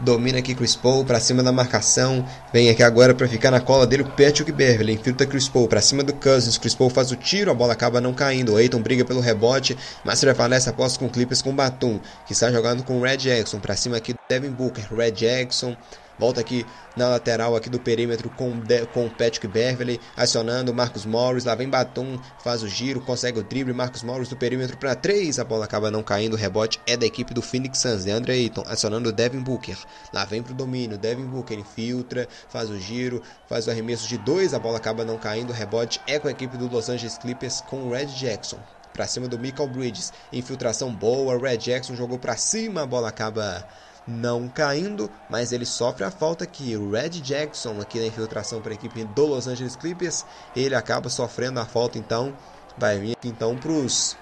Domina 0.03 0.39
aqui 0.39 0.53
Chris 0.53 0.75
Paul 0.75 1.05
para 1.05 1.21
cima 1.21 1.45
da 1.45 1.53
marcação. 1.53 2.27
Vem 2.53 2.69
aqui 2.69 2.83
agora 2.83 3.15
para 3.15 3.29
ficar 3.29 3.53
na 3.53 3.61
cola 3.61 3.87
dele 3.87 4.03
o 4.03 4.07
Patrick 4.07 4.51
Beverly. 4.51 4.95
Infiltra 4.95 5.25
Chris 5.25 5.49
Paul 5.49 5.69
para 5.69 5.81
cima 5.81 6.03
do 6.03 6.13
Cousins. 6.13 6.59
Chris 6.59 6.75
Paul 6.75 6.91
faz 6.91 7.13
o 7.13 7.17
tiro, 7.17 7.53
a 7.53 7.55
bola 7.55 7.73
acaba 7.73 8.01
não 8.01 8.13
caindo. 8.13 8.55
O 8.55 8.57
Aiton 8.57 8.83
briga 8.83 9.05
pelo 9.05 9.21
rebote, 9.21 9.79
mas 10.05 10.21
prevalece 10.21 10.69
após 10.69 10.97
com 10.97 11.09
Clippers 11.09 11.41
com 11.41 11.55
Batum, 11.55 12.01
que 12.27 12.33
está 12.33 12.51
jogando 12.51 12.83
com 12.83 12.99
o 12.99 13.03
Red 13.03 13.19
Jackson. 13.19 13.61
Para 13.61 13.77
cima 13.77 13.97
aqui 13.97 14.13
do 14.13 14.19
Devin 14.29 14.51
Booker. 14.51 14.85
Red 14.93 15.13
Jackson 15.13 15.77
Volta 16.19 16.41
aqui 16.41 16.67
na 16.97 17.09
lateral 17.09 17.57
aqui 17.57 17.71
do 17.71 17.81
perímetro 17.81 18.31
com, 18.31 18.53
com 18.93 19.09
Patrick 19.09 19.47
Beverly, 19.47 20.01
acionando 20.17 20.75
Marcos 20.75 21.07
Morris, 21.07 21.45
lá 21.45 21.55
vem 21.55 21.69
Batum, 21.69 22.19
faz 22.43 22.63
o 22.63 22.69
giro, 22.69 23.01
consegue 23.01 23.39
o 23.39 23.43
drible, 23.43 23.73
Marcos 23.73 24.03
Morris 24.03 24.29
do 24.29 24.37
perímetro 24.37 24.77
para 24.77 24.95
3, 24.95 25.39
a 25.39 25.45
bola 25.45 25.65
acaba 25.65 25.91
não 25.91 26.03
caindo, 26.03 26.35
o 26.35 26.37
rebote 26.37 26.81
é 26.87 26.97
da 26.97 27.07
equipe 27.07 27.33
do 27.33 27.43
Phoenix 27.43 27.79
Suns, 27.79 28.05
Deandre 28.05 28.33
Ayton, 28.33 28.65
acionando 28.67 29.13
Devin 29.13 29.41
Booker, 29.41 29.77
lá 30.13 30.25
vem 30.25 30.43
pro 30.43 30.55
domínio, 30.55 30.99
Devin 30.99 31.27
Booker 31.27 31.59
infiltra, 31.59 32.29
faz 32.49 32.69
o 32.71 32.79
giro, 32.79 33.23
faz 33.49 33.67
o 33.67 33.71
arremesso 33.71 34.07
de 34.07 34.19
2, 34.19 34.55
a 34.55 34.59
bola 34.59 34.77
acaba 34.77 35.05
não 35.05 35.17
caindo, 35.19 35.51
o 35.51 35.55
rebote 35.55 36.01
é 36.07 36.19
com 36.19 36.29
a 36.29 36.33
equipe 36.33 36.57
do 36.57 36.69
Los 36.69 36.89
Angeles 36.89 37.17
Clippers 37.19 37.61
com 37.63 37.85
o 37.85 37.93
Red 37.93 38.07
Jackson. 38.07 38.59
Para 38.93 39.07
cima 39.07 39.27
do 39.27 39.39
Michael 39.39 39.71
Bridges, 39.71 40.13
infiltração 40.31 40.95
boa, 40.95 41.39
Red 41.39 41.57
Jackson 41.57 41.97
jogou 41.97 42.19
para 42.19 42.37
cima, 42.37 42.83
a 42.83 42.87
bola 42.87 43.09
acaba 43.09 43.67
não 44.07 44.49
caindo, 44.49 45.11
mas 45.31 45.53
ele 45.53 45.65
sofre 45.65 46.05
a 46.05 46.11
falta 46.11 46.47
que 46.47 46.77
o 46.77 46.91
Red 46.91 47.11
Jackson 47.21 47.81
aqui 47.81 47.99
na 48.01 48.07
infiltração 48.07 48.61
para 48.61 48.73
a 48.73 48.75
equipe 48.75 49.05
do 49.05 49.27
Los 49.27 49.47
Angeles 49.47 49.77
Clippers, 49.77 50.25
ele 50.57 50.75
acaba 50.75 51.09
sofrendo 51.09 51.61
a 51.61 51.65
falta 51.65 51.99
então, 51.99 52.37
vai 52.77 52.99
vir 52.99 53.13
aqui 53.13 53.29
então 53.29 53.57
para 53.57 53.73
os 53.73 54.17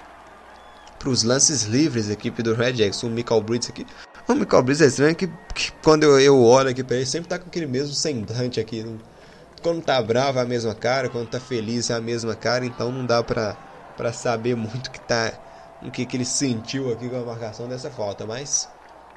para 0.99 1.09
os 1.09 1.23
lances 1.23 1.63
livres, 1.63 2.11
a 2.11 2.13
equipe 2.13 2.43
do 2.43 2.55
Red 2.55 2.75
Jackson, 2.75 3.07
o 3.07 3.11
Michael 3.11 3.41
Bridges 3.41 3.71
aqui. 3.71 3.87
O 4.29 4.35
Michael 4.35 4.63
Bridges 4.63 4.83
é 4.83 4.87
estranho 4.87 5.17
que, 5.17 5.27
que 5.55 5.73
quando 5.83 6.03
eu, 6.03 6.21
eu 6.21 6.45
olho 6.45 6.69
aqui 6.69 6.85
para 6.85 6.97
ele, 6.97 7.07
sempre 7.07 7.27
tá 7.27 7.39
com 7.39 7.47
aquele 7.47 7.67
mesmo 7.67 7.95
semblante 7.95 8.61
aqui. 8.61 8.85
Quando 9.63 9.83
tá 9.83 10.01
bravo 10.03 10.39
é 10.39 10.43
a 10.43 10.45
mesma 10.45 10.75
cara, 10.75 11.09
quando 11.09 11.29
tá 11.29 11.41
feliz 11.41 11.89
é 11.89 11.95
a 11.95 12.01
mesma 12.03 12.35
cara, 12.35 12.67
então 12.67 12.93
não 12.93 13.07
dá 13.07 13.23
para 13.23 13.57
para 13.97 14.13
saber 14.13 14.57
muito 14.57 14.91
que 14.91 15.01
tá 15.01 15.33
o 15.83 15.91
que, 15.91 16.07
que 16.07 16.17
ele 16.17 16.25
sentiu 16.25 16.93
aqui 16.93 17.09
com 17.09 17.17
a 17.17 17.25
marcação 17.25 17.69
dessa 17.69 17.91
falta, 17.91 18.27
mas 18.27 18.69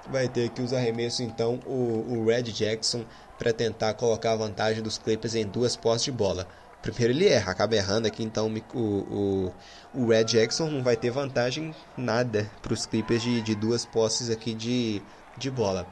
vai 0.10 0.28
ter 0.28 0.46
aqui 0.46 0.62
os 0.62 0.74
arremessos 0.74 1.20
então 1.22 1.60
o, 1.66 2.06
o 2.10 2.26
Red 2.26 2.44
Jackson 2.44 3.06
para 3.38 3.54
tentar 3.54 3.94
colocar 3.94 4.34
a 4.34 4.38
vantagem 4.38 4.82
dos 4.82 4.98
Clippers 4.98 5.36
em 5.36 5.46
duas 5.46 5.76
postes 5.76 6.06
de 6.06 6.12
bola. 6.12 6.48
Primeiro 6.82 7.14
ele 7.14 7.28
erra, 7.28 7.52
acaba 7.52 7.76
errando 7.76 8.08
aqui, 8.08 8.24
então 8.24 8.54
o, 8.74 8.80
o, 8.80 9.54
o 9.94 10.08
Red 10.08 10.26
Jackson 10.26 10.70
não 10.70 10.84
vai 10.84 10.98
ter 10.98 11.12
vantagem 11.12 11.74
nada 11.98 12.50
para 12.62 12.74
os 12.74 12.86
Clippers 12.86 13.22
de, 13.22 13.42
de 13.42 13.56
duas 13.56 13.86
posses 13.86 14.30
aqui 14.30 14.54
de, 14.54 15.02
de 15.38 15.50
bola. 15.50 15.88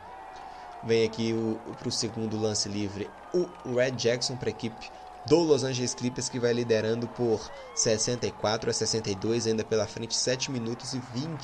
Vem 0.84 1.06
aqui 1.06 1.34
para 1.80 1.88
o 1.88 1.92
segundo 1.92 2.40
lance 2.40 2.68
livre 2.68 3.10
o 3.34 3.76
Red 3.76 3.92
Jackson 3.92 4.36
para 4.36 4.50
a 4.50 4.52
equipe 4.52 4.92
do 5.26 5.38
Los 5.40 5.64
Angeles 5.64 5.94
Clippers 5.94 6.28
que 6.28 6.40
vai 6.40 6.54
liderando 6.54 7.08
por 7.08 7.50
64 7.76 8.70
a 8.70 8.74
62, 8.74 9.48
ainda 9.48 9.64
pela 9.64 9.88
frente 9.88 10.16
7 10.16 10.52
minutos 10.52 10.94
e 10.94 11.02
21 11.14 11.38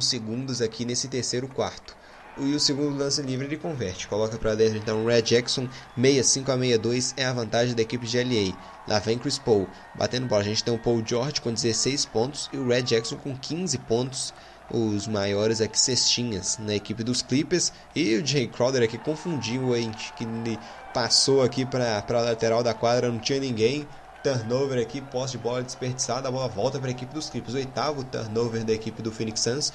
segundos 0.00 0.60
aqui 0.60 0.84
nesse 0.84 1.08
terceiro 1.08 1.48
quarto. 1.48 1.96
E 2.38 2.54
o 2.54 2.60
segundo 2.60 2.98
lance 2.98 3.22
livre 3.22 3.46
ele 3.46 3.56
converte, 3.56 4.06
coloca 4.06 4.36
para 4.36 4.54
dentro 4.54 4.76
então 4.76 5.06
Red 5.06 5.22
Jackson 5.22 5.66
65 5.96 6.52
a 6.52 6.58
62 6.58 7.14
é 7.16 7.24
a 7.24 7.32
vantagem 7.32 7.74
da 7.74 7.80
equipe 7.80 8.06
de 8.06 8.22
LA. 8.22 8.54
Lá 8.86 8.98
vem 8.98 9.18
Chris 9.18 9.38
Paul 9.38 9.66
batendo 9.94 10.26
bola. 10.26 10.42
A 10.42 10.44
gente 10.44 10.62
tem 10.62 10.74
o 10.74 10.78
Paul 10.78 11.02
George 11.04 11.40
com 11.40 11.50
16 11.50 12.04
pontos 12.06 12.50
e 12.52 12.58
o 12.58 12.68
Red 12.68 12.82
Jackson 12.82 13.16
com 13.16 13.34
15 13.34 13.78
pontos 13.78 14.34
os 14.70 15.06
maiores 15.06 15.60
aqui 15.60 15.78
cestinhas 15.78 16.58
na 16.58 16.74
equipe 16.74 17.02
dos 17.04 17.22
Clippers 17.22 17.72
e 17.94 18.16
o 18.16 18.26
Jay 18.26 18.48
Crowder 18.48 18.82
aqui 18.82 18.98
confundiu 18.98 19.74
gente 19.76 20.12
que 20.14 20.24
ele 20.24 20.58
passou 20.92 21.42
aqui 21.42 21.64
para 21.64 22.04
a 22.06 22.20
lateral 22.20 22.62
da 22.62 22.74
quadra 22.74 23.10
não 23.10 23.18
tinha 23.18 23.38
ninguém 23.38 23.86
turnover 24.26 24.82
aqui 24.82 25.00
posse 25.00 25.32
de 25.32 25.38
bola 25.38 25.62
desperdiçada 25.62 26.26
a 26.26 26.32
bola 26.32 26.48
volta 26.48 26.80
para 26.80 26.88
a 26.88 26.90
equipe 26.90 27.14
dos 27.14 27.30
Clippers 27.30 27.54
oitavo 27.54 28.02
turnover 28.02 28.64
da 28.64 28.72
equipe 28.72 29.00
do 29.00 29.12
Phoenix 29.12 29.40
Suns 29.40 29.72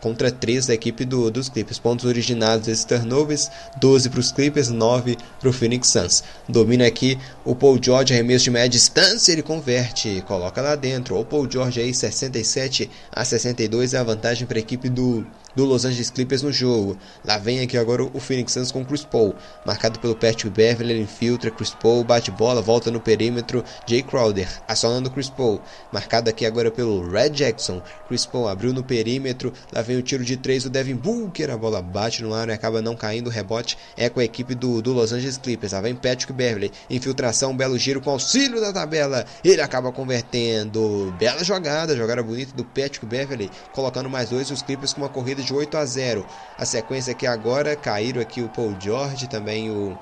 contra 0.00 0.32
3 0.32 0.64
da 0.64 0.72
equipe 0.72 1.04
do, 1.04 1.30
dos 1.30 1.50
Clippers. 1.50 1.78
Pontos 1.78 2.06
originados 2.06 2.66
desses 2.66 2.86
turnovers, 2.86 3.50
12 3.78 4.08
para 4.08 4.20
os 4.20 4.32
Clippers, 4.32 4.70
9 4.70 5.18
para 5.38 5.48
o 5.50 5.52
Phoenix 5.52 5.88
Suns. 5.88 6.24
Domina 6.48 6.86
aqui 6.86 7.18
o 7.44 7.54
Paul 7.54 7.78
George, 7.82 8.14
arremesso 8.14 8.44
de 8.44 8.50
média 8.50 8.70
distância, 8.70 9.32
ele 9.32 9.42
converte, 9.42 10.24
coloca 10.26 10.62
lá 10.62 10.74
dentro. 10.74 11.18
O 11.18 11.24
Paul 11.24 11.46
George 11.50 11.78
aí, 11.78 11.92
67 11.92 12.90
a 13.12 13.22
62 13.22 13.92
é 13.92 13.98
a 13.98 14.02
vantagem 14.02 14.46
para 14.46 14.56
a 14.56 14.60
equipe 14.60 14.88
do 14.88 15.26
do 15.54 15.64
Los 15.64 15.84
Angeles 15.84 16.10
Clippers 16.10 16.42
no 16.42 16.52
jogo. 16.52 16.96
Lá 17.24 17.38
vem 17.38 17.60
aqui 17.60 17.76
agora 17.76 18.02
o 18.02 18.20
Phoenix 18.20 18.52
Suns 18.52 18.72
com 18.72 18.84
Chris 18.84 19.04
Paul, 19.04 19.34
marcado 19.64 19.98
pelo 19.98 20.14
Patrick 20.14 20.50
Beverly, 20.50 20.92
ele 20.92 21.02
infiltra 21.02 21.50
Chris 21.50 21.70
Paul, 21.70 22.04
bate 22.04 22.30
bola, 22.30 22.62
volta 22.62 22.90
no 22.90 23.00
perímetro, 23.00 23.64
Jay 23.86 24.02
Crowder, 24.02 24.48
acionando 24.66 25.10
Chris 25.10 25.28
Paul, 25.28 25.60
marcado 25.92 26.30
aqui 26.30 26.46
agora 26.46 26.70
pelo 26.70 27.08
Red 27.10 27.30
Jackson. 27.30 27.82
Chris 28.08 28.26
Paul 28.26 28.48
abriu 28.48 28.72
no 28.72 28.82
perímetro, 28.82 29.52
lá 29.72 29.82
vem 29.82 29.96
o 29.96 30.02
tiro 30.02 30.24
de 30.24 30.36
três 30.36 30.64
do 30.64 30.70
Devin 30.70 30.96
Booker, 30.96 31.50
a 31.50 31.56
bola 31.56 31.82
bate 31.82 32.22
no 32.22 32.34
ar 32.34 32.48
e 32.48 32.52
acaba 32.52 32.80
não 32.80 32.96
caindo, 32.96 33.28
o 33.28 33.30
rebote 33.30 33.76
é 33.96 34.08
com 34.08 34.20
a 34.20 34.24
equipe 34.24 34.54
do, 34.54 34.80
do 34.82 34.92
Los 34.92 35.12
Angeles 35.12 35.38
Clippers. 35.38 35.72
Lá 35.72 35.80
vem 35.80 35.94
Patrick 35.94 36.32
Beverly, 36.32 36.72
infiltração, 36.88 37.56
belo 37.56 37.78
giro 37.78 38.00
com 38.00 38.10
auxílio 38.10 38.60
da 38.60 38.72
tabela, 38.72 39.24
ele 39.44 39.60
acaba 39.60 39.92
convertendo. 39.92 41.14
Bela 41.18 41.42
jogada, 41.44 41.96
jogada 41.96 42.22
bonita 42.22 42.54
do 42.54 42.64
Patrick 42.64 43.04
Beverly, 43.06 43.50
colocando 43.72 44.08
mais 44.08 44.30
dois 44.30 44.50
os 44.50 44.62
Clippers 44.62 44.92
com 44.92 45.02
uma 45.02 45.08
corrida 45.08 45.39
de 45.42 45.52
8 45.52 45.76
a 45.76 45.84
0. 45.84 46.26
A 46.58 46.64
sequência 46.64 47.12
aqui 47.12 47.26
agora 47.26 47.76
caíram 47.76 48.20
aqui 48.20 48.42
o 48.42 48.48
Paul 48.48 48.76
George, 48.80 49.28
também 49.28 49.70
o 49.70 49.98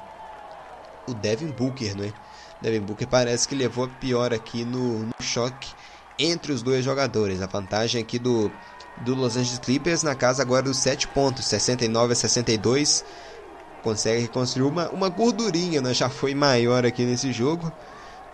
o 1.06 1.15
Devin 1.15 1.48
Booker, 1.48 1.97
né? 1.97 2.12
Devin 2.60 2.81
Booker 2.81 3.09
parece 3.09 3.48
que 3.48 3.55
levou 3.55 3.85
a 3.85 3.89
pior 3.89 4.35
aqui 4.35 4.62
no, 4.65 5.05
no 5.05 5.12
choque 5.23 5.73
entre 6.19 6.52
os 6.52 6.62
dois 6.62 6.85
jogadores. 6.85 7.40
A 7.40 7.47
vantagem 7.47 8.02
aqui 8.02 8.19
do 8.19 8.52
do 9.02 9.15
Los 9.15 9.36
Angeles 9.36 9.60
Clippers 9.60 10.02
na 10.02 10.15
casa 10.15 10.43
agora 10.43 10.62
dos 10.62 10.78
7 10.78 11.09
pontos, 11.09 11.47
69 11.47 12.12
a 12.12 12.16
62. 12.16 13.05
Consegue 13.82 14.23
reconstruir 14.23 14.66
uma, 14.66 14.89
uma 14.90 15.09
gordurinha, 15.09 15.81
né? 15.81 15.94
já 15.94 16.09
foi 16.09 16.35
maior 16.35 16.85
aqui 16.85 17.05
nesse 17.05 17.32
jogo, 17.32 17.73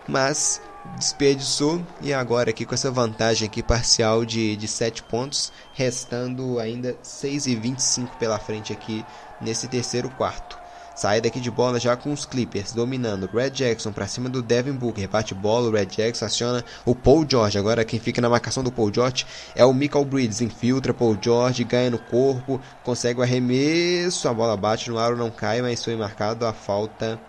mas 0.08 0.60
desperdiçou 0.96 1.84
e 2.00 2.12
agora 2.12 2.50
aqui 2.50 2.64
com 2.64 2.74
essa 2.74 2.90
vantagem 2.90 3.46
aqui 3.46 3.62
parcial 3.62 4.24
de, 4.24 4.56
de 4.56 4.68
7 4.68 5.02
pontos, 5.04 5.52
restando 5.72 6.58
ainda 6.58 6.96
6 7.02 7.46
e 7.46 7.54
25 7.56 8.16
pela 8.16 8.38
frente 8.38 8.72
aqui 8.72 9.04
nesse 9.40 9.66
terceiro 9.68 10.10
quarto. 10.10 10.64
Saída 10.94 11.26
aqui 11.26 11.40
de 11.40 11.50
bola 11.50 11.80
já 11.80 11.96
com 11.96 12.12
os 12.12 12.24
Clippers 12.24 12.70
dominando. 12.70 13.26
Red 13.26 13.50
Jackson 13.50 13.90
para 13.90 14.06
cima 14.06 14.28
do 14.28 14.40
Devin 14.40 14.74
Booker. 14.74 15.08
Bate 15.08 15.34
bola, 15.34 15.68
o 15.68 15.72
Red 15.72 15.86
Jackson 15.86 16.24
aciona 16.24 16.64
o 16.84 16.94
Paul 16.94 17.26
George. 17.28 17.58
Agora 17.58 17.84
quem 17.84 17.98
fica 17.98 18.20
na 18.20 18.28
marcação 18.28 18.62
do 18.62 18.70
Paul 18.70 18.94
George 18.94 19.26
é 19.56 19.64
o 19.64 19.74
Michael 19.74 20.04
Bridges. 20.04 20.40
Infiltra 20.40 20.94
Paul 20.94 21.18
George, 21.20 21.64
ganha 21.64 21.90
no 21.90 21.98
corpo, 21.98 22.60
consegue 22.84 23.18
o 23.18 23.24
arremesso. 23.24 24.28
A 24.28 24.32
bola 24.32 24.56
bate 24.56 24.88
no 24.88 24.96
aro, 24.96 25.16
não 25.16 25.32
cai, 25.32 25.60
mas 25.60 25.82
foi 25.82 25.96
marcado 25.96 26.46
a 26.46 26.52
falta 26.52 27.20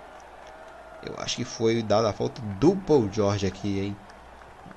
eu 1.06 1.15
acho 1.19 1.36
que 1.36 1.45
foi 1.45 1.82
dada 1.82 2.10
a 2.10 2.14
falta 2.14 2.41
do 2.60 2.76
Paul 2.76 3.10
George 3.11 3.45
aqui, 3.45 3.80
hein? 3.80 3.98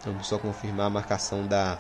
Vamos 0.05 0.27
só 0.27 0.39
confirmar 0.39 0.87
a 0.87 0.91
marcação 0.91 1.47
da, 1.47 1.79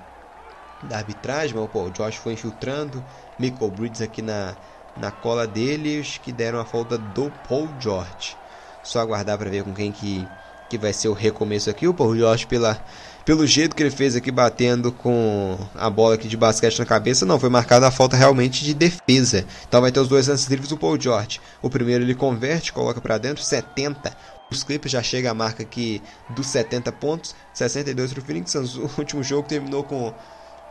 da 0.82 0.96
arbitragem, 0.96 1.54
mas 1.54 1.64
o 1.64 1.68
Paul 1.68 1.92
George 1.94 2.18
foi 2.18 2.32
infiltrando. 2.32 3.04
Michael 3.38 3.70
Bridges 3.70 4.02
aqui 4.02 4.22
na, 4.22 4.56
na 4.96 5.10
cola 5.10 5.46
dele, 5.46 6.00
os 6.00 6.18
que 6.18 6.32
deram 6.32 6.58
a 6.58 6.64
falta 6.64 6.98
do 6.98 7.30
Paul 7.48 7.68
George. 7.78 8.36
Só 8.82 9.00
aguardar 9.00 9.38
para 9.38 9.50
ver 9.50 9.62
com 9.62 9.72
quem 9.72 9.92
que, 9.92 10.26
que 10.68 10.78
vai 10.78 10.92
ser 10.92 11.08
o 11.08 11.12
recomeço 11.12 11.70
aqui. 11.70 11.86
O 11.86 11.94
Paul 11.94 12.16
George 12.16 12.46
pela 12.46 12.80
pelo 13.28 13.46
jeito 13.46 13.76
que 13.76 13.82
ele 13.82 13.90
fez 13.90 14.16
aqui 14.16 14.30
batendo 14.30 14.90
com 14.90 15.58
a 15.74 15.90
bola 15.90 16.14
aqui 16.14 16.26
de 16.26 16.34
basquete 16.34 16.78
na 16.78 16.86
cabeça, 16.86 17.26
não, 17.26 17.38
foi 17.38 17.50
marcada 17.50 17.86
a 17.86 17.90
falta 17.90 18.16
realmente 18.16 18.64
de 18.64 18.72
defesa. 18.72 19.44
Então 19.68 19.82
vai 19.82 19.92
ter 19.92 20.00
os 20.00 20.08
dois 20.08 20.28
lances 20.28 20.46
livres 20.46 20.70
do 20.70 20.78
Paul 20.78 20.98
George. 20.98 21.38
O 21.60 21.68
primeiro 21.68 22.04
ele 22.04 22.14
converte, 22.14 22.72
coloca 22.72 23.02
para 23.02 23.18
dentro, 23.18 23.42
70 23.42 24.16
os 24.50 24.62
Clippers 24.62 24.92
já 24.92 25.02
chega 25.02 25.30
a 25.30 25.34
marca 25.34 25.62
aqui 25.62 26.02
dos 26.30 26.46
70 26.46 26.90
pontos, 26.92 27.34
62 27.52 28.12
para 28.12 28.22
o 28.22 28.24
Phoenix 28.24 28.50
Suns. 28.52 28.76
O 28.76 28.90
último 28.98 29.22
jogo 29.22 29.48
terminou 29.48 29.84
com 29.84 30.12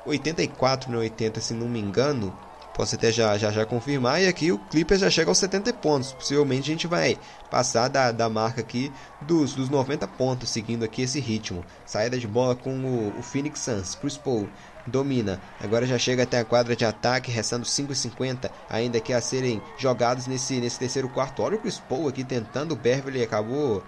84 0.05 0.91
no 0.91 0.99
80, 0.99 1.39
se 1.39 1.53
não 1.53 1.67
me 1.67 1.79
engano. 1.79 2.35
Posso 2.73 2.93
até 2.93 3.11
já, 3.11 3.35
já, 3.39 3.51
já 3.51 3.65
confirmar. 3.65 4.21
E 4.21 4.27
aqui 4.27 4.51
o 4.51 4.59
Clippers 4.59 5.01
já 5.01 5.09
chega 5.09 5.31
aos 5.31 5.39
70 5.39 5.73
pontos. 5.73 6.13
Possivelmente 6.13 6.69
a 6.69 6.73
gente 6.73 6.85
vai 6.85 7.17
passar 7.49 7.87
da, 7.87 8.11
da 8.11 8.29
marca 8.29 8.61
aqui 8.61 8.91
dos, 9.21 9.55
dos 9.55 9.67
90 9.67 10.07
pontos, 10.09 10.49
seguindo 10.49 10.85
aqui 10.85 11.01
esse 11.01 11.19
ritmo. 11.19 11.65
Saída 11.87 12.19
de 12.19 12.27
bola 12.27 12.55
com 12.55 12.69
o, 12.69 13.17
o 13.17 13.23
Phoenix 13.23 13.61
Suns. 13.61 13.95
Chris 13.95 14.15
Paul 14.15 14.47
domina. 14.87 15.39
Agora 15.61 15.85
já 15.85 15.97
chega 15.97 16.23
até 16.23 16.39
a 16.39 16.45
quadra 16.45 16.75
de 16.75 16.85
ataque, 16.85 17.29
restando 17.29 17.65
5,50 17.65 18.49
ainda 18.69 18.99
que 18.99 19.13
a 19.13 19.21
serem 19.21 19.61
jogados 19.77 20.25
nesse, 20.25 20.59
nesse 20.59 20.79
terceiro 20.79 21.09
quarto. 21.09 21.43
Olha 21.43 21.57
o 21.57 21.59
Chris 21.59 21.79
Paul 21.79 22.07
aqui 22.07 22.23
tentando. 22.23 22.71
O 22.71 22.75
Beverly 22.75 23.21
acabou 23.21 23.83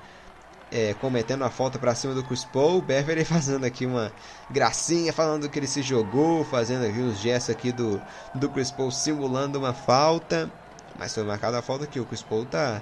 é, 0.72 0.94
cometendo 0.96 1.44
a 1.44 1.50
falta 1.50 1.80
para 1.80 1.96
cima 1.96 2.14
do 2.14 2.24
Chris 2.24 2.46
Paul. 2.46 2.82
Beverly 2.82 3.24
fazendo 3.26 3.66
aqui 3.66 3.86
uma 3.86 4.12
gracinha, 4.50 5.14
falando 5.14 5.50
que 5.50 5.58
ele 5.58 5.68
se 5.68 5.82
jogou, 5.82 6.44
fazendo 6.44 6.86
aqui 6.86 7.00
os 7.00 7.20
gestos 7.20 7.56
aqui 7.56 7.72
do, 7.72 8.02
do 8.36 8.50
Chris 8.50 8.72
Paul 8.72 8.92
simulando 8.92 9.58
uma 9.58 9.74
falta. 9.74 10.52
Mas 10.98 11.14
foi 11.14 11.24
marcada 11.24 11.60
a 11.60 11.62
falta 11.62 11.86
aqui. 11.86 12.00
O 12.00 12.06
Chris 12.06 12.22
Paul 12.22 12.46
tá, 12.46 12.82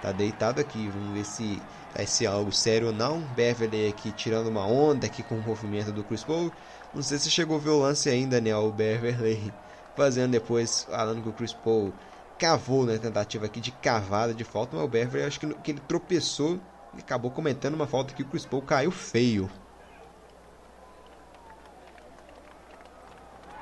tá 0.00 0.10
deitado 0.10 0.60
aqui. 0.60 0.88
Vamos 0.88 1.12
ver 1.12 1.24
se 1.24 1.60
vai 1.94 2.06
ser 2.06 2.26
algo 2.26 2.52
sério 2.52 2.88
ou 2.88 2.92
não. 2.92 3.20
Beverly 3.36 3.88
aqui 3.88 4.10
tirando 4.10 4.48
uma 4.48 4.66
onda 4.66 5.06
aqui 5.06 5.22
com 5.22 5.36
o 5.36 5.42
movimento 5.42 5.92
do 5.92 6.02
Chris 6.02 6.24
Paul. 6.24 6.50
Não 6.92 7.02
sei 7.02 7.18
se 7.18 7.30
chegou 7.30 7.56
a 7.56 7.60
ver 7.60 7.70
o 7.70 7.80
lance 7.80 8.08
ainda, 8.08 8.40
né? 8.40 8.54
O 8.56 8.72
Beverly 8.72 9.54
fazendo 9.94 10.32
depois, 10.32 10.84
falando 10.84 11.22
que 11.22 11.28
o 11.28 11.32
Chris 11.32 11.52
Paul 11.52 11.94
cavou 12.38 12.86
na 12.86 12.92
né, 12.92 12.98
tentativa 12.98 13.46
aqui 13.46 13.60
de 13.60 13.72
cavada 13.72 14.32
de 14.34 14.44
falta, 14.44 14.76
mas 14.76 14.84
o 14.84 14.88
Beverly 14.88 15.26
acho 15.26 15.40
que, 15.40 15.54
que 15.56 15.70
ele 15.72 15.80
tropeçou 15.80 16.60
e 16.94 17.00
acabou 17.00 17.30
cometendo 17.32 17.74
uma 17.74 17.86
falta 17.86 18.14
que 18.14 18.22
o 18.22 18.26
Chris 18.26 18.46
Paul 18.46 18.62
caiu 18.62 18.90
feio. 18.92 19.50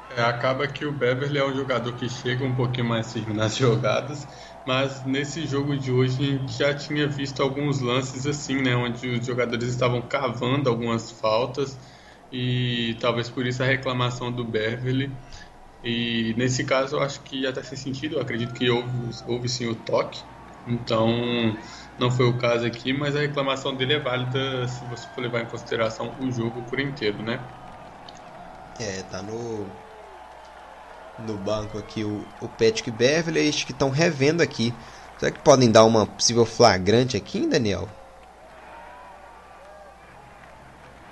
É, 0.09 0.23
acaba 0.23 0.69
que 0.69 0.85
o 0.85 0.93
Beverly 0.93 1.39
é 1.39 1.45
um 1.45 1.55
jogador 1.55 1.93
que 1.97 2.09
chega 2.09 2.45
um 2.45 2.55
pouquinho 2.55 2.87
mais 2.87 3.13
firme 3.13 3.35
nas 3.35 3.57
jogadas, 3.57 4.27
mas 4.65 5.05
nesse 5.05 5.47
jogo 5.47 5.77
de 5.77 5.91
hoje 5.91 6.23
a 6.23 6.39
gente 6.39 6.53
já 6.53 6.75
tinha 6.75 7.09
visto 7.09 7.43
alguns 7.43 7.81
lances 7.81 8.27
assim, 8.27 8.63
né, 8.63 8.77
onde 8.77 9.09
os 9.09 9.27
jogadores 9.27 9.69
estavam 9.69 10.01
cavando 10.03 10.69
algumas 10.69 11.11
faltas 11.11 11.79
e 12.31 12.97
talvez 13.01 13.29
por 13.31 13.47
isso 13.47 13.63
a 13.63 13.67
reclamação 13.67 14.33
do 14.33 14.45
Beverly. 14.45 15.11
E 15.83 16.35
nesse 16.37 16.65
caso 16.65 16.97
eu 16.97 17.01
acho 17.01 17.21
que 17.23 17.45
está 17.45 17.63
sem 17.63 17.79
sentido, 17.79 18.17
eu 18.17 18.21
acredito 18.21 18.53
que 18.55 18.69
houve, 18.71 19.11
houve 19.27 19.49
sim 19.49 19.67
o 19.67 19.75
toque, 19.75 20.23
então 20.67 21.09
não 21.99 22.11
foi 22.11 22.27
o 22.27 22.39
caso 22.39 22.67
aqui, 22.67 22.93
mas 22.93 23.15
a 23.15 23.21
reclamação 23.21 23.75
dele 23.77 23.95
é 23.95 24.01
válida 24.01 24.67
se 24.69 24.85
você 24.87 25.07
for 25.15 25.21
levar 25.23 25.43
em 25.43 25.47
consideração 25.47 26.17
o 26.19 26.31
jogo 26.31 26.63
por 26.63 26.81
inteiro, 26.81 27.23
né? 27.23 27.41
É, 28.79 29.03
tá 29.05 29.23
no 29.23 29.71
no 31.19 31.39
banco 31.39 31.79
aqui 31.79 32.05
o, 32.05 32.29
o 32.41 32.49
Patrick 32.49 32.91
Beverly, 32.91 33.41
eles 33.41 33.65
que 33.65 33.73
estão 33.73 33.91
revendo 33.91 34.43
aqui. 34.43 34.79
Será 35.19 35.33
que 35.33 35.41
podem 35.41 35.71
dar 35.71 35.85
uma 35.85 36.07
possível 36.07 36.45
flagrante 36.45 37.17
aqui, 37.17 37.47
Daniel? 37.47 37.89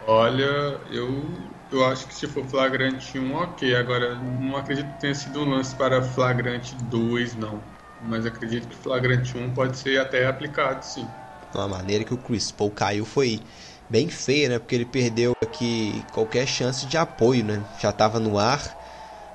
Olha, 0.06 0.44
eu, 0.90 1.51
eu 1.70 1.85
acho 1.85 2.06
que 2.06 2.14
se 2.14 2.26
for 2.26 2.47
flagrante 2.48 3.18
1, 3.18 3.35
ok. 3.35 3.74
Agora, 3.74 4.14
não 4.16 4.56
acredito 4.56 4.93
que 4.93 4.98
tenha 4.98 5.14
sido 5.14 5.40
um 5.43 5.48
lance 5.51 5.74
para 5.74 6.02
flagrante 6.02 6.74
2, 6.74 7.35
não. 7.35 7.62
Mas 8.01 8.26
acredito 8.26 8.68
que 8.68 8.76
flagrante 8.76 9.36
1 9.36 9.52
pode 9.55 9.78
ser 9.78 9.98
até 9.98 10.26
aplicado, 10.26 10.85
sim. 10.85 11.09
Uma 11.55 11.68
maneira 11.68 12.05
que 12.05 12.12
o 12.12 12.18
Chris 12.18 12.51
Paul 12.51 12.70
caiu 12.70 13.05
foi 13.05 13.43
bem 13.89 14.09
feia, 14.09 14.48
né? 14.48 14.59
Porque 14.59 14.74
ele 14.74 14.85
perdeu 14.85 15.32
aqui 15.43 16.05
qualquer 16.12 16.47
chance 16.47 16.85
de 16.85 16.97
apoio, 16.97 17.44
né? 17.44 17.62
Já 17.78 17.90
estava 17.90 18.18
no 18.20 18.39
ar. 18.39 18.76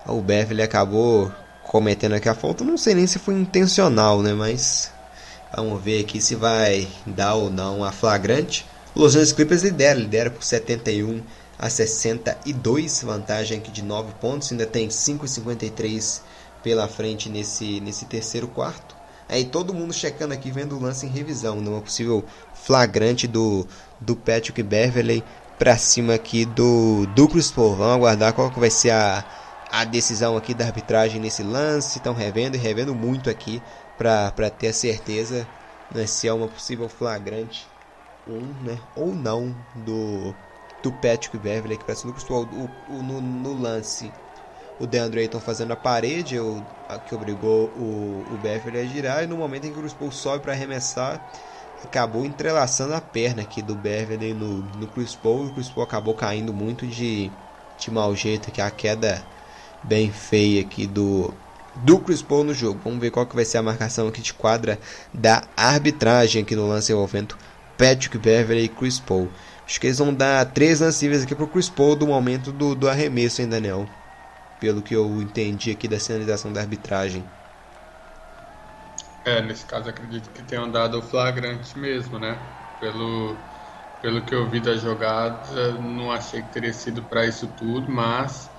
O 0.05 0.21
Beverly 0.21 0.61
acabou 0.61 1.33
cometendo 1.61 2.13
aqui 2.15 2.27
a 2.29 2.35
falta. 2.35 2.63
Não 2.63 2.77
sei 2.77 2.95
nem 2.95 3.07
se 3.07 3.19
foi 3.19 3.35
intencional, 3.35 4.21
né? 4.21 4.33
Mas 4.33 4.91
vamos 5.51 5.81
ver 5.83 6.01
aqui 6.01 6.21
se 6.21 6.35
vai 6.35 6.87
dar 7.05 7.35
ou 7.35 7.49
não 7.49 7.83
a 7.83 7.91
flagrante. 7.91 8.65
Los 8.99 9.15
Angeles 9.15 9.31
Clippers 9.31 9.63
lidera, 9.63 9.97
lidera 9.97 10.29
por 10.29 10.43
71 10.43 11.23
a 11.57 11.69
62, 11.69 13.01
vantagem 13.01 13.57
aqui 13.57 13.71
de 13.71 13.81
9 13.81 14.11
pontos. 14.19 14.51
Ainda 14.51 14.65
tem 14.65 14.89
5,53 14.89 16.19
pela 16.61 16.85
frente 16.85 17.29
nesse, 17.29 17.79
nesse 17.79 18.03
terceiro 18.07 18.49
quarto. 18.49 18.93
Aí 19.29 19.45
todo 19.45 19.73
mundo 19.73 19.93
checando 19.93 20.33
aqui, 20.33 20.51
vendo 20.51 20.75
o 20.75 20.81
lance 20.81 21.05
em 21.05 21.09
revisão, 21.09 21.61
numa 21.61 21.79
possível 21.79 22.25
flagrante 22.53 23.25
do, 23.25 23.65
do 24.01 24.17
Patrick 24.17 24.61
Beverley 24.61 25.23
para 25.57 25.77
cima 25.77 26.15
aqui 26.15 26.43
do, 26.43 27.05
do 27.15 27.25
Chris 27.29 27.49
Paul. 27.49 27.77
Vamos 27.77 27.95
aguardar 27.95 28.33
qual 28.33 28.51
que 28.51 28.59
vai 28.59 28.69
ser 28.69 28.89
a, 28.89 29.23
a 29.71 29.85
decisão 29.85 30.35
aqui 30.35 30.53
da 30.53 30.65
arbitragem 30.65 31.21
nesse 31.21 31.41
lance. 31.41 31.99
Estão 31.99 32.13
revendo 32.13 32.57
e 32.57 32.59
revendo 32.59 32.93
muito 32.93 33.29
aqui 33.29 33.61
para 33.97 34.49
ter 34.49 34.67
a 34.67 34.73
certeza 34.73 35.47
né, 35.89 36.05
se 36.05 36.27
é 36.27 36.33
uma 36.33 36.49
possível 36.49 36.89
flagrante 36.89 37.65
né, 38.63 38.77
ou 38.95 39.13
não 39.13 39.55
do, 39.75 40.33
do 40.83 40.91
Patrick 40.93 41.37
Beverley 41.37 41.77
que 41.77 41.85
do 41.85 42.13
Chris 42.13 42.23
Paul. 42.23 42.47
O, 42.51 42.93
o, 42.93 43.03
no, 43.03 43.21
no 43.21 43.53
lance 43.53 44.11
o 44.79 44.87
DeAndre 44.87 45.21
Ayton 45.21 45.39
fazendo 45.39 45.73
a 45.73 45.75
parede, 45.75 46.39
o, 46.39 46.63
a, 46.87 46.97
que 46.97 47.13
obrigou 47.13 47.65
o, 47.75 48.25
o 48.31 48.37
Beverly 48.41 48.79
a 48.79 48.85
girar, 48.85 49.23
e 49.23 49.27
no 49.27 49.37
momento 49.37 49.65
em 49.65 49.73
que 49.73 49.77
o 49.77 49.81
Chris 49.81 49.93
Paul 49.93 50.11
sobe 50.11 50.41
para 50.41 50.53
arremessar, 50.53 51.21
acabou 51.83 52.25
entrelaçando 52.25 52.93
a 52.93 53.01
perna 53.01 53.41
aqui 53.41 53.61
do 53.61 53.75
Beverly 53.75 54.33
no, 54.33 54.63
no 54.77 54.87
Chris 54.87 55.15
Paul, 55.15 55.45
e 55.45 55.49
o 55.49 55.53
Chris 55.53 55.69
Paul 55.69 55.83
acabou 55.83 56.13
caindo 56.13 56.53
muito 56.53 56.87
de, 56.87 57.29
de 57.77 57.91
mau 57.91 58.15
jeito, 58.15 58.51
que 58.51 58.61
é 58.61 58.63
a 58.63 58.71
queda 58.71 59.21
bem 59.83 60.11
feia 60.11 60.61
aqui 60.61 60.87
do, 60.87 61.33
do 61.75 61.99
Chris 61.99 62.21
Paul 62.21 62.45
no 62.45 62.53
jogo. 62.53 62.79
Vamos 62.83 62.99
ver 62.99 63.11
qual 63.11 63.25
que 63.25 63.35
vai 63.35 63.45
ser 63.45 63.57
a 63.57 63.63
marcação 63.63 64.07
aqui 64.07 64.21
de 64.21 64.33
quadra 64.33 64.79
da 65.13 65.43
arbitragem 65.55 66.43
aqui 66.43 66.55
no 66.55 66.67
lance 66.67 66.91
envolvendo 66.91 67.35
Patrick 67.79 68.17
Beverly 68.19 68.65
e 68.65 68.69
Chris 68.69 68.99
Paul. 68.99 69.33
Acho 69.65 69.79
que 69.81 69.87
eles 69.87 69.99
vão 69.99 70.13
dar 70.13 70.45
três 70.53 70.81
lances 70.81 71.23
aqui 71.23 71.35
pro 71.35 71.47
Chris 71.49 71.69
Paul 71.69 71.95
do 71.97 72.07
momento 72.07 72.51
do, 72.53 72.75
do 72.75 72.89
arremesso, 72.89 73.41
hein, 73.41 73.49
Daniel? 73.49 73.89
pelo 74.59 74.81
que 74.83 74.95
eu 74.95 75.21
entendi 75.21 75.71
aqui 75.71 75.87
da 75.87 75.99
sinalização 75.99 76.53
da 76.53 76.61
arbitragem. 76.61 77.29
É, 79.25 79.41
nesse 79.41 79.65
caso 79.65 79.89
acredito 79.89 80.31
que 80.31 80.41
tenham 80.43 80.71
dado 80.71 80.97
o 80.99 81.01
flagrante 81.01 81.77
mesmo, 81.77 82.17
né? 82.19 82.39
Pelo, 82.79 83.45
pelo 84.01 84.25
que 84.25 84.33
eu 84.33 84.49
vi 84.49 84.59
da 84.61 84.75
jogada, 84.77 85.73
não 85.79 86.11
achei 86.11 86.41
que 86.43 86.49
teria 86.51 86.73
sido 86.73 87.03
para 87.03 87.25
isso 87.25 87.47
tudo, 87.55 87.91
mas 87.91 88.49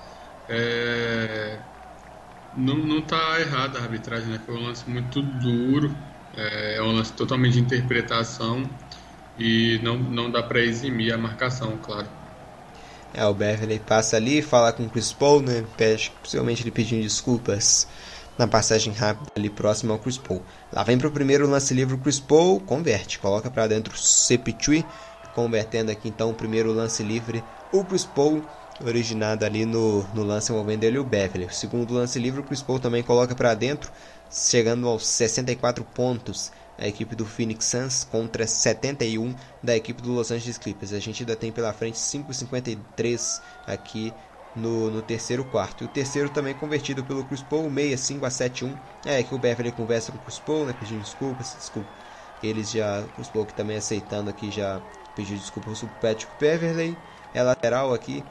é, 0.48 1.62
não, 2.52 2.76
não 2.76 3.02
tá 3.06 3.40
errado 3.40 3.76
a 3.78 3.82
arbitragem, 3.82 4.28
né? 4.30 4.38
Foi 4.40 4.56
um 4.56 4.64
lance 4.64 4.88
muito 4.90 5.22
duro, 5.22 5.96
é, 6.34 6.76
é 6.76 6.82
um 6.82 6.92
lance 6.92 7.12
totalmente 7.14 7.54
de 7.54 7.60
interpretação 7.60 8.78
e 9.40 9.80
não, 9.82 9.96
não 9.96 10.30
dá 10.30 10.42
para 10.42 10.60
eximir 10.60 11.14
a 11.14 11.18
marcação, 11.18 11.78
claro. 11.82 12.06
É, 13.14 13.24
o 13.24 13.34
Beverly 13.34 13.80
passa 13.80 14.16
ali, 14.16 14.42
fala 14.42 14.72
com 14.72 14.84
o 14.84 14.88
Chris 14.88 15.12
Paul, 15.12 15.40
né? 15.40 15.64
Pede, 15.76 16.12
possivelmente 16.22 16.62
ele 16.62 16.70
pedindo 16.70 17.02
desculpas 17.02 17.88
na 18.38 18.46
passagem 18.46 18.92
rápida 18.92 19.30
ali 19.34 19.50
próximo 19.50 19.92
ao 19.92 19.98
Chris 19.98 20.18
Paul. 20.18 20.42
Lá 20.72 20.84
vem 20.84 20.96
pro 20.96 21.10
primeiro 21.10 21.48
lance 21.48 21.74
livre 21.74 21.94
o 21.94 21.98
Chris 21.98 22.20
Paul, 22.20 22.60
converte, 22.60 23.18
coloca 23.18 23.50
para 23.50 23.66
dentro 23.66 23.94
o 23.94 23.98
Sepichui, 23.98 24.84
convertendo 25.34 25.90
aqui 25.90 26.08
então 26.08 26.30
o 26.30 26.34
primeiro 26.34 26.72
lance 26.72 27.02
livre 27.02 27.42
o 27.72 27.84
Chris 27.84 28.04
Paul, 28.04 28.44
originado 28.84 29.44
ali 29.44 29.66
no, 29.66 30.04
no 30.14 30.22
lance 30.22 30.52
envolvendo 30.52 30.84
ele 30.84 30.96
e 30.96 31.00
o 31.00 31.04
Beverly. 31.04 31.46
O 31.46 31.52
segundo 31.52 31.94
lance 31.94 32.18
livre 32.18 32.40
o 32.40 32.44
Chris 32.44 32.62
Paul 32.62 32.78
também 32.78 33.02
coloca 33.02 33.34
para 33.34 33.54
dentro, 33.54 33.90
chegando 34.30 34.86
aos 34.86 35.06
64 35.06 35.84
pontos 35.84 36.52
a 36.80 36.88
equipe 36.88 37.14
do 37.14 37.26
Phoenix 37.26 37.66
Suns 37.66 38.04
contra 38.04 38.46
71 38.46 39.34
da 39.62 39.76
equipe 39.76 40.00
do 40.00 40.12
Los 40.12 40.30
Angeles 40.30 40.56
Clippers. 40.56 40.94
A 40.94 40.98
gente 40.98 41.22
ainda 41.22 41.36
tem 41.36 41.52
pela 41.52 41.74
frente 41.74 41.98
5,53 41.98 43.42
aqui 43.66 44.14
no, 44.56 44.90
no, 44.90 45.02
terceiro 45.02 45.44
quarto. 45.44 45.84
E 45.84 45.86
o 45.86 45.88
terceiro 45.88 46.30
também 46.30 46.54
convertido 46.54 47.04
pelo 47.04 47.22
Chris 47.24 47.42
Paul, 47.42 47.70
65 47.70 48.24
a 48.24 48.30
71. 48.30 48.74
É 49.04 49.22
que 49.22 49.34
o 49.34 49.38
Beverly 49.38 49.70
conversa 49.72 50.10
com 50.10 50.16
o 50.16 50.20
Chris 50.22 50.38
Paul, 50.38 50.64
né, 50.64 50.72
pedindo 50.72 51.02
desculpas, 51.02 51.54
desculpa. 51.54 51.90
Eles 52.42 52.70
já, 52.70 53.02
o 53.02 53.08
Chris 53.08 53.28
Paul 53.28 53.44
que 53.44 53.54
também 53.54 53.76
aceitando 53.76 54.30
aqui 54.30 54.50
já 54.50 54.80
pediu 55.14 55.36
desculpas 55.36 55.80
pro 55.80 55.88
Patrick 56.00 56.32
Beverly. 56.40 56.96
É 57.34 57.42
lateral 57.42 57.92
aqui 57.92 58.24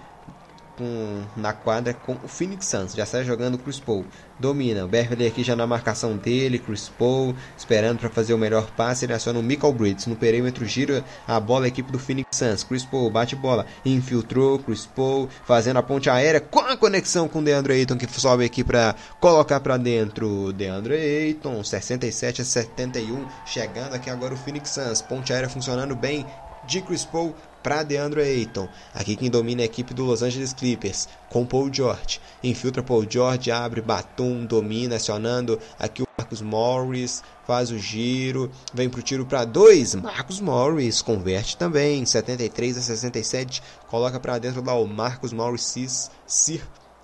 com, 0.79 1.23
na 1.35 1.51
quadra 1.51 1.93
com 1.93 2.13
o 2.13 2.27
Phoenix 2.27 2.65
Suns. 2.65 2.95
Já 2.95 3.05
sai 3.05 3.25
jogando 3.25 3.55
o 3.55 3.57
Chris 3.57 3.79
Paul. 3.79 4.05
Domina. 4.39 4.85
O 4.85 4.87
Beverly 4.87 5.27
aqui 5.27 5.43
já 5.43 5.53
na 5.53 5.67
marcação 5.67 6.15
dele. 6.15 6.57
Chris 6.57 6.87
Paul 6.87 7.35
esperando 7.57 7.99
para 7.99 8.09
fazer 8.09 8.33
o 8.33 8.37
melhor 8.37 8.71
passe. 8.71 9.05
Ele 9.05 9.13
aciona 9.13 9.39
o 9.39 9.43
Michael 9.43 9.73
Bridges. 9.73 10.07
No 10.07 10.15
perímetro 10.15 10.65
gira 10.65 11.03
a 11.27 11.37
bola 11.39 11.65
a 11.65 11.67
equipe 11.67 11.91
do 11.91 11.99
Phoenix 11.99 12.29
Suns. 12.37 12.63
Chris 12.63 12.85
Paul 12.85 13.11
bate 13.11 13.35
bola. 13.35 13.65
Infiltrou. 13.85 14.57
Chris 14.59 14.85
Paul 14.85 15.27
fazendo 15.45 15.77
a 15.77 15.83
ponte 15.83 16.09
aérea 16.09 16.39
com 16.39 16.61
a 16.61 16.77
conexão 16.77 17.27
com 17.27 17.39
o 17.39 17.43
DeAndre 17.43 17.73
Ayton 17.73 17.97
que 17.97 18.07
sobe 18.09 18.45
aqui 18.45 18.63
para 18.63 18.95
colocar 19.19 19.59
para 19.59 19.75
dentro. 19.75 20.53
DeAndre 20.53 20.95
Ayton 20.95 21.61
67 21.61 22.41
a 22.41 22.45
71. 22.45 23.27
Chegando 23.45 23.93
aqui 23.93 24.09
agora 24.09 24.33
o 24.33 24.37
Phoenix 24.37 24.69
Suns. 24.69 25.01
Ponte 25.01 25.33
aérea 25.33 25.49
funcionando 25.49 25.95
bem 25.95 26.25
de 26.65 26.81
Chris 26.81 27.03
Paul 27.03 27.35
para 27.61 27.83
DeAndre 27.83 28.21
Ayton. 28.21 28.67
Aqui 28.93 29.15
quem 29.15 29.29
domina 29.29 29.61
é 29.61 29.63
a 29.63 29.65
equipe 29.65 29.93
do 29.93 30.03
Los 30.03 30.21
Angeles 30.21 30.53
Clippers, 30.53 31.07
com 31.29 31.45
Paul 31.45 31.73
George. 31.73 32.19
Infiltra 32.43 32.83
Paul 32.83 33.05
George, 33.09 33.51
abre 33.51 33.81
Batum, 33.81 34.45
domina, 34.45 34.95
acionando 34.95 35.59
aqui 35.77 36.01
o 36.01 36.07
Marcus 36.17 36.41
Morris, 36.41 37.23
faz 37.45 37.71
o 37.71 37.77
giro, 37.77 38.51
vem 38.73 38.89
pro 38.89 39.01
tiro 39.01 39.25
para 39.25 39.45
dois. 39.45 39.95
Marcus 39.95 40.39
Morris 40.39 41.01
converte 41.01 41.57
também, 41.57 42.05
73 42.05 42.77
a 42.77 42.81
67, 42.81 43.63
coloca 43.87 44.19
para 44.19 44.37
dentro 44.37 44.63
lá 44.63 44.73
o 44.73 44.87
Marcus 44.87 45.33
Morris 45.33 45.63
Cis, 45.63 46.11
Sir. 46.27 46.61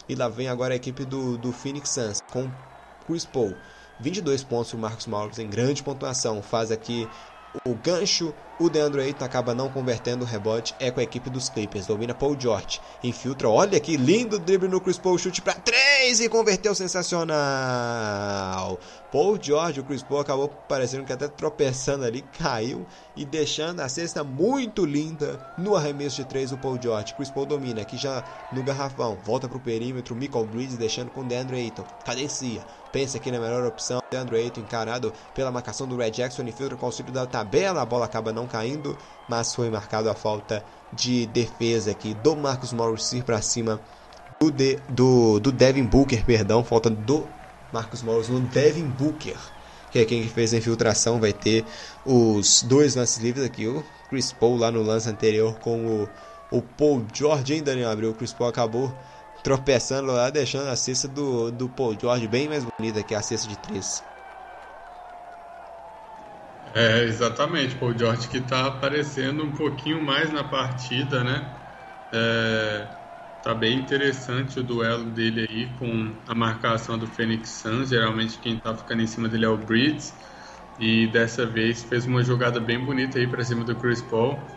E 0.07 0.13
lá 0.13 0.29
vem 0.29 0.47
agora 0.47 0.73
a 0.73 0.77
equipe 0.77 1.03
do, 1.03 1.37
do 1.37 1.51
Phoenix 1.51 1.89
Suns 1.89 2.21
com 2.31 2.49
Chris 3.07 3.25
Paul. 3.25 3.55
22 3.99 4.43
pontos 4.43 4.73
o 4.73 4.77
Marcos 4.77 5.07
Morris 5.07 5.39
em 5.39 5.49
grande 5.49 5.81
pontuação. 5.81 6.41
Faz 6.41 6.71
aqui 6.71 7.07
o 7.65 7.73
gancho, 7.75 8.33
o 8.59 8.69
DeAndre 8.69 9.01
Ayton 9.01 9.25
acaba 9.25 9.53
não 9.53 9.69
convertendo 9.69 10.23
o 10.23 10.27
rebote, 10.27 10.73
é 10.79 10.89
com 10.89 10.99
a 10.99 11.03
equipe 11.03 11.29
dos 11.29 11.49
Clippers. 11.49 11.85
Domina 11.85 12.13
Paul 12.13 12.39
George, 12.39 12.79
infiltra, 13.03 13.49
olha 13.49 13.79
que 13.79 13.97
lindo 13.97 14.39
drible 14.39 14.69
no 14.69 14.79
Chris 14.79 14.97
Paul, 14.97 15.17
chute 15.17 15.41
para 15.41 15.55
3 15.55 16.21
e 16.21 16.29
converteu 16.29 16.73
sensacional. 16.73 18.79
Paul 19.11 19.37
George, 19.41 19.79
o 19.79 19.83
Chris 19.83 20.03
Paul 20.03 20.19
acabou 20.19 20.49
parecendo 20.49 21.05
que 21.05 21.13
até 21.13 21.27
tropeçando 21.27 22.05
ali, 22.05 22.21
caiu 22.37 22.85
e 23.15 23.23
deixando 23.23 23.79
a 23.79 23.87
cesta 23.87 24.23
muito 24.23 24.85
linda 24.85 25.39
no 25.57 25.75
arremesso 25.75 26.17
de 26.17 26.25
3 26.25 26.51
o 26.51 26.57
Paul 26.57 26.79
George. 26.81 27.13
Chris 27.13 27.29
Paul 27.29 27.45
domina 27.45 27.81
aqui 27.81 27.97
já 27.97 28.23
no 28.51 28.63
garrafão, 28.63 29.17
volta 29.23 29.47
para 29.47 29.57
o 29.57 29.61
perímetro, 29.61 30.15
Michael 30.15 30.45
Bridges 30.45 30.77
deixando 30.77 31.11
com 31.11 31.25
DeAndre 31.25 31.57
Ayton, 31.57 31.85
cadencia, 32.03 32.65
pensa 32.91 33.17
aqui 33.17 33.31
na 33.31 33.39
melhor 33.39 33.65
opção, 33.65 33.99
DeAndre 34.11 34.37
Ayton 34.37 34.61
encarado 34.61 35.13
pela 35.33 35.51
marcação 35.51 35.87
do 35.87 35.97
Red 35.97 36.11
Jackson, 36.11 36.43
infiltra 36.43 36.75
com 36.75 36.85
o 36.85 36.87
auxílio 36.87 37.11
da 37.11 37.25
tabela, 37.25 37.81
a 37.81 37.85
bola 37.85 38.05
acaba 38.05 38.33
não 38.33 38.44
caindo, 38.47 38.97
mas 39.27 39.53
foi 39.53 39.69
marcado 39.69 40.09
a 40.09 40.15
falta 40.15 40.63
de 40.91 41.25
defesa 41.27 41.91
aqui 41.91 42.13
do 42.13 42.35
Marcos 42.35 42.71
Morris 42.71 43.13
para 43.25 43.41
cima 43.41 43.81
do, 44.39 44.51
de, 44.51 44.77
do, 44.89 45.39
do 45.39 45.51
Devin 45.51 45.83
Booker, 45.83 46.25
perdão, 46.25 46.63
falta 46.63 46.89
do 46.89 47.27
Marcos 47.71 48.01
Morris 48.01 48.29
no 48.29 48.39
Devin 48.39 48.85
Booker, 48.85 49.37
que 49.91 49.99
é 49.99 50.05
quem 50.05 50.27
fez 50.27 50.53
a 50.53 50.57
infiltração, 50.57 51.19
vai 51.19 51.33
ter 51.33 51.65
os 52.05 52.63
dois 52.63 52.95
lances 52.95 53.17
livres 53.17 53.45
aqui, 53.45 53.67
o 53.67 53.83
Chris 54.09 54.31
Paul 54.31 54.57
lá 54.57 54.71
no 54.71 54.81
lance 54.81 55.09
anterior 55.09 55.59
com 55.59 55.85
o, 55.85 56.09
o 56.49 56.61
Paul 56.61 57.05
George, 57.13 57.53
hein, 57.53 57.63
Daniel 57.63 57.89
Abreu, 57.89 58.11
o 58.11 58.15
Chris 58.15 58.33
Paul 58.33 58.49
acabou 58.49 58.97
tropeçando 59.43 60.11
lá, 60.11 60.29
deixando 60.29 60.69
a 60.69 60.75
cesta 60.75 61.07
do, 61.07 61.51
do 61.51 61.69
Paul 61.69 61.95
George 61.99 62.27
bem 62.27 62.47
mais 62.47 62.65
bonita 62.79 63.03
que 63.03 63.13
a 63.13 63.21
cesta 63.21 63.47
de 63.47 63.57
três. 63.57 64.03
É, 66.77 67.03
exatamente, 67.05 67.75
Paul 67.77 67.97
George 67.97 68.27
que 68.27 68.37
está 68.37 68.67
aparecendo 68.67 69.43
um 69.45 69.53
pouquinho 69.53 70.01
mais 70.03 70.31
na 70.31 70.43
partida, 70.43 71.23
né? 71.23 71.55
É, 72.11 72.89
tá 73.41 73.53
bem 73.55 73.79
interessante 73.79 74.59
o 74.59 74.63
duelo 74.63 75.09
dele 75.11 75.45
aí 75.49 75.73
com 75.77 76.21
a 76.27 76.35
marcação 76.35 76.97
do 76.99 77.07
Phoenix 77.07 77.51
Suns. 77.61 77.89
Geralmente 77.89 78.39
quem 78.39 78.59
tá 78.59 78.75
ficando 78.75 79.01
em 79.01 79.07
cima 79.07 79.29
dele 79.29 79.45
é 79.45 79.49
o 79.49 79.57
Bridges. 79.57 80.17
E 80.77 81.07
dessa 81.07 81.45
vez 81.45 81.83
fez 81.83 82.05
uma 82.05 82.21
jogada 82.23 82.59
bem 82.59 82.83
bonita 82.83 83.17
aí 83.19 83.27
para 83.27 83.43
cima 83.45 83.63
do 83.63 83.75
Chris 83.77 84.01
Paul. 84.01 84.47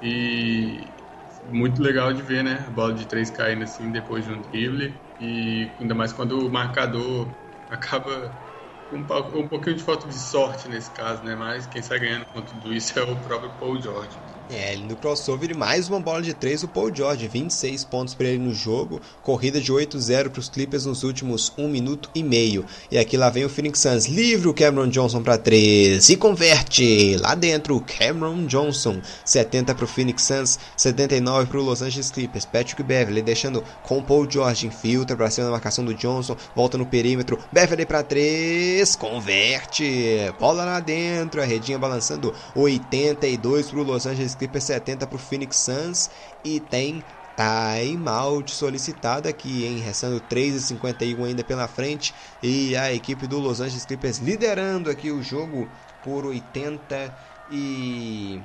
E 0.00 0.94
muito 1.42 1.82
legal 1.82 2.12
de 2.12 2.22
ver, 2.22 2.44
né? 2.44 2.64
A 2.66 2.70
bola 2.70 2.94
de 2.94 3.06
três 3.06 3.30
caindo 3.30 3.64
assim 3.64 3.90
depois 3.90 4.24
de 4.24 4.30
um 4.32 4.40
drible. 4.40 5.00
E 5.18 5.76
ainda 5.80 5.94
mais 5.94 6.12
quando 6.12 6.46
o 6.46 6.50
marcador 6.52 7.36
acaba 7.68 8.43
um, 8.90 9.00
um 9.00 9.48
pouquinho 9.48 9.76
de 9.76 9.82
falta 9.84 10.08
de 10.08 10.18
sorte 10.18 10.68
nesse 10.68 10.90
caso, 10.92 11.22
né? 11.22 11.34
Mas 11.36 11.66
quem 11.66 11.82
sai 11.82 11.98
ganhando 12.00 12.26
com 12.26 12.44
tudo 12.44 12.72
isso 12.72 12.98
é 12.98 13.02
o 13.02 13.20
próprio 13.20 13.56
Paul 13.56 13.80
George. 13.80 14.23
É, 14.50 14.76
no 14.76 14.94
crossover 14.94 15.56
mais 15.56 15.88
uma 15.88 15.98
bola 15.98 16.20
de 16.20 16.34
3 16.34 16.64
o 16.64 16.68
Paul 16.68 16.94
George, 16.94 17.26
26 17.26 17.82
pontos 17.84 18.12
para 18.12 18.26
ele 18.26 18.44
no 18.44 18.52
jogo, 18.52 19.00
corrida 19.22 19.58
de 19.58 19.72
8-0 19.72 20.28
para 20.28 20.38
os 20.38 20.50
Clippers 20.50 20.84
nos 20.84 21.02
últimos 21.02 21.50
1 21.56 21.66
minuto 21.66 22.10
e 22.14 22.22
meio. 22.22 22.66
E 22.90 22.98
aqui 22.98 23.16
lá 23.16 23.30
vem 23.30 23.46
o 23.46 23.48
Phoenix 23.48 23.78
Suns, 23.78 24.04
livre 24.04 24.46
o 24.46 24.52
Cameron 24.52 24.88
Johnson 24.88 25.22
para 25.22 25.38
3 25.38 26.10
e 26.10 26.16
converte 26.16 27.16
lá 27.16 27.34
dentro 27.34 27.74
o 27.74 27.80
Cameron 27.80 28.44
Johnson, 28.44 29.00
70 29.24 29.74
para 29.74 29.84
o 29.86 29.88
Phoenix 29.88 30.22
Suns, 30.24 30.58
79 30.76 31.46
para 31.46 31.58
o 31.58 31.62
Los 31.62 31.80
Angeles 31.80 32.10
Clippers. 32.10 32.44
Patrick 32.44 32.82
Beverly 32.82 33.22
deixando 33.22 33.64
com 33.82 33.98
o 33.98 34.02
Paul 34.02 34.30
George, 34.30 34.66
infiltra 34.66 35.16
para 35.16 35.30
cima 35.30 35.46
da 35.46 35.52
marcação 35.52 35.82
do 35.82 35.94
Johnson, 35.94 36.36
volta 36.54 36.76
no 36.76 36.84
perímetro, 36.84 37.38
Beverly 37.50 37.86
para 37.86 38.02
3, 38.02 38.94
converte, 38.96 40.30
bola 40.38 40.66
lá 40.66 40.80
dentro, 40.80 41.40
a 41.40 41.44
redinha 41.46 41.78
balançando 41.78 42.34
82 42.54 43.70
para 43.70 43.80
o 43.80 43.82
Los 43.82 44.04
Angeles 44.04 44.33
Clippers 44.34 44.64
70 44.64 45.06
para 45.06 45.16
o 45.16 45.18
Phoenix 45.18 45.56
Suns 45.56 46.10
e 46.44 46.60
tem 46.60 47.02
timeout 47.36 48.50
solicitado 48.50 49.28
aqui, 49.28 49.64
hein? 49.64 49.78
Restando 49.78 50.20
3,51 50.20 51.24
ainda 51.24 51.44
pela 51.44 51.66
frente 51.66 52.14
e 52.42 52.76
a 52.76 52.92
equipe 52.92 53.26
do 53.26 53.38
Los 53.38 53.60
Angeles 53.60 53.84
Clippers 53.84 54.18
liderando 54.18 54.90
aqui 54.90 55.10
o 55.10 55.22
jogo 55.22 55.68
por 56.02 56.24
80 56.24 57.16
e 57.50 58.40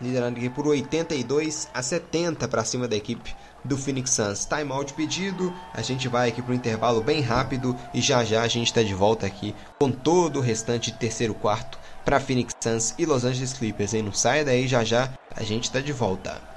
liderando 0.00 0.38
aqui 0.38 0.50
por 0.50 0.66
82 0.66 1.68
a 1.72 1.82
70 1.82 2.48
para 2.48 2.64
cima 2.64 2.88
da 2.88 2.96
equipe 2.96 3.34
do 3.64 3.78
Phoenix 3.78 4.10
Suns. 4.10 4.44
Timeout 4.44 4.92
pedido, 4.94 5.54
a 5.72 5.80
gente 5.80 6.08
vai 6.08 6.28
aqui 6.28 6.42
para 6.42 6.50
o 6.50 6.54
intervalo 6.54 7.00
bem 7.00 7.20
rápido 7.20 7.76
e 7.94 8.00
já 8.00 8.24
já 8.24 8.42
a 8.42 8.48
gente 8.48 8.66
está 8.66 8.82
de 8.82 8.94
volta 8.94 9.26
aqui 9.26 9.54
com 9.78 9.90
todo 9.90 10.40
o 10.40 10.42
restante 10.42 10.92
terceiro 10.92 11.34
quarto 11.34 11.78
para 12.04 12.20
Phoenix 12.20 12.54
Suns 12.60 12.94
e 12.98 13.06
Los 13.06 13.24
Angeles 13.24 13.52
Clippers. 13.52 13.94
Hein? 13.94 14.02
Não 14.02 14.12
saia 14.12 14.44
daí, 14.44 14.66
já 14.66 14.84
já 14.84 15.10
a 15.34 15.42
gente 15.42 15.64
está 15.64 15.80
de 15.80 15.92
volta. 15.92 16.51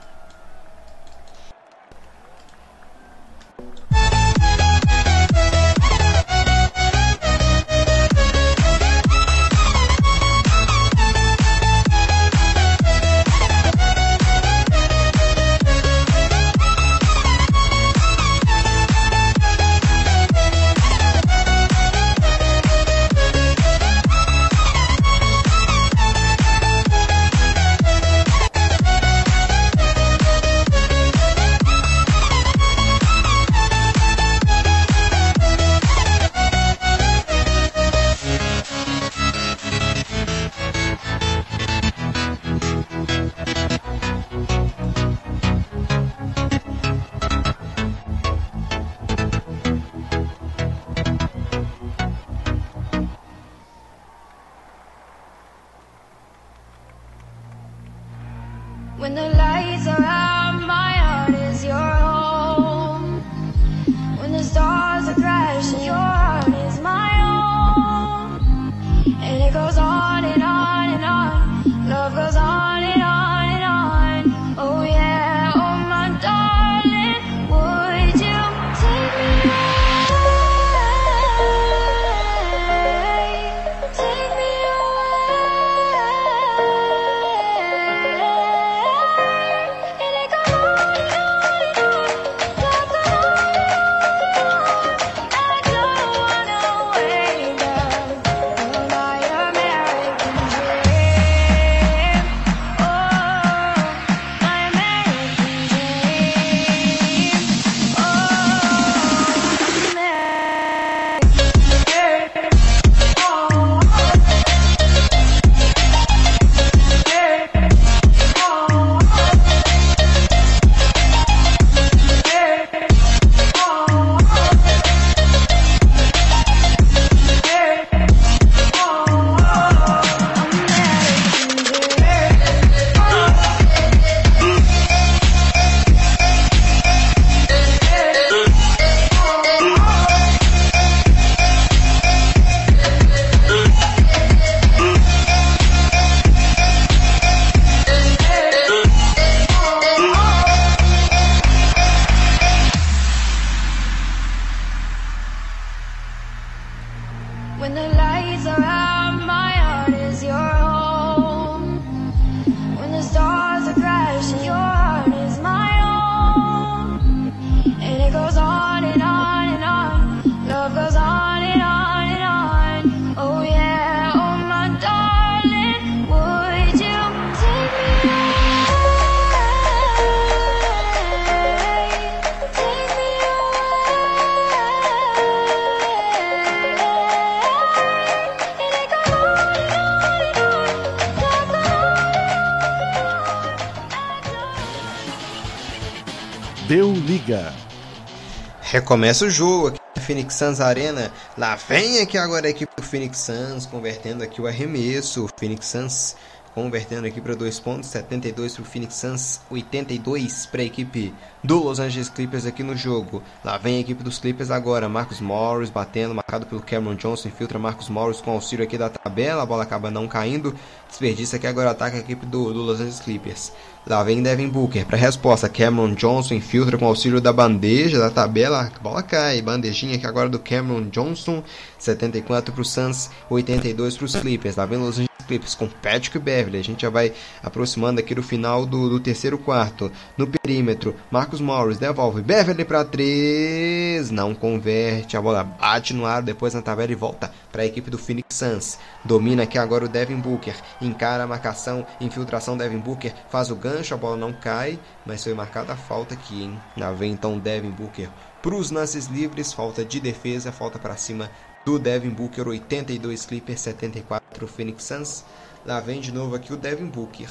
Recomeça 198.76 199.24
o 199.24 199.30
jogo 199.30 199.68
aqui 199.68 199.80
na 199.96 200.02
Phoenix 200.02 200.34
Suns 200.34 200.60
Arena. 200.60 201.10
Lá 201.38 201.56
vem 201.56 202.02
aqui 202.02 202.18
agora 202.18 202.46
a 202.46 202.50
equipe 202.50 202.70
do 202.76 202.84
Phoenix 202.84 203.20
Suns 203.20 203.66
convertendo 203.66 204.22
aqui 204.22 204.42
o 204.42 204.48
arremesso. 204.48 205.24
O 205.24 205.30
Phoenix 205.40 205.68
Suns 205.68 206.18
convertendo 206.56 207.06
aqui 207.06 207.20
para 207.20 207.36
dois 207.36 207.60
pontos, 207.60 207.90
72 207.90 208.56
para 208.56 208.62
o 208.64 208.66
Phoenix 208.66 208.96
Suns, 208.96 209.42
82 209.52 210.46
para 210.46 210.62
a 210.62 210.66
equipe 210.66 211.14
do 211.44 211.62
Los 211.62 211.80
Angeles 211.82 212.08
Clippers 212.08 212.46
aqui 212.46 212.64
no 212.64 212.78
jogo. 212.78 213.22
Lá 213.44 213.58
vem 213.58 213.76
a 213.76 213.80
equipe 213.82 214.02
dos 214.02 214.20
Clippers 214.20 214.50
agora, 214.50 214.88
Marcus 214.88 215.20
Morris 215.20 215.70
batendo, 215.70 216.16
marcado 216.16 216.46
pelo 216.46 216.62
Cameron 216.62 216.96
Johnson, 216.96 217.28
infiltra 217.28 217.60
Marcus 217.60 217.90
Morris 217.90 218.22
com 218.22 218.32
auxílio 218.32 218.64
aqui 218.64 218.78
da 218.78 218.90
tabela, 218.90 219.44
a 219.44 219.46
bola 219.46 219.64
acaba 219.64 219.92
não 219.92 220.08
caindo, 220.08 220.56
desperdiça 220.88 221.36
aqui 221.36 221.46
agora 221.46 221.72
ataca 221.72 221.98
a 221.98 222.00
equipe 222.00 222.26
do, 222.26 222.54
do 222.54 222.62
Los 222.62 222.80
Angeles 222.80 223.02
Clippers. 223.02 223.52
Lá 223.86 224.02
vem 224.02 224.24
Devin 224.24 224.48
Booker 224.48 224.86
para 224.86 224.98
resposta, 224.98 225.50
Cameron 225.50 225.94
Johnson 225.94 226.36
infiltra 226.36 226.78
com 226.78 226.86
auxílio 226.86 227.20
da 227.20 227.34
bandeja 227.34 228.00
da 228.00 228.10
tabela, 228.10 228.72
a 228.74 228.80
bola 228.80 229.04
cai, 229.04 229.42
bandejinha 229.42 229.98
aqui 229.98 230.08
agora 230.08 230.30
do 230.30 230.40
Cameron 230.40 230.88
Johnson, 230.90 231.44
74 231.78 232.54
para 232.54 232.62
o 232.62 232.66
Suns, 232.66 233.12
82 233.30 233.98
para 233.98 234.06
os 234.06 234.16
Clippers. 234.16 234.56
Lá 234.56 234.66
vem 234.66 234.80
Los 234.80 234.96
Angeles 234.96 235.15
Clippers 235.26 235.56
com 235.56 235.68
Patrick 235.68 236.18
Beverly. 236.20 236.60
A 236.60 236.64
gente 236.64 236.84
já 236.84 236.90
vai 236.90 237.14
aproximando 237.44 238.00
aqui 238.00 238.16
do 238.16 238.24
final 238.24 238.66
do, 238.66 238.90
do 238.90 239.00
terceiro 239.00 239.38
quarto. 239.38 239.92
No 240.18 240.28
perímetro, 240.28 240.96
Marcus 241.12 241.42
Morris 241.42 241.78
devolve 241.78 242.22
Beverly 242.22 242.64
para 242.64 242.86
3. 242.86 244.12
Não 244.12 244.34
converte. 244.34 245.18
A 245.18 245.22
bola 245.22 245.44
bate 245.44 245.94
no 245.94 246.06
ar, 246.06 246.22
depois 246.22 246.54
na 246.54 246.62
tabela 246.62 246.92
e 246.92 246.96
volta 246.96 247.32
para 247.52 247.64
a 247.64 247.66
equipe 247.66 247.90
do 247.90 247.98
Phoenix 247.98 248.36
Suns. 248.36 248.80
Domina 249.04 249.44
aqui 249.44 249.58
agora 249.58 249.86
o 249.86 249.90
Devin 249.90 250.20
Booker. 250.20 250.56
Encara 250.82 251.24
a 251.24 251.28
marcação, 251.28 251.86
infiltração 252.00 252.58
Devin 252.58 252.80
Booker. 252.80 253.14
Faz 253.30 253.50
o 253.50 253.56
gancho, 253.56 253.94
a 253.94 253.98
bola 253.98 254.18
não 254.18 254.34
cai, 254.34 254.80
mas 255.06 255.24
foi 255.24 255.34
marcada 255.34 255.74
a 255.74 255.78
falta 255.78 256.14
aqui, 256.14 256.44
hein? 256.44 256.60
Lá 256.78 256.92
vem 256.92 257.12
então 257.12 257.40
Devin 257.40 257.72
Booker 257.72 258.10
para 258.42 258.56
os 258.56 258.70
lances 258.70 259.08
livres. 259.08 259.52
Falta 259.52 259.84
de 259.84 260.00
defesa, 260.00 260.52
falta 260.52 260.78
para 260.78 260.96
cima 260.96 261.32
do 261.66 261.80
Devin 261.80 262.12
Booker, 262.12 262.48
82 262.48 263.26
Clippers, 263.26 263.62
74 263.62 264.48
Phoenix 264.48 264.84
Suns. 264.84 265.26
Lá 265.66 265.80
vem 265.80 266.00
de 266.00 266.12
novo 266.12 266.36
aqui 266.36 266.54
o 266.54 266.58
Devin 266.58 266.86
Booker. 266.86 267.28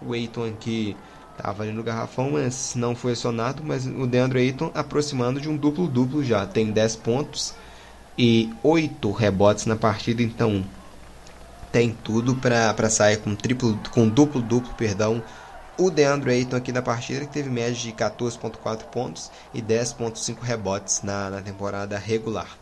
O 0.00 0.12
Aiton 0.12 0.46
aqui 0.46 0.96
estava 1.36 1.64
ali 1.64 1.72
no 1.72 1.82
garrafão, 1.82 2.30
mas 2.30 2.74
não 2.76 2.94
foi 2.94 3.12
acionado. 3.12 3.62
Mas 3.64 3.84
o 3.84 4.06
DeAndre 4.06 4.38
Ayton 4.38 4.70
aproximando 4.72 5.40
de 5.40 5.48
um 5.48 5.56
duplo-duplo 5.56 6.24
já. 6.24 6.46
Tem 6.46 6.70
10 6.70 6.96
pontos 6.96 7.54
e 8.16 8.54
8 8.62 9.10
rebotes 9.10 9.66
na 9.66 9.74
partida, 9.74 10.22
então 10.22 10.64
tem 11.72 11.96
tudo 12.04 12.36
para 12.36 12.88
sair 12.88 13.16
com 13.16 13.34
triplo 13.34 13.76
com 13.90 14.08
duplo-duplo, 14.08 14.72
perdão. 14.74 15.22
O 15.76 15.90
DeAndre 15.90 16.32
Ayton 16.32 16.56
aqui 16.56 16.70
na 16.70 16.82
partida 16.82 17.26
que 17.26 17.32
teve 17.32 17.50
média 17.50 17.72
de 17.72 17.92
14.4 17.92 18.84
pontos 18.84 19.30
e 19.52 19.60
10.5 19.60 20.40
rebotes 20.40 21.02
na, 21.02 21.30
na 21.30 21.40
temporada 21.40 21.98
regular. 21.98 22.58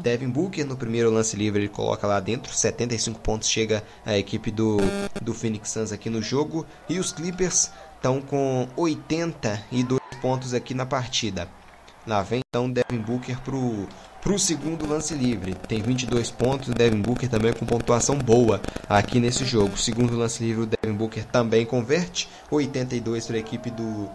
Devin 0.00 0.30
Booker 0.30 0.64
no 0.64 0.76
primeiro 0.76 1.10
lance 1.10 1.36
livre 1.36 1.60
ele 1.60 1.68
coloca 1.68 2.06
lá 2.06 2.18
dentro, 2.18 2.52
75 2.52 3.20
pontos 3.20 3.48
chega 3.48 3.84
a 4.04 4.16
equipe 4.16 4.50
do, 4.50 4.78
do 5.20 5.34
Phoenix 5.34 5.70
Suns 5.70 5.92
aqui 5.92 6.08
no 6.08 6.22
jogo 6.22 6.66
e 6.88 6.98
os 6.98 7.12
Clippers 7.12 7.70
estão 7.96 8.20
com 8.20 8.66
82 8.76 10.00
pontos 10.22 10.54
aqui 10.54 10.74
na 10.74 10.86
partida. 10.86 11.48
Lá 12.06 12.22
vem 12.22 12.40
então 12.48 12.70
Devin 12.70 12.98
Booker 12.98 13.38
pro 13.42 13.86
pro 14.20 14.38
segundo 14.38 14.86
lance 14.86 15.14
livre. 15.14 15.54
Tem 15.54 15.80
22 15.80 16.30
pontos, 16.30 16.68
o 16.68 16.74
Devin 16.74 17.00
Booker 17.00 17.28
também 17.28 17.52
com 17.52 17.64
pontuação 17.64 18.18
boa 18.18 18.60
aqui 18.88 19.18
nesse 19.18 19.44
jogo. 19.44 19.76
Segundo 19.78 20.16
lance 20.16 20.42
livre, 20.42 20.62
o 20.62 20.66
Devin 20.66 20.96
Booker 20.96 21.24
também 21.24 21.64
converte, 21.64 22.28
82 22.50 23.26
para 23.26 23.36
a 23.36 23.40
equipe 23.40 23.70
do 23.70 24.10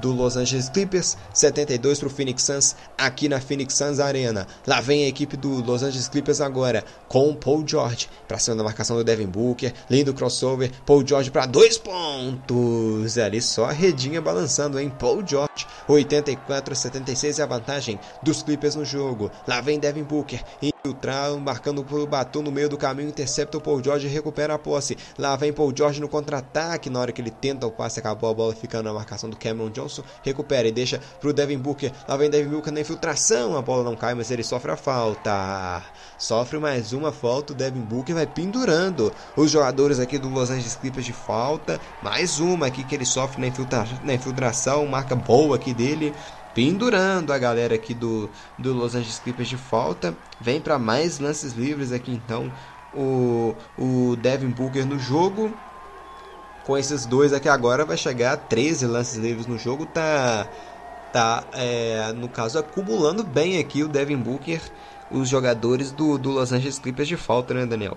do 0.00 0.12
Los 0.12 0.36
Angeles 0.36 0.68
Clippers, 0.68 1.16
72 1.32 1.98
para 1.98 2.08
o 2.08 2.10
Phoenix 2.10 2.42
Suns, 2.42 2.76
aqui 2.96 3.28
na 3.28 3.40
Phoenix 3.40 3.74
Suns 3.74 4.00
Arena. 4.00 4.46
Lá 4.66 4.80
vem 4.80 5.04
a 5.04 5.08
equipe 5.08 5.36
do 5.36 5.62
Los 5.62 5.82
Angeles 5.82 6.08
Clippers 6.08 6.40
agora, 6.40 6.84
com 7.08 7.34
Paul 7.34 7.64
George, 7.66 8.08
para 8.26 8.38
cima 8.38 8.56
da 8.56 8.64
marcação 8.64 8.96
do 8.96 9.04
Devin 9.04 9.26
Booker, 9.26 9.72
lindo 9.90 10.14
crossover, 10.14 10.70
Paul 10.86 11.06
George 11.06 11.30
para 11.30 11.46
dois 11.46 11.78
pontos, 11.78 13.18
ali 13.18 13.40
só 13.40 13.66
a 13.66 13.72
redinha 13.72 14.20
balançando, 14.20 14.78
hein, 14.78 14.92
Paul 14.98 15.26
George, 15.26 15.66
84 15.86 16.72
a 16.72 16.76
76 16.76 17.38
é 17.38 17.42
a 17.42 17.46
vantagem 17.46 17.98
dos 18.22 18.42
Clippers 18.42 18.74
no 18.74 18.84
jogo. 18.84 19.30
Lá 19.46 19.60
vem 19.60 19.78
Devin 19.78 20.02
Booker, 20.02 20.42
infiltrado, 20.62 21.38
marcando 21.40 21.84
o 21.88 22.06
Batum 22.06 22.42
no 22.42 22.52
meio 22.52 22.68
do 22.68 22.76
caminho, 22.76 23.08
intercepta 23.08 23.58
o 23.58 23.60
Paul 23.60 23.82
George 23.82 24.06
e 24.06 24.10
recupera 24.10 24.54
a 24.54 24.58
posse. 24.58 24.96
Lá 25.18 25.34
vem 25.36 25.52
Paul 25.52 25.72
George 25.74 26.00
no 26.00 26.08
contra-ataque, 26.08 26.90
na 26.90 27.00
hora 27.00 27.12
que 27.12 27.20
ele 27.20 27.30
tenta 27.30 27.66
o 27.66 27.70
passe, 27.70 27.98
acabou 27.98 28.30
a 28.30 28.34
bola 28.34 28.54
ficando 28.54 28.84
na 28.84 28.92
marcação 28.92 29.28
do 29.28 29.36
Cameron 29.36 29.70
Johnson, 29.70 29.87
recupera 30.22 30.68
e 30.68 30.72
deixa 30.72 31.00
pro 31.20 31.32
Devin 31.32 31.58
Booker. 31.58 31.92
Lá 32.06 32.16
vem 32.16 32.30
Devin 32.30 32.50
Booker 32.50 32.72
na 32.72 32.80
infiltração, 32.80 33.56
a 33.56 33.62
bola 33.62 33.84
não 33.84 33.96
cai, 33.96 34.14
mas 34.14 34.30
ele 34.30 34.42
sofre 34.42 34.70
a 34.70 34.76
falta. 34.76 35.82
Sofre 36.18 36.58
mais 36.58 36.92
uma 36.92 37.12
falta, 37.12 37.52
o 37.52 37.56
Devin 37.56 37.80
Booker 37.80 38.14
vai 38.14 38.26
pendurando 38.26 39.12
os 39.36 39.50
jogadores 39.50 39.98
aqui 39.98 40.18
do 40.18 40.28
Los 40.28 40.50
Angeles 40.50 40.76
Clippers 40.76 41.06
de 41.06 41.12
falta. 41.12 41.80
Mais 42.02 42.40
uma 42.40 42.66
aqui 42.66 42.84
que 42.84 42.94
ele 42.94 43.06
sofre 43.06 43.40
na, 43.40 43.46
infiltra 43.46 43.86
na 44.04 44.14
infiltração, 44.14 44.86
marca 44.86 45.14
boa 45.14 45.56
aqui 45.56 45.72
dele 45.72 46.14
pendurando 46.54 47.32
a 47.32 47.38
galera 47.38 47.76
aqui 47.76 47.94
do, 47.94 48.28
do 48.58 48.72
Los 48.72 48.96
Angeles 48.96 49.20
Clippers 49.20 49.48
de 49.48 49.56
falta. 49.56 50.12
Vem 50.40 50.60
para 50.60 50.76
mais 50.76 51.20
lances 51.20 51.52
livres 51.52 51.92
aqui 51.92 52.10
então 52.10 52.52
o, 52.92 53.54
o 53.78 54.16
Devin 54.16 54.50
Booker 54.50 54.84
no 54.84 54.98
jogo. 54.98 55.52
Com 56.68 56.76
esses 56.76 57.06
dois 57.06 57.32
aqui 57.32 57.48
agora 57.48 57.82
vai 57.82 57.96
chegar 57.96 58.34
a 58.34 58.36
13 58.36 58.86
lances 58.86 59.16
livres 59.16 59.46
no 59.46 59.56
jogo. 59.56 59.86
Tá, 59.86 60.46
tá 61.10 61.42
é, 61.54 62.12
no 62.12 62.28
caso, 62.28 62.58
acumulando 62.58 63.24
bem 63.24 63.58
aqui 63.58 63.82
o 63.82 63.88
Devin 63.88 64.18
Booker, 64.18 64.60
os 65.10 65.30
jogadores 65.30 65.90
do, 65.92 66.18
do 66.18 66.30
Los 66.30 66.52
Angeles 66.52 66.78
Clippers 66.78 67.08
de 67.08 67.16
falta, 67.16 67.54
né, 67.54 67.64
Daniel? 67.64 67.96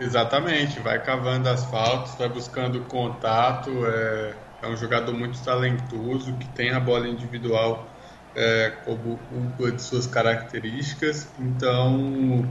Exatamente, 0.00 0.80
vai 0.80 1.00
cavando 1.04 1.48
as 1.48 1.64
faltas, 1.66 2.16
vai 2.16 2.28
buscando 2.28 2.80
contato. 2.86 3.70
É 3.86 4.50
é 4.62 4.68
um 4.68 4.76
jogador 4.76 5.14
muito 5.14 5.42
talentoso, 5.42 6.36
que 6.36 6.48
tem 6.48 6.70
a 6.70 6.80
bola 6.80 7.08
individual 7.08 7.90
é, 8.34 8.70
como 8.84 9.18
uma 9.30 9.72
de 9.72 9.80
suas 9.80 10.06
características. 10.06 11.28
Então, 11.38 12.44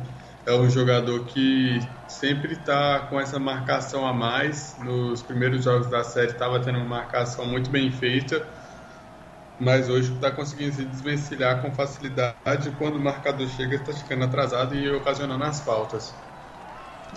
é 0.50 0.56
um 0.56 0.70
jogador 0.70 1.26
que 1.26 1.80
sempre 2.08 2.54
está 2.54 3.02
com 3.02 3.20
essa 3.20 3.38
marcação 3.38 4.06
a 4.08 4.12
mais. 4.12 4.76
Nos 4.80 5.22
primeiros 5.22 5.64
jogos 5.64 5.88
da 5.88 6.04
série 6.04 6.32
estava 6.32 6.60
tendo 6.60 6.80
uma 6.80 6.86
marcação 6.86 7.46
muito 7.46 7.70
bem 7.70 7.92
feita, 7.92 8.46
mas 9.60 9.90
hoje 9.90 10.12
está 10.12 10.32
conseguindo 10.32 10.74
se 10.74 10.84
desvencilhar 10.86 11.62
com 11.62 11.72
facilidade. 11.72 12.72
Quando 12.80 12.96
o 12.96 13.00
marcador 13.00 13.48
chega, 13.50 13.76
está 13.76 13.94
ficando 13.94 14.24
atrasado 14.24 14.76
e 14.76 14.90
ocasionando 14.90 15.44
as 15.44 15.60
faltas. 15.60 16.12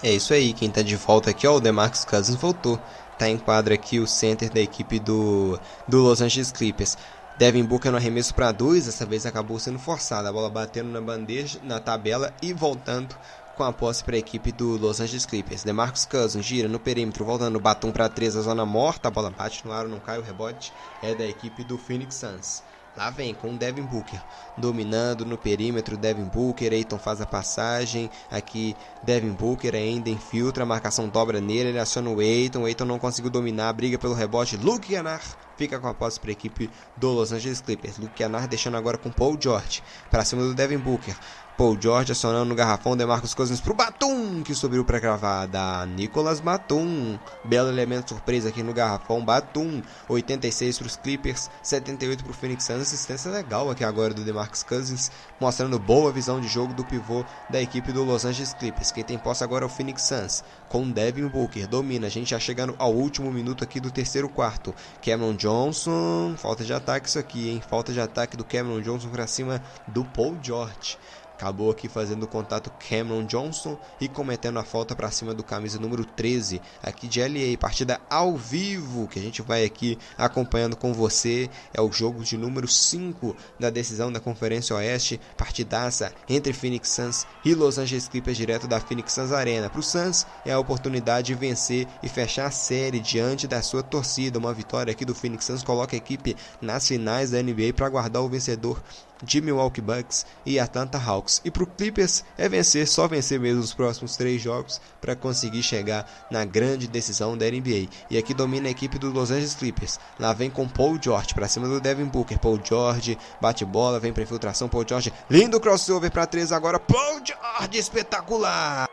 É 0.02 0.10
isso 0.10 0.34
aí, 0.34 0.52
quem 0.52 0.68
está 0.68 0.82
de 0.82 0.96
volta 0.96 1.30
aqui, 1.30 1.46
ó, 1.46 1.56
o 1.56 1.60
Demarcus 1.60 2.04
Cousins 2.04 2.36
voltou 2.36 2.78
tá 3.22 3.28
em 3.28 3.38
quadra 3.38 3.74
aqui 3.74 4.00
o 4.00 4.06
center 4.06 4.50
da 4.50 4.60
equipe 4.60 4.98
do, 4.98 5.58
do 5.86 6.02
Los 6.02 6.20
Angeles 6.20 6.50
Clippers. 6.50 6.96
Devin 7.42 7.64
Booker 7.64 7.90
no 7.90 7.96
arremesso 7.96 8.32
para 8.32 8.52
dois, 8.52 8.86
dessa 8.86 9.04
vez 9.04 9.26
acabou 9.26 9.58
sendo 9.58 9.76
forçada, 9.76 10.28
a 10.28 10.32
bola 10.32 10.48
batendo 10.48 10.90
na 10.90 11.00
bandeja, 11.00 11.58
na 11.64 11.80
tabela 11.80 12.32
e 12.40 12.52
voltando 12.52 13.16
com 13.56 13.64
a 13.64 13.72
posse 13.72 14.04
para 14.04 14.14
a 14.14 14.18
equipe 14.20 14.52
do 14.52 14.76
Los 14.76 15.00
Angeles 15.00 15.26
Clippers. 15.26 15.64
DeMarcus 15.64 16.04
Cousins 16.04 16.46
gira 16.46 16.68
no 16.68 16.78
perímetro, 16.78 17.24
voltando 17.24 17.58
batom 17.58 17.90
para 17.90 18.08
três, 18.08 18.36
a 18.36 18.42
zona 18.42 18.64
morta, 18.64 19.08
a 19.08 19.10
bola 19.10 19.28
bate 19.28 19.66
no 19.66 19.72
ar, 19.72 19.88
não 19.88 19.98
cai 19.98 20.20
o 20.20 20.22
rebote, 20.22 20.72
é 21.02 21.16
da 21.16 21.26
equipe 21.26 21.64
do 21.64 21.76
Phoenix 21.76 22.14
Suns. 22.14 22.62
Lá 22.96 23.10
vem 23.10 23.34
com 23.34 23.50
o 23.50 23.56
Devin 23.56 23.82
Booker 23.82 24.20
dominando 24.56 25.24
no 25.24 25.38
perímetro. 25.38 25.96
Devin 25.96 26.24
Booker, 26.24 26.72
Eiton 26.72 26.98
faz 26.98 27.22
a 27.22 27.26
passagem. 27.26 28.10
Aqui 28.30 28.76
Devin 29.02 29.32
Booker 29.32 29.74
ainda 29.74 30.10
infiltra, 30.10 30.62
a 30.62 30.66
marcação 30.66 31.08
dobra 31.08 31.40
nele. 31.40 31.70
Ele 31.70 31.78
aciona 31.78 32.10
o 32.10 32.20
Eiton. 32.20 32.64
O 32.64 32.84
não 32.84 32.98
conseguiu 32.98 33.30
dominar, 33.30 33.72
briga 33.72 33.98
pelo 33.98 34.12
rebote. 34.12 34.58
Luke 34.58 34.92
Yanar 34.92 35.22
fica 35.62 35.78
com 35.78 35.86
a 35.86 35.94
posse 35.94 36.18
para 36.18 36.30
a 36.30 36.32
equipe 36.32 36.68
do 36.96 37.12
Los 37.12 37.30
Angeles 37.30 37.60
Clippers. 37.60 37.96
Luke 37.96 38.20
Yanar 38.20 38.48
deixando 38.48 38.76
agora 38.76 38.98
com 38.98 39.10
Paul 39.10 39.38
George 39.40 39.80
para 40.10 40.24
cima 40.24 40.42
do 40.42 40.54
Devin 40.54 40.78
Booker. 40.78 41.14
Paul 41.56 41.78
George 41.80 42.10
acionando 42.10 42.46
no 42.46 42.54
garrafão, 42.54 42.96
Demarcus 42.96 43.34
Cousins 43.34 43.60
pro 43.60 43.74
Batum, 43.74 44.42
que 44.42 44.54
subiu 44.54 44.84
pra 44.84 44.98
cravada. 44.98 45.86
Nicolas 45.86 46.40
Batum, 46.40 47.18
belo 47.44 47.68
elemento 47.68 48.08
surpresa 48.08 48.48
aqui 48.48 48.62
no 48.62 48.72
garrafão. 48.72 49.24
Batum, 49.24 49.82
86 50.08 50.78
pros 50.78 50.96
Clippers, 50.96 51.50
78 51.62 52.24
pro 52.24 52.32
Phoenix 52.32 52.64
Suns. 52.64 52.80
Assistência 52.80 53.30
legal 53.30 53.70
aqui 53.70 53.84
agora 53.84 54.14
do 54.14 54.24
Demarcus 54.24 54.62
Cousins, 54.62 55.12
mostrando 55.38 55.78
boa 55.78 56.10
visão 56.10 56.40
de 56.40 56.48
jogo 56.48 56.72
do 56.72 56.84
pivô 56.84 57.24
da 57.50 57.60
equipe 57.60 57.92
do 57.92 58.02
Los 58.02 58.24
Angeles 58.24 58.54
Clippers. 58.54 58.90
Quem 58.90 59.04
tem 59.04 59.18
posse 59.18 59.44
agora 59.44 59.64
é 59.64 59.66
o 59.66 59.70
Phoenix 59.70 60.02
Suns, 60.02 60.42
com 60.72 60.90
Devin 60.90 61.28
Booker, 61.28 61.68
domina. 61.68 62.06
A 62.06 62.10
gente 62.10 62.30
já 62.30 62.40
chegando 62.40 62.74
ao 62.78 62.94
último 62.94 63.30
minuto 63.30 63.62
aqui 63.62 63.78
do 63.78 63.90
terceiro 63.90 64.26
quarto. 64.26 64.74
Cameron 65.02 65.34
Johnson, 65.34 66.34
falta 66.34 66.64
de 66.64 66.72
ataque 66.72 67.08
isso 67.08 67.18
aqui, 67.18 67.50
hein? 67.50 67.62
Falta 67.68 67.92
de 67.92 68.00
ataque 68.00 68.38
do 68.38 68.44
Cameron 68.44 68.80
Johnson 68.80 69.10
pra 69.10 69.26
cima 69.26 69.62
do 69.86 70.02
Paul 70.02 70.38
George. 70.42 70.96
Acabou 71.42 71.72
aqui 71.72 71.88
fazendo 71.88 72.24
contato 72.28 72.70
Cameron 72.88 73.24
Johnson 73.24 73.76
e 74.00 74.06
cometendo 74.06 74.60
a 74.60 74.64
falta 74.64 74.94
para 74.94 75.10
cima 75.10 75.34
do 75.34 75.42
camisa 75.42 75.76
número 75.76 76.04
13 76.04 76.62
aqui 76.80 77.08
de 77.08 77.20
LA, 77.20 77.58
partida 77.58 78.00
ao 78.08 78.36
vivo 78.36 79.08
que 79.08 79.18
a 79.18 79.22
gente 79.22 79.42
vai 79.42 79.64
aqui 79.64 79.98
acompanhando 80.16 80.76
com 80.76 80.94
você. 80.94 81.50
É 81.74 81.80
o 81.80 81.90
jogo 81.90 82.22
de 82.22 82.38
número 82.38 82.68
5 82.68 83.36
da 83.58 83.70
decisão 83.70 84.12
da 84.12 84.20
Conferência 84.20 84.76
Oeste, 84.76 85.20
partidaça 85.36 86.12
entre 86.28 86.52
Phoenix 86.52 86.90
Suns 86.90 87.26
e 87.44 87.54
Los 87.54 87.76
Angeles 87.76 88.06
Clippers 88.06 88.36
direto 88.36 88.68
da 88.68 88.78
Phoenix 88.78 89.12
Suns 89.12 89.32
Arena. 89.32 89.68
Para 89.68 89.80
o 89.80 89.82
Suns 89.82 90.24
é 90.46 90.52
a 90.52 90.60
oportunidade 90.60 91.28
de 91.28 91.34
vencer 91.34 91.88
e 92.04 92.08
fechar 92.08 92.46
a 92.46 92.50
série 92.52 93.00
diante 93.00 93.48
da 93.48 93.60
sua 93.62 93.82
torcida. 93.82 94.38
Uma 94.38 94.54
vitória 94.54 94.92
aqui 94.92 95.04
do 95.04 95.14
Phoenix 95.14 95.44
Suns 95.44 95.64
coloca 95.64 95.96
a 95.96 95.98
equipe 95.98 96.36
nas 96.60 96.86
finais 96.86 97.32
da 97.32 97.42
NBA 97.42 97.72
para 97.74 97.86
aguardar 97.86 98.22
o 98.22 98.28
vencedor 98.28 98.80
de 99.22 99.40
Milwaukee 99.40 99.80
Bucks 99.80 100.26
e 100.44 100.58
Atlanta 100.58 100.98
Hawks. 100.98 101.40
E 101.44 101.50
para 101.50 101.62
o 101.62 101.66
Clippers 101.66 102.24
é 102.36 102.48
vencer, 102.48 102.86
só 102.88 103.06
vencer 103.06 103.38
mesmo 103.38 103.60
os 103.60 103.72
próximos 103.72 104.16
três 104.16 104.40
jogos 104.42 104.80
para 105.00 105.14
conseguir 105.14 105.62
chegar 105.62 106.06
na 106.30 106.44
grande 106.44 106.86
decisão 106.86 107.36
da 107.36 107.46
NBA. 107.46 107.88
E 108.10 108.18
aqui 108.18 108.34
domina 108.34 108.68
a 108.68 108.70
equipe 108.70 108.98
do 108.98 109.10
Los 109.10 109.30
Angeles 109.30 109.54
Clippers. 109.54 110.00
Lá 110.18 110.32
vem 110.32 110.50
com 110.50 110.68
Paul 110.68 110.98
George 111.00 111.34
para 111.34 111.48
cima 111.48 111.68
do 111.68 111.80
Devin 111.80 112.06
Booker. 112.06 112.38
Paul 112.38 112.60
George 112.62 113.18
bate 113.40 113.64
bola, 113.64 114.00
vem 114.00 114.12
para 114.12 114.22
infiltração. 114.22 114.68
Paul 114.68 114.84
George, 114.88 115.12
lindo 115.30 115.60
crossover 115.60 116.10
para 116.10 116.26
três 116.26 116.52
agora. 116.52 116.78
Paul 116.78 117.20
George 117.24 117.78
espetacular! 117.78 118.88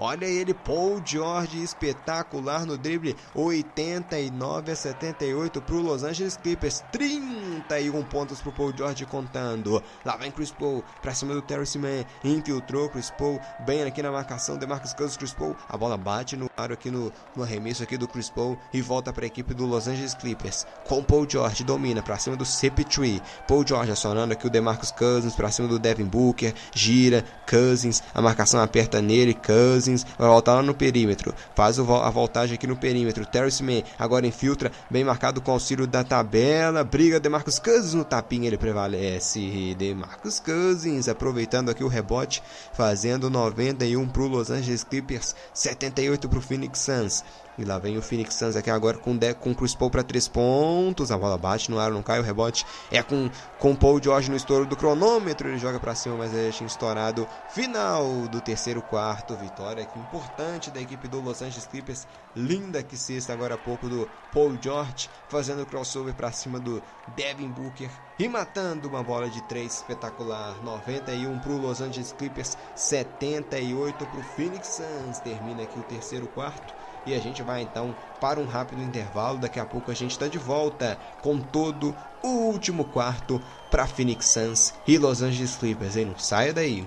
Olha 0.00 0.26
ele, 0.26 0.54
Paul 0.54 1.02
George, 1.04 1.60
espetacular 1.60 2.64
no 2.64 2.78
drible, 2.78 3.16
89 3.34 4.70
a 4.70 4.76
78 4.76 5.60
para 5.60 5.74
o 5.74 5.80
Los 5.80 6.04
Angeles 6.04 6.36
Clippers, 6.36 6.84
31 6.92 8.04
pontos 8.04 8.40
para 8.40 8.50
o 8.50 8.52
Paul 8.52 8.72
George 8.76 9.04
contando. 9.06 9.82
Lá 10.04 10.16
vem 10.16 10.30
Chris 10.30 10.52
Paul 10.52 10.84
para 11.02 11.14
cima 11.14 11.34
do 11.34 11.42
Terry 11.42 11.64
Mann, 11.78 12.04
infiltrou 12.22 12.88
Chris 12.88 13.10
Paul, 13.10 13.40
bem 13.66 13.82
aqui 13.82 14.00
na 14.00 14.12
marcação, 14.12 14.56
Demarcus 14.56 14.94
Cousins, 14.94 15.16
Chris 15.16 15.32
Paul, 15.32 15.56
a 15.68 15.76
bola 15.76 15.96
bate 15.96 16.36
no 16.36 16.48
aro 16.56 16.74
aqui 16.74 16.92
no, 16.92 17.12
no 17.34 17.42
arremesso 17.42 17.82
aqui 17.82 17.96
do 17.96 18.06
Chris 18.06 18.30
Paul 18.30 18.56
e 18.72 18.80
volta 18.80 19.12
para 19.12 19.24
a 19.24 19.26
equipe 19.26 19.52
do 19.52 19.66
Los 19.66 19.88
Angeles 19.88 20.14
Clippers. 20.14 20.64
Com 20.86 21.02
Paul 21.02 21.26
George 21.28 21.64
domina 21.64 22.02
para 22.02 22.18
cima 22.18 22.36
do 22.36 22.44
CP3, 22.44 23.20
Paul 23.48 23.66
George 23.66 23.90
acionando 23.90 24.32
aqui 24.32 24.46
o 24.46 24.50
Demarcus 24.50 24.92
Cousins 24.92 25.34
para 25.34 25.50
cima 25.50 25.66
do 25.66 25.76
Devin 25.76 26.04
Booker, 26.04 26.54
gira, 26.72 27.24
Cousins, 27.50 28.00
a 28.14 28.22
marcação 28.22 28.60
aperta 28.60 29.02
nele, 29.02 29.34
Cousins 29.34 29.87
Cousins 29.88 30.06
vai 30.18 30.28
voltar 30.28 30.54
lá 30.54 30.62
no 30.62 30.74
perímetro, 30.74 31.34
faz 31.54 31.78
a 31.78 32.10
voltagem 32.10 32.54
aqui 32.54 32.66
no 32.66 32.76
perímetro. 32.76 33.24
Terrence 33.24 33.62
Mann 33.62 33.82
agora 33.98 34.26
infiltra, 34.26 34.70
bem 34.90 35.04
marcado 35.04 35.40
com 35.40 35.52
auxílio 35.52 35.86
da 35.86 36.04
tabela. 36.04 36.84
Briga 36.84 37.18
de 37.18 37.28
Marcos 37.28 37.58
Cousins 37.58 37.94
no 37.94 38.04
tapinha, 38.04 38.46
ele 38.46 38.58
prevalece. 38.58 39.74
De 39.74 39.94
Marcos 39.94 40.40
Cousins 40.40 41.08
aproveitando 41.08 41.70
aqui 41.70 41.82
o 41.82 41.88
rebote, 41.88 42.42
fazendo 42.72 43.30
91 43.30 44.08
para 44.08 44.22
o 44.22 44.28
Los 44.28 44.50
Angeles 44.50 44.84
Clippers, 44.84 45.34
78 45.54 46.28
para 46.28 46.38
o 46.38 46.42
Phoenix 46.42 46.80
Suns. 46.80 47.24
E 47.58 47.64
lá 47.64 47.76
vem 47.76 47.98
o 47.98 48.02
Phoenix 48.02 48.36
Suns 48.36 48.54
aqui 48.54 48.70
agora 48.70 48.96
com, 48.96 49.16
de, 49.16 49.34
com 49.34 49.52
Chris 49.52 49.74
Paul 49.74 49.90
para 49.90 50.04
três 50.04 50.28
pontos. 50.28 51.10
A 51.10 51.18
bola 51.18 51.36
bate 51.36 51.70
no 51.70 51.78
ar, 51.80 51.90
não 51.90 52.04
cai. 52.04 52.20
O 52.20 52.22
rebote 52.22 52.64
é 52.88 53.02
com, 53.02 53.28
com 53.58 53.74
Paul 53.74 54.00
George 54.00 54.30
no 54.30 54.36
estouro 54.36 54.64
do 54.64 54.76
cronômetro. 54.76 55.48
Ele 55.48 55.58
joga 55.58 55.80
para 55.80 55.94
cima, 55.96 56.16
mas 56.16 56.32
ele 56.32 56.52
tinha 56.52 56.68
estourado. 56.68 57.26
Final 57.50 58.28
do 58.28 58.40
terceiro 58.40 58.80
quarto. 58.80 59.36
Vitória 59.36 59.82
aqui 59.82 59.98
importante 59.98 60.70
da 60.70 60.80
equipe 60.80 61.08
do 61.08 61.20
Los 61.20 61.42
Angeles 61.42 61.66
Clippers. 61.66 62.06
Linda 62.36 62.80
que 62.80 62.96
sexta 62.96 63.32
agora 63.32 63.56
há 63.56 63.58
pouco 63.58 63.88
do 63.88 64.08
Paul 64.32 64.56
George. 64.62 65.10
Fazendo 65.28 65.66
crossover 65.66 66.14
para 66.14 66.30
cima 66.30 66.60
do 66.60 66.80
Devin 67.16 67.48
Booker. 67.48 67.90
E 68.20 68.28
matando 68.28 68.88
uma 68.88 69.02
bola 69.02 69.28
de 69.28 69.42
três 69.48 69.78
espetacular. 69.78 70.62
91 70.62 71.40
para 71.40 71.50
o 71.50 71.58
Los 71.58 71.80
Angeles 71.80 72.12
Clippers. 72.12 72.56
78 72.76 74.06
para 74.06 74.20
o 74.20 74.22
Phoenix 74.22 74.68
Suns. 74.68 75.18
Termina 75.18 75.64
aqui 75.64 75.76
o 75.76 75.82
terceiro 75.82 76.28
quarto. 76.28 76.77
E 77.08 77.14
a 77.14 77.20
gente 77.20 77.42
vai 77.42 77.62
então 77.62 77.96
para 78.20 78.38
um 78.38 78.44
rápido 78.44 78.82
intervalo. 78.82 79.38
Daqui 79.38 79.58
a 79.58 79.64
pouco 79.64 79.90
a 79.90 79.94
gente 79.94 80.10
está 80.10 80.28
de 80.28 80.36
volta 80.36 80.98
com 81.22 81.38
todo 81.38 81.96
o 82.22 82.28
último 82.50 82.84
quarto 82.84 83.40
para 83.70 83.86
Phoenix 83.86 84.26
Suns 84.26 84.74
e 84.86 84.98
Los 84.98 85.22
Angeles 85.22 85.56
Clippers. 85.56 85.96
Hein? 85.96 86.04
Não 86.04 86.18
saia 86.18 86.52
daí. 86.52 86.86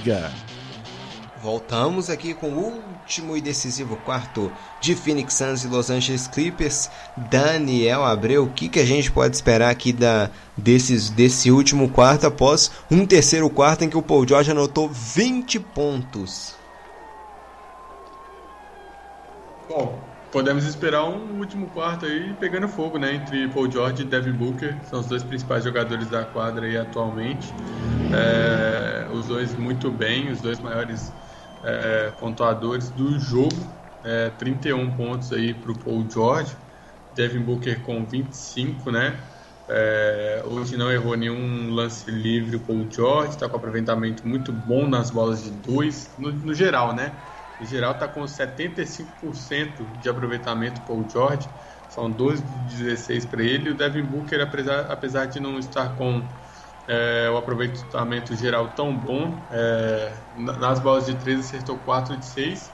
Liga. 0.00 0.32
Voltamos 1.42 2.10
aqui 2.10 2.34
com 2.34 2.50
o 2.50 2.58
último 2.58 3.34
e 3.34 3.40
decisivo 3.40 3.96
quarto 3.96 4.52
de 4.78 4.94
Phoenix 4.94 5.34
Suns 5.34 5.64
e 5.64 5.68
Los 5.68 5.88
Angeles 5.88 6.26
Clippers. 6.26 6.90
Daniel 7.16 8.04
Abreu, 8.04 8.44
o 8.44 8.50
que, 8.50 8.68
que 8.68 8.78
a 8.78 8.84
gente 8.84 9.10
pode 9.10 9.36
esperar 9.36 9.70
aqui 9.70 9.90
da, 9.90 10.30
desses, 10.54 11.08
desse 11.08 11.50
último 11.50 11.88
quarto 11.88 12.26
após 12.26 12.70
um 12.90 13.06
terceiro 13.06 13.48
quarto 13.48 13.84
em 13.84 13.88
que 13.88 13.96
o 13.96 14.02
Paul 14.02 14.28
George 14.28 14.50
anotou 14.50 14.88
20 14.88 15.60
pontos? 15.60 16.54
Bom, 19.66 19.98
podemos 20.30 20.64
esperar 20.64 21.04
um 21.04 21.38
último 21.38 21.68
quarto 21.70 22.06
aí 22.06 22.34
pegando 22.34 22.68
fogo, 22.68 22.98
né? 22.98 23.14
Entre 23.14 23.48
Paul 23.48 23.70
George 23.70 24.02
e 24.02 24.04
Devin 24.04 24.32
Booker, 24.32 24.76
são 24.84 25.00
os 25.00 25.06
dois 25.06 25.22
principais 25.22 25.64
jogadores 25.64 26.08
da 26.08 26.24
quadra 26.24 26.66
aí 26.66 26.76
atualmente. 26.76 27.52
É, 28.12 29.08
os 29.12 29.26
dois 29.26 29.54
muito 29.54 29.90
bem, 29.90 30.30
os 30.30 30.40
dois 30.40 30.60
maiores 30.60 31.12
é, 31.62 32.10
pontuadores 32.12 32.90
do 32.90 33.18
jogo. 33.18 33.56
É, 34.02 34.30
31 34.30 34.96
pontos 34.96 35.32
aí 35.32 35.52
para 35.52 35.72
o 35.72 35.78
Paul 35.78 36.08
George. 36.10 36.56
Devin 37.12 37.40
Booker 37.40 37.82
com 37.82 38.06
25, 38.06 38.90
né? 38.90 39.18
É, 39.68 40.42
hoje 40.46 40.76
não 40.76 40.90
errou 40.90 41.16
nenhum 41.16 41.70
lance 41.70 42.10
livre 42.10 42.56
o 42.56 42.60
Paul 42.60 42.90
George, 42.90 43.30
está 43.34 43.48
com 43.48 43.56
aproveitamento 43.56 44.26
muito 44.26 44.52
bom 44.52 44.88
nas 44.88 45.10
bolas 45.10 45.44
de 45.44 45.50
dois, 45.50 46.12
no, 46.18 46.32
no 46.32 46.52
geral, 46.54 46.92
né? 46.92 47.12
Geral 47.64 47.92
está 47.92 48.08
com 48.08 48.22
75% 48.22 49.98
de 49.98 50.08
aproveitamento 50.08 50.80
Paul 50.82 51.06
George, 51.08 51.48
são 51.88 52.10
12 52.10 52.42
de 52.42 52.76
16 52.76 53.26
para 53.26 53.42
ele. 53.42 53.70
O 53.70 53.74
Devin 53.74 54.02
Booker, 54.02 54.40
apesar, 54.40 54.90
apesar 54.90 55.26
de 55.26 55.40
não 55.40 55.58
estar 55.58 55.96
com 55.96 56.26
é, 56.86 57.30
o 57.30 57.36
aproveitamento 57.36 58.34
geral 58.34 58.68
tão 58.68 58.96
bom. 58.96 59.46
É, 59.50 60.12
nas 60.36 60.80
bolas 60.80 61.06
de 61.06 61.14
3 61.16 61.40
acertou 61.40 61.78
4 61.78 62.16
de 62.16 62.26
6 62.26 62.72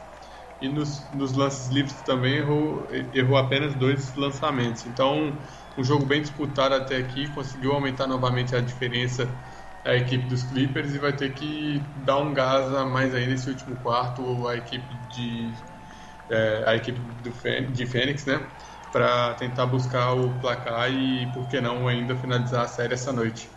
e 0.61 0.69
nos, 0.69 1.11
nos 1.13 1.33
lances 1.33 1.69
livres 1.69 2.01
também 2.03 2.37
errou, 2.37 2.89
errou 3.13 3.37
apenas 3.37 3.75
dois 3.75 4.15
lançamentos. 4.15 4.87
Então, 4.87 5.39
um 5.77 5.85
jogo 5.85 6.07
bem 6.07 6.23
disputado 6.23 6.75
até 6.75 6.97
aqui, 6.97 7.29
conseguiu 7.29 7.73
aumentar 7.73 8.07
novamente 8.07 8.57
a 8.57 8.61
diferença 8.61 9.29
a 9.87 9.95
equipe 9.95 10.27
dos 10.27 10.43
Clippers 10.43 10.95
e 10.95 10.99
vai 10.99 11.13
ter 11.13 11.33
que 11.33 11.81
dar 12.05 12.19
um 12.19 12.35
gás 12.35 12.75
a 12.75 12.85
mais 12.85 13.15
ainda 13.15 13.31
nesse 13.31 13.49
último 13.49 13.77
quarto 13.77 14.47
a 14.49 14.57
equipe 14.57 14.85
de 15.15 15.53
é, 16.29 16.65
a 16.67 16.75
equipe 16.75 16.99
do, 17.23 17.31
de 17.73 17.87
Fênix, 17.87 18.27
né, 18.27 18.45
para 18.93 19.35
tentar 19.35 19.67
buscar 19.67 20.13
o 20.15 20.29
placar 20.41 20.91
e 20.91 21.27
por 21.33 21.47
que 21.49 21.61
não 21.61 21.87
ainda 21.87 22.17
finalizar 22.17 22.65
a 22.65 22.69
série 22.69 22.95
essa 22.95 23.13
noite. 23.13 23.49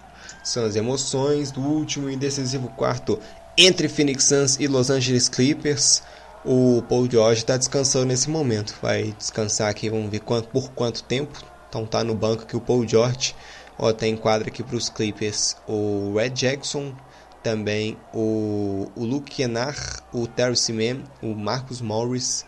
São 0.43 0.65
as 0.65 0.76
emoções 0.76 1.51
do 1.51 1.61
último 1.61 2.10
e 2.10 2.15
decisivo 2.15 2.69
quarto 2.69 3.19
entre 3.57 3.89
Phoenix 3.89 4.26
Suns 4.26 4.60
e 4.60 4.68
Los 4.68 4.89
Angeles 4.89 5.27
Clippers. 5.27 6.03
O 6.45 6.81
Paul 6.88 7.10
George 7.10 7.41
está 7.41 7.57
descansando 7.57 8.06
nesse 8.06 8.30
momento. 8.30 8.76
Vai 8.81 9.14
descansar 9.18 9.69
aqui, 9.69 9.89
vamos 9.89 10.10
ver 10.10 10.19
quanto, 10.19 10.47
por 10.49 10.72
quanto 10.72 11.03
tempo. 11.03 11.41
Então 11.68 11.85
tá 11.85 12.03
no 12.03 12.15
banco 12.15 12.43
aqui 12.43 12.56
o 12.56 12.61
Paul 12.61 12.88
George. 12.88 13.35
Ó, 13.80 13.93
tem 13.93 14.15
quadra 14.15 14.49
aqui 14.49 14.61
para 14.61 14.76
os 14.76 14.89
Clippers 14.89 15.56
o 15.68 16.14
Red 16.15 16.31
Jackson, 16.31 16.93
também 17.41 17.97
o, 18.14 18.91
o 18.95 19.06
Luke 19.06 19.31
Kennard, 19.34 19.80
o 20.14 20.27
Terry 20.27 20.57
Seaman, 20.57 21.03
o 21.23 21.34
Marcus 21.34 21.81
Morris 21.81 22.45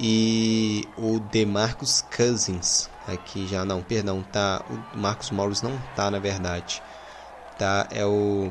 e 0.00 0.88
o 0.96 1.20
DeMarcus 1.20 2.02
Cousins. 2.16 2.88
Aqui 3.06 3.46
já 3.46 3.64
não, 3.64 3.82
perdão, 3.82 4.22
tá. 4.22 4.64
O 4.94 4.98
Marcus 4.98 5.30
Morris 5.30 5.60
não 5.60 5.78
tá 5.94 6.10
na 6.10 6.18
verdade 6.18 6.82
tá? 7.62 7.86
É 7.92 8.04
o 8.04 8.50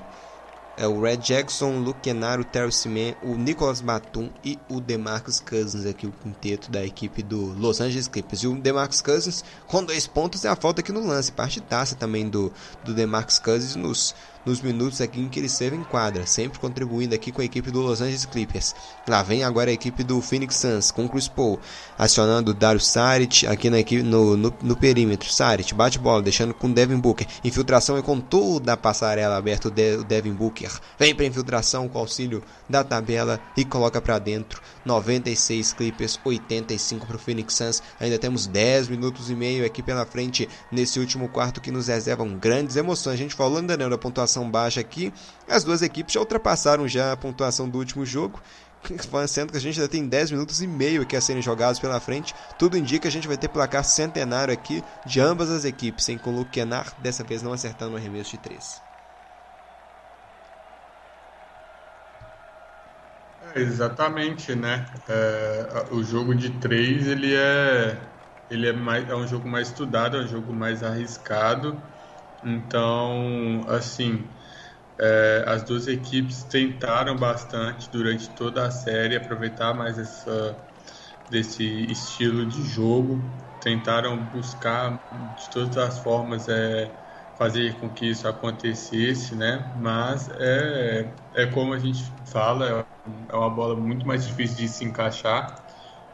é 0.82 0.88
o 0.88 1.00
Red 1.00 1.18
Jackson, 1.18 1.76
o 1.76 1.80
Luke 1.80 2.00
Kennard, 2.02 2.42
o 2.42 2.44
Terry 2.44 2.72
Seaman, 2.72 3.14
o 3.22 3.36
Nicholas 3.36 3.82
Batum 3.82 4.32
e 4.44 4.58
o 4.68 4.82
DeMarcus 4.82 5.40
Cousins 5.40 5.86
aqui, 5.86 6.08
o 6.08 6.12
quinteto 6.12 6.72
da 6.72 6.84
equipe 6.84 7.22
do 7.22 7.54
Los 7.54 7.80
Angeles 7.80 8.08
Clippers. 8.08 8.42
E 8.42 8.48
o 8.48 8.56
DeMarcus 8.60 9.00
Cousins 9.00 9.44
com 9.68 9.84
dois 9.84 10.08
pontos 10.08 10.44
é 10.44 10.50
a 10.50 10.56
falta 10.56 10.82
aqui 10.82 10.92
no 10.92 11.06
lance, 11.06 11.32
parte 11.32 11.62
taça 11.62 11.96
também 11.96 12.28
do, 12.28 12.52
do 12.84 12.96
DeMarcus 12.96 13.38
Cousins 13.38 13.76
nos 13.76 14.16
nos 14.46 14.62
minutos 14.62 15.02
aqui 15.02 15.20
em 15.20 15.30
que 15.30 15.40
ele 15.40 15.48
esteve 15.48 15.76
em 15.76 15.84
quadra, 15.84 16.26
sempre 16.26 16.60
contribuindo 16.60 17.14
aqui 17.14 17.32
com 17.32 17.42
a 17.42 17.46
equipe 17.46 17.72
do 17.72 17.82
Los 17.82 18.02
Angeles 18.02 18.26
Clippers. 18.26 18.76
Lá 19.08 19.22
vem 19.24 19.44
agora 19.44 19.70
a 19.70 19.74
equipe 19.74 20.04
do 20.04 20.22
Phoenix 20.22 20.56
Suns 20.56 20.92
com 20.92 21.08
Chris 21.08 21.28
Paul, 21.28 21.60
acionando 21.98 22.52
o 22.52 22.54
Dario 22.54 22.80
Saric 22.80 23.46
aqui 23.48 23.70
na 23.70 23.80
equipe, 23.80 24.04
no, 24.04 24.36
no, 24.36 24.54
no 24.62 24.76
perímetro. 24.76 25.32
Saric 25.32 25.74
bate 25.74 26.00
bola, 26.00 26.22
deixando 26.22 26.54
com 26.54 26.72
Devin 26.72 27.00
Booker. 27.00 27.28
Infiltração 27.44 27.98
é 27.98 28.02
com 28.02 28.20
toda 28.20 28.74
a 28.74 28.78
passarela 28.78 29.38
aberta 29.38 29.68
o, 29.68 29.72
De, 29.72 29.98
o 29.98 30.04
Devin 30.04 30.34
Booker. 30.34 30.72
Vem 30.98 31.14
para 31.14 31.26
infiltração 31.26 31.88
com 31.88 32.00
auxílio 32.00 32.44
da 32.68 32.84
tabela 32.84 33.40
e 33.56 33.66
coloca 33.66 34.02
para 34.02 34.20
dentro. 34.20 34.62
96 34.86 35.74
Clippers, 35.74 36.20
85 36.24 37.06
para 37.06 37.16
o 37.16 37.20
Phoenix 37.20 37.54
Suns. 37.54 37.84
Ainda 38.00 38.18
temos 38.18 38.48
10 38.48 38.88
minutos 38.88 39.30
e 39.30 39.36
meio 39.36 39.66
aqui 39.66 39.82
pela 39.82 40.06
frente 40.06 40.48
nesse 40.72 41.00
último 41.00 41.30
quarto 41.30 41.62
que 41.62 41.72
nos 41.72 41.88
reservam 41.88 42.38
grandes 42.38 42.76
emoções. 42.76 43.14
A 43.14 43.18
gente 43.18 43.36
falando 43.36 43.68
da 43.68 43.78
pontuação 43.98 44.50
baixa 44.50 44.80
aqui. 44.80 45.14
As 45.48 45.64
duas 45.64 45.82
equipes 45.82 46.14
já 46.14 46.20
ultrapassaram 46.20 46.88
já 46.88 47.12
a 47.12 47.18
pontuação 47.18 47.70
do 47.70 47.78
último 47.78 48.06
jogo, 48.06 48.42
sendo 49.28 49.52
que 49.52 49.58
a 49.58 49.62
gente 49.62 49.80
ainda 49.80 49.92
tem 49.92 50.08
10 50.08 50.32
minutos 50.32 50.62
e 50.62 50.68
meio 50.68 51.02
aqui 51.02 51.16
a 51.16 51.22
serem 51.22 51.42
jogados 51.42 51.80
pela 51.80 52.00
frente. 52.00 52.34
Tudo 52.58 52.78
indica 52.78 53.02
que 53.02 53.08
a 53.08 53.12
gente 53.12 53.28
vai 53.28 53.38
ter 53.38 53.48
placar 53.48 53.84
centenário 53.84 54.54
aqui 54.54 54.84
de 55.06 55.20
ambas 55.20 55.50
as 55.50 55.66
equipes, 55.66 56.06
sem 56.06 56.18
com 56.18 56.32
o 56.32 56.38
Luke 56.38 56.60
dessa 57.00 57.24
vez 57.24 57.42
não 57.42 57.54
acertando 57.54 57.94
o 57.94 57.98
arremesso 57.98 58.32
de 58.32 58.38
3. 58.38 58.91
Exatamente, 63.56 64.56
né? 64.56 64.86
É, 65.08 65.88
o 65.92 66.04
jogo 66.04 66.34
de 66.36 66.60
3 66.60 67.08
ele 67.08 67.34
é 67.36 68.10
ele 68.50 68.68
é, 68.68 68.74
mais, 68.74 69.08
é 69.10 69.16
um 69.16 69.26
jogo 69.26 69.48
mais 69.48 69.70
estudado, 69.70 70.18
é 70.18 70.22
um 70.24 70.28
jogo 70.28 70.54
mais 70.54 70.84
arriscado. 70.84 71.82
Então, 72.44 73.64
assim, 73.68 74.30
é, 75.00 75.44
as 75.48 75.64
duas 75.64 75.88
equipes 75.88 76.44
tentaram 76.46 77.18
bastante 77.18 77.90
durante 77.92 78.30
toda 78.32 78.66
a 78.68 78.72
série 78.72 79.16
aproveitar 79.16 79.74
mais 79.74 79.98
essa, 80.00 80.66
desse 81.30 81.64
estilo 81.92 82.46
de 82.46 82.64
jogo, 82.64 83.36
tentaram 83.60 84.26
buscar 84.28 85.00
de 85.12 85.50
todas 85.50 85.78
as 85.78 86.00
formas 86.00 86.48
é, 86.50 86.98
fazer 87.36 87.80
com 87.80 87.90
que 87.90 88.06
isso 88.10 88.28
acontecesse, 88.28 89.36
né? 89.36 89.74
Mas 89.78 90.30
é, 90.30 91.16
é 91.34 91.46
como 91.48 91.74
a 91.74 91.80
gente 91.80 92.04
fala, 92.26 92.86
é 93.30 93.36
uma 93.36 93.50
bola 93.50 93.76
muito 93.76 94.06
mais 94.06 94.26
difícil 94.28 94.58
de 94.58 94.68
se 94.70 94.84
encaixar. 94.86 95.66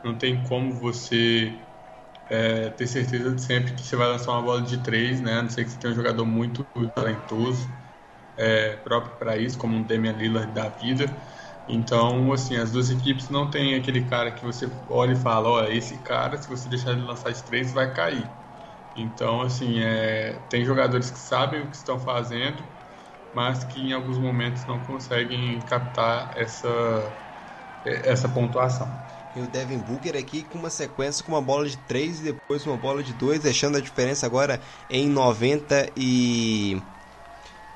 Não 0.03 0.18
tem 0.18 0.44
como 0.44 0.73
você 0.73 1.68
é, 2.30 2.69
ter 2.72 2.88
certeza 2.88 3.34
de 3.35 3.41
sempre 3.41 3.73
que 3.76 3.84
você 3.84 3.95
vai 3.95 4.07
lançar 4.07 4.31
uma 4.34 4.41
bola 4.41 4.61
de 4.61 4.77
três, 4.84 5.22
né? 5.22 5.39
A 5.39 5.44
não 5.44 5.49
ser 5.49 5.65
que 5.65 5.72
você 5.72 5.80
tenha 5.80 5.94
um 5.94 5.95
jogador 5.95 6.26
muito 6.26 6.65
talentoso, 6.95 7.69
é, 8.38 8.77
próprio 8.77 9.18
para 9.18 9.38
isso, 9.38 9.57
como 9.57 9.76
um 9.77 9.84
Damian 9.84 10.14
Lillard 10.14 10.52
da 10.53 10.69
vida. 10.69 11.22
Então, 11.68 12.31
assim, 12.34 12.56
as 12.57 12.72
duas 12.72 12.89
equipes 12.89 13.30
não 13.30 13.49
tem 13.49 13.76
aquele 13.76 14.06
cara 14.06 14.31
que 14.31 14.44
você 14.45 14.69
olha 14.89 15.14
e 15.14 15.15
fala, 15.15 15.49
olha, 15.49 15.73
esse 15.73 15.99
cara, 15.99 16.38
se 16.38 16.48
você 16.49 16.69
deixar 16.69 16.94
ele 16.94 17.02
lançar 17.02 17.31
de 17.34 17.44
três, 17.44 17.73
vai 17.73 17.94
cair. 17.94 18.37
Então, 18.98 19.41
assim, 19.41 19.80
é, 19.80 20.40
tem 20.49 20.65
jogadores 20.65 21.10
que 21.10 21.19
sabem 21.19 21.61
o 21.61 21.68
que 21.68 21.76
estão 21.76 21.99
fazendo, 21.99 22.64
mas 23.34 23.64
que 23.64 23.80
em 23.80 23.94
alguns 23.94 24.18
momentos 24.18 24.65
não 24.65 24.80
conseguem 24.80 25.60
captar 25.61 26.32
essa, 26.36 27.14
essa 27.86 28.28
pontuação. 28.28 28.90
E 29.36 29.40
o 29.40 29.48
Devin 29.48 29.78
Booker 29.78 30.18
aqui 30.18 30.44
com 30.44 30.57
uma 30.57 30.69
sequência 30.69 31.24
com 31.24 31.34
uma 31.34 31.41
bola 31.41 31.68
de 31.68 31.78
3 31.78 32.22
e 32.22 32.24
depois 32.24 32.65
uma 32.65 32.76
bola 32.76 33.03
de 33.03 33.14
2, 33.14 33.40
deixando 33.40 33.78
a 33.78 33.82
diferença 33.82 34.26
agora 34.26 34.60
em 34.90 35.07
90 35.07 35.91
e 35.95 36.82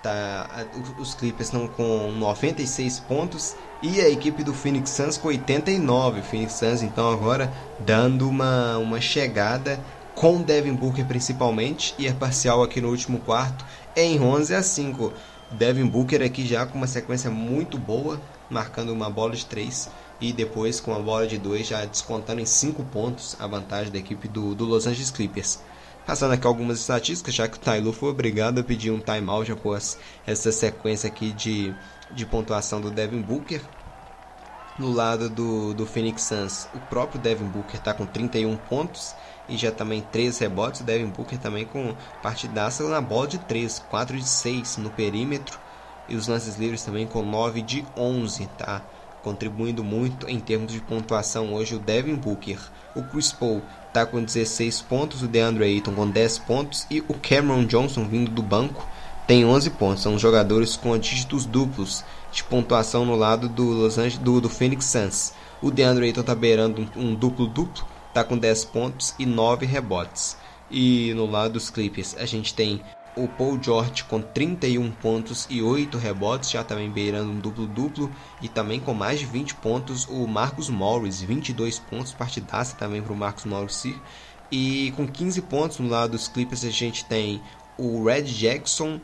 tá 0.02 0.66
os 0.98 1.14
Clippers 1.14 1.50
estão 1.50 1.68
com 1.68 2.12
96 2.14 3.02
pontos 3.02 3.56
e 3.84 4.02
a 4.02 4.10
equipe 4.10 4.44
do 4.44 4.56
Phoenix 4.56 4.90
Suns 4.90 5.18
com 5.18 5.28
89. 5.28 6.22
O 6.22 6.24
Phoenix 6.24 6.54
Suns 6.54 6.82
então 6.82 7.12
agora 7.12 7.54
dando 7.78 8.28
uma 8.28 8.80
uma 8.80 9.00
chegada 9.00 9.80
com 10.16 10.42
Devin 10.42 10.74
Booker 10.74 11.06
principalmente 11.06 11.96
e 11.98 12.08
a 12.08 12.14
parcial 12.14 12.62
aqui 12.64 12.82
no 12.82 12.90
último 12.90 13.20
quarto 13.20 13.66
em 13.96 14.20
11 14.20 14.56
a 14.56 14.64
5. 14.64 15.14
Devin 15.52 15.86
Booker 15.86 16.24
aqui 16.24 16.46
já 16.46 16.66
com 16.66 16.78
uma 16.78 16.88
sequência 16.88 17.30
muito 17.30 17.78
boa, 17.78 18.22
marcando 18.50 18.94
uma 18.94 19.10
bola 19.10 19.36
de 19.36 19.46
3 19.46 19.90
e 20.22 20.32
depois 20.32 20.80
com 20.80 20.94
a 20.94 21.00
bola 21.00 21.28
de 21.28 21.38
2 21.38 21.68
já 21.68 21.84
descontando 21.84 22.40
em 22.40 22.46
5 22.46 22.84
pontos 22.86 23.36
a 23.40 23.48
vantagem 23.48 23.92
da 23.92 24.00
equipe 24.00 24.28
do, 24.28 24.56
do 24.56 24.66
Los 24.66 24.88
Angeles 24.88 25.12
Clippers. 25.12 25.60
Passando 26.06 26.34
aqui 26.34 26.48
algumas 26.48 26.80
estatísticas, 26.80 27.36
já 27.36 27.48
que 27.48 27.58
o 27.58 27.60
Tyloo 27.60 27.94
foi 27.94 28.10
obrigado 28.10 28.60
a 28.60 28.64
pedir 28.64 28.92
um 28.92 29.00
timeout 29.00 29.52
após 29.52 29.98
essa 30.26 30.52
sequência 30.52 31.08
aqui 31.08 31.32
de, 31.32 31.74
de 32.12 32.26
pontuação 32.26 32.82
do 32.82 32.90
Devin 32.90 33.22
Booker. 33.22 33.62
No 34.80 34.92
lado 34.92 35.30
do, 35.30 35.74
do 35.74 35.86
Phoenix 35.86 36.24
Suns, 36.24 36.68
o 36.74 36.80
próprio 36.80 37.22
Devin 37.22 37.46
Booker 37.46 37.76
está 37.76 37.94
com 37.94 38.06
31 38.06 38.56
pontos 38.58 39.14
e 39.52 39.58
já 39.58 39.72
também 39.72 40.02
3 40.02 40.38
rebotes. 40.40 40.82
O 40.82 40.84
Devin 40.84 41.08
Booker 41.08 41.38
também 41.38 41.66
com 41.66 41.94
partidaça 42.24 42.88
na 42.88 43.02
bola 43.02 43.28
de 43.28 43.38
3, 43.38 43.80
4 43.90 44.18
de 44.18 44.28
6 44.28 44.78
no 44.78 44.90
perímetro 44.90 45.60
e 46.08 46.16
os 46.16 46.28
lances 46.28 46.58
livres 46.58 46.84
também 46.84 47.06
com 47.06 47.22
9 47.22 47.62
de 47.62 47.86
11, 47.96 48.48
tá? 48.58 48.82
Contribuindo 49.22 49.84
muito 49.84 50.28
em 50.28 50.40
termos 50.40 50.74
de 50.74 50.82
pontuação 50.82 51.54
hoje 51.54 51.76
o 51.76 51.80
Devin 51.80 52.16
Booker, 52.16 52.58
o 52.96 53.04
Chris 53.04 53.32
Paul 53.32 53.62
tá 53.94 54.06
com 54.06 54.24
16 54.24 54.82
pontos, 54.82 55.22
o 55.22 55.28
DeAndre 55.28 55.66
Ayton 55.66 55.94
com 55.94 56.10
10 56.10 56.40
pontos 56.40 56.88
e 56.90 57.02
o 57.02 57.14
Cameron 57.14 57.66
Johnson 57.66 58.06
vindo 58.06 58.32
do 58.32 58.42
banco 58.42 58.86
tem 59.28 59.46
11 59.46 59.70
pontos. 59.72 60.04
São 60.04 60.18
jogadores 60.18 60.76
com 60.76 60.98
dígitos 60.98 61.46
duplos 61.46 62.04
de 62.32 62.44
pontuação 62.44 63.06
no 63.06 63.16
lado 63.16 63.48
do 63.48 63.64
Los 63.64 63.98
Angeles 63.98 64.18
do, 64.18 64.42
do 64.42 64.50
Phoenix 64.50 64.86
Suns. 64.86 65.34
O 65.62 65.70
DeAndre 65.70 66.06
Ayton 66.06 66.24
tá 66.24 66.34
beirando 66.34 66.90
um, 66.96 67.14
duplo 67.14 67.46
duplo, 67.48 67.86
tá 68.14 68.24
com 68.24 68.38
10 68.38 68.66
pontos 68.66 69.14
e 69.18 69.26
9 69.26 69.66
rebotes. 69.66 70.38
E 70.70 71.14
no 71.16 71.26
lado 71.26 71.54
dos 71.54 71.70
Clippers, 71.70 72.16
a 72.18 72.26
gente 72.26 72.54
tem 72.54 72.82
o 73.16 73.28
Paul 73.28 73.62
George 73.62 74.04
com 74.06 74.22
31 74.22 74.90
pontos 74.92 75.46
e 75.50 75.62
8 75.62 75.98
rebotes, 75.98 76.50
já 76.50 76.64
também 76.64 76.90
beirando 76.90 77.32
um 77.32 77.40
duplo-duplo, 77.40 78.10
e 78.42 78.48
também 78.48 78.80
com 78.80 78.94
mais 78.94 79.20
de 79.20 79.26
20 79.26 79.56
pontos 79.56 80.08
o 80.10 80.26
Marcus 80.28 80.70
Morris, 80.70 81.22
22 81.22 81.80
pontos, 81.80 82.14
partidaça 82.14 82.76
também 82.78 83.02
para 83.02 83.14
o 83.14 83.18
Marcus 83.18 83.46
Morris. 83.46 83.86
E 84.52 84.94
com 84.96 85.08
15 85.08 85.42
pontos 85.44 85.80
no 85.80 85.90
lado 85.90 86.12
dos 86.12 86.28
Clippers 86.28 86.64
a 86.64 86.70
gente 86.70 87.06
tem 87.06 87.42
o 87.78 88.06
Red 88.06 88.24
Jackson 88.24 89.00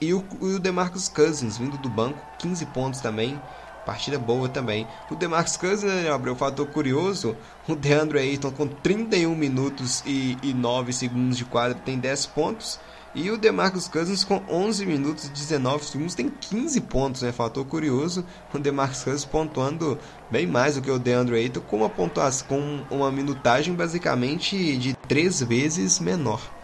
e 0.00 0.12
o, 0.12 0.24
e 0.42 0.54
o 0.54 0.58
DeMarcus 0.58 1.08
Cousins 1.08 1.58
vindo 1.58 1.78
do 1.78 1.88
banco, 1.88 2.18
15 2.38 2.66
pontos 2.66 3.00
também. 3.00 3.40
Partida 3.86 4.18
boa 4.18 4.48
também. 4.48 4.84
O 5.08 5.14
DeMarcus 5.14 5.56
Cousins 5.56 6.06
abriu 6.12 6.32
um 6.32 6.36
fator 6.36 6.66
curioso. 6.66 7.36
O 7.68 7.76
DeAndre 7.76 8.18
Ayton 8.18 8.50
com 8.50 8.66
31 8.66 9.32
minutos 9.36 10.02
e, 10.04 10.36
e 10.42 10.52
9 10.52 10.92
segundos 10.92 11.38
de 11.38 11.44
quadra 11.44 11.78
tem 11.78 11.96
10 11.96 12.26
pontos. 12.26 12.80
E 13.14 13.30
o 13.30 13.38
DeMarcus 13.38 13.86
Cousins 13.86 14.24
com 14.24 14.42
11 14.46 14.84
minutos 14.84 15.26
e 15.26 15.30
19 15.30 15.84
segundos 15.84 16.14
tem 16.16 16.28
15 16.28 16.80
pontos, 16.82 17.22
né? 17.22 17.30
Fator 17.30 17.64
curioso. 17.64 18.26
O 18.52 18.58
DeMarcus 18.58 19.04
Cousins 19.04 19.24
pontuando 19.24 19.96
bem 20.28 20.46
mais 20.48 20.74
do 20.74 20.82
que 20.82 20.90
o 20.90 20.98
DeAndre 20.98 21.36
Ayton 21.36 21.60
com 21.60 21.76
uma 21.76 21.88
pontuação 21.88 22.46
com 22.48 22.82
uma 22.90 23.12
minutagem 23.12 23.72
basicamente 23.72 24.76
de 24.76 24.94
três 25.08 25.40
vezes 25.40 26.00
menor. 26.00 26.55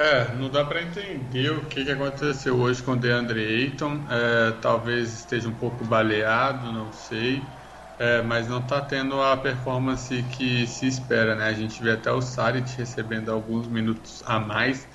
É, 0.00 0.34
não 0.34 0.48
dá 0.48 0.64
para 0.64 0.80
entender 0.80 1.50
o 1.50 1.66
que, 1.66 1.84
que 1.84 1.90
aconteceu 1.90 2.58
hoje 2.58 2.82
com 2.82 2.92
o 2.92 2.96
DeAndre 2.96 3.44
Ayton. 3.44 4.06
É, 4.08 4.52
talvez 4.52 5.12
esteja 5.12 5.46
um 5.46 5.54
pouco 5.54 5.84
baleado, 5.84 6.72
não 6.72 6.90
sei. 6.90 7.52
É, 7.98 8.22
mas 8.22 8.48
não 8.48 8.60
está 8.60 8.80
tendo 8.80 9.20
a 9.20 9.36
performance 9.36 10.22
que 10.22 10.66
se 10.66 10.86
espera, 10.86 11.34
né? 11.36 11.44
A 11.44 11.52
gente 11.52 11.82
vê 11.82 11.90
até 11.90 12.10
o 12.10 12.22
Saric 12.22 12.78
recebendo 12.78 13.30
alguns 13.30 13.68
minutos 13.68 14.22
a 14.24 14.40
mais 14.40 14.88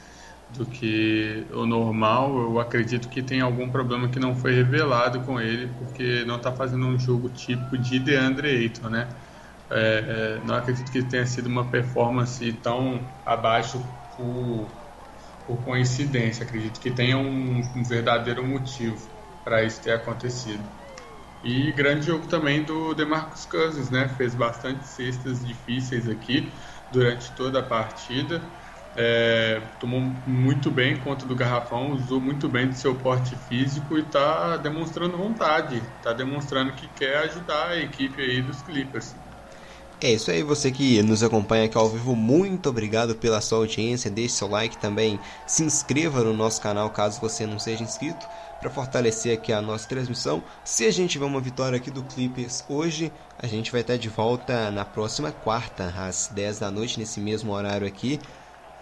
do 0.50 0.66
que 0.66 1.48
o 1.52 1.68
normal. 1.68 2.36
Eu 2.40 2.60
acredito 2.60 3.08
que 3.08 3.22
tem 3.22 3.42
algum 3.42 3.70
problema 3.70 4.10
que 4.10 4.20
não 4.20 4.36
foi 4.36 4.56
revelado 4.56 5.22
com 5.22 5.40
ele, 5.40 5.68
porque 5.68 6.26
não 6.26 6.38
está 6.38 6.52
fazendo 6.52 6.84
um 6.88 6.98
jogo 6.98 7.30
tipo 7.30 7.78
de 7.78 8.00
DeAndre 8.00 8.50
Ayton, 8.50 8.90
né? 8.90 9.10
É, 9.70 10.40
é, 10.42 10.46
não 10.46 10.56
acredito 10.56 10.92
que 10.92 11.04
tenha 11.04 11.28
sido 11.28 11.46
uma 11.48 11.70
performance 11.70 12.52
tão 12.54 13.08
abaixo 13.24 13.86
por 14.16 14.85
por 15.46 15.58
coincidência. 15.64 16.46
Acredito 16.46 16.80
que 16.80 16.92
tenha 16.92 17.18
um, 17.18 17.62
um 17.76 17.84
verdadeiro 17.84 18.46
motivo 18.46 19.10
para 19.44 19.64
isso 19.64 19.82
ter 19.82 19.92
acontecido. 19.92 20.64
E 21.44 21.72
grande 21.74 22.08
jogo 22.08 22.26
também 22.28 22.64
do 22.64 22.94
DeMarcus 22.96 23.46
Cousins, 23.46 23.90
né? 23.92 24.10
Fez 24.10 24.34
bastante 24.34 24.88
cestas 24.88 25.46
difíceis 25.46 26.10
aqui 26.10 26.52
durante 26.92 27.32
toda 27.34 27.60
a 27.60 27.64
partida. 27.64 28.42
É, 28.98 29.60
tomou 29.78 30.00
muito 30.26 30.72
bem 30.72 30.98
conta 30.98 31.26
do 31.26 31.36
garrafão, 31.36 31.92
usou 31.92 32.20
muito 32.20 32.48
bem 32.48 32.68
do 32.68 32.76
seu 32.76 32.96
porte 32.96 33.36
físico 33.36 33.98
e 33.98 34.02
está 34.02 34.56
demonstrando 34.56 35.18
vontade, 35.18 35.76
está 35.98 36.14
demonstrando 36.14 36.72
que 36.74 36.88
quer 36.88 37.18
ajudar 37.18 37.72
a 37.72 37.78
equipe 37.78 38.22
aí 38.22 38.42
dos 38.42 38.62
Clippers. 38.62 39.16
É 40.02 40.12
isso 40.12 40.30
aí, 40.30 40.44
você 40.44 40.72
que 40.72 41.02
nos 41.02 41.24
acompanha 41.24 41.66
aqui 41.66 41.78
ao 41.78 41.88
vivo, 41.88 42.18
muito 42.18 42.68
obrigado 42.70 43.16
pela 43.16 43.40
sua 43.40 43.60
audiência. 43.60 44.12
Deixe 44.12 44.36
seu 44.36 44.50
like 44.50 44.78
também, 44.78 45.18
se 45.48 45.64
inscreva 45.64 46.22
no 46.22 46.34
nosso 46.34 46.62
canal 46.62 46.90
caso 46.90 47.22
você 47.22 47.48
não 47.48 47.58
seja 47.58 47.82
inscrito, 47.82 48.28
para 48.60 48.70
fortalecer 48.70 49.34
aqui 49.34 49.54
a 49.54 49.62
nossa 49.62 49.88
transmissão. 49.88 50.44
Se 50.66 50.86
a 50.86 50.92
gente 50.92 51.12
tiver 51.12 51.26
uma 51.26 51.40
vitória 51.40 51.78
aqui 51.78 51.90
do 51.90 52.04
Clippers 52.04 52.66
hoje, 52.68 53.10
a 53.40 53.48
gente 53.48 53.72
vai 53.72 53.82
estar 53.82 53.96
de 53.96 54.10
volta 54.10 54.70
na 54.70 54.84
próxima 54.84 55.32
quarta, 55.32 55.94
às 55.98 56.28
10 56.28 56.60
da 56.60 56.70
noite, 56.70 57.00
nesse 57.00 57.22
mesmo 57.22 57.54
horário 57.54 57.88
aqui. 57.88 58.20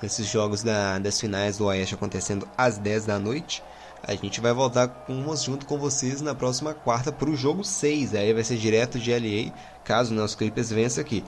Esses 0.01 0.25
jogos 0.27 0.63
da, 0.63 0.97
das 0.97 1.19
finais 1.19 1.57
do 1.57 1.65
Oeste 1.65 1.93
acontecendo 1.93 2.47
às 2.57 2.79
10 2.79 3.05
da 3.05 3.19
noite. 3.19 3.63
A 4.05 4.13
gente 4.15 4.41
vai 4.41 4.53
voltar 4.53 4.87
com, 4.87 5.35
junto 5.35 5.65
com 5.65 5.77
vocês 5.77 6.21
na 6.21 6.35
próxima 6.35 6.73
quarta 6.73 7.11
para 7.11 7.29
o 7.29 7.35
jogo 7.37 7.63
6. 7.63 8.13
Aí 8.13 8.33
vai 8.33 8.43
ser 8.43 8.57
direto 8.57 8.99
de 8.99 9.11
LA, 9.11 9.53
caso 9.85 10.13
os 10.13 10.35
Clippers 10.35 10.69
vença 10.69 10.99
aqui. 10.99 11.23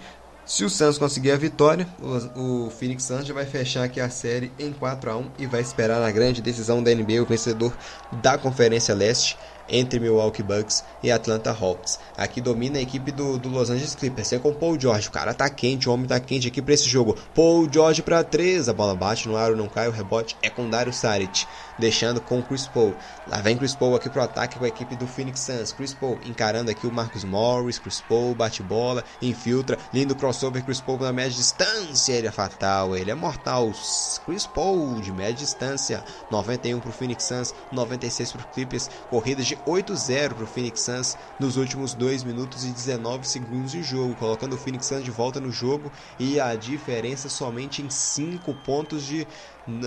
Se 0.46 0.64
o 0.64 0.70
Santos 0.70 1.00
conseguir 1.00 1.32
a 1.32 1.38
vitória, 1.38 1.88
o, 2.36 2.66
o 2.66 2.70
Phoenix 2.70 3.04
Suns 3.04 3.26
já 3.26 3.34
vai 3.34 3.46
fechar 3.46 3.84
aqui 3.84 4.00
a 4.00 4.10
série 4.10 4.52
em 4.60 4.72
4 4.72 5.10
a 5.10 5.18
1 5.18 5.32
e 5.40 5.48
vai 5.48 5.62
esperar 5.62 6.00
na 6.00 6.12
grande 6.12 6.42
decisão 6.42 6.84
da 6.84 6.94
NBA 6.94 7.22
o 7.22 7.26
vencedor 7.26 7.76
da 8.22 8.38
Conferência 8.38 8.94
Leste 8.94 9.38
entre 9.70 10.00
Milwaukee 10.00 10.44
Bucks 10.44 10.84
e 11.02 11.12
Atlanta 11.12 11.52
Hawks. 11.52 12.00
Aqui 12.18 12.40
domina 12.42 12.78
a 12.78 12.82
equipe 12.82 13.12
do, 13.12 13.38
do 13.38 13.50
Los 13.50 13.70
Angeles 13.70 13.96
Clippers. 13.96 14.34
É 14.34 14.40
com 14.40 14.54
Paul 14.54 14.80
George. 14.80 15.08
O 15.08 15.12
cara 15.12 15.34
tá 15.34 15.50
quente, 15.50 15.90
o 15.90 15.94
homem 15.94 16.08
tá 16.08 16.20
quente 16.20 16.48
aqui 16.48 16.62
para 16.62 16.74
esse 16.74 16.88
jogo. 16.88 17.16
Paul 17.34 17.68
George 17.72 18.02
para 18.02 18.24
3. 18.24 18.70
A 18.70 18.74
bola 18.74 18.96
bate 18.96 19.28
no 19.28 19.36
aro, 19.36 19.56
não 19.56 19.68
cai. 19.68 19.88
O 19.88 19.92
rebote 19.92 20.38
é 20.42 20.50
com 20.50 20.70
Dario 20.70 20.94
Saric. 20.94 21.46
Deixando 21.78 22.22
com 22.22 22.42
Chris 22.42 22.68
Paul. 22.68 22.96
Lá 23.28 23.42
vem 23.42 23.58
Chris 23.58 23.76
Paul 23.76 23.96
aqui 23.96 24.10
pro 24.10 24.22
ataque 24.22 24.58
com 24.58 24.66
a 24.66 24.68
equipe 24.68 24.96
do 24.96 25.08
Phoenix 25.08 25.42
Suns. 25.42 25.74
Chris 25.74 25.94
Paul 25.94 26.18
encarando 26.26 26.72
aqui 26.72 26.88
o 26.88 26.92
Marcus 26.92 27.24
Morris. 27.24 27.80
Chris 27.80 28.02
Paul 28.08 28.34
bate 28.34 28.64
bola, 28.64 29.04
infiltra. 29.22 29.78
Lindo 29.94 30.16
crossover. 30.16 30.64
Chris 30.64 30.80
Paul 30.80 31.00
na 31.00 31.12
média 31.12 31.32
distância. 31.32 32.14
Ele 32.14 32.28
é 32.28 32.32
fatal, 32.32 32.96
ele 32.96 33.12
é 33.12 33.16
mortal. 33.16 33.72
Chris 34.26 34.46
Paul 34.46 35.02
de 35.02 35.12
média 35.12 35.34
distância. 35.34 36.04
91 36.32 36.80
pro 36.80 36.92
Phoenix 36.92 37.24
Suns, 37.24 37.54
96 37.72 38.32
pro 38.32 38.48
Clippers. 38.48 38.90
Corridas 39.10 39.46
de 39.46 39.55
8-0 39.66 40.34
pro 40.34 40.48
Phoenix 40.48 40.82
Suns 40.82 41.18
nos 41.40 41.58
últimos 41.58 41.94
2 41.94 42.24
minutos 42.24 42.66
e 42.66 42.70
19 42.70 43.28
segundos 43.28 43.72
de 43.72 43.84
jogo, 43.84 44.16
colocando 44.16 44.54
o 44.54 44.58
Phoenix 44.58 44.86
Suns 44.86 45.04
de 45.04 45.12
volta 45.12 45.40
no 45.40 45.52
jogo 45.52 45.92
e 46.20 46.40
a 46.40 46.56
diferença 46.56 47.30
somente 47.30 47.82
em 47.82 47.90
5 47.90 48.54
pontos 48.66 49.04
de 49.04 49.28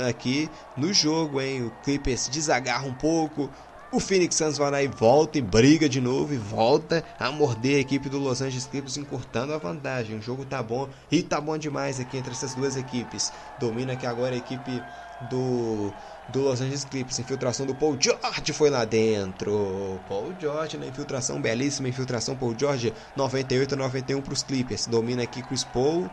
aqui 0.09 0.51
no 0.77 0.93
jogo, 0.93 1.41
hein? 1.41 1.67
O 1.67 1.71
Clippers 1.83 2.29
desagarra 2.29 2.87
um 2.87 2.95
pouco, 2.95 3.49
o 3.91 3.99
Phoenix 3.99 4.37
Suns 4.37 4.59
vai 4.59 4.71
lá 4.71 4.83
e 4.83 4.87
volta 4.87 5.39
e 5.39 5.41
briga 5.41 5.89
de 5.89 5.99
novo 5.99 6.35
e 6.35 6.37
volta 6.37 7.03
a 7.19 7.31
morder 7.33 7.77
a 7.77 7.81
equipe 7.81 8.11
do 8.11 8.19
Los 8.19 8.43
Angeles 8.43 8.67
Clippers, 8.67 8.99
encurtando 8.99 9.55
a 9.55 9.59
vantagem. 9.59 10.19
O 10.19 10.23
jogo 10.23 10.45
tá 10.45 10.63
bom 10.63 10.87
e 11.11 11.23
tá 11.23 11.41
bom 11.41 11.57
demais 11.57 11.99
aqui 11.99 12.19
entre 12.19 12.33
essas 12.33 12.55
duas 12.55 12.77
equipes. 12.77 13.33
Domina 13.59 13.95
aqui 13.95 14.07
agora 14.07 14.35
a 14.35 14.39
equipe 14.39 14.83
do, 15.31 15.91
do 16.29 16.43
Los 16.43 16.61
Angeles 16.61 16.85
Clippers. 16.85 17.19
Infiltração 17.19 17.67
do 17.67 17.75
Paul 17.75 17.97
George 17.99 18.53
foi 18.53 18.71
lá 18.71 18.85
dentro. 18.85 20.01
Paul 20.09 20.35
George 20.39 20.77
na 20.77 20.87
infiltração, 20.87 21.41
belíssima 21.41 21.89
infiltração. 21.89 22.37
Paul 22.37 22.55
George 22.59 22.93
98 23.17 23.75
a 23.75 23.77
91 23.77 24.21
para 24.21 24.33
os 24.33 24.43
Clippers. 24.43 24.87
Domina 24.87 25.23
aqui 25.23 25.43
Chris 25.43 25.65
Paul. 25.65 26.05
O 26.05 26.11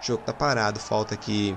jogo 0.00 0.22
tá 0.24 0.32
parado. 0.32 0.78
Falta 0.78 1.14
aqui 1.14 1.56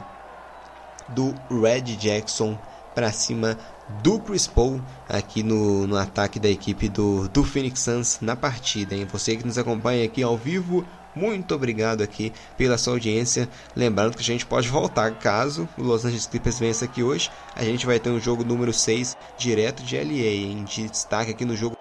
do 1.10 1.34
Red 1.49 1.95
Jackson 1.98 2.57
para 2.94 3.11
cima 3.11 3.57
do 4.03 4.19
Chris 4.19 4.45
Paul 4.45 4.81
aqui 5.07 5.41
no, 5.41 5.88
no 5.88 5.98
ataque 5.98 6.40
da 6.40 6.49
equipe 6.49 6.90
do, 6.90 7.27
do 7.30 7.44
Phoenix 7.44 7.80
Suns 7.80 8.19
na 8.22 8.36
partida. 8.36 8.95
Hein? 8.95 9.07
Você 9.11 9.36
que 9.36 9.45
nos 9.45 9.57
acompanha 9.57 10.06
aqui 10.06 10.22
ao 10.22 10.38
vivo 10.38 10.86
muito 11.15 11.53
obrigado 11.56 12.02
aqui 12.02 12.31
pela 12.57 12.77
sua 12.77 12.94
audiência. 12.94 13.49
Lembrando 13.76 14.15
que 14.15 14.22
a 14.22 14.26
gente 14.26 14.45
pode 14.45 14.69
voltar 14.69 15.15
caso 15.15 15.68
o 15.77 15.84
Los 15.84 16.06
Angeles 16.06 16.27
Clippers 16.27 16.60
vença 16.60 16.86
aqui 16.86 17.03
hoje. 17.03 17.30
A 17.56 17.64
gente 17.64 17.86
vai 17.86 17.99
ter 17.99 18.10
um 18.10 18.19
jogo 18.19 18.44
número 18.44 18.72
6 18.72 19.18
direto 19.38 19.84
de 19.84 19.98
LA, 19.98 20.52
em 20.52 20.64
de 20.64 20.88
destaque 20.88 21.31
aqui 21.31 21.45
no 21.45 21.56
jogo 21.56 21.76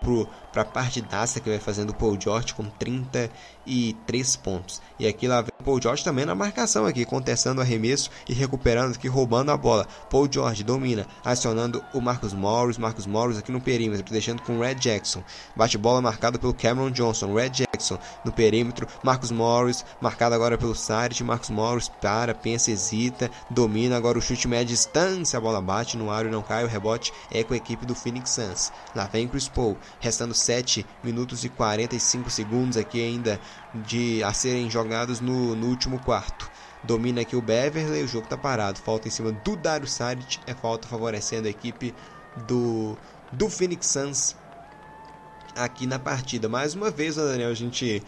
para 0.53 0.63
a 0.63 0.65
partidaça 0.65 1.41
que 1.41 1.49
vai 1.49 1.59
fazendo 1.59 1.91
o 1.91 1.95
Paul 1.95 2.19
George 2.21 2.55
com 2.55 2.65
33 3.69 4.36
pontos. 4.36 4.81
E 4.99 5.07
aqui 5.07 5.28
lá 5.28 5.43
vem 5.43 5.53
Paul 5.65 5.81
George 5.81 6.03
também 6.03 6.24
na 6.24 6.35
marcação 6.35 6.86
aqui, 6.86 7.05
contestando 7.05 7.61
o 7.61 7.62
arremesso 7.62 8.11
e 8.28 8.32
recuperando 8.32 8.95
aqui, 8.95 9.07
roubando 9.07 9.53
a 9.53 9.57
bola. 9.57 9.86
Paul 10.09 10.27
George 10.31 10.65
domina, 10.65 11.07
acionando 11.24 11.85
o 11.93 12.01
Marcus 12.01 12.32
Morris, 12.32 12.78
Marcus 12.78 13.07
Morris 13.07 13.36
aqui 13.36 13.53
no 13.53 13.61
perímetro, 13.61 14.11
deixando 14.11 14.43
com 14.43 14.57
o 14.57 14.61
Red 14.61 14.77
Jackson. 14.77 15.23
Bate 15.55 15.77
bola 15.77 16.01
marcado 16.01 16.39
pelo 16.39 16.55
Cameron 16.55 16.90
Johnson, 16.90 17.35
Red 17.35 17.51
Jackson 17.51 17.99
no 18.24 18.32
perímetro, 18.32 18.89
Marcus 19.05 19.31
Morris, 19.31 19.85
marcado 20.01 20.35
agora 20.35 20.59
pelo 20.59 20.74
Sarit, 20.74 21.23
Marcus 21.23 21.51
Morris 21.51 21.89
para, 21.89 22.35
pensa, 22.35 22.70
hesita, 22.70 23.31
domina 23.51 23.97
agora 23.97 24.19
o 24.19 24.23
chute 24.23 24.49
média 24.49 24.66
distância, 24.66 25.36
a 25.36 25.40
bola 25.40 25.61
bate 25.61 25.97
no 25.97 26.11
ar 26.11 26.27
e 26.27 26.31
não 26.31 26.43
cai, 26.43 26.65
o 26.65 26.69
rebote 26.69 27.12
é 27.31 27.45
com 27.45 27.55
a 27.55 27.57
equipe 27.57 27.86
do 27.86 27.95
Phoenix 27.95 28.31
Suns. 28.31 28.73
Lá 28.95 29.05
vem 29.05 29.28
Chris 29.28 29.49
Paul, 29.49 29.77
restando 30.01 30.35
7 30.35 30.85
minutos 31.05 31.45
e 31.45 31.49
45 31.49 32.31
segundos 32.31 32.77
aqui 32.77 33.03
ainda 33.03 33.40
de 33.74 34.22
a 34.22 34.32
serem 34.32 34.70
jogados 34.70 35.20
no, 35.20 35.55
no 35.55 35.66
último 35.66 35.98
quarto. 35.98 36.51
Domina 36.82 37.22
aqui 37.22 37.35
o 37.35 37.43
Beverly, 37.43 38.02
o 38.02 38.09
jogo 38.09 38.24
está 38.24 38.36
parado. 38.36 38.78
Falta 38.78 39.09
em 39.09 39.10
cima 39.10 39.32
do 39.32 39.56
Dario 39.56 39.86
Saric, 39.86 40.39
é 40.47 40.55
falta 40.55 40.86
favorecendo 40.89 41.48
a 41.48 41.51
equipe 41.51 41.94
do 42.47 42.97
do 43.30 43.51
Phoenix 43.51 43.86
Suns 43.86 44.36
aqui 45.55 45.86
na 45.86 45.98
partida. 45.98 46.48
Mais 46.48 46.74
uma 46.74 46.90
vez, 46.90 47.16
Daniel, 47.16 47.51
a 47.51 47.55
gente 47.55 48.02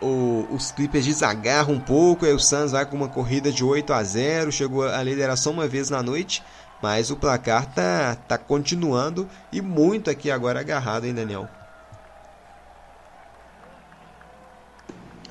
o, 0.00 0.46
os 0.50 0.70
Clippers 0.70 1.06
desagarram 1.06 1.74
um 1.74 1.80
pouco, 1.80 2.24
aí 2.24 2.32
o 2.32 2.38
Suns 2.38 2.72
vai 2.72 2.86
com 2.86 2.96
uma 2.96 3.08
corrida 3.08 3.52
de 3.52 3.64
8 3.64 3.92
a 3.92 4.02
0, 4.02 4.52
chegou 4.52 4.88
a 4.88 5.02
liderar 5.02 5.36
só 5.36 5.50
uma 5.50 5.66
vez 5.66 5.90
na 5.90 6.02
noite, 6.02 6.42
mas 6.82 7.10
o 7.10 7.16
placar 7.16 7.66
tá, 7.66 8.14
tá 8.14 8.38
continuando 8.38 9.28
e 9.52 9.60
muito 9.60 10.10
aqui 10.10 10.30
agora 10.30 10.60
agarrado, 10.60 11.04
hein, 11.04 11.14
Daniel? 11.14 11.48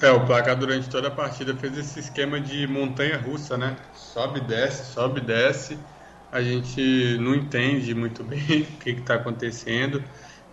É, 0.02 0.12
o 0.12 0.26
placar 0.26 0.58
durante 0.58 0.90
toda 0.90 1.10
a 1.10 1.12
partida 1.12 1.54
fez 1.58 1.78
esse 1.78 2.00
esquema 2.00 2.40
de 2.40 2.66
montanha 2.68 3.18
russa, 3.18 3.58
né? 3.58 3.76
Sobe, 3.94 4.40
desce, 4.40 4.94
sobe, 4.94 5.20
desce. 5.20 5.86
A 6.32 6.42
gente 6.42 7.18
não 7.20 7.36
entende 7.36 7.94
muito 7.94 8.24
bem 8.26 8.62
o 8.62 8.80
que 8.80 8.92
está 8.92 9.16
acontecendo. 9.16 10.02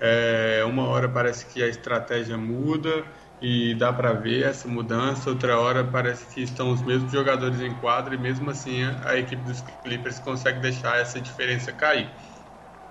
É, 0.00 0.64
uma 0.66 0.86
hora 0.88 1.08
parece 1.08 1.46
que 1.46 1.62
a 1.62 1.68
estratégia 1.68 2.36
muda 2.36 3.04
e 3.40 3.74
dá 3.76 3.92
para 3.92 4.12
ver 4.14 4.42
essa 4.44 4.66
mudança. 4.66 5.30
Outra 5.30 5.58
hora 5.60 5.84
parece 5.84 6.26
que 6.34 6.40
estão 6.42 6.72
os 6.72 6.82
mesmos 6.82 7.12
jogadores 7.12 7.60
em 7.60 7.74
quadra 7.78 8.14
e 8.14 8.18
mesmo 8.18 8.50
assim 8.50 8.82
a, 8.82 9.16
equipe 9.16 9.42
dos 9.42 9.60
Clippers 9.60 10.18
consegue 10.18 10.60
deixar 10.60 10.98
essa 10.98 11.20
diferença 11.20 11.72
cair. 11.72 12.10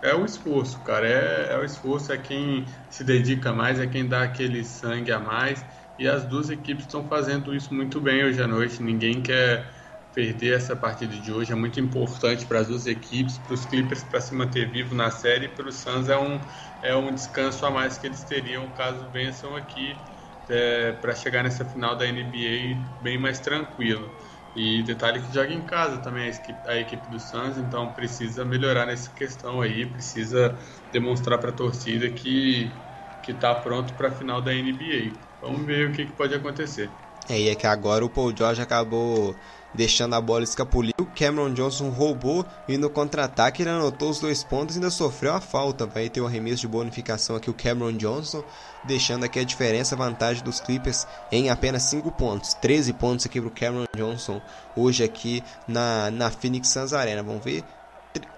É 0.02 0.14
o 0.16 0.24
esforço, 0.26 0.82
cara. 0.84 1.08
É, 1.08 1.54
é 1.54 1.58
o 1.58 1.64
esforço, 1.66 2.12
é 2.12 2.18
quem 2.18 2.66
se 2.90 3.04
dedica 3.04 3.52
mais, 3.54 3.80
é 3.80 3.88
quem 3.88 4.08
dá 4.08 4.24
aquele 4.24 4.64
sangue 4.64 5.12
a 5.12 5.20
mais. 5.20 5.66
E 5.98 6.08
as 6.08 6.26
duas 6.28 6.50
equipes 6.50 6.86
estão 6.86 7.08
fazendo 7.08 7.56
isso 7.56 7.74
muito 7.74 8.02
bem 8.02 8.24
hoje 8.24 8.42
à 8.42 8.48
noite. 8.48 8.82
Ninguém 8.84 9.22
quer 9.24 9.74
perder 10.14 10.54
essa 10.56 10.76
partida 10.76 11.14
de 11.18 11.32
hoje. 11.32 11.52
É 11.54 11.56
muito 11.56 11.80
importante 11.80 12.46
para 12.46 12.60
as 12.60 12.68
duas 12.68 12.86
equipes, 12.86 13.38
para 13.38 13.54
os 13.54 13.66
Clippers 13.66 14.04
para 14.04 14.20
se 14.22 14.34
manter 14.36 14.70
vivo 14.72 14.94
na 14.96 15.10
série, 15.12 15.50
para 15.50 15.68
o 15.68 15.72
Suns 15.72 16.10
é 16.10 16.18
um, 16.18 16.42
é 16.82 16.96
um 16.96 17.14
descanso 17.14 17.66
a 17.66 17.72
mais 17.72 17.98
que 17.98 18.08
eles 18.08 18.24
teriam 18.26 18.72
caso 18.74 19.10
vençam 19.10 19.56
aqui 19.56 20.06
é, 20.48 20.94
para 20.94 21.16
chegar 21.16 21.44
nessa 21.44 21.66
final 21.66 21.96
da 21.98 22.06
NBA 22.08 23.02
bem 23.02 23.18
mais 23.18 23.40
tranquilo. 23.40 24.16
E 24.54 24.84
detalhe 24.84 25.22
que 25.22 25.32
joga 25.34 25.54
em 25.54 25.66
casa 25.66 26.02
também 26.02 26.24
a 26.26 26.28
equipe, 26.30 26.68
a 26.68 26.78
equipe 26.78 27.08
do 27.10 27.20
Suns, 27.20 27.58
então 27.58 27.94
precisa 27.94 28.46
melhorar 28.46 28.86
nessa 28.86 29.12
questão 29.12 29.62
aí, 29.62 29.86
precisa 29.86 30.58
demonstrar 30.92 31.40
para 31.40 31.50
a 31.52 31.54
torcida 31.54 32.10
que 32.12 32.82
que 33.22 33.32
está 33.32 33.56
pronto 33.56 33.96
para 33.96 34.10
a 34.10 34.12
final 34.12 34.40
da 34.42 34.54
NBA. 34.54 35.25
Vamos 35.46 35.64
ver 35.66 35.90
o 35.90 35.92
que, 35.92 36.06
que 36.06 36.12
pode 36.12 36.34
acontecer. 36.34 36.90
É, 37.30 37.40
e 37.40 37.50
é 37.50 37.56
que 37.56 37.68
agora 37.68 38.04
o 38.04 38.10
Paul 38.10 38.36
George 38.36 38.62
acabou 38.62 39.36
deixando 39.76 40.16
a 40.16 40.22
bola 40.22 40.44
escapulir. 40.44 40.94
O 41.00 41.06
Cameron 41.06 41.54
Johnson 41.54 41.90
roubou 41.90 42.44
e 42.68 42.78
no 42.78 42.90
contra-ataque 42.90 43.62
ele 43.62 43.70
anotou 43.70 44.10
os 44.10 44.20
dois 44.20 44.44
pontos 44.44 44.76
e 44.76 44.80
ainda 44.80 44.90
sofreu 44.90 45.34
a 45.34 45.42
falta. 45.42 45.86
Vai 45.86 46.10
ter 46.10 46.22
um 46.22 46.26
arremesso 46.26 46.62
de 46.62 46.68
bonificação 46.68 47.36
aqui 47.36 47.50
o 47.50 47.54
Cameron 47.54 47.94
Johnson, 47.94 48.44
deixando 48.86 49.24
aqui 49.24 49.40
a 49.40 49.44
diferença, 49.44 49.94
a 49.94 49.98
vantagem 49.98 50.44
dos 50.44 50.60
Clippers 50.60 51.06
em 51.32 51.50
apenas 51.50 51.84
5 51.84 52.12
pontos. 52.12 52.54
13 52.56 52.94
pontos 52.94 53.26
aqui 53.26 53.40
para 53.40 53.48
o 53.48 53.52
Cameron 53.52 53.86
Johnson 53.96 54.42
hoje 54.76 55.04
aqui 55.04 55.44
na, 55.68 56.10
na 56.10 56.32
Phoenix 56.32 56.70
Suns 56.70 56.94
Arena. 56.94 57.22
Vamos 57.22 57.44
ver. 57.44 57.64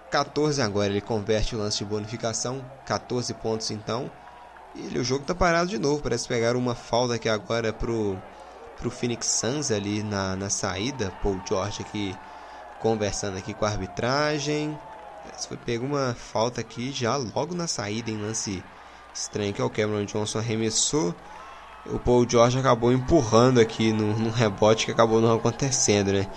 14 0.10 0.62
agora, 0.62 0.88
ele 0.88 1.02
converte 1.02 1.56
o 1.56 1.60
lance 1.60 1.80
de 1.80 1.86
bonificação. 1.86 2.64
14 2.86 3.34
pontos 3.36 3.72
então. 3.72 4.10
E 4.78 4.98
o 4.98 5.04
jogo 5.04 5.26
tá 5.26 5.34
parado 5.34 5.70
de 5.70 5.80
novo. 5.80 6.02
Parece 6.02 6.28
pegar 6.28 6.56
uma 6.56 6.76
falta 6.76 7.16
aqui 7.16 7.28
agora 7.28 7.74
pro, 7.74 8.18
pro 8.78 8.92
Phoenix 8.92 9.26
Suns 9.26 9.72
ali 9.72 10.04
na, 10.04 10.36
na 10.36 10.50
saída. 10.50 11.12
Paul 11.24 11.42
George 11.48 11.82
aqui 11.82 12.16
conversando 12.80 13.38
aqui 13.38 13.54
com 13.54 13.66
a 13.66 13.70
arbitragem. 13.70 14.78
Parece 15.24 15.48
foi 15.48 15.58
pego 15.58 15.86
uma 15.86 16.14
falta 16.14 16.62
aqui 16.62 16.92
já 16.92 17.16
logo 17.16 17.56
na 17.56 17.68
saída 17.68 18.12
em 18.12 18.18
lance 18.18 18.64
estranho 19.14 19.54
que 19.54 19.62
é 19.62 19.64
o 19.64 19.70
Cameron 19.70 20.06
Johnson 20.06 20.40
arremessou. 20.40 21.14
O 21.88 21.98
Paul 21.98 22.30
George 22.30 22.60
acabou 22.60 22.92
empurrando 22.92 23.60
aqui 23.60 23.92
num, 23.92 24.30
rebote 24.30 24.86
que 24.86 24.92
acabou 24.92 25.22
não 25.22 25.36
acontecendo, 25.36 26.12
né? 26.12 26.28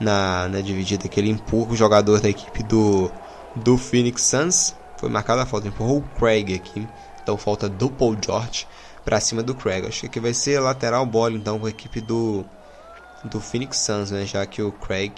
Na, 0.00 0.48
na 0.48 0.60
dividida 0.60 1.08
que 1.08 1.20
ele 1.20 1.30
empurra 1.30 1.72
o 1.72 1.76
jogador 1.76 2.20
da 2.20 2.28
equipe 2.28 2.62
do, 2.62 3.10
do 3.54 3.78
Phoenix 3.78 4.22
Suns. 4.22 4.74
Foi 4.96 5.08
marcada 5.08 5.42
a 5.42 5.46
falta, 5.46 5.68
empurrou 5.68 5.98
o 5.98 6.02
Craig 6.18 6.54
aqui. 6.54 6.88
Então 7.26 7.36
falta 7.36 7.68
do 7.68 7.90
Paul 7.90 8.16
George 8.24 8.68
para 9.04 9.18
cima 9.18 9.42
do 9.42 9.52
Craig. 9.52 9.84
Acho 9.84 10.02
que 10.02 10.06
aqui 10.06 10.20
vai 10.20 10.32
ser 10.32 10.60
lateral 10.60 11.04
bola 11.04 11.34
então 11.34 11.58
com 11.58 11.66
a 11.66 11.70
equipe 11.70 12.00
do 12.00 12.44
do 13.24 13.40
Phoenix 13.40 13.78
Suns, 13.78 14.12
né? 14.12 14.24
Já 14.24 14.46
que 14.46 14.62
o 14.62 14.70
Craig 14.70 15.12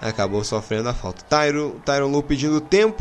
acabou 0.00 0.42
sofrendo 0.42 0.88
a 0.88 0.92
falta. 0.92 1.22
Tyron, 1.22 1.78
Tyron 1.84 2.10
Lu 2.10 2.20
pedindo 2.20 2.60
tempo. 2.60 3.00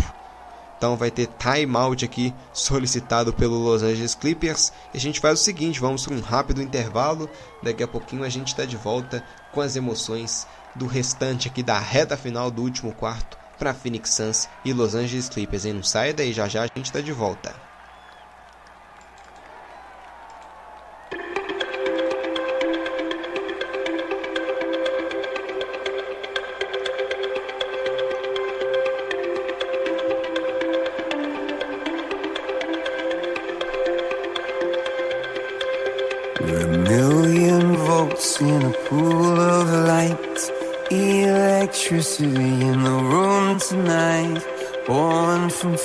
Então 0.78 0.96
vai 0.96 1.10
ter 1.10 1.28
timeout 1.40 2.06
aqui 2.06 2.32
solicitado 2.54 3.34
pelo 3.34 3.58
Los 3.58 3.82
Angeles 3.82 4.14
Clippers. 4.14 4.72
E 4.94 4.98
a 4.98 5.00
gente 5.00 5.20
faz 5.20 5.40
o 5.40 5.44
seguinte, 5.44 5.80
vamos 5.80 6.06
para 6.06 6.14
um 6.14 6.22
rápido 6.22 6.62
intervalo. 6.62 7.28
Daqui 7.64 7.82
a 7.82 7.88
pouquinho 7.88 8.24
a 8.24 8.30
gente 8.30 8.50
está 8.50 8.64
de 8.64 8.78
volta 8.78 9.24
com 9.52 9.60
as 9.60 9.76
emoções 9.76 10.46
do 10.76 10.86
restante 10.86 11.48
aqui 11.48 11.64
da 11.64 11.80
reta 11.80 12.16
final 12.16 12.52
do 12.52 12.62
último 12.62 12.94
quarto 12.94 13.40
para 13.58 13.74
Phoenix 13.74 14.12
Suns 14.12 14.48
e 14.64 14.72
Los 14.72 14.94
Angeles 14.94 15.30
Clippers. 15.30 15.66
E 15.66 15.74
não 15.74 15.82
saia 15.82 16.14
daí, 16.14 16.32
já 16.32 16.48
já 16.48 16.62
a 16.62 16.68
gente 16.68 16.86
está 16.86 17.02
de 17.02 17.12
volta. 17.12 17.65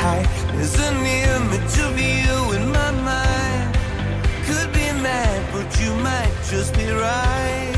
There's 0.00 0.78
an 0.78 1.04
image 1.04 1.78
of 1.80 1.98
you 1.98 2.52
in 2.56 2.70
my 2.70 2.90
mind. 2.92 3.74
Could 4.46 4.72
be 4.72 4.92
mad, 5.02 5.52
but 5.52 5.80
you 5.80 5.92
might 5.94 6.32
just 6.48 6.72
be 6.74 6.88
right. 6.88 7.77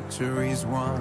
Victory's 0.00 0.64
won. 0.64 1.00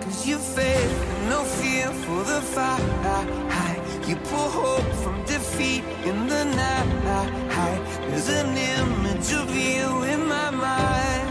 Cause 0.00 0.26
you 0.26 0.38
and 0.38 1.28
no 1.28 1.44
fear 1.44 1.88
for 2.04 2.22
the 2.24 2.40
fight. 2.54 3.80
You 4.08 4.16
pull 4.16 4.50
hope 4.60 4.92
from 5.02 5.24
defeat 5.24 5.84
in 6.04 6.26
the 6.26 6.44
night. 6.44 7.82
There's 8.08 8.28
an 8.28 8.56
image 8.56 9.32
of 9.32 9.48
you 9.54 10.02
in 10.12 10.26
my 10.26 10.50
mind. 10.50 11.28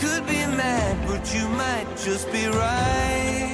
Could 0.00 0.26
be 0.26 0.42
mad, 0.62 0.94
but 1.06 1.22
you 1.34 1.48
might 1.48 1.88
just 1.96 2.30
be 2.32 2.46
right. 2.46 3.51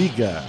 Liga. 0.00 0.42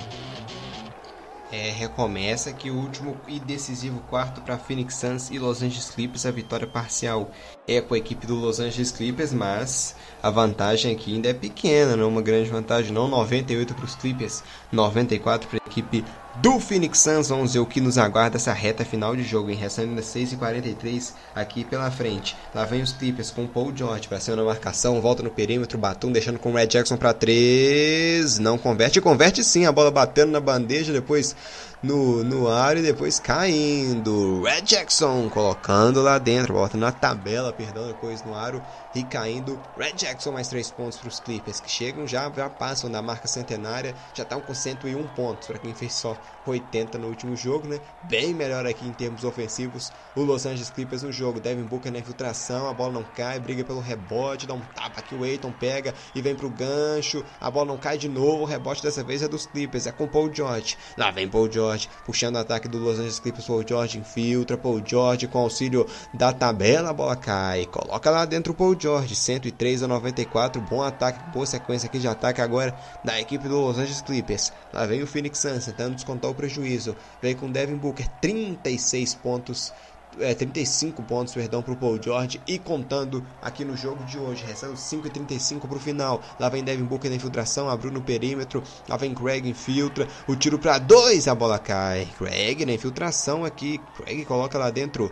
É, 1.52 1.70
recomeça 1.72 2.50
aqui 2.50 2.72
o 2.72 2.76
último 2.78 3.18
e 3.28 3.38
decisivo 3.38 4.00
quarto 4.10 4.40
para 4.40 4.58
Phoenix 4.58 4.96
Suns 4.96 5.30
e 5.30 5.38
Los 5.38 5.62
Angeles 5.62 5.90
Clippers. 5.90 6.26
A 6.26 6.32
vitória 6.32 6.66
parcial 6.66 7.30
é 7.68 7.82
com 7.82 7.94
a 7.94 7.98
equipe 7.98 8.26
do 8.26 8.36
Los 8.36 8.62
Angeles 8.62 8.94
Clippers, 8.94 9.34
mas 9.34 9.94
a 10.24 10.30
vantagem 10.30 10.96
aqui 10.96 11.14
ainda 11.14 11.28
é 11.28 11.34
pequena, 11.34 11.98
não 11.98 12.06
é 12.06 12.08
uma 12.08 12.22
grande 12.22 12.50
vantagem 12.50 12.94
não. 12.94 13.10
98 13.10 13.76
para 13.76 13.84
os 13.84 13.96
Clippers, 13.96 14.42
94 14.72 15.50
para 15.50 15.60
a 15.62 15.70
equipe 15.70 16.06
do 16.36 16.60
Phoenix 16.60 17.00
Suns. 17.00 17.30
Vamos 17.30 17.54
ver 17.54 17.60
o 17.60 17.66
que 17.66 17.82
nos 17.82 17.98
aguarda 17.98 18.38
essa 18.38 18.54
reta 18.54 18.86
final 18.86 19.16
de 19.16 19.24
jogo, 19.24 19.50
em 19.50 19.56
restando 19.56 19.90
ainda 19.90 20.02
6h43 20.02 21.14
aqui 21.36 21.64
pela 21.64 21.92
frente. 21.92 22.36
Lá 22.54 22.66
vem 22.66 22.82
os 22.82 22.94
Clippers 22.94 23.32
com 23.32 23.48
Paul 23.48 23.72
George 23.76 24.08
para 24.08 24.20
cima 24.20 24.38
na 24.38 24.44
marcação, 24.44 25.02
volta 25.02 25.24
no 25.24 25.30
perímetro, 25.30 25.78
Batum 25.78 26.12
deixando 26.12 26.40
com 26.40 26.52
o 26.52 26.56
Red 26.56 26.68
Jackson 26.68 26.98
para 26.98 27.14
3, 27.14 28.40
não 28.40 28.58
converte, 28.58 29.02
converte 29.02 29.44
sim, 29.44 29.66
a 29.66 29.72
bola 29.72 29.92
batendo 29.92 30.32
na 30.32 30.40
bandeja, 30.40 30.94
depois 30.94 31.36
no, 31.82 32.24
no 32.24 32.48
ar 32.48 32.78
e 32.78 32.82
depois 32.82 33.20
caindo. 33.20 34.44
Red 34.44 34.62
Jackson 34.62 35.30
colocando 35.30 36.02
lá 36.02 36.18
dentro, 36.18 36.54
volta 36.54 36.78
na 36.78 36.92
tabela, 36.92 37.52
perdão, 37.52 37.88
depois 37.88 38.24
no 38.24 38.36
aro 38.36 38.62
e 38.94 39.04
caindo. 39.04 39.60
Red 39.78 39.94
Jackson 39.94 40.32
mais 40.32 40.48
3 40.48 40.72
pontos 40.72 40.98
para 40.98 41.08
os 41.08 41.20
Clippers 41.20 41.60
que 41.60 41.70
chegam 41.70 42.08
já, 42.08 42.32
já 42.32 42.50
passam 42.50 42.92
da 42.92 43.02
marca 43.02 43.28
centenária, 43.28 43.96
já 44.14 44.24
estão 44.24 44.42
com 44.42 44.54
101 44.54 45.08
pontos 45.10 45.48
para 45.48 45.58
quem 45.58 45.74
fez 45.74 45.94
só 45.94 46.16
80 46.46 46.98
no 46.98 47.08
último 47.08 47.36
jogo, 47.36 47.68
né? 47.68 47.80
Bem 48.04 48.34
melhor 48.34 48.66
aqui 48.66 48.88
em 48.88 48.94
termos 48.94 49.24
ofensivos. 49.24 49.92
O 50.16 50.22
Los 50.22 50.46
Angeles 50.46 50.70
Clippers 50.70 51.04
no 51.04 51.12
jogo, 51.12 51.40
Devin 51.40 51.64
Booker 51.64 51.92
na 51.92 52.00
infiltração, 52.00 52.70
a 52.70 52.74
bola 52.74 52.94
não 52.94 53.04
cai, 53.04 53.40
briga 53.40 53.64
pelo 53.64 53.80
rebote, 53.80 54.48
dá 54.48 54.54
um 54.54 54.62
tapa 54.76 55.02
que 55.02 55.16
o 55.16 55.24
Aiton 55.24 55.52
pega 55.52 55.94
e 56.14 56.22
vem 56.22 56.36
pro 56.36 56.50
gancho. 56.50 57.24
A 57.40 57.50
bola 57.50 57.68
não 57.68 57.78
cai 57.78 57.98
de 57.98 58.10
novo, 58.10 58.44
o 58.44 58.46
rebote 58.46 58.84
dessa 58.84 59.04
vez 59.04 59.22
é 59.22 59.28
dos 59.28 59.46
Clippers, 59.46 59.88
é 59.88 59.92
com 59.92 60.08
Paul 60.08 60.34
George. 60.34 60.78
Lá 60.98 61.12
vem 61.12 61.28
Paul 61.28 61.52
George, 61.52 61.71
puxando 62.06 62.36
o 62.36 62.40
ataque 62.40 62.68
do 62.68 62.78
Los 62.78 62.96
Angeles 62.96 63.20
Clippers, 63.20 63.46
Paul 63.46 63.64
George 63.68 63.98
infiltra, 63.98 64.58
Paul 64.58 64.82
George 64.86 65.28
com 65.28 65.40
auxílio 65.40 65.86
da 66.14 66.34
tabela, 66.34 66.90
a 66.90 66.94
bola 66.94 67.16
cai. 67.16 67.66
Coloca 67.66 68.10
lá 68.10 68.26
dentro 68.26 68.54
o 68.54 68.56
Paul 68.56 68.76
George, 68.80 69.16
103 69.16 69.84
a 69.84 69.88
94, 69.88 70.62
bom 70.62 70.82
ataque, 70.82 71.20
boa 71.32 71.46
sequência 71.46 71.88
aqui 71.88 72.00
de 72.00 72.08
ataque 72.08 72.42
agora 72.42 72.76
da 73.04 73.20
equipe 73.20 73.48
do 73.48 73.60
Los 73.60 73.78
Angeles 73.78 74.02
Clippers. 74.02 74.52
Lá 74.74 74.86
vem 74.86 75.04
o 75.04 75.08
Phoenix 75.08 75.40
Suns 75.40 75.66
tentando 75.66 75.96
descontar 75.96 76.32
o 76.32 76.36
prejuízo. 76.36 76.96
Vem 77.22 77.36
com 77.36 77.52
Devin 77.52 77.76
Booker, 77.76 78.08
36 78.22 79.16
pontos 79.16 79.74
é, 80.20 80.34
35 80.34 81.02
pontos, 81.04 81.34
perdão, 81.34 81.62
para 81.62 81.74
o 81.74 81.78
Paul 81.78 82.02
George 82.02 82.42
e 82.48 82.58
contando 82.58 83.26
aqui 83.42 83.64
no 83.64 83.76
jogo 83.76 84.04
de 84.06 84.18
hoje, 84.18 84.44
restando 84.46 84.76
5 84.76 85.08
e 85.08 85.10
35 85.10 85.68
para 85.68 85.78
o 85.78 85.80
final. 85.80 86.22
Lá 86.40 86.50
vem 86.50 86.64
Devin 86.64 86.84
Booker 86.84 87.10
na 87.10 87.16
infiltração, 87.16 87.70
abriu 87.70 87.92
no 87.92 88.02
perímetro, 88.02 88.64
lá 88.88 88.98
vem 88.98 89.14
Craig 89.14 89.48
infiltra, 89.48 90.08
o 90.28 90.36
tiro 90.36 90.60
para 90.60 90.78
dois, 90.78 91.28
a 91.28 91.36
bola 91.36 91.60
cai. 91.60 92.08
Craig 92.18 92.66
na 92.66 92.74
infiltração 92.74 93.46
aqui, 93.46 93.80
Craig 93.98 94.26
coloca 94.26 94.58
lá 94.58 94.70
dentro. 94.70 95.12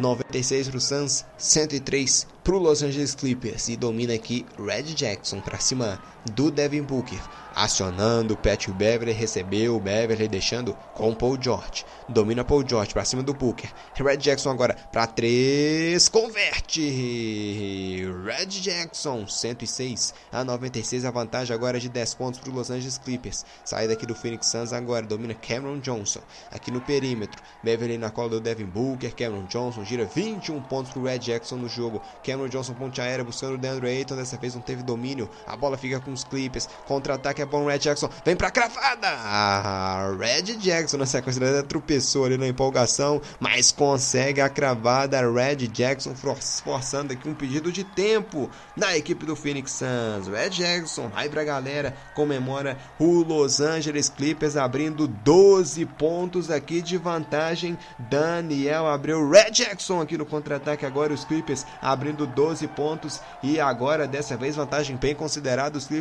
96 0.00 0.68
para 0.68 0.78
o 0.78 0.80
Suns, 0.80 1.26
103 1.36 2.26
para 2.42 2.54
o 2.54 2.58
Los 2.58 2.82
Angeles 2.82 3.14
Clippers 3.14 3.68
e 3.68 3.76
domina 3.76 4.14
aqui 4.14 4.46
Red 4.58 4.94
Jackson 4.94 5.40
para 5.40 5.58
cima 5.58 6.00
do 6.34 6.50
Devin 6.50 6.82
Booker, 6.82 7.20
acionando 7.54 8.34
o 8.34 8.36
Pat 8.36 8.68
Beverly, 8.68 9.12
recebeu 9.12 9.76
o 9.76 9.80
Beverly 9.80 10.28
deixando 10.28 10.74
com 10.94 11.14
Paul 11.14 11.38
George, 11.40 11.84
domina 12.08 12.44
Paul 12.44 12.66
George 12.66 12.92
para 12.92 13.04
cima 13.04 13.22
do 13.22 13.34
Booker, 13.34 13.70
Red 13.94 14.18
Jackson 14.18 14.50
agora 14.50 14.76
para 14.92 15.06
3, 15.06 16.08
converte, 16.08 18.04
Red 18.24 18.46
Jackson 18.46 19.26
106 19.26 20.14
a 20.32 20.44
96, 20.44 21.04
a 21.04 21.10
vantagem 21.10 21.54
agora 21.54 21.78
é 21.78 21.80
de 21.80 21.88
10 21.88 22.14
pontos 22.14 22.40
para 22.40 22.50
o 22.50 22.54
Los 22.54 22.70
Angeles 22.70 22.98
Clippers, 22.98 23.44
saída 23.64 23.94
aqui 23.94 24.06
do 24.06 24.14
Phoenix 24.14 24.46
Suns 24.46 24.72
agora, 24.72 25.06
domina 25.06 25.34
Cameron 25.34 25.80
Johnson. 25.80 26.20
Aqui 26.50 26.70
no 26.70 26.80
perímetro, 26.80 27.40
Beverly 27.62 27.98
na 27.98 28.10
cola 28.10 28.28
do 28.28 28.40
Devin 28.40 28.66
Booker, 28.66 29.14
Cameron 29.14 29.46
Johnson 29.46 29.84
gira 29.84 30.04
21 30.04 30.60
pontos 30.62 30.92
para 30.92 31.02
Red 31.02 31.18
Jackson 31.18 31.56
no 31.56 31.68
jogo, 31.68 32.00
Cameron 32.24 32.48
Johnson 32.48 32.74
ponte 32.74 33.00
aérea 33.00 33.24
buscando 33.24 33.54
o 33.54 33.58
Deandre 33.58 33.88
Ayton, 33.88 34.16
dessa 34.16 34.36
vez 34.36 34.54
não 34.54 34.62
teve 34.62 34.82
domínio, 34.82 35.28
a 35.46 35.56
bola 35.56 35.76
fica 35.76 36.00
com 36.00 36.09
os 36.12 36.24
Clippers, 36.24 36.68
contra-ataque 36.86 37.42
é 37.42 37.46
bom 37.46 37.66
Red 37.66 37.78
Jackson, 37.78 38.08
vem 38.24 38.36
pra 38.36 38.50
cravada, 38.50 39.08
ah, 39.08 40.14
Red 40.18 40.56
Jackson 40.56 40.96
na 40.96 41.06
sequência 41.06 41.40
da 41.40 41.62
tropeçou 41.62 42.24
ali 42.24 42.36
na 42.36 42.46
empolgação, 42.46 43.20
mas 43.38 43.72
consegue 43.72 44.40
a 44.40 44.48
cravada, 44.48 45.20
Red 45.30 45.68
Jackson 45.68 46.14
forçando 46.14 47.12
aqui 47.12 47.28
um 47.28 47.34
pedido 47.34 47.72
de 47.72 47.84
tempo 47.84 48.50
da 48.76 48.96
equipe 48.96 49.24
do 49.24 49.36
Phoenix 49.36 49.72
Suns, 49.72 50.28
Red 50.28 50.50
Jackson 50.50 51.08
vai 51.08 51.28
pra 51.28 51.44
galera, 51.44 51.94
comemora 52.14 52.76
o 52.98 53.22
Los 53.22 53.60
Angeles 53.60 54.08
Clippers 54.08 54.56
abrindo 54.56 55.06
12 55.06 55.86
pontos 55.86 56.50
aqui 56.50 56.82
de 56.82 56.96
vantagem, 56.96 57.78
Daniel 57.98 58.86
abriu 58.86 59.28
Red 59.28 59.50
Jackson 59.50 60.00
aqui 60.00 60.16
no 60.16 60.26
contra-ataque 60.26 60.86
agora 60.86 61.12
os 61.12 61.24
Clippers 61.24 61.66
abrindo 61.80 62.26
12 62.26 62.66
pontos. 62.68 63.20
E 63.42 63.60
agora 63.60 64.06
dessa 64.06 64.36
vez 64.36 64.56
vantagem 64.56 64.96
bem 64.96 65.14
considerada 65.14 65.78
os 65.78 65.86
Clippers 65.86 65.99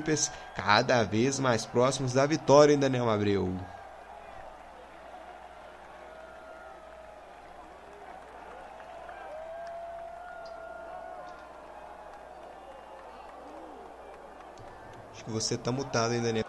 cada 0.56 1.04
vez 1.04 1.40
mais 1.40 1.66
próximos 1.66 2.14
da 2.14 2.26
vitória 2.26 2.74
em 2.74 2.80
Daniel 2.80 3.10
Abreu. 3.10 3.54
Acho 15.14 15.24
que 15.24 15.32
você 15.32 15.58
tá 15.58 15.72
mutado, 15.72 16.14
hein, 16.14 16.22
Daniel? 16.22 16.44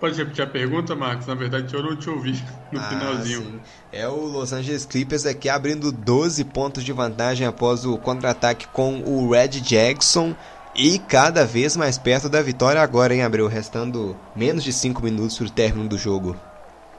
Pode 0.00 0.16
repetir 0.18 0.44
a 0.44 0.46
pergunta, 0.46 0.94
Marcos? 0.94 1.26
Na 1.26 1.34
verdade, 1.34 1.72
eu 1.72 1.82
não 1.82 1.96
te 1.96 2.10
ouvi 2.10 2.32
no 2.70 2.78
Ah, 2.80 2.88
finalzinho. 2.88 3.42
sim. 3.42 3.60
É 3.92 4.06
o 4.08 4.16
Los 4.16 4.52
Angeles 4.52 4.84
Clippers 4.84 5.24
aqui 5.24 5.48
abrindo 5.48 5.90
12 5.90 6.44
pontos 6.44 6.84
de 6.84 6.92
vantagem 6.92 7.46
após 7.46 7.84
o 7.86 7.96
contra-ataque 7.96 8.66
com 8.68 9.00
o 9.02 9.30
Red 9.30 9.48
Jackson. 9.60 10.34
E 10.76 10.98
cada 11.00 11.44
vez 11.46 11.76
mais 11.76 11.98
perto 11.98 12.28
da 12.28 12.42
vitória 12.42 12.80
agora, 12.80 13.14
hein, 13.14 13.22
Abreu? 13.22 13.48
Restando 13.48 14.20
menos 14.34 14.62
de 14.62 14.72
5 14.72 15.02
minutos 15.02 15.36
para 15.38 15.46
o 15.46 15.50
término 15.50 15.88
do 15.88 15.96
jogo. 15.98 16.38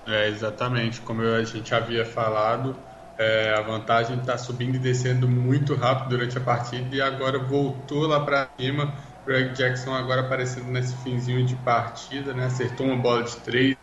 É, 0.07 0.27
exatamente. 0.29 1.01
Como 1.01 1.21
a 1.21 1.43
gente 1.43 1.73
havia 1.73 2.05
falado, 2.05 2.83
é, 3.17 3.53
a 3.53 3.61
vantagem 3.61 4.19
está 4.19 4.37
subindo 4.37 4.75
e 4.75 4.79
descendo 4.79 5.27
muito 5.27 5.73
rápido 5.75 6.09
durante 6.09 6.37
a 6.37 6.41
partida 6.41 6.95
e 6.95 7.01
agora 7.01 7.39
voltou 7.39 8.05
lá 8.07 8.23
para 8.23 8.49
cima. 8.59 8.95
Greg 9.25 9.53
Jackson 9.55 9.93
agora 9.95 10.21
aparecendo 10.21 10.67
nesse 10.71 10.95
finzinho 10.97 11.43
de 11.45 11.55
partida, 11.55 12.33
né? 12.33 12.45
Acertou 12.45 12.85
uma 12.85 12.97
bola 13.01 13.23
de 13.23 13.35
três, 13.41 13.75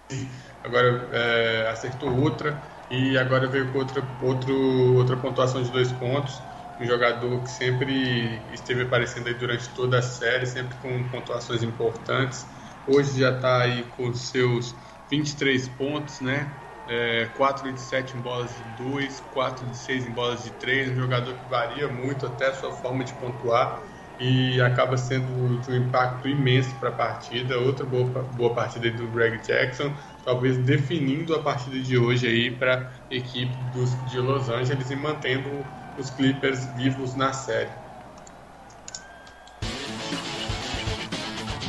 agora 0.63 1.09
é, 1.13 1.69
acertou 1.71 2.15
outra 2.17 2.63
e 2.91 3.17
agora 3.19 3.49
veio 3.49 3.73
com 3.73 3.79
outra, 3.79 4.03
outro, 4.21 4.55
outra 4.97 5.17
pontuação 5.17 5.63
de 5.63 5.71
dois 5.73 5.93
pontos. 5.93 6.43
Um 6.83 6.87
jogador 6.87 7.43
que 7.43 7.51
sempre 7.51 8.53
esteve 8.53 8.83
aparecendo 8.83 9.29
aí 9.29 9.35
durante 9.35 9.69
toda 9.73 9.99
a 9.99 10.03
série, 10.03 10.47
sempre 10.47 10.77
com 10.79 11.09
pontuações 11.09 11.63
importantes. 11.63 12.47
Hoje 12.87 13.21
já 13.21 13.37
está 13.37 13.63
aí 13.63 13.85
com 13.85 14.13
seus 14.15 14.75
23 15.09 15.69
pontos, 15.69 16.21
né? 16.21 16.63
é, 16.87 17.27
4 17.37 17.73
de 17.73 17.81
7 17.81 18.17
em 18.17 18.21
bolas 18.21 18.57
de 18.57 18.65
2, 18.65 19.21
4 19.21 19.67
de 19.67 19.77
6 19.77 20.07
em 20.07 20.13
bolas 20.13 20.43
de 20.43 20.53
3, 20.53 20.91
um 20.91 20.97
jogador 20.97 21.39
que 21.39 21.49
varia 21.49 21.89
muito 21.89 22.27
até 22.27 22.49
a 22.49 22.55
sua 22.55 22.73
forma 22.73 23.05
de 23.05 23.15
pontuar 23.15 23.89
e 24.19 24.61
acaba 24.61 24.97
sendo 24.97 25.59
de 25.61 25.71
um 25.71 25.77
impacto 25.77 26.29
imenso 26.29 26.77
para 26.79 26.91
a 26.91 26.93
partida. 26.93 27.59
Outra 27.59 27.87
boa, 27.87 28.23
boa 28.25 28.55
partida 28.55 28.91
do 28.91 29.11
Greg 29.11 29.41
Jackson, 29.43 29.97
talvez 30.23 30.59
definindo 30.59 31.35
a 31.35 31.43
partida 31.43 31.81
de 31.81 31.97
hoje 31.97 32.27
aí 32.27 32.57
para 32.57 32.93
a 33.11 33.15
equipe 33.15 33.65
dos, 33.65 34.05
de 34.05 34.19
Los 34.19 34.49
Angeles 34.49 34.91
e 34.91 34.97
mantendo 34.97 35.73
os 35.99 36.11
Clippers 36.11 36.65
vivos 36.77 37.15
na 37.15 37.33
série. 37.33 37.71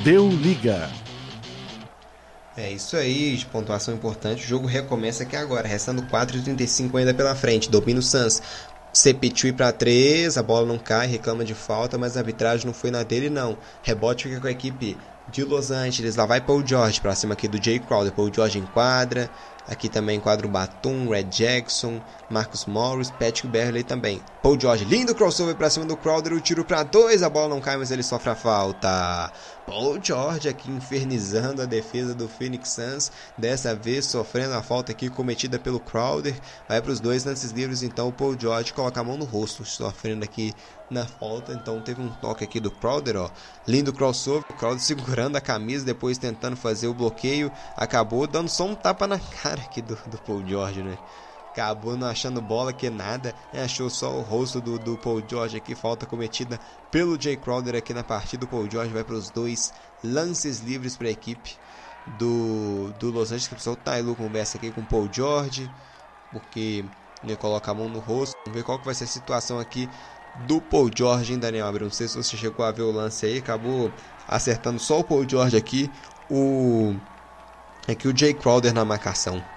Deu 0.03 0.27
liga. 0.29 0.89
É 2.55 2.69
isso 2.71 2.95
aí, 2.95 3.35
de 3.35 3.45
pontuação 3.45 3.93
importante. 3.93 4.43
O 4.43 4.47
jogo 4.47 4.67
recomeça 4.67 5.23
aqui 5.23 5.35
agora, 5.35 5.67
restando 5.67 6.03
4,35 6.03 6.99
ainda 6.99 7.13
pela 7.13 7.33
frente. 7.33 7.69
Domina 7.69 7.99
o 7.99 8.03
Suns. 8.03 8.41
Cepetui 8.91 9.51
para 9.51 9.71
3, 9.71 10.37
a 10.37 10.43
bola 10.43 10.67
não 10.67 10.77
cai, 10.77 11.07
reclama 11.07 11.43
de 11.43 11.55
falta, 11.55 11.97
mas 11.97 12.15
a 12.15 12.19
arbitragem 12.19 12.67
não 12.67 12.73
foi 12.73 12.91
na 12.91 13.01
dele 13.01 13.27
não. 13.27 13.57
Rebote 13.81 14.25
fica 14.25 14.39
com 14.39 14.45
a 14.45 14.51
equipe 14.51 14.95
de 15.31 15.43
Los 15.43 15.71
Angeles. 15.71 16.15
Lá 16.15 16.27
vai 16.27 16.41
Paul 16.41 16.65
George 16.65 17.01
para 17.01 17.15
cima 17.15 17.33
aqui 17.33 17.47
do 17.47 17.63
Jay 17.63 17.79
Crowder. 17.79 18.11
Paul 18.11 18.31
George 18.31 18.59
enquadra. 18.59 19.31
Aqui 19.65 19.87
também 19.87 20.17
enquadra 20.17 20.45
o 20.45 20.49
Batum, 20.49 21.07
Red 21.09 21.23
Jackson, 21.23 22.01
Marcus 22.27 22.65
Morris, 22.65 23.09
Patrick 23.09 23.47
Beverley 23.47 23.83
também. 23.83 24.21
Paul 24.41 24.59
George, 24.59 24.83
lindo 24.83 25.15
crossover 25.15 25.55
para 25.55 25.69
cima 25.69 25.85
do 25.85 25.95
Crowder, 25.95 26.33
o 26.33 26.41
tiro 26.41 26.65
para 26.65 26.83
dois, 26.83 27.23
a 27.23 27.29
bola 27.29 27.47
não 27.47 27.61
cai, 27.61 27.77
mas 27.77 27.89
ele 27.89 28.03
sofre 28.03 28.29
a 28.29 28.35
falta. 28.35 29.31
Paul 29.65 29.97
George 30.03 30.49
aqui 30.49 30.69
infernizando 30.69 31.61
a 31.61 31.65
defesa 31.65 32.13
do 32.13 32.27
Phoenix 32.27 32.69
Suns, 32.69 33.11
dessa 33.37 33.73
vez 33.73 34.05
sofrendo 34.05 34.53
a 34.53 34.61
falta 34.61 34.91
aqui 34.91 35.09
cometida 35.09 35.57
pelo 35.57 35.79
Crowder. 35.79 36.35
Vai 36.67 36.81
para 36.81 36.91
os 36.91 36.99
dois 36.99 37.23
lances 37.23 37.51
livres, 37.51 37.81
então 37.81 38.09
o 38.09 38.13
Paul 38.13 38.37
George 38.37 38.73
coloca 38.73 38.99
a 38.99 39.03
mão 39.03 39.17
no 39.17 39.25
rosto, 39.25 39.63
sofrendo 39.63 40.23
aqui 40.23 40.53
na 40.89 41.05
falta. 41.05 41.53
Então 41.53 41.81
teve 41.81 42.01
um 42.01 42.09
toque 42.09 42.43
aqui 42.43 42.59
do 42.59 42.69
Crowder, 42.69 43.15
ó. 43.17 43.31
Lindo 43.65 43.93
crossover, 43.93 44.43
o 44.49 44.53
Crowder 44.53 44.81
segurando 44.81 45.37
a 45.37 45.41
camisa, 45.41 45.85
depois 45.85 46.17
tentando 46.17 46.57
fazer 46.57 46.87
o 46.87 46.93
bloqueio, 46.93 47.51
acabou 47.77 48.27
dando 48.27 48.49
só 48.49 48.65
um 48.65 48.75
tapa 48.75 49.07
na 49.07 49.19
cara 49.41 49.61
aqui 49.61 49.81
do, 49.81 49.95
do 50.07 50.17
Paul 50.19 50.45
George, 50.45 50.83
né? 50.83 50.97
Acabou 51.53 51.95
não 51.95 52.07
achando 52.07 52.41
bola 52.41 52.73
que 52.73 52.89
nada, 52.89 53.33
né? 53.53 53.63
achou 53.63 53.89
só 53.89 54.11
o 54.17 54.21
rosto 54.21 54.59
do, 54.59 54.79
do 54.79 54.97
Paul 54.97 55.21
George 55.27 55.55
aqui, 55.55 55.75
falta 55.75 56.05
cometida 56.05 56.59
pelo 56.91 57.19
Jay 57.19 57.37
Crowder 57.37 57.75
aqui 57.75 57.93
na 57.93 58.03
partida, 58.03 58.45
o 58.45 58.47
Paul 58.47 58.69
George 58.69 58.91
vai 58.91 59.03
para 59.03 59.15
os 59.15 59.29
dois 59.29 59.71
lances 60.03 60.59
livres 60.59 60.97
para 60.97 61.07
a 61.07 61.11
equipe 61.11 61.55
do, 62.17 62.91
do 62.99 63.11
Los 63.11 63.31
Angeles, 63.31 63.47
que 63.47 63.69
o 63.69 63.75
Tyler 63.75 64.15
conversa 64.15 64.57
aqui 64.57 64.71
com 64.71 64.81
o 64.81 64.85
Paul 64.85 65.07
George, 65.11 65.69
porque 66.31 66.83
ele 67.23 67.35
coloca 67.37 67.69
a 67.69 67.73
mão 67.73 67.87
no 67.87 67.99
rosto, 67.99 68.35
vamos 68.45 68.57
ver 68.57 68.63
qual 68.63 68.79
que 68.79 68.85
vai 68.85 68.95
ser 68.95 69.03
a 69.03 69.07
situação 69.07 69.59
aqui 69.59 69.87
do 70.47 70.59
Paul 70.59 70.89
George, 70.93 71.33
hein, 71.33 71.39
Daniel 71.39 71.67
Abreu, 71.67 71.85
não 71.85 71.93
sei 71.93 72.07
se 72.07 72.17
você 72.17 72.35
chegou 72.35 72.65
a 72.65 72.71
ver 72.71 72.81
o 72.81 72.91
lance 72.91 73.27
aí, 73.27 73.37
acabou 73.37 73.91
acertando 74.27 74.79
só 74.79 74.99
o 74.99 75.03
Paul 75.03 75.29
George 75.29 75.55
aqui, 75.55 75.89
o 76.29 76.95
aqui 77.87 78.07
o 78.07 78.17
Jay 78.17 78.33
Crowder 78.33 78.73
na 78.73 78.83
marcação. 78.83 79.52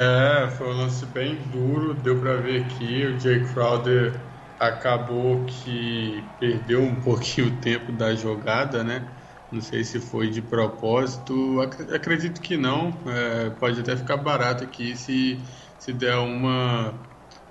É, 0.00 0.48
foi 0.50 0.68
um 0.68 0.76
lance 0.78 1.06
bem 1.06 1.48
duro, 1.48 1.94
deu 1.94 2.20
para 2.20 2.36
ver 2.40 2.64
aqui. 2.64 3.04
O 3.06 3.18
Jay 3.18 3.42
Crowder 3.44 4.28
acabou 4.58 5.44
que 5.46 6.34
perdeu 6.38 6.82
um 6.82 7.00
pouquinho 7.02 7.48
o 7.48 7.60
tempo 7.60 7.92
da 7.92 8.14
jogada, 8.14 8.82
né? 8.82 9.14
Não 9.50 9.60
sei 9.60 9.84
se 9.84 10.00
foi 10.00 10.30
de 10.30 10.42
propósito, 10.42 11.60
acredito 11.92 12.40
que 12.40 12.56
não. 12.56 13.02
É, 13.08 13.50
pode 13.50 13.80
até 13.80 13.96
ficar 13.96 14.16
barato 14.16 14.64
aqui 14.64 14.96
se, 14.96 15.44
se 15.78 15.92
der 15.92 16.16
uma, 16.16 17.08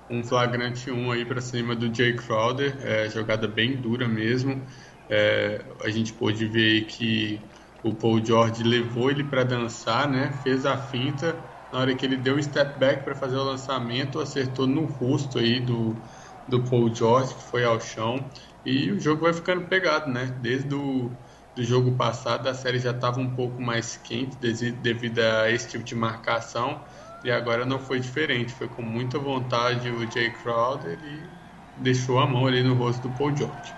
um 0.08 0.22
flagrante 0.22 0.90
1 0.90 1.10
aí 1.12 1.24
para 1.24 1.40
cima 1.40 1.74
do 1.74 1.92
Jay 1.94 2.14
Crowder. 2.16 2.76
É, 2.80 3.08
jogada 3.08 3.48
bem 3.48 3.80
dura 3.80 4.06
mesmo. 4.08 4.66
É, 5.08 5.64
a 5.82 5.90
gente 5.90 6.12
pôde 6.12 6.46
ver 6.46 6.86
que 6.86 7.50
o 7.82 7.94
Paul 7.94 8.24
George 8.24 8.62
levou 8.62 9.10
ele 9.10 9.24
para 9.24 9.44
dançar, 9.44 10.08
né? 10.10 10.32
Fez 10.32 10.64
a 10.66 10.76
finta 10.76 11.53
na 11.74 11.80
hora 11.80 11.94
que 11.96 12.06
ele 12.06 12.16
deu 12.16 12.36
o 12.36 12.42
step 12.42 12.78
back 12.78 13.02
para 13.02 13.16
fazer 13.16 13.34
o 13.34 13.42
lançamento, 13.42 14.20
acertou 14.20 14.64
no 14.64 14.84
rosto 14.84 15.40
aí 15.40 15.58
do, 15.58 16.00
do 16.46 16.62
Paul 16.62 16.94
George, 16.94 17.34
que 17.34 17.42
foi 17.42 17.64
ao 17.64 17.80
chão. 17.80 18.30
E 18.64 18.92
o 18.92 19.00
jogo 19.00 19.22
vai 19.22 19.32
ficando 19.32 19.66
pegado, 19.66 20.08
né? 20.08 20.26
Desde 20.40 20.72
o 20.72 21.10
do 21.52 21.64
jogo 21.64 21.96
passado, 21.96 22.48
a 22.48 22.54
série 22.54 22.78
já 22.78 22.92
estava 22.92 23.18
um 23.20 23.34
pouco 23.34 23.60
mais 23.60 23.96
quente 23.96 24.36
devido 24.36 25.18
a 25.18 25.50
esse 25.50 25.68
tipo 25.68 25.82
de 25.82 25.96
marcação. 25.96 26.84
E 27.24 27.30
agora 27.30 27.66
não 27.66 27.80
foi 27.80 27.98
diferente. 27.98 28.52
Foi 28.52 28.68
com 28.68 28.82
muita 28.82 29.18
vontade 29.18 29.90
o 29.90 30.08
Jay 30.08 30.30
Crowder 30.30 30.96
e 31.02 31.28
deixou 31.76 32.20
a 32.20 32.26
mão 32.26 32.46
ali 32.46 32.62
no 32.62 32.74
rosto 32.74 33.08
do 33.08 33.14
Paul 33.16 33.36
George. 33.36 33.74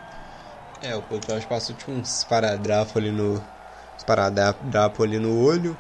É, 0.83 0.95
o 0.95 1.03
Paul 1.03 1.21
George 1.27 1.47
passou 1.47 1.75
tipo 1.75 1.93
uns 1.93 2.25
paradrafos 2.25 2.97
ali 2.99 3.11
no. 3.11 3.37
Uns 3.97 4.05
paradrafos 4.05 5.01
ali 5.01 5.19
no 5.19 5.35
olho. 5.35 5.79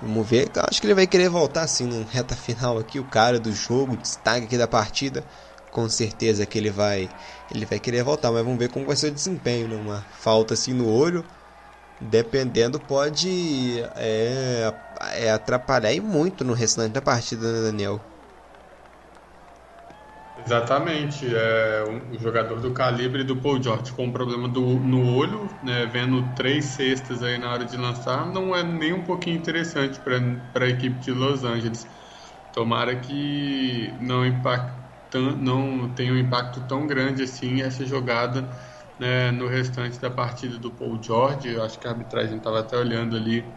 Vamos 0.00 0.28
ver. 0.28 0.50
Acho 0.68 0.80
que 0.80 0.86
ele 0.86 0.94
vai 0.94 1.06
querer 1.06 1.28
voltar 1.28 1.62
assim 1.62 1.86
no 1.86 2.04
reta 2.04 2.36
final 2.36 2.78
aqui. 2.78 3.00
O 3.00 3.04
cara 3.04 3.40
do 3.40 3.52
jogo, 3.52 3.96
destaque 3.96 4.46
aqui 4.46 4.56
da 4.58 4.68
partida. 4.68 5.26
Com 5.70 5.88
certeza 5.88 6.46
que 6.46 6.56
ele 6.58 6.70
vai 6.70 7.10
ele 7.50 7.66
vai 7.66 7.78
querer 7.78 8.02
voltar, 8.02 8.32
mas 8.32 8.42
vamos 8.44 8.58
ver 8.58 8.70
como 8.70 8.86
vai 8.86 8.96
ser 8.96 9.08
o 9.08 9.14
desempenho. 9.14 9.68
Né? 9.68 9.76
Uma 9.76 10.06
falta 10.10 10.54
assim 10.54 10.72
no 10.72 10.88
olho, 10.88 11.26
dependendo, 12.00 12.80
pode 12.80 13.80
é, 13.96 14.74
é 15.14 15.30
atrapalhar 15.32 15.92
e 15.94 16.00
muito 16.00 16.44
no 16.44 16.54
restante 16.54 16.92
da 16.94 17.02
partida, 17.02 17.52
né, 17.52 17.62
Daniel? 17.70 18.04
Exatamente. 20.44 21.26
É, 21.34 21.84
um, 21.88 22.18
jogador 22.18 22.60
do 22.60 22.72
calibre 22.72 23.24
do 23.24 23.36
Paul 23.36 23.62
George 23.62 23.92
com 23.92 24.06
um 24.06 24.12
problema 24.12 24.48
do, 24.48 24.60
no 24.80 25.14
olho, 25.14 25.48
né, 25.62 25.84
vendo 25.86 26.32
três 26.34 26.64
cestas 26.66 27.22
aí 27.22 27.38
na 27.38 27.52
hora 27.52 27.64
de 27.64 27.76
lançar, 27.76 28.26
não 28.32 28.54
é 28.54 28.62
nem 28.62 28.92
um 28.92 29.02
pouquinho 29.04 29.36
interessante 29.36 30.00
para 30.00 30.64
a 30.64 30.68
equipe 30.68 30.98
de 31.00 31.10
Los 31.10 31.44
Angeles. 31.44 31.86
Tomara 32.52 32.96
que 32.96 33.96
não, 34.00 34.24
impacta, 34.24 35.20
não 35.36 35.92
tenha 35.94 36.12
um 36.12 36.18
impacto 36.18 36.60
tão 36.66 36.86
grande 36.86 37.22
assim 37.22 37.60
essa 37.60 37.84
jogada 37.84 38.48
né, 38.98 39.30
no 39.30 39.46
restante 39.46 39.98
da 40.00 40.10
partida 40.10 40.58
do 40.58 40.70
Paul 40.70 41.02
George. 41.02 41.48
Eu 41.48 41.62
acho 41.62 41.78
que 41.78 41.86
a 41.86 41.90
arbitragem 41.90 42.38
estava 42.38 42.60
até 42.60 42.76
olhando 42.76 43.16
ali 43.16 43.54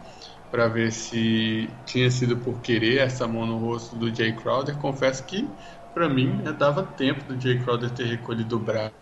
para 0.50 0.68
ver 0.68 0.92
se 0.92 1.80
tinha 1.86 2.10
sido 2.10 2.36
por 2.38 2.60
querer 2.60 2.98
essa 2.98 3.26
mão 3.26 3.46
no 3.46 3.58
rosto 3.58 3.96
do 3.96 4.14
Jay 4.14 4.34
Crowder. 4.36 4.76
Confesso 4.76 5.24
que 5.24 5.56
para 5.94 6.08
mim, 6.08 6.28
né, 6.28 6.52
dava 6.52 6.82
tempo 6.82 7.24
do 7.24 7.40
Jay 7.40 7.58
Crowder 7.58 7.90
ter 7.90 8.06
recolhido 8.06 8.56
o 8.56 8.58
braço, 8.58 8.92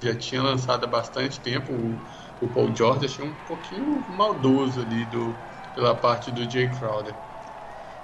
já 0.00 0.14
tinha 0.14 0.42
lançado 0.42 0.84
há 0.84 0.86
bastante 0.86 1.40
tempo 1.40 1.72
o, 1.72 1.98
o 2.42 2.48
Paul 2.48 2.74
George, 2.74 3.06
achei 3.06 3.26
um 3.26 3.34
pouquinho 3.46 4.04
maldoso 4.10 4.80
ali 4.80 5.04
do, 5.06 5.34
pela 5.74 5.94
parte 5.94 6.30
do 6.30 6.48
Jay 6.50 6.68
Crowder. 6.68 7.14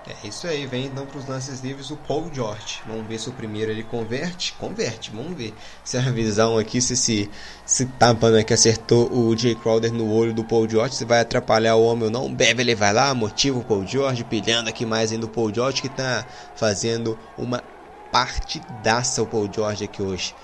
É 0.08 0.26
isso 0.26 0.46
aí, 0.46 0.66
vem 0.66 0.86
então 0.86 1.04
para 1.04 1.18
os 1.18 1.26
lances 1.26 1.60
livres 1.60 1.90
o 1.90 1.96
Paul 1.96 2.30
George. 2.32 2.80
Vamos 2.86 3.06
ver 3.06 3.18
se 3.18 3.28
o 3.28 3.32
primeiro 3.32 3.70
ele 3.70 3.82
converte. 3.82 4.54
Converte, 4.54 5.10
vamos 5.10 5.36
ver 5.36 5.52
se 5.84 5.98
a 5.98 6.00
visão 6.00 6.56
aqui, 6.56 6.80
se 6.80 6.94
esse, 6.94 7.30
se 7.66 7.84
tapa 7.84 8.30
né, 8.30 8.42
que 8.42 8.54
acertou 8.54 9.12
o 9.12 9.36
Jay 9.36 9.54
Crowder 9.54 9.92
no 9.92 10.10
olho 10.10 10.32
do 10.32 10.42
Paul 10.42 10.68
George, 10.68 10.94
se 10.94 11.04
vai 11.04 11.20
atrapalhar 11.20 11.76
o 11.76 11.84
homem 11.84 12.04
ou 12.04 12.10
não. 12.10 12.34
Beverly 12.34 12.74
vai 12.74 12.94
lá, 12.94 13.14
motiva 13.14 13.58
o 13.58 13.64
Paul 13.64 13.86
George, 13.86 14.24
pilhando 14.24 14.70
aqui 14.70 14.86
mais 14.86 15.12
ainda 15.12 15.26
o 15.26 15.28
Paul 15.28 15.54
George 15.54 15.82
que 15.82 15.88
está 15.88 16.26
fazendo 16.56 17.18
uma 17.36 17.62
partidaça 18.10 19.22
o 19.22 19.26
Paul 19.26 19.48
George 19.52 19.84
aqui 19.84 20.02
hoje. 20.02 20.34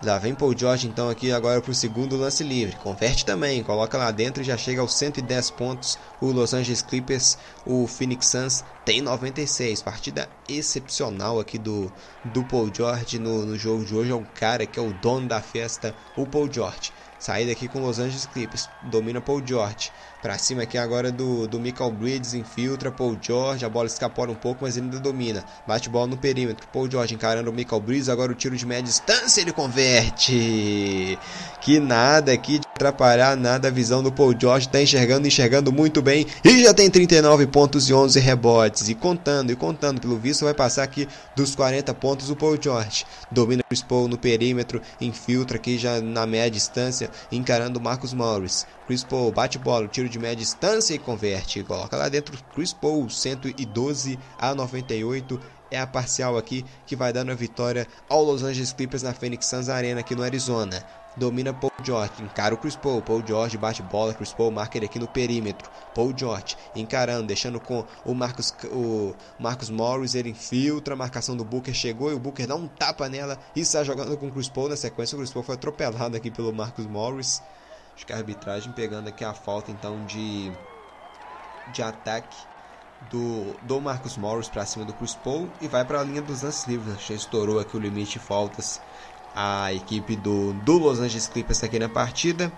Lá 0.00 0.16
vem 0.16 0.32
Paul 0.32 0.56
George 0.56 0.86
então 0.86 1.10
aqui 1.10 1.32
agora 1.32 1.60
para 1.60 1.72
o 1.72 1.74
segundo 1.74 2.16
lance 2.16 2.44
livre. 2.44 2.76
Converte 2.76 3.24
também, 3.24 3.64
coloca 3.64 3.98
lá 3.98 4.12
dentro 4.12 4.40
e 4.40 4.46
já 4.46 4.56
chega 4.56 4.80
aos 4.80 4.94
110 4.94 5.50
pontos. 5.50 5.98
O 6.20 6.26
Los 6.26 6.54
Angeles 6.54 6.82
Clippers, 6.82 7.36
o 7.66 7.84
Phoenix 7.88 8.26
Suns 8.28 8.64
tem 8.84 9.02
96. 9.02 9.82
Partida 9.82 10.28
excepcional 10.48 11.40
aqui 11.40 11.58
do, 11.58 11.92
do 12.24 12.44
Paul 12.44 12.70
George 12.72 13.18
no, 13.18 13.44
no 13.44 13.58
jogo 13.58 13.84
de 13.84 13.92
hoje. 13.92 14.12
É 14.12 14.14
um 14.14 14.24
cara 14.24 14.66
que 14.66 14.78
é 14.78 14.82
o 14.82 14.92
dono 14.92 15.26
da 15.26 15.40
festa, 15.40 15.92
o 16.16 16.24
Paul 16.24 16.48
George. 16.52 16.92
Saída 17.18 17.50
aqui 17.50 17.66
com 17.66 17.80
Los 17.80 17.98
Angeles 17.98 18.26
Clippers. 18.26 18.68
Domina 18.80 19.20
Paul 19.20 19.44
George. 19.44 19.90
Pra 20.20 20.36
cima 20.36 20.62
aqui 20.62 20.76
agora 20.76 21.12
do, 21.12 21.46
do 21.46 21.60
Michael 21.60 21.92
Bridges, 21.92 22.34
infiltra 22.34 22.90
Paul 22.90 23.16
George, 23.20 23.64
a 23.64 23.68
bola 23.68 23.86
escapora 23.86 24.32
um 24.32 24.34
pouco, 24.34 24.64
mas 24.64 24.76
ele 24.76 24.86
ainda 24.86 24.98
domina. 24.98 25.44
Bate 25.64 25.88
bola 25.88 26.08
no 26.08 26.16
perímetro, 26.16 26.66
Paul 26.72 26.90
George 26.90 27.14
encarando 27.14 27.48
o 27.50 27.52
Michael 27.52 27.80
Bridges, 27.80 28.08
agora 28.08 28.32
o 28.32 28.34
tiro 28.34 28.56
de 28.56 28.66
média 28.66 28.82
distância 28.82 29.40
ele 29.40 29.52
converte. 29.52 31.16
Que 31.60 31.78
nada 31.78 32.32
aqui 32.32 32.58
de 32.58 32.64
atrapalhar 32.74 33.36
nada 33.36 33.68
a 33.68 33.70
visão 33.70 34.02
do 34.02 34.10
Paul 34.10 34.34
George, 34.38 34.68
tá 34.68 34.82
enxergando, 34.82 35.28
enxergando 35.28 35.72
muito 35.72 36.02
bem 36.02 36.26
e 36.44 36.62
já 36.62 36.74
tem 36.74 36.90
39 36.90 37.46
pontos 37.46 37.88
e 37.88 37.94
11 37.94 38.18
rebotes. 38.18 38.88
E 38.88 38.96
contando, 38.96 39.52
e 39.52 39.56
contando, 39.56 40.00
pelo 40.00 40.16
visto 40.16 40.44
vai 40.44 40.54
passar 40.54 40.82
aqui 40.82 41.08
dos 41.36 41.54
40 41.54 41.94
pontos 41.94 42.28
o 42.28 42.34
Paul 42.34 42.58
George. 42.60 43.04
Domina 43.30 43.62
Chris 43.68 43.82
Paul 43.82 44.08
no 44.08 44.18
perímetro, 44.18 44.82
infiltra 45.00 45.58
aqui 45.58 45.78
já 45.78 46.00
na 46.00 46.26
média 46.26 46.50
distância, 46.50 47.10
encarando 47.30 47.78
o 47.78 47.82
Marcus 47.82 48.12
Morris. 48.12 48.66
Chris 48.86 49.04
Paul 49.04 49.30
bate 49.30 49.58
bola, 49.58 49.86
tiro 49.86 50.07
de 50.08 50.18
média 50.18 50.36
distância 50.36 50.94
e 50.94 50.98
converte. 50.98 51.62
Coloca 51.62 51.96
lá 51.96 52.08
dentro 52.08 52.36
Chris 52.54 52.72
Paul, 52.72 53.08
112 53.08 54.18
a 54.38 54.54
98 54.54 55.40
é 55.70 55.78
a 55.78 55.86
parcial 55.86 56.38
aqui 56.38 56.64
que 56.86 56.96
vai 56.96 57.12
dando 57.12 57.30
a 57.30 57.34
vitória 57.34 57.86
ao 58.08 58.24
Los 58.24 58.42
Angeles 58.42 58.72
Clippers 58.72 59.02
na 59.02 59.12
Phoenix 59.12 59.46
Suns 59.46 59.68
Arena 59.68 60.00
aqui 60.00 60.14
no 60.14 60.22
Arizona. 60.22 60.84
Domina 61.16 61.52
Paul 61.52 61.72
George, 61.82 62.22
encara 62.22 62.54
o 62.54 62.58
Chris 62.58 62.76
Paul, 62.76 63.02
Paul 63.02 63.24
George 63.26 63.58
bate 63.58 63.82
bola, 63.82 64.14
Chris 64.14 64.32
Paul 64.32 64.52
marca 64.52 64.78
ele 64.78 64.86
aqui 64.86 65.00
no 65.00 65.08
perímetro, 65.08 65.68
Paul 65.92 66.14
George 66.16 66.56
encarando, 66.76 67.26
deixando 67.26 67.58
com 67.58 67.84
o 68.04 68.14
Marcus, 68.14 68.54
o 68.70 69.14
Marcus 69.36 69.68
Morris, 69.68 70.14
ele 70.14 70.30
infiltra 70.30 70.94
a 70.94 70.96
marcação 70.96 71.36
do 71.36 71.44
Booker, 71.44 71.74
chegou 71.74 72.12
e 72.12 72.14
o 72.14 72.20
Booker 72.20 72.46
dá 72.46 72.54
um 72.54 72.68
tapa 72.68 73.08
nela 73.08 73.36
e 73.56 73.60
está 73.60 73.82
jogando 73.82 74.16
com 74.16 74.28
o 74.28 74.30
Chris 74.30 74.48
Paul, 74.48 74.68
na 74.68 74.76
sequência 74.76 75.16
o 75.16 75.18
Chris 75.18 75.32
Paul 75.32 75.42
foi 75.42 75.56
atropelado 75.56 76.16
aqui 76.16 76.30
pelo 76.30 76.52
Marcus 76.52 76.86
Morris, 76.86 77.42
acho 77.98 78.06
que 78.06 78.12
a 78.12 78.16
arbitragem 78.16 78.70
pegando 78.70 79.08
aqui 79.08 79.24
a 79.24 79.34
falta 79.34 79.72
então 79.72 80.04
de, 80.06 80.52
de 81.72 81.82
ataque 81.82 82.36
do, 83.10 83.56
do 83.62 83.80
Marcus 83.80 84.16
Morris 84.16 84.48
para 84.48 84.64
cima 84.64 84.84
do 84.84 84.92
Chris 84.92 85.16
Paul 85.16 85.48
e 85.60 85.66
vai 85.66 85.84
para 85.84 86.00
a 86.00 86.04
linha 86.04 86.22
dos 86.22 86.42
lances 86.42 86.64
livres. 86.68 87.04
Já 87.04 87.14
estourou 87.14 87.58
aqui 87.58 87.76
o 87.76 87.80
limite 87.80 88.12
de 88.12 88.18
faltas 88.20 88.80
a 89.34 89.72
equipe 89.72 90.14
do, 90.14 90.52
do 90.52 90.78
Los 90.78 91.00
Angeles 91.00 91.26
Clippers 91.26 91.64
aqui 91.64 91.76
na 91.76 91.88
partida. 91.88 92.52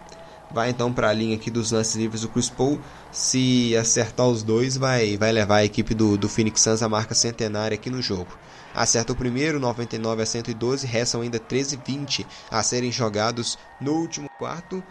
Vai 0.51 0.69
então 0.69 0.93
para 0.93 1.09
a 1.09 1.13
linha 1.13 1.37
aqui 1.37 1.51
dos 1.51 1.73
lances 1.73 1.97
livres 1.97 2.21
do 2.21 2.29
Chris 2.29 2.51
Paul. 2.51 2.79
Se 3.11 3.75
acertar 3.77 4.27
os 4.27 4.43
dois, 4.43 4.77
vai, 4.77 5.17
vai 5.17 5.33
levar 5.33 5.57
a 5.57 5.65
equipe 5.65 5.95
do, 5.95 6.19
do 6.19 6.29
Phoenix 6.29 6.61
Suns 6.61 6.83
a 6.83 6.89
marca 6.89 7.15
centenária 7.15 7.77
aqui 7.77 7.89
no 7.89 8.03
jogo. 8.03 8.37
Acerta 8.75 9.15
o 9.15 9.17
primeiro, 9.17 9.59
99 9.59 10.23
a 10.23 10.27
112, 10.27 10.87
restam 10.87 11.23
ainda 11.23 11.39
13 11.39 11.81
20 11.85 12.27
a 12.51 12.63
serem 12.63 12.93
jogados 12.93 13.59
no 13.81 13.95
último 13.95 14.29
quarto 14.39 14.85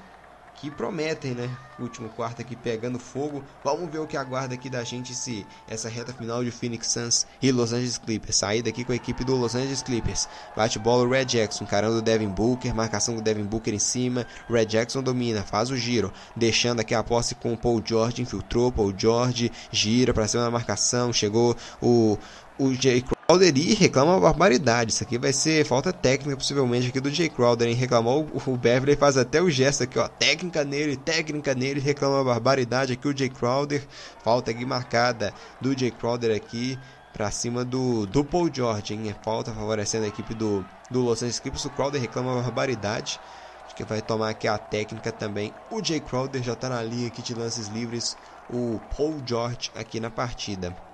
que 0.59 0.69
prometem, 0.69 1.33
né? 1.33 1.49
Último 1.79 2.09
quarto 2.09 2.41
aqui 2.41 2.55
pegando 2.55 2.99
fogo. 2.99 3.43
Vamos 3.63 3.89
ver 3.89 3.99
o 3.99 4.07
que 4.07 4.17
aguarda 4.17 4.53
aqui 4.53 4.69
da 4.69 4.83
gente 4.83 5.15
se 5.15 5.45
essa 5.67 5.87
reta 5.87 6.13
final 6.13 6.43
de 6.43 6.51
Phoenix 6.51 6.87
Suns 6.87 7.25
e 7.41 7.51
Los 7.51 7.71
Angeles 7.71 7.97
Clippers. 7.97 8.35
Saída 8.35 8.69
aqui 8.69 8.83
com 8.83 8.91
a 8.91 8.95
equipe 8.95 9.23
do 9.23 9.35
Los 9.35 9.55
Angeles 9.55 9.81
Clippers. 9.81 10.27
Bate 10.55 10.77
bola 10.77 11.03
o 11.03 11.09
Red 11.09 11.25
Jackson, 11.25 11.65
carando 11.65 11.97
o 11.97 12.01
Devin 12.01 12.27
Booker, 12.27 12.75
marcação 12.75 13.15
do 13.15 13.21
Devin 13.21 13.45
Booker 13.45 13.73
em 13.73 13.79
cima. 13.79 14.27
Red 14.49 14.65
Jackson 14.65 15.01
domina, 15.01 15.41
faz 15.43 15.71
o 15.71 15.77
giro, 15.77 16.11
deixando 16.35 16.81
aqui 16.81 16.93
a 16.93 17.03
posse 17.03 17.35
com 17.35 17.53
o 17.53 17.57
Paul 17.57 17.81
George, 17.83 18.21
infiltrou 18.21 18.71
Paul 18.71 18.93
George, 18.97 19.51
gira 19.71 20.13
para 20.13 20.27
cima 20.27 20.43
da 20.43 20.51
marcação, 20.51 21.13
chegou 21.13 21.55
o 21.81 22.17
o 22.59 22.73
Jay 22.73 23.01
E 23.31 23.75
reclama 23.75 24.13
uma 24.13 24.19
barbaridade. 24.19 24.91
Isso 24.91 25.03
aqui 25.03 25.15
vai 25.19 25.31
ser 25.31 25.63
falta 25.63 25.93
técnica, 25.93 26.35
possivelmente, 26.35 26.87
aqui 26.87 26.99
do 26.99 27.11
Jay 27.11 27.29
Crowder, 27.29 27.67
hein? 27.67 27.75
Reclamou 27.75 28.27
o 28.33 28.57
Beverly 28.57 28.95
faz 28.95 29.17
até 29.17 29.39
o 29.39 29.51
gesto 29.51 29.83
aqui, 29.83 29.99
ó. 29.99 30.07
Técnica 30.07 30.63
nele, 30.63 30.97
técnica 30.97 31.53
nele, 31.53 31.79
reclama 31.79 32.15
uma 32.15 32.23
barbaridade 32.23 32.93
aqui 32.93 33.07
o 33.07 33.15
Jay 33.15 33.29
Crowder. 33.29 33.85
Falta 34.23 34.49
aqui 34.49 34.65
marcada 34.65 35.31
do 35.61 35.77
Jay 35.77 35.91
Crowder 35.91 36.35
aqui 36.35 36.75
para 37.13 37.29
cima 37.29 37.63
do, 37.63 38.07
do 38.07 38.25
Paul 38.25 38.49
George, 38.51 38.95
hein? 38.95 39.11
É 39.11 39.23
falta 39.23 39.53
favorecendo 39.53 40.05
a 40.05 40.07
equipe 40.07 40.33
do, 40.33 40.65
do 40.89 41.01
Los 41.01 41.19
Angeles 41.19 41.39
Clippers. 41.39 41.65
O 41.65 41.69
Crowder 41.69 42.01
reclama 42.01 42.33
uma 42.33 42.41
barbaridade. 42.41 43.19
Acho 43.63 43.75
que 43.75 43.83
vai 43.83 44.01
tomar 44.01 44.29
aqui 44.29 44.47
a 44.47 44.57
técnica 44.57 45.11
também. 45.11 45.53
O 45.69 45.85
Jay 45.85 45.99
Crowder 45.99 46.41
já 46.41 46.53
está 46.53 46.67
na 46.67 46.81
linha 46.81 47.05
aqui 47.05 47.21
de 47.21 47.35
lances 47.35 47.67
livres. 47.67 48.17
O 48.51 48.79
Paul 48.97 49.21
George 49.23 49.69
aqui 49.75 49.99
na 49.99 50.09
partida. 50.09 50.88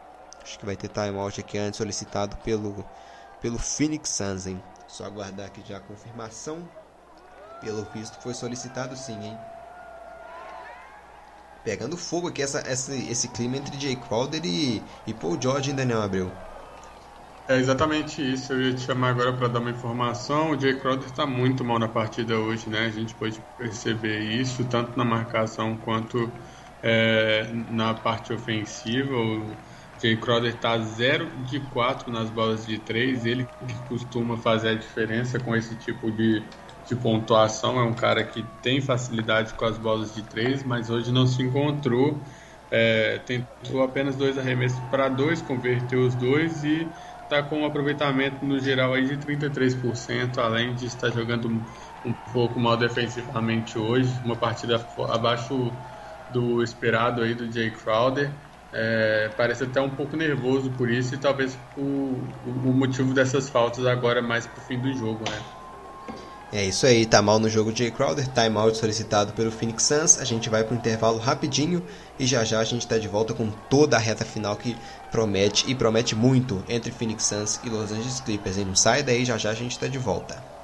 Acho 0.46 0.60
que 0.60 0.66
vai 0.66 0.78
ter 0.78 0.88
timeout 0.90 1.42
aqui 1.42 1.58
antes 1.58 1.78
solicitado 1.78 2.38
pelo, 2.38 2.88
pelo 3.40 3.60
Phoenix 3.60 4.12
Suns, 4.12 4.48
hein? 4.48 4.64
Só 4.88 5.06
aguardar 5.06 5.48
aqui 5.48 5.62
já 5.64 5.78
a 5.78 5.82
confirmação. 5.82 6.70
Pelo 7.60 7.86
visto 7.86 8.18
foi 8.20 8.34
solicitado 8.34 8.96
sim, 8.98 9.24
hein? 9.26 9.46
Pegando 11.64 11.98
fogo 11.98 12.30
aqui 12.30 12.42
essa, 12.42 12.60
essa, 12.60 12.96
esse 12.96 13.28
clima 13.28 13.58
entre 13.58 13.78
Jay 13.78 13.98
Crowder 13.98 14.42
e, 14.46 14.88
e 15.06 15.14
Paul 15.14 15.38
George 15.42 15.72
ainda 15.72 15.84
não 15.84 16.02
abriu. 16.02 16.34
É 17.48 17.58
exatamente 17.58 18.22
isso. 18.22 18.54
Eu 18.54 18.62
ia 18.62 18.74
te 18.76 18.82
chamar 18.82 19.10
agora 19.12 19.36
para 19.38 19.48
dar 19.48 19.60
uma 19.60 19.70
informação. 19.70 20.52
O 20.52 20.60
Jay 20.60 20.80
Crowder 20.80 21.06
está 21.08 21.28
muito 21.28 21.64
mal 21.64 21.78
na 21.78 21.88
partida 21.88 22.40
hoje, 22.40 22.70
né? 22.70 22.86
A 22.86 22.90
gente 22.92 23.16
pode 23.16 23.42
perceber 23.56 24.20
isso 24.22 24.68
tanto 24.68 24.98
na 24.98 25.06
marcação 25.06 25.78
quanto 25.80 26.34
é, 26.82 27.52
na 27.54 27.94
parte 27.94 28.34
ofensiva. 28.34 29.14
O 29.16 29.62
Jay 30.06 30.18
Crowder 30.18 30.54
está 30.54 30.78
0 30.78 31.44
de 31.44 31.60
4 31.62 32.12
nas 32.12 32.30
bolas 32.30 32.64
de 32.66 32.78
3. 32.78 33.26
Ele 33.26 33.50
costuma 33.88 34.38
fazer 34.38 34.70
a 34.70 34.76
diferença 34.76 35.40
com 35.40 35.56
esse 35.56 35.76
tipo 35.78 36.12
de, 36.12 36.48
de 36.84 36.96
pontuação. 36.96 37.80
É 37.80 37.84
um 37.84 37.96
cara 37.96 38.24
que 38.24 38.44
tem 38.62 38.80
facilidade 38.80 39.56
com 39.56 39.66
as 39.66 39.80
bolas 39.80 40.14
de 40.14 40.22
3, 40.24 40.64
mas 40.64 40.92
hoje 40.92 41.12
não 41.12 41.26
se 41.26 41.42
encontrou. 41.42 42.24
É, 42.70 43.18
tentou 43.20 43.82
apenas 43.82 44.16
dois 44.16 44.38
arremessos 44.38 44.80
para 44.90 45.10
dois, 45.10 45.42
converteu 45.42 46.06
os 46.06 46.14
dois 46.14 46.64
e 46.64 46.92
está 47.24 47.42
com 47.42 47.62
um 47.62 47.66
aproveitamento 47.66 48.46
no 48.46 48.60
geral 48.60 48.94
aí 48.94 49.08
de 49.08 49.18
33%, 49.18 50.38
além 50.38 50.76
de 50.76 50.86
estar 50.86 51.10
jogando 51.10 51.66
um 52.04 52.14
pouco 52.32 52.60
mal 52.60 52.78
defensivamente 52.78 53.78
hoje, 53.78 54.22
uma 54.24 54.36
partida 54.36 54.76
abaixo 55.10 55.80
do 56.30 56.62
esperado 56.62 57.22
aí 57.22 57.34
do 57.34 57.52
Jay 57.52 57.72
Crowder. 57.72 58.45
É, 58.78 59.30
parece 59.38 59.64
até 59.64 59.80
um 59.80 59.90
pouco 59.90 60.18
nervoso 60.18 60.70
por 60.72 60.92
isso 60.92 61.16
e 61.16 61.18
talvez 61.18 61.58
o, 61.78 62.18
o 62.46 62.74
motivo 62.74 63.14
dessas 63.14 63.48
faltas 63.48 63.86
agora 63.86 64.22
mais 64.22 64.46
pro 64.46 64.60
fim 64.60 64.78
do 64.78 64.92
jogo, 64.94 65.24
né? 65.30 65.42
É 66.52 66.64
isso 66.64 66.86
aí, 66.86 67.06
tá 67.06 67.22
mal 67.22 67.40
no 67.40 67.50
jogo 67.50 67.74
Jay 67.74 67.90
Crowder, 67.90 68.28
timeout 68.28 68.78
solicitado 68.78 69.34
pelo 69.34 69.50
Phoenix 69.50 69.84
Suns. 69.84 70.20
A 70.20 70.26
gente 70.26 70.50
vai 70.50 70.64
pro 70.64 70.76
intervalo 70.76 71.18
rapidinho 71.18 71.86
e 72.20 72.26
já 72.26 72.44
já 72.44 72.60
a 72.60 72.64
gente 72.66 72.86
tá 72.86 72.98
de 72.98 73.08
volta 73.08 73.34
com 73.34 73.50
toda 73.50 73.96
a 73.96 74.00
reta 74.00 74.26
final 74.26 74.58
que 74.58 74.78
promete 75.10 75.70
e 75.72 75.74
promete 75.74 76.14
muito 76.14 76.64
entre 76.68 76.92
Phoenix 76.92 77.26
Suns 77.26 77.60
e 77.64 77.70
Los 77.70 77.92
Angeles 77.94 78.20
Clippers. 78.20 78.58
Hein? 78.58 78.66
Não 78.66 78.76
sai 78.76 79.04
daí, 79.04 79.24
já 79.24 79.38
já 79.38 79.52
a 79.52 79.56
gente 79.56 79.80
tá 79.80 79.88
de 79.88 79.98
volta. 79.98 80.55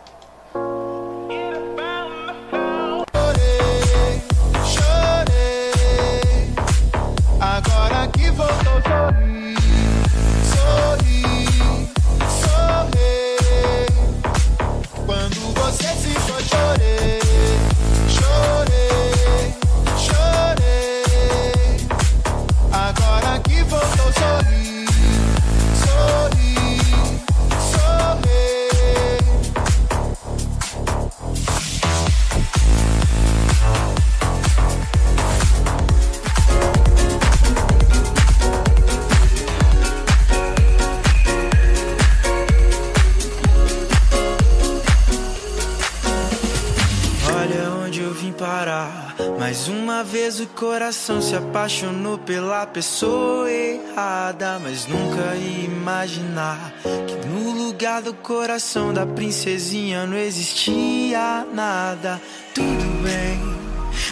O 50.42 50.48
coração 50.48 51.22
se 51.22 51.36
apaixonou 51.36 52.18
pela 52.18 52.66
pessoa 52.66 53.50
errada. 53.50 54.60
Mas 54.60 54.88
nunca 54.88 55.36
ia 55.36 55.66
imaginar 55.66 56.74
que 57.08 57.28
no 57.28 57.52
lugar 57.52 58.02
do 58.02 58.14
coração 58.14 58.94
da 58.94 59.06
princesinha 59.06 60.06
não 60.06 60.18
existia 60.18 61.46
nada. 61.54 62.20
Tudo 62.54 63.04
bem, 63.04 63.40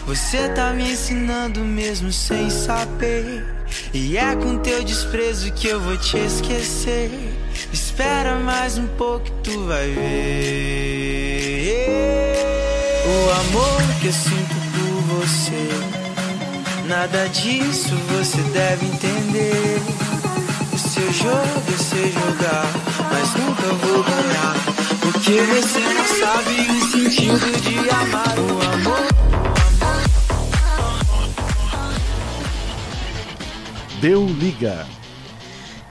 você 0.06 0.50
tá 0.50 0.72
me 0.72 0.92
ensinando 0.92 1.62
mesmo 1.62 2.12
sem 2.12 2.50
saber. 2.50 3.46
E 3.94 4.18
é 4.18 4.36
com 4.36 4.58
teu 4.58 4.84
desprezo 4.84 5.52
que 5.54 5.68
eu 5.68 5.80
vou 5.80 5.98
te 5.98 6.18
esquecer. 6.18 7.12
Espera 7.72 8.36
mais 8.36 8.78
um 8.78 8.88
pouco 8.88 9.26
que 9.26 9.32
tu 9.44 9.66
vai 9.66 9.90
ver. 9.90 10.70
O 13.06 13.30
amor 13.42 13.82
que 14.02 14.08
eu 14.08 14.14
sinto 14.14 14.56
por 14.74 15.02
você. 15.18 15.89
Nada 16.90 17.30
disso 17.30 17.96
você 18.08 18.42
deve 18.52 18.88
entender. 18.88 19.80
O 20.74 20.78
seu 20.80 21.14
jogo 21.14 21.64
eu 21.72 21.78
sei 21.78 22.12
jogar, 22.12 22.66
mas 23.12 23.36
nunca 23.36 23.68
vou 23.86 24.04
ganhar. 24.04 24.56
Porque 25.00 25.40
você 25.40 25.80
não 25.82 26.08
sabe 26.20 26.68
o 26.72 26.82
sentido 26.92 27.62
de 27.62 27.90
amar 27.92 28.40
o 28.40 28.74
amor. 28.74 29.08
Deu 34.02 34.26
liga. 34.26 34.99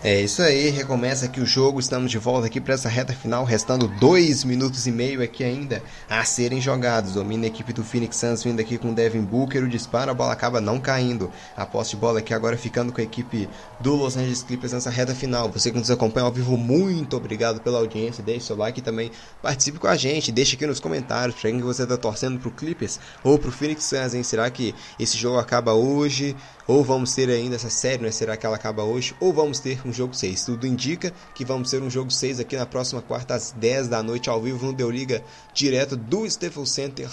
É 0.00 0.20
isso 0.20 0.42
aí, 0.42 0.68
recomeça 0.68 1.24
aqui 1.26 1.40
o 1.40 1.46
jogo, 1.46 1.80
estamos 1.80 2.08
de 2.08 2.18
volta 2.18 2.46
aqui 2.46 2.60
para 2.60 2.74
essa 2.74 2.88
reta 2.88 3.12
final, 3.12 3.44
restando 3.44 3.88
dois 3.88 4.44
minutos 4.44 4.86
e 4.86 4.92
meio 4.92 5.20
aqui 5.20 5.42
ainda 5.42 5.82
a 6.08 6.24
serem 6.24 6.60
jogados. 6.60 7.14
Domina 7.14 7.46
a 7.46 7.48
equipe 7.48 7.72
do 7.72 7.82
Phoenix 7.82 8.16
Suns 8.16 8.44
vindo 8.44 8.60
aqui 8.60 8.78
com 8.78 8.94
Devin 8.94 9.22
Booker, 9.22 9.64
o 9.64 9.68
disparo, 9.68 10.12
a 10.12 10.14
bola 10.14 10.32
acaba 10.32 10.60
não 10.60 10.78
caindo. 10.78 11.32
A 11.56 11.66
posse 11.66 11.90
de 11.90 11.96
bola 11.96 12.20
aqui 12.20 12.32
agora 12.32 12.56
ficando 12.56 12.92
com 12.92 13.00
a 13.00 13.04
equipe 13.04 13.48
do 13.80 13.96
Los 13.96 14.16
Angeles 14.16 14.44
Clippers 14.44 14.72
nessa 14.72 14.88
reta 14.88 15.16
final. 15.16 15.50
Você 15.50 15.72
que 15.72 15.78
nos 15.78 15.90
acompanha 15.90 16.26
ao 16.26 16.32
vivo, 16.32 16.56
muito 16.56 17.16
obrigado 17.16 17.60
pela 17.60 17.78
audiência, 17.78 18.22
deixe 18.22 18.46
seu 18.46 18.56
like 18.56 18.78
e 18.78 18.82
também 18.82 19.10
participe 19.42 19.80
com 19.80 19.88
a 19.88 19.96
gente, 19.96 20.30
deixe 20.30 20.54
aqui 20.54 20.64
nos 20.64 20.78
comentários 20.78 21.34
para 21.34 21.50
quem 21.50 21.60
você 21.60 21.82
está 21.82 21.96
torcendo 21.96 22.38
pro 22.38 22.52
Clippers 22.52 23.00
ou 23.24 23.36
pro 23.36 23.50
Phoenix 23.50 23.82
Suns, 23.82 24.14
hein? 24.14 24.22
Será 24.22 24.48
que 24.48 24.76
esse 24.96 25.18
jogo 25.18 25.38
acaba 25.38 25.72
hoje? 25.72 26.36
Ou 26.68 26.84
vamos 26.84 27.14
ter 27.14 27.30
ainda 27.30 27.56
essa 27.56 27.70
série, 27.70 28.02
né? 28.02 28.10
Será 28.10 28.36
que 28.36 28.44
ela 28.44 28.54
acaba 28.54 28.84
hoje? 28.84 29.16
Ou 29.18 29.32
vamos 29.32 29.58
ter 29.58 29.80
um 29.88 29.92
jogo 29.92 30.14
6? 30.14 30.44
Tudo 30.44 30.66
indica 30.66 31.12
que 31.34 31.44
vamos 31.44 31.70
ter 31.70 31.82
um 31.82 31.90
jogo 31.90 32.10
6 32.10 32.40
aqui 32.40 32.56
na 32.56 32.66
próxima 32.66 33.00
quarta 33.00 33.34
às 33.34 33.50
10 33.52 33.88
da 33.88 34.02
noite 34.02 34.28
ao 34.28 34.40
vivo 34.40 34.66
no 34.66 34.72
Deu 34.72 34.90
Liga, 34.90 35.22
direto 35.52 35.96
do 35.96 36.26
Staples 36.26 36.70
Center 36.70 37.10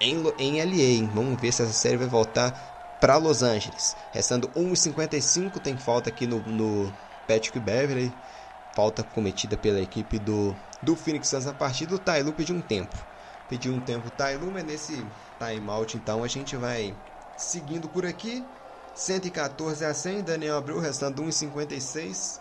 em, 0.00 0.22
em 0.38 0.62
LA. 0.62 1.10
Vamos 1.12 1.40
ver 1.40 1.52
se 1.52 1.62
essa 1.62 1.72
série 1.72 1.96
vai 1.96 2.08
voltar 2.08 2.98
para 3.00 3.16
Los 3.16 3.42
Angeles. 3.42 3.94
Restando 4.12 4.48
1,55, 4.48 5.60
tem 5.60 5.76
falta 5.76 6.08
aqui 6.08 6.26
no, 6.26 6.40
no 6.40 6.92
Patrick 7.28 7.58
Beverly. 7.60 8.12
Falta 8.74 9.04
cometida 9.04 9.56
pela 9.56 9.80
equipe 9.80 10.18
do, 10.18 10.54
do 10.82 10.96
Phoenix 10.96 11.28
Suns 11.28 11.46
a 11.46 11.52
partir 11.52 11.86
do 11.86 11.98
Tailu 11.98 12.32
pediu 12.32 12.56
um 12.56 12.60
tempo. 12.60 12.96
Pediu 13.48 13.72
um 13.72 13.80
tempo 13.80 14.08
o 14.08 14.10
Tailu, 14.10 14.50
mas 14.50 14.64
nesse 14.64 15.04
timeout 15.38 15.96
então 15.96 16.24
a 16.24 16.28
gente 16.28 16.56
vai 16.56 16.94
seguindo 17.36 17.88
por 17.88 18.04
aqui. 18.04 18.44
114 18.94 19.84
a 19.84 19.92
100, 19.92 20.22
Daniel 20.22 20.56
abriu, 20.56 20.78
restando 20.78 21.22
1,56. 21.22 22.40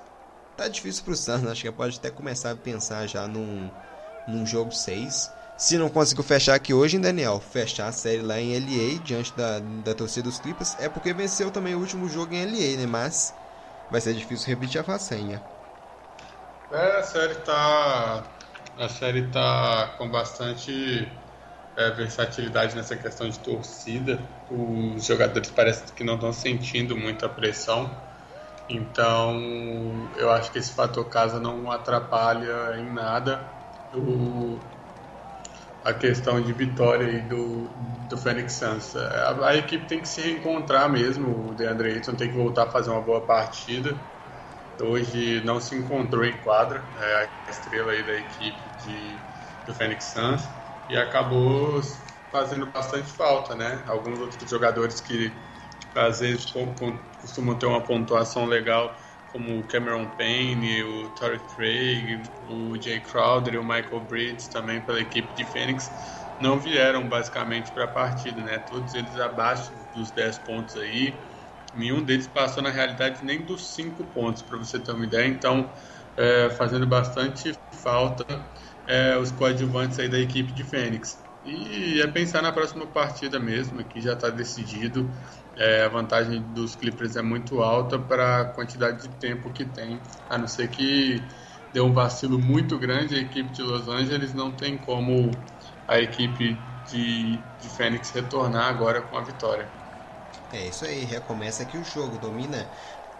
Tá 0.56 0.68
difícil 0.68 1.04
pro 1.04 1.16
Suns, 1.16 1.46
acho 1.48 1.62
que 1.64 1.72
pode 1.72 1.98
até 1.98 2.12
começar 2.12 2.52
a 2.52 2.56
pensar 2.56 3.08
já 3.08 3.28
num, 3.28 3.70
num 4.28 4.46
jogo 4.46 4.72
6. 4.72 5.32
Se 5.58 5.78
não 5.78 5.90
conseguiu 5.90 6.24
fechar 6.24 6.56
aqui 6.56 6.74
hoje, 6.74 6.98
hein, 6.98 7.02
Daniel, 7.02 7.40
fechar 7.40 7.88
a 7.88 7.92
série 7.92 8.22
lá 8.22 8.40
em 8.40 8.54
LA, 8.54 9.00
diante 9.04 9.36
da, 9.36 9.60
da 9.84 9.94
torcida 9.94 10.30
dos 10.30 10.40
Clippers, 10.40 10.76
é 10.80 10.90
porque 10.90 11.14
venceu 11.14 11.50
também 11.50 11.74
o 11.74 11.80
último 11.80 12.08
jogo 12.08 12.34
em 12.34 12.46
LA, 12.46 12.78
né? 12.78 12.86
Mas 12.86 13.34
vai 13.90 14.02
ser 14.02 14.14
difícil 14.14 14.48
repetir 14.48 14.80
a 14.80 14.84
façanha. 14.84 15.42
É, 16.72 16.98
a 16.98 17.04
série 17.04 17.36
tá. 17.36 18.24
A 18.78 18.90
série 18.90 19.28
tá 19.28 19.94
com 19.98 20.10
bastante 20.10 21.08
é, 21.76 21.92
versatilidade 21.92 22.76
nessa 22.76 22.96
questão 22.96 23.28
de 23.30 23.40
torcida. 23.40 24.20
Os 24.50 25.06
jogadores 25.06 25.50
parecem 25.50 25.86
que 25.96 26.04
não 26.04 26.16
estão 26.16 26.32
sentindo 26.32 26.96
muita 26.96 27.28
pressão. 27.28 27.90
Então, 28.70 30.10
eu 30.18 30.32
acho 30.32 30.52
que 30.52 30.60
esse 30.60 30.72
fator 30.72 31.06
casa 31.10 31.40
não 31.40 31.70
atrapalha 31.72 32.78
em 32.78 32.92
nada 32.92 33.42
o, 33.94 34.58
a 35.84 35.94
questão 35.94 36.42
de 36.42 36.54
vitória 36.54 37.22
do, 37.24 37.68
do 38.08 38.18
Phoenix 38.18 38.54
Suns. 38.54 38.96
A, 38.96 39.48
a, 39.48 39.58
equipe 39.58 39.86
tem 39.86 40.00
que 40.00 40.08
se 40.08 40.22
reencontrar 40.22 40.90
mesmo. 40.90 41.50
O 41.50 41.54
DeAndre 41.54 41.94
Ayton 41.94 42.14
tem 42.14 42.30
que 42.30 42.38
voltar 42.38 42.64
a 42.64 42.72
fazer 42.72 42.90
uma 42.90 43.02
boa 43.02 43.22
partida. 43.22 43.94
Hoje 44.82 45.42
não 45.46 45.60
se 45.60 45.76
encontrou 45.76 46.26
em 46.26 46.36
quadra, 46.38 46.82
é 47.00 47.30
a 47.48 47.52
estrela 47.52 47.92
aí 47.92 48.02
da 48.02 48.14
equipe 48.14 48.58
de, 48.84 49.18
do 49.68 49.74
Phoenix 49.76 50.06
Suns 50.06 50.44
e 50.94 50.98
acabou 50.98 51.82
fazendo 52.32 52.68
bastante 52.68 53.12
falta, 53.12 53.56
né? 53.56 53.84
Alguns 53.88 54.20
outros 54.20 54.48
jogadores 54.48 55.02
que 55.02 55.36
às 55.96 56.20
vezes 56.20 56.46
costumam 57.20 57.58
ter 57.58 57.66
uma 57.66 57.84
pontuação 57.84 58.46
legal, 58.46 58.96
como 59.28 59.60
o 59.60 59.64
Cameron 59.64 60.12
Payne, 60.12 60.84
o 60.84 61.10
Torrey 61.10 61.40
Craig, 61.40 62.24
o 62.48 62.80
Jay 62.80 63.00
Crowder 63.00 63.56
e 63.56 63.58
o 63.58 63.64
Michael 63.64 64.02
Bridges 64.02 64.48
também 64.48 64.82
pela 64.82 65.02
equipe 65.02 65.34
de 65.34 65.44
Phoenix, 65.44 66.28
não 66.40 66.60
vieram 66.60 67.10
basicamente 67.10 67.72
para 67.72 67.86
a 67.86 67.88
partida, 67.88 68.44
né? 68.44 68.60
Todos 68.60 68.94
eles 68.94 69.18
abaixo 69.18 69.74
dos 69.92 70.12
10 70.12 70.38
pontos 70.40 70.76
aí. 70.76 71.20
Nenhum 71.74 72.04
deles 72.04 72.28
passou 72.28 72.62
na 72.62 72.70
realidade 72.70 73.26
nem 73.26 73.44
dos 73.44 73.74
5 73.74 74.04
pontos, 74.06 74.44
para 74.44 74.60
você 74.60 74.80
ter 74.80 74.92
uma 74.92 75.06
ideia. 75.06 75.28
Então, 75.28 75.74
é, 76.16 76.52
fazendo 76.52 76.86
bastante 76.86 77.52
falta 77.82 78.24
é, 78.88 79.18
os 79.18 79.32
coadjuvantes 79.32 80.00
aí 80.00 80.10
da 80.10 80.20
equipe 80.20 80.52
de 80.52 80.64
Fênix. 80.64 81.24
E 81.44 82.02
é 82.02 82.08
pensar 82.08 82.42
na 82.42 82.52
próxima 82.52 82.88
partida 82.88 83.40
mesmo, 83.40 83.84
que 83.84 84.00
já 84.00 84.14
está 84.14 84.30
decidido. 84.30 85.12
É, 85.56 85.84
a 85.84 85.90
vantagem 85.90 86.42
dos 86.42 86.76
Clippers 86.76 87.16
é 87.16 87.22
muito 87.22 87.62
alta 87.62 88.00
para 88.00 88.42
a 88.42 88.46
quantidade 88.46 89.08
de 89.08 89.10
tempo 89.16 89.52
que 89.52 89.66
tem, 89.66 90.02
a 90.30 90.38
não 90.38 90.48
ser 90.48 90.70
que 90.70 91.28
deu 91.72 91.86
um 91.86 91.94
vacilo 91.94 92.40
muito 92.40 92.78
grande 92.80 93.16
a 93.16 93.20
equipe 93.20 93.52
de 93.52 93.62
Los 93.62 93.88
Angeles, 93.88 94.34
não 94.34 94.56
tem 94.56 94.78
como 94.78 95.32
a 95.88 96.00
equipe 96.00 96.56
de, 96.86 97.38
de 97.60 97.70
Fênix 97.70 98.12
retornar 98.12 98.68
agora 98.68 99.02
com 99.02 99.18
a 99.18 99.22
vitória. 99.24 99.70
É 100.52 100.68
isso 100.68 100.86
aí, 100.86 101.04
recomeça 101.04 101.64
aqui 101.64 101.78
o 101.78 101.84
jogo, 101.84 102.18
domina 102.18 102.70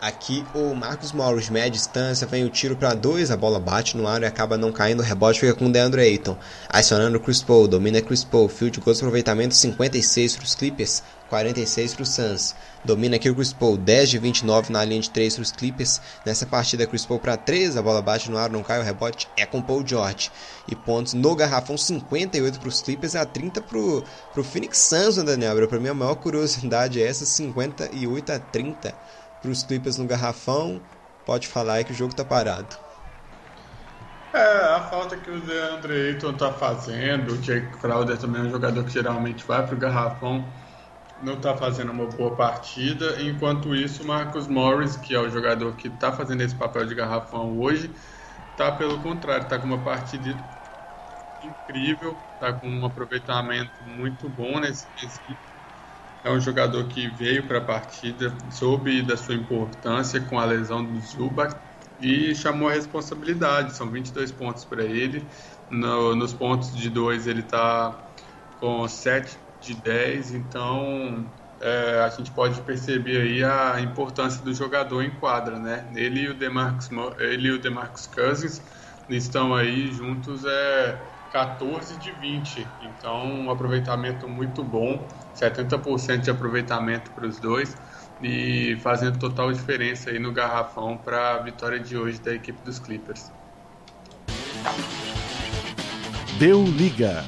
Aqui 0.04 0.46
o 0.54 0.76
Marcos 0.76 1.14
Morris, 1.14 1.50
média 1.50 1.72
distância, 1.72 2.28
vem 2.28 2.44
o 2.44 2.50
tiro 2.50 2.76
para 2.76 2.94
dois, 2.94 3.32
a 3.32 3.38
bola 3.38 3.58
bate 3.58 3.96
no 3.96 4.06
ar 4.06 4.22
e 4.22 4.26
acaba 4.26 4.58
não 4.58 4.70
caindo, 4.70 5.00
o 5.00 5.02
rebote 5.02 5.40
fica 5.40 5.54
com 5.54 5.68
o 5.68 5.72
DeAndre 5.72 6.02
Ayton. 6.02 6.36
Acionando 6.68 7.18
o 7.18 7.22
Chris 7.22 7.42
Paul, 7.42 7.70
domina 7.70 8.02
Chris 8.02 8.22
Paul, 8.22 8.50
field 8.50 8.82
goal 8.82 8.94
aproveitamento 8.94 9.56
56 9.56 10.36
para 10.36 10.44
os 10.44 10.56
Clippers, 10.56 11.02
46 11.30 11.94
para 11.94 12.04
o 12.04 12.06
Suns. 12.06 12.54
Domina 12.84 13.16
aqui 13.16 13.30
o 13.30 13.36
Chris 13.36 13.54
Paul, 13.54 13.78
10 13.78 14.10
de 14.10 14.20
29 14.20 14.74
na 14.74 14.84
linha 14.84 15.00
de 15.00 15.10
3 15.10 15.36
para 15.36 15.42
os 15.42 15.52
Clippers. 15.54 16.02
Nessa 16.26 16.46
partida, 16.46 16.86
Chris 16.86 17.06
Paul 17.06 17.22
para 17.22 17.38
3, 17.38 17.78
a 17.78 17.82
bola 17.82 18.02
bate 18.02 18.30
no 18.30 18.38
ar, 18.38 18.50
não 18.50 18.62
cai, 18.62 18.82
o 18.82 18.84
rebote 18.84 19.30
é 19.38 19.46
com 19.46 19.62
Paul 19.62 19.88
George. 19.88 20.30
E 20.68 20.76
pontos 20.76 21.14
no 21.14 21.34
garrafão, 21.34 21.78
58 21.78 22.60
para 22.60 22.68
os 22.68 22.82
Clippers 22.82 23.16
a 23.16 23.26
30 23.26 23.62
para 23.62 23.80
o 23.80 24.44
Phoenix 24.44 24.80
Suns, 24.80 25.16
né, 25.16 25.24
Daniel. 25.24 25.66
Para 25.70 25.80
mim, 25.80 25.88
a 25.88 25.94
maior 25.94 26.16
curiosidade 26.16 27.02
é 27.02 27.08
essa, 27.08 27.26
58 27.26 28.32
a 28.34 28.40
30 28.40 28.94
para 29.44 29.52
os 29.52 29.64
Clippers 29.64 29.98
no 29.98 30.08
garrafão, 30.08 30.90
pode 31.26 31.48
falar 31.50 31.76
aí 31.76 31.86
que 31.86 31.92
o 31.92 31.96
jogo 31.96 32.12
está 32.14 32.26
parado. 32.26 32.78
É, 34.34 34.40
a 34.76 34.90
falta 34.90 35.20
que 35.20 35.30
o 35.30 35.40
DeAndre 35.42 35.94
Ayton 36.10 36.32
está 36.32 36.52
fazendo, 36.54 37.34
o 37.34 37.38
Jake 37.38 37.78
Crowder 37.78 38.18
também 38.18 38.42
é 38.42 38.46
um 38.46 38.50
jogador 38.50 38.84
que 38.84 38.92
geralmente 38.92 39.46
vai 39.46 39.64
para 39.66 39.76
o 39.76 39.78
garrafão, 39.78 40.52
não 41.18 41.36
está 41.36 41.56
fazendo 41.58 41.92
uma 41.92 42.08
boa 42.08 42.36
partida. 42.36 43.22
Enquanto 43.22 43.76
isso, 43.76 44.04
o 44.04 44.08
Marcus 44.08 44.48
Morris, 44.48 44.98
que 44.98 45.14
é 45.16 45.20
o 45.20 45.30
jogador 45.30 45.76
que 45.76 45.88
está 45.90 46.12
fazendo 46.14 46.42
esse 46.42 46.56
papel 46.56 46.86
de 46.88 46.96
garrafão 46.96 47.58
hoje, 47.60 47.94
está 48.52 48.72
pelo 48.72 49.02
contrário, 49.04 49.44
está 49.46 49.60
com 49.60 49.68
uma 49.68 49.84
partida 49.84 50.44
incrível, 51.42 52.28
está 52.34 52.54
com 52.60 52.68
um 52.70 52.86
aproveitamento 52.86 53.84
muito 53.84 54.30
bom 54.30 54.60
nesse 54.60 54.88
quesito 54.96 55.53
é 56.24 56.32
um 56.32 56.40
jogador 56.40 56.88
que 56.88 57.08
veio 57.08 57.46
para 57.48 57.58
a 57.58 57.62
partida, 57.62 58.34
soube 58.50 59.02
da 59.02 59.18
sua 59.18 59.36
importância 59.36 60.22
com 60.22 60.40
a 60.40 60.46
lesão 60.46 60.84
do 60.84 61.00
Zubac 61.00 61.56
e 62.00 62.34
chamou 62.34 62.70
a 62.70 62.74
responsabilidade. 62.74 63.76
São 63.76 63.90
22 63.90 64.32
pontos 64.32 64.64
para 64.64 64.84
ele. 64.84 65.28
No, 65.70 66.16
nos 66.16 66.34
pontos 66.34 66.76
de 66.76 66.90
2 66.90 67.28
ele 67.28 67.42
está 67.42 68.10
com 68.60 68.88
7 68.88 69.38
de 69.60 69.74
10, 69.76 70.36
então 70.36 71.26
é, 71.60 72.02
a 72.02 72.10
gente 72.10 72.32
pode 72.32 72.62
perceber 72.62 73.22
aí 73.22 73.44
a 73.44 73.80
importância 73.82 74.44
do 74.44 74.54
jogador 74.54 75.02
em 75.02 75.12
quadra, 75.12 75.58
né? 75.58 75.90
Ele 75.96 76.22
e 76.22 76.30
o 76.30 76.34
DeMarcus, 76.34 76.90
ele 77.20 77.48
e 77.48 77.52
o 77.52 77.60
DeMarcus 77.60 78.08
Cousins 78.08 78.62
estão 79.10 79.54
aí 79.54 79.92
juntos 79.92 80.44
é 80.46 81.02
14 81.32 81.98
de 81.98 82.12
20, 82.12 82.68
então 82.82 83.26
um 83.26 83.50
aproveitamento 83.50 84.28
muito 84.28 84.64
bom, 84.64 85.08
70% 85.36 86.20
de 86.20 86.32
aproveitamento 86.32 87.12
para 87.12 87.28
os 87.28 87.40
dois 87.40 87.76
e 88.22 88.78
fazendo 88.82 89.18
total 89.18 89.52
diferença 89.52 90.10
aí 90.10 90.20
no 90.20 90.32
garrafão 90.32 90.98
para 90.98 91.36
a 91.36 91.40
vitória 91.40 91.80
de 91.80 91.98
hoje 91.98 92.20
da 92.20 92.34
equipe 92.34 92.60
dos 92.64 92.80
Clippers. 92.80 93.32
Deu 96.38 96.64
liga. 96.64 97.24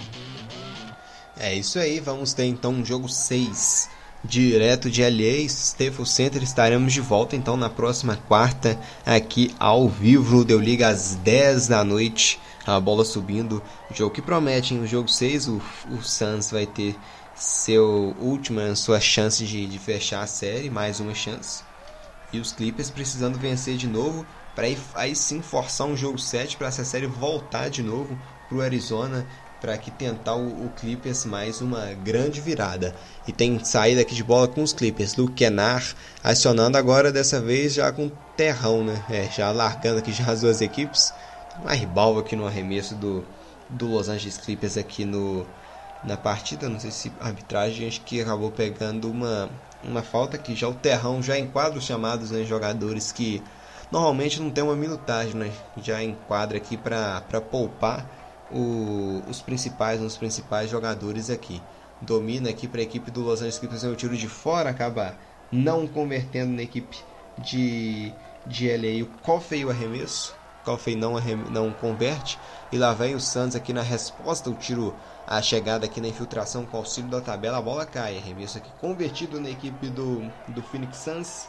É 1.37 1.53
isso 1.53 1.77
aí, 1.77 1.99
vamos 1.99 2.33
ter 2.33 2.45
então 2.45 2.71
um 2.71 2.85
jogo 2.85 3.09
6 3.09 3.89
direto 4.23 4.89
de 4.89 5.03
LA, 5.03 5.45
Staples 5.45 6.09
Center. 6.09 6.41
Estaremos 6.41 6.93
de 6.93 7.01
volta 7.01 7.35
então 7.35 7.55
na 7.55 7.69
próxima 7.69 8.15
quarta 8.15 8.79
aqui 9.05 9.53
ao 9.59 9.87
vivo 9.87 10.37
no 10.37 10.45
Deu 10.45 10.59
Liga 10.59 10.87
às 10.87 11.15
10 11.15 11.67
da 11.67 11.83
noite 11.83 12.39
a 12.65 12.79
bola 12.79 13.05
subindo. 13.05 13.61
Jogo 13.93 14.13
que 14.13 14.21
promete, 14.21 14.73
no 14.73 14.87
jogo 14.87 15.07
6 15.07 15.47
o, 15.47 15.61
o 15.91 16.01
Suns 16.01 16.51
vai 16.51 16.65
ter 16.65 16.95
seu 17.35 18.15
última 18.19 18.75
sua 18.75 18.99
chance 18.99 19.45
de, 19.45 19.67
de 19.67 19.77
fechar 19.77 20.23
a 20.23 20.27
série, 20.27 20.69
mais 20.69 20.99
uma 20.99 21.13
chance. 21.13 21.63
E 22.31 22.39
os 22.39 22.51
Clippers 22.51 22.89
precisando 22.89 23.37
vencer 23.37 23.77
de 23.77 23.87
novo 23.87 24.25
para 24.55 24.67
aí, 24.67 24.77
aí 24.95 25.15
sim 25.15 25.41
forçar 25.41 25.85
um 25.85 25.97
jogo 25.97 26.17
7 26.17 26.55
para 26.55 26.67
essa 26.67 26.85
série 26.85 27.07
voltar 27.07 27.69
de 27.69 27.83
novo 27.83 28.17
para 28.47 28.57
o 28.57 28.61
Arizona 28.61 29.27
para 29.59 29.77
que 29.77 29.89
tentar 29.89 30.35
o, 30.35 30.65
o, 30.65 30.69
Clippers 30.69 31.25
mais 31.25 31.59
uma 31.59 31.93
grande 31.93 32.39
virada. 32.39 32.95
E 33.27 33.31
tem 33.31 33.63
saída 33.63 34.01
aqui 34.01 34.13
de 34.13 34.23
bola 34.23 34.47
com 34.47 34.61
os 34.61 34.73
Clippers. 34.73 35.15
Luke 35.15 35.33
Kennard 35.33 35.95
acionando 36.23 36.77
agora 36.77 37.11
dessa 37.11 37.41
vez 37.41 37.73
já 37.73 37.91
com 37.91 38.11
terrão, 38.37 38.83
né? 38.83 39.03
É, 39.09 39.29
já 39.29 39.51
largando 39.51 39.99
aqui 39.99 40.11
já 40.11 40.31
as 40.31 40.41
duas 40.41 40.61
equipes. 40.61 41.13
Uma 41.61 41.73
ribalva 41.73 42.19
aqui 42.19 42.35
no 42.35 42.45
arremesso 42.45 42.95
do, 42.95 43.25
do 43.69 43.87
Los 43.87 44.07
Angeles 44.07 44.37
Clippers 44.37 44.77
aqui 44.77 45.03
no, 45.03 45.47
na 46.05 46.17
partida. 46.17 46.69
Não 46.69 46.79
sei 46.79 46.91
se 46.91 47.11
arbitragem 47.19 47.87
acho 47.87 48.01
que 48.01 48.21
acabou 48.21 48.51
pegando 48.51 49.09
uma, 49.09 49.49
uma 49.83 50.01
falta 50.01 50.37
que 50.37 50.55
já 50.55 50.67
o 50.67 50.73
terrão 50.73 51.21
já 51.21 51.37
enquadra 51.37 51.77
os 51.77 51.85
chamados 51.85 52.31
né, 52.31 52.43
jogadores 52.43 53.11
que 53.11 53.41
normalmente 53.91 54.41
não 54.41 54.49
tem 54.49 54.63
uma 54.63 54.75
minutagem, 54.75 55.35
né? 55.35 55.51
Já 55.81 56.03
enquadra 56.03 56.57
aqui 56.57 56.77
para 56.77 57.21
poupar 57.49 58.05
o, 58.51 59.21
os 59.27 59.41
principais, 59.41 60.01
os 60.01 60.17
principais 60.17 60.69
jogadores 60.69 61.29
aqui. 61.29 61.61
Domina 62.01 62.49
aqui 62.49 62.67
para 62.67 62.81
a 62.81 62.83
equipe 62.83 63.09
do 63.09 63.21
Los 63.21 63.39
Angeles 63.39 63.57
Clippers, 63.59 63.83
é 63.83 63.87
o 63.87 63.95
tiro 63.95 64.17
de 64.17 64.27
fora, 64.27 64.69
acaba 64.69 65.15
não 65.51 65.87
convertendo 65.87 66.51
na 66.51 66.61
equipe 66.61 66.97
de, 67.37 68.11
de 68.45 68.67
LA 68.69 69.03
o 69.03 69.07
Coffey 69.21 69.65
o 69.65 69.69
arremesso. 69.69 70.35
Coffey 70.63 70.95
não, 70.95 71.13
não 71.51 71.71
converte. 71.71 72.39
E 72.71 72.77
lá 72.77 72.93
vem 72.93 73.15
o 73.15 73.19
Santos 73.19 73.55
aqui 73.55 73.71
na 73.71 73.81
resposta, 73.81 74.49
o 74.49 74.55
tiro, 74.55 74.95
a 75.27 75.41
chegada 75.41 75.85
aqui 75.85 75.99
na 75.99 76.07
infiltração 76.07 76.65
com 76.65 76.77
auxílio 76.77 77.09
da 77.09 77.21
tabela, 77.21 77.57
a 77.57 77.61
bola 77.61 77.85
cai. 77.85 78.17
Arremesso 78.17 78.57
aqui 78.57 78.69
convertido 78.79 79.39
na 79.39 79.49
equipe 79.49 79.87
do, 79.89 80.31
do 80.47 80.61
Phoenix 80.61 80.97
Suns 80.97 81.47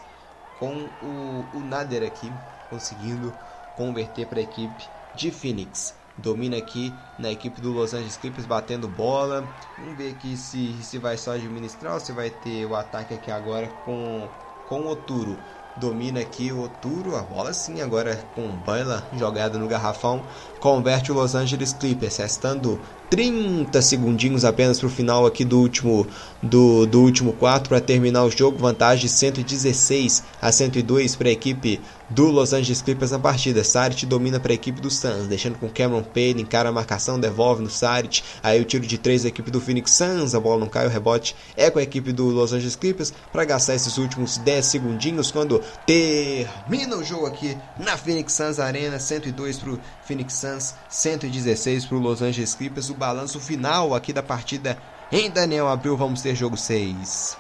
com 0.59 0.89
o, 1.03 1.45
o 1.55 1.61
Nader 1.61 2.03
aqui 2.03 2.33
conseguindo 2.71 3.33
converter 3.77 4.27
para 4.27 4.39
a 4.39 4.43
equipe 4.43 4.85
de 5.15 5.31
Phoenix 5.31 5.95
domina 6.19 6.57
aqui 6.57 6.95
na 7.19 7.31
equipe 7.31 7.61
do 7.61 7.73
Los 7.73 7.93
Angeles 7.93 8.17
Clippers 8.17 8.47
batendo 8.47 8.89
bola. 8.89 9.47
Vamos 9.79 9.97
ver 9.97 10.13
aqui 10.13 10.37
se, 10.37 10.73
se 10.83 10.99
vai 10.99 11.17
só 11.17 11.33
administrar 11.33 11.95
ou 11.95 12.01
se 12.01 12.13
vai 12.13 12.31
ter 12.31 12.65
o 12.65 12.75
ataque 12.75 13.15
aqui 13.15 13.31
agora 13.31 13.67
com, 13.85 14.27
com 14.69 14.81
o 14.81 14.89
Oturo 14.89 15.39
domina 15.77 16.21
aqui 16.21 16.53
o 16.53 16.69
Turo, 16.81 17.17
a 17.17 17.23
bola 17.23 17.53
sim, 17.53 17.81
agora 17.81 18.17
com 18.35 18.49
Baila 18.49 19.07
jogada 19.17 19.59
no 19.59 19.69
garrafão, 19.69 20.25
converte 20.61 21.13
o 21.13 21.15
Los 21.15 21.35
Angeles 21.35 21.73
Clippers, 21.73 22.17
restando 22.17 22.81
30 23.11 23.81
segundinhos 23.83 24.45
apenas 24.45 24.79
para 24.79 24.89
o 24.89 24.91
final 24.91 25.27
aqui 25.27 25.45
do 25.45 25.61
último 25.61 26.07
do, 26.43 26.87
do 26.87 27.03
último 27.03 27.33
quarto 27.33 27.69
para 27.69 27.81
terminar 27.81 28.25
o 28.25 28.31
jogo, 28.31 28.59
vantagem 28.59 29.09
116 29.09 30.25
a 30.41 30.51
102 30.51 31.15
para 31.15 31.29
a 31.29 31.33
equipe 31.33 31.81
do 32.09 32.27
Los 32.27 32.53
Angeles 32.53 32.83
Clippers 32.83 33.11
na 33.11 33.19
partida. 33.19 33.65
Saric 33.65 34.07
domina 34.07 34.39
para 34.39 34.53
a 34.53 34.55
equipe 34.55 34.81
do 34.81 34.91
Suns, 34.91 35.27
deixando 35.27 35.59
com 35.59 35.69
Cameron 35.69 36.03
Payne, 36.03 36.43
encara 36.43 36.69
a 36.69 36.73
marcação, 36.73 37.19
devolve 37.19 37.63
no 37.63 37.71
Saric. 37.71 38.23
Aí 38.43 38.61
o 38.61 38.65
tiro 38.65 38.87
de 38.87 38.99
3 38.99 39.23
da 39.23 39.29
equipe 39.29 39.51
do 39.51 39.61
Phoenix 39.61 39.93
Suns, 39.93 40.35
a 40.35 40.41
bola 40.41 40.61
não 40.61 40.69
cai, 40.69 40.87
o 40.87 40.91
rebote 40.91 41.35
é 41.57 41.71
com 41.71 41.79
a 41.79 41.83
equipe 41.83 42.13
do 42.13 42.27
Los 42.27 42.53
Angeles 42.53 42.77
Clippers 42.77 43.13
para 43.33 43.45
gastar 43.45 43.75
esses 43.75 43.99
últimos 43.99 44.39
10 44.39 44.67
segundinhos 44.67 45.31
quando 45.31 45.61
termina 45.85 46.97
o 46.97 47.05
jogo 47.05 47.27
aqui 47.27 47.57
na 47.79 47.97
Phoenix 47.97 48.33
Suns 48.33 48.59
Arena, 48.59 48.99
102 48.99 49.59
para 49.59 49.71
o 49.71 49.79
Phoenix 50.05 50.35
Suns, 50.35 50.46
116 50.89 51.87
para 51.87 51.97
o 51.97 52.01
Los 52.01 52.23
Angeles 52.23 52.55
Clippers. 52.55 52.91
O 52.91 52.95
balanço 52.95 53.41
final 53.41 53.95
aqui 53.95 54.13
da 54.13 54.23
partida 54.23 54.77
em 55.11 55.31
Daniel 55.31 55.69
Abril, 55.69 55.97
vamos 55.97 56.23
ter 56.23 56.35
jogo 56.35 56.57
6. 56.57 57.39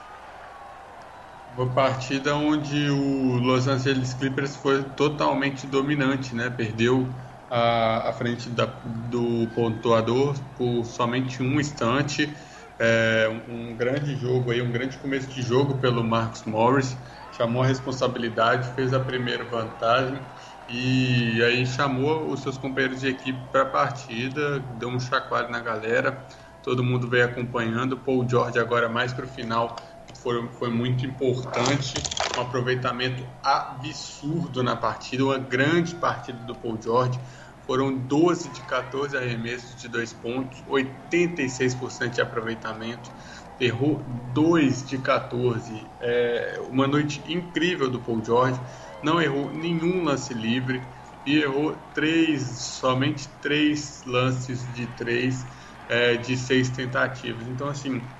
Uma 1.56 1.66
partida 1.68 2.36
onde 2.36 2.90
o 2.90 3.38
Los 3.38 3.66
Angeles 3.66 4.14
Clippers 4.14 4.54
foi 4.56 4.82
totalmente 4.82 5.66
dominante, 5.66 6.34
né? 6.34 6.50
Perdeu 6.50 7.08
a, 7.50 8.10
a 8.10 8.12
frente 8.12 8.48
da, 8.50 8.66
do 9.10 9.48
pontuador 9.54 10.34
por 10.56 10.84
somente 10.84 11.42
um 11.42 11.58
instante. 11.58 12.32
É, 12.78 13.28
um, 13.48 13.70
um 13.70 13.76
grande 13.76 14.14
jogo 14.16 14.50
aí, 14.50 14.60
um 14.60 14.70
grande 14.70 14.98
começo 14.98 15.28
de 15.28 15.40
jogo 15.40 15.78
pelo 15.78 16.04
Marcus 16.04 16.44
Morris. 16.44 16.96
Chamou 17.32 17.62
a 17.62 17.66
responsabilidade, 17.66 18.74
fez 18.74 18.92
a 18.92 19.00
primeira 19.00 19.44
vantagem 19.44 20.20
e 20.68 21.42
aí 21.42 21.64
chamou 21.66 22.30
os 22.30 22.40
seus 22.42 22.58
companheiros 22.58 23.00
de 23.00 23.08
equipe 23.08 23.38
para 23.50 23.62
a 23.62 23.66
partida, 23.66 24.58
deu 24.58 24.88
um 24.88 24.98
chacoalho 24.98 25.50
na 25.50 25.60
galera, 25.60 26.26
todo 26.62 26.82
mundo 26.82 27.08
veio 27.08 27.24
acompanhando. 27.26 27.96
Paul 27.96 28.28
George 28.28 28.58
agora 28.58 28.88
mais 28.88 29.12
para 29.12 29.24
o 29.24 29.28
final 29.28 29.80
foi, 30.14 30.48
foi 30.48 30.70
muito 30.70 31.06
importante, 31.06 31.94
um 32.36 32.40
aproveitamento 32.40 33.24
absurdo 33.42 34.62
na 34.62 34.74
partida, 34.74 35.24
uma 35.24 35.38
grande 35.38 35.94
partida 35.94 36.38
do 36.38 36.54
Paul 36.54 36.80
George. 36.82 37.20
Foram 37.64 37.96
12 37.96 38.50
de 38.50 38.60
14 38.62 39.16
arremessos 39.16 39.74
de 39.76 39.88
dois 39.88 40.12
pontos, 40.12 40.62
86% 40.68 42.10
de 42.10 42.20
aproveitamento. 42.20 43.10
Errou 43.58 44.04
2 44.06 44.86
de 44.86 44.98
14. 44.98 45.90
É 46.00 46.60
uma 46.68 46.86
noite 46.86 47.22
incrível 47.32 47.90
do 47.90 48.00
Paul 48.00 48.22
George. 48.24 48.60
Não 49.06 49.22
errou 49.22 49.52
nenhum 49.52 50.02
lance 50.02 50.34
livre 50.34 50.82
e 51.24 51.36
errou 51.38 51.76
três, 51.94 52.42
somente 52.80 53.28
três 53.40 54.02
lances 54.04 54.66
de 54.74 54.88
três 54.88 55.46
é, 55.88 56.16
de 56.16 56.36
seis 56.36 56.70
tentativas. 56.70 57.46
Então, 57.46 57.68
assim, 57.68 58.10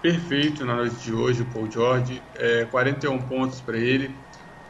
perfeito 0.00 0.64
na 0.64 0.76
noite 0.76 0.96
de 0.96 1.12
hoje, 1.12 1.42
o 1.42 1.50
Paul 1.50 1.70
George. 1.70 2.22
É, 2.34 2.64
41 2.64 3.28
pontos 3.28 3.60
para 3.60 3.76
ele, 3.76 4.26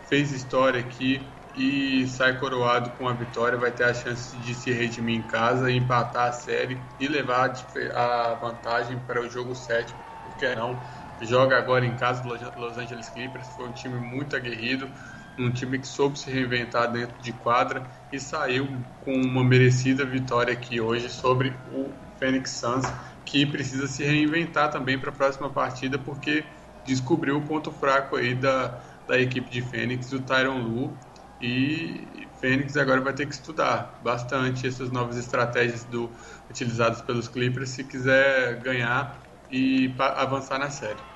fez 0.08 0.32
história 0.32 0.80
aqui 0.80 1.40
e 1.54 2.04
sai 2.08 2.36
coroado 2.40 2.90
com 2.98 3.06
a 3.06 3.12
vitória. 3.14 3.56
Vai 3.56 3.70
ter 3.70 3.84
a 3.84 3.94
chance 3.94 4.36
de 4.36 4.54
se 4.56 4.72
redimir 4.72 5.16
em 5.20 5.26
casa, 5.28 5.70
empatar 5.70 6.30
a 6.30 6.32
série 6.32 6.82
e 6.98 7.06
levar 7.06 7.52
a 7.94 8.34
vantagem 8.34 8.98
para 8.98 9.22
o 9.22 9.30
jogo 9.30 9.54
7, 9.54 9.94
porque 10.24 10.52
não. 10.56 10.82
Joga 11.22 11.56
agora 11.56 11.86
em 11.86 11.96
casa 11.96 12.22
do 12.22 12.28
Los 12.60 12.76
Angeles 12.76 13.08
Clippers. 13.08 13.48
Foi 13.48 13.68
um 13.68 13.72
time 13.72 13.98
muito 13.98 14.34
aguerrido, 14.34 14.90
um 15.38 15.50
time 15.50 15.78
que 15.78 15.86
soube 15.86 16.18
se 16.18 16.30
reinventar 16.30 16.90
dentro 16.90 17.16
de 17.20 17.32
quadra 17.32 17.88
e 18.10 18.18
saiu 18.18 18.84
com 19.00 19.14
uma 19.14 19.44
merecida 19.44 20.04
vitória 20.04 20.52
aqui 20.52 20.80
hoje 20.80 21.08
sobre 21.08 21.54
o 21.70 21.92
Phoenix 22.18 22.50
Suns 22.50 22.84
que 23.24 23.46
precisa 23.46 23.86
se 23.86 24.04
reinventar 24.04 24.70
também 24.70 24.98
para 24.98 25.10
a 25.10 25.12
próxima 25.12 25.48
partida, 25.48 25.98
porque 25.98 26.44
descobriu 26.84 27.38
o 27.38 27.42
ponto 27.42 27.70
fraco 27.70 28.16
aí 28.16 28.34
da, 28.34 28.82
da 29.06 29.18
equipe 29.18 29.48
de 29.48 29.62
Fênix, 29.62 30.12
o 30.12 30.20
Tyron 30.20 30.60
Lu, 30.62 30.98
e 31.40 32.28
Fênix 32.40 32.76
agora 32.76 33.00
vai 33.00 33.12
ter 33.12 33.26
que 33.26 33.34
estudar 33.34 33.98
bastante 34.02 34.66
essas 34.66 34.90
novas 34.90 35.16
estratégias 35.16 35.84
do, 35.84 36.14
utilizadas 36.50 37.00
pelos 37.00 37.28
Clippers 37.28 37.70
se 37.70 37.84
quiser 37.84 38.60
ganhar 38.60 39.24
e 39.50 39.94
avançar 39.98 40.58
na 40.58 40.70
série. 40.70 41.11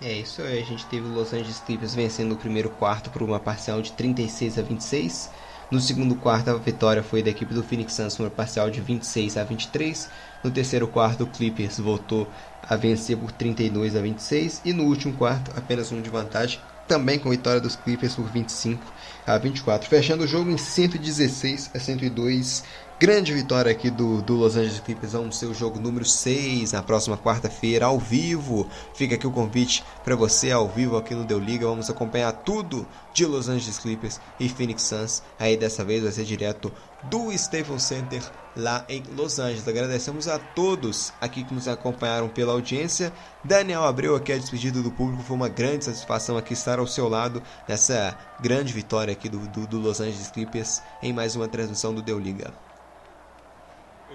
É 0.00 0.12
isso 0.12 0.42
aí, 0.42 0.60
a 0.60 0.64
gente 0.64 0.84
teve 0.86 1.06
o 1.06 1.12
Los 1.12 1.32
Angeles 1.32 1.60
Clippers 1.60 1.94
vencendo 1.94 2.32
o 2.32 2.36
primeiro 2.36 2.68
quarto 2.68 3.10
por 3.10 3.22
uma 3.22 3.38
parcial 3.40 3.80
de 3.80 3.92
36 3.92 4.58
a 4.58 4.62
26. 4.62 5.30
No 5.70 5.80
segundo 5.80 6.14
quarto, 6.16 6.50
a 6.50 6.54
vitória 6.54 7.02
foi 7.02 7.22
da 7.22 7.30
equipe 7.30 7.54
do 7.54 7.62
Phoenix 7.62 7.94
Suns 7.94 8.16
por 8.16 8.24
uma 8.24 8.30
parcial 8.30 8.70
de 8.70 8.80
26 8.80 9.36
a 9.36 9.44
23. 9.44 10.10
No 10.42 10.50
terceiro 10.50 10.86
quarto, 10.88 11.24
o 11.24 11.26
Clippers 11.26 11.78
voltou 11.78 12.28
a 12.62 12.76
vencer 12.76 13.16
por 13.16 13.32
32 13.32 13.96
a 13.96 14.00
26 14.00 14.62
e 14.64 14.72
no 14.72 14.84
último 14.84 15.14
quarto, 15.14 15.52
apenas 15.56 15.90
um 15.90 16.02
de 16.02 16.10
vantagem, 16.10 16.60
também 16.86 17.18
com 17.18 17.30
vitória 17.30 17.60
dos 17.60 17.76
Clippers 17.76 18.14
por 18.14 18.26
25 18.30 18.84
a 19.26 19.38
24, 19.38 19.88
fechando 19.88 20.24
o 20.24 20.26
jogo 20.26 20.50
em 20.50 20.58
116 20.58 21.70
a 21.74 21.78
102 21.78 22.62
Grande 22.96 23.34
vitória 23.34 23.72
aqui 23.72 23.90
do, 23.90 24.22
do 24.22 24.36
Los 24.36 24.54
Angeles 24.54 24.78
Clippers. 24.78 25.14
Vamos 25.14 25.36
ser 25.36 25.46
o 25.46 25.54
jogo 25.54 25.80
número 25.80 26.04
6 26.04 26.70
na 26.70 26.80
próxima 26.80 27.18
quarta-feira, 27.18 27.86
ao 27.86 27.98
vivo. 27.98 28.68
Fica 28.94 29.16
aqui 29.16 29.26
o 29.26 29.32
convite 29.32 29.84
para 30.04 30.14
você 30.14 30.52
ao 30.52 30.68
vivo 30.68 30.96
aqui 30.96 31.12
no 31.12 31.24
Deu 31.24 31.40
Liga. 31.40 31.66
Vamos 31.66 31.90
acompanhar 31.90 32.30
tudo 32.30 32.86
de 33.12 33.26
Los 33.26 33.48
Angeles 33.48 33.78
Clippers 33.78 34.20
e 34.38 34.48
Phoenix 34.48 34.82
Suns. 34.82 35.24
Aí 35.40 35.56
dessa 35.56 35.84
vez 35.84 36.04
vai 36.04 36.12
ser 36.12 36.22
direto 36.24 36.72
do 37.10 37.32
Staples 37.32 37.82
Center 37.82 38.22
lá 38.56 38.84
em 38.88 39.02
Los 39.16 39.40
Angeles. 39.40 39.66
Agradecemos 39.66 40.28
a 40.28 40.38
todos 40.38 41.12
aqui 41.20 41.42
que 41.42 41.52
nos 41.52 41.66
acompanharam 41.66 42.28
pela 42.28 42.52
audiência. 42.52 43.12
Daniel 43.42 43.82
Abreu 43.82 44.14
aqui 44.14 44.32
a 44.32 44.38
despedida 44.38 44.80
do 44.80 44.92
público. 44.92 45.24
Foi 45.24 45.34
uma 45.34 45.48
grande 45.48 45.86
satisfação 45.86 46.36
aqui 46.36 46.52
estar 46.52 46.78
ao 46.78 46.86
seu 46.86 47.08
lado 47.08 47.42
nessa 47.68 48.16
grande 48.40 48.72
vitória 48.72 49.10
aqui 49.10 49.28
do, 49.28 49.40
do, 49.48 49.66
do 49.66 49.80
Los 49.80 50.00
Angeles 50.00 50.30
Clippers 50.30 50.80
em 51.02 51.12
mais 51.12 51.34
uma 51.34 51.48
transmissão 51.48 51.92
do 51.92 52.00
Deu 52.00 52.20
Liga. 52.20 52.54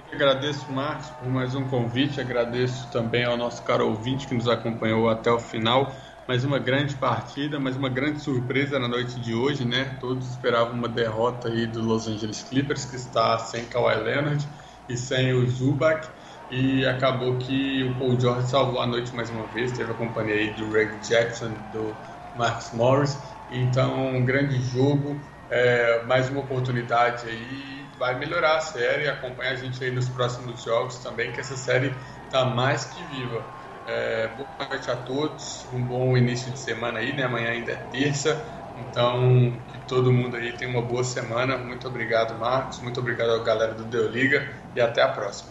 Agradeço, 0.07 0.71
Marcos, 0.71 1.09
por 1.11 1.27
mais 1.29 1.53
um 1.55 1.67
convite. 1.67 2.21
Agradeço 2.21 2.89
também 2.91 3.25
ao 3.25 3.37
nosso 3.37 3.63
caro 3.63 3.87
ouvinte 3.87 4.27
que 4.27 4.33
nos 4.33 4.47
acompanhou 4.47 5.09
até 5.09 5.31
o 5.31 5.39
final. 5.39 5.95
Mais 6.27 6.43
uma 6.43 6.59
grande 6.59 6.95
partida, 6.95 7.59
mais 7.59 7.75
uma 7.75 7.89
grande 7.89 8.19
surpresa 8.21 8.79
na 8.79 8.87
noite 8.87 9.19
de 9.19 9.33
hoje, 9.33 9.65
né? 9.65 9.97
Todos 9.99 10.29
esperavam 10.29 10.73
uma 10.73 10.87
derrota 10.87 11.49
aí 11.49 11.65
do 11.67 11.81
Los 11.81 12.07
Angeles 12.07 12.43
Clippers, 12.43 12.85
que 12.85 12.95
está 12.95 13.37
sem 13.39 13.65
Kawhi 13.65 13.95
Leonard 14.03 14.47
e 14.87 14.95
sem 14.95 15.33
o 15.33 15.47
Zubac. 15.47 16.07
E 16.49 16.85
acabou 16.85 17.37
que 17.37 17.83
o 17.83 17.97
Paul 17.97 18.19
George 18.19 18.47
salvou 18.49 18.79
a 18.81 18.87
noite 18.87 19.13
mais 19.15 19.29
uma 19.29 19.47
vez. 19.47 19.71
Teve 19.71 19.91
a 19.91 19.95
companhia 19.95 20.35
aí 20.35 20.53
do 20.53 20.69
Greg 20.69 20.99
Jackson, 20.99 21.53
do 21.71 21.99
Marcus 22.33 22.71
Morris 22.73 23.17
Então, 23.49 24.15
um 24.15 24.23
grande 24.25 24.61
jogo, 24.61 25.19
é, 25.49 26.03
mais 26.05 26.29
uma 26.29 26.41
oportunidade 26.41 27.27
aí, 27.27 27.78
vai 27.99 28.17
melhorar 28.17 28.57
a 28.57 28.61
série. 28.61 29.07
Acompanha 29.07 29.51
a 29.51 29.55
gente 29.55 29.83
aí 29.83 29.91
nos 29.91 30.07
próximos 30.09 30.63
jogos 30.63 30.97
também, 30.99 31.31
que 31.31 31.39
essa 31.39 31.57
série 31.57 31.93
está 32.25 32.45
mais 32.45 32.85
que 32.85 33.03
viva. 33.15 33.43
É, 33.85 34.27
boa 34.27 34.69
noite 34.69 34.89
a 34.89 34.95
todos, 34.95 35.65
um 35.73 35.83
bom 35.83 36.15
início 36.15 36.51
de 36.51 36.59
semana 36.59 36.99
aí, 36.99 37.11
né? 37.13 37.23
Amanhã 37.23 37.49
ainda 37.49 37.71
é 37.71 37.75
terça, 37.75 38.39
então 38.87 39.51
que 39.71 39.79
todo 39.87 40.13
mundo 40.13 40.37
aí 40.37 40.53
tenha 40.53 40.69
uma 40.69 40.81
boa 40.81 41.03
semana. 41.03 41.57
Muito 41.57 41.87
obrigado, 41.87 42.37
Marcos, 42.39 42.79
muito 42.79 42.99
obrigado 42.99 43.31
à 43.31 43.43
galera 43.43 43.73
do 43.73 43.83
Deu 43.83 44.07
Liga 44.07 44.47
e 44.75 44.81
até 44.81 45.01
a 45.01 45.07
próxima. 45.07 45.49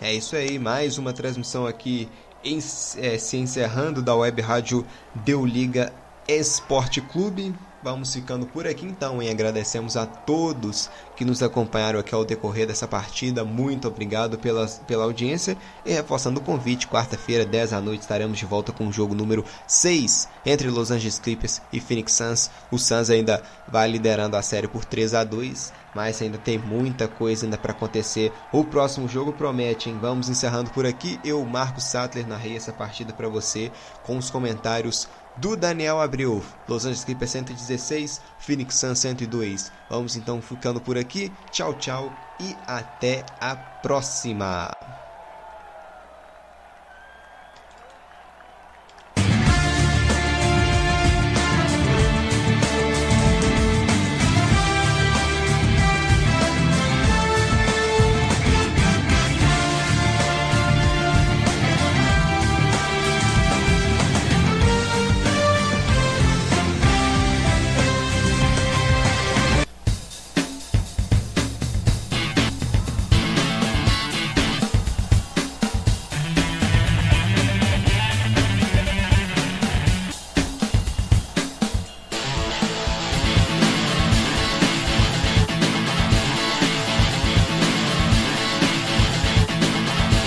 É 0.00 0.12
isso 0.12 0.36
aí, 0.36 0.58
mais 0.58 0.98
uma 0.98 1.12
transmissão 1.12 1.66
aqui 1.66 2.08
em, 2.44 2.58
é, 2.58 3.18
se 3.18 3.36
encerrando 3.38 4.02
da 4.02 4.14
web 4.14 4.40
rádio 4.42 4.86
Deu 5.14 5.44
Liga 5.46 5.92
Esporte 6.28 7.00
Clube. 7.00 7.54
Vamos 7.82 8.12
ficando 8.12 8.46
por 8.46 8.66
aqui 8.66 8.84
então 8.84 9.22
e 9.22 9.30
agradecemos 9.30 9.96
a 9.96 10.04
todos 10.04 10.90
que 11.16 11.24
nos 11.24 11.42
acompanharam 11.42 11.98
aqui 11.98 12.14
ao 12.14 12.26
decorrer 12.26 12.66
dessa 12.66 12.86
partida. 12.86 13.42
Muito 13.42 13.88
obrigado 13.88 14.38
pela, 14.38 14.66
pela 14.86 15.04
audiência 15.04 15.56
e 15.84 15.92
reforçando 15.92 16.40
o 16.40 16.42
convite, 16.42 16.86
quarta-feira, 16.86 17.46
10 17.46 17.70
da 17.70 17.80
noite, 17.80 18.02
estaremos 18.02 18.38
de 18.38 18.44
volta 18.44 18.70
com 18.70 18.86
o 18.86 18.92
jogo 18.92 19.14
número 19.14 19.44
6 19.66 20.28
entre 20.44 20.68
Los 20.68 20.90
Angeles 20.90 21.18
Clippers 21.18 21.62
e 21.72 21.80
Phoenix 21.80 22.12
Suns. 22.12 22.50
O 22.70 22.78
Suns 22.78 23.08
ainda 23.08 23.42
vai 23.66 23.90
liderando 23.90 24.36
a 24.36 24.42
série 24.42 24.68
por 24.68 24.84
3 24.84 25.14
a 25.14 25.24
2 25.24 25.72
mas 25.94 26.20
ainda 26.22 26.38
tem 26.38 26.58
muita 26.58 27.08
coisa 27.08 27.46
ainda 27.46 27.58
para 27.58 27.72
acontecer. 27.72 28.32
O 28.52 28.64
próximo 28.64 29.08
jogo 29.08 29.32
promete, 29.32 29.90
hein? 29.90 29.98
Vamos 30.00 30.28
encerrando 30.28 30.70
por 30.70 30.86
aqui. 30.86 31.18
Eu, 31.24 31.44
Marcos 31.44 31.84
Sattler, 31.84 32.26
narrei 32.26 32.56
essa 32.56 32.72
partida 32.72 33.12
para 33.12 33.28
você 33.28 33.70
com 34.04 34.16
os 34.16 34.30
comentários 34.30 35.08
do 35.36 35.56
Daniel 35.56 36.00
Abreu. 36.00 36.42
Los 36.68 36.84
Angeles 36.84 37.04
Clippers 37.04 37.30
116, 37.30 38.20
Phoenix 38.38 38.74
Suns 38.74 38.98
102. 38.98 39.72
Vamos 39.88 40.16
então 40.16 40.40
ficando 40.40 40.80
por 40.80 40.96
aqui. 40.98 41.32
Tchau, 41.50 41.74
tchau 41.74 42.12
e 42.40 42.56
até 42.66 43.24
a 43.40 43.54
próxima. 43.56 44.70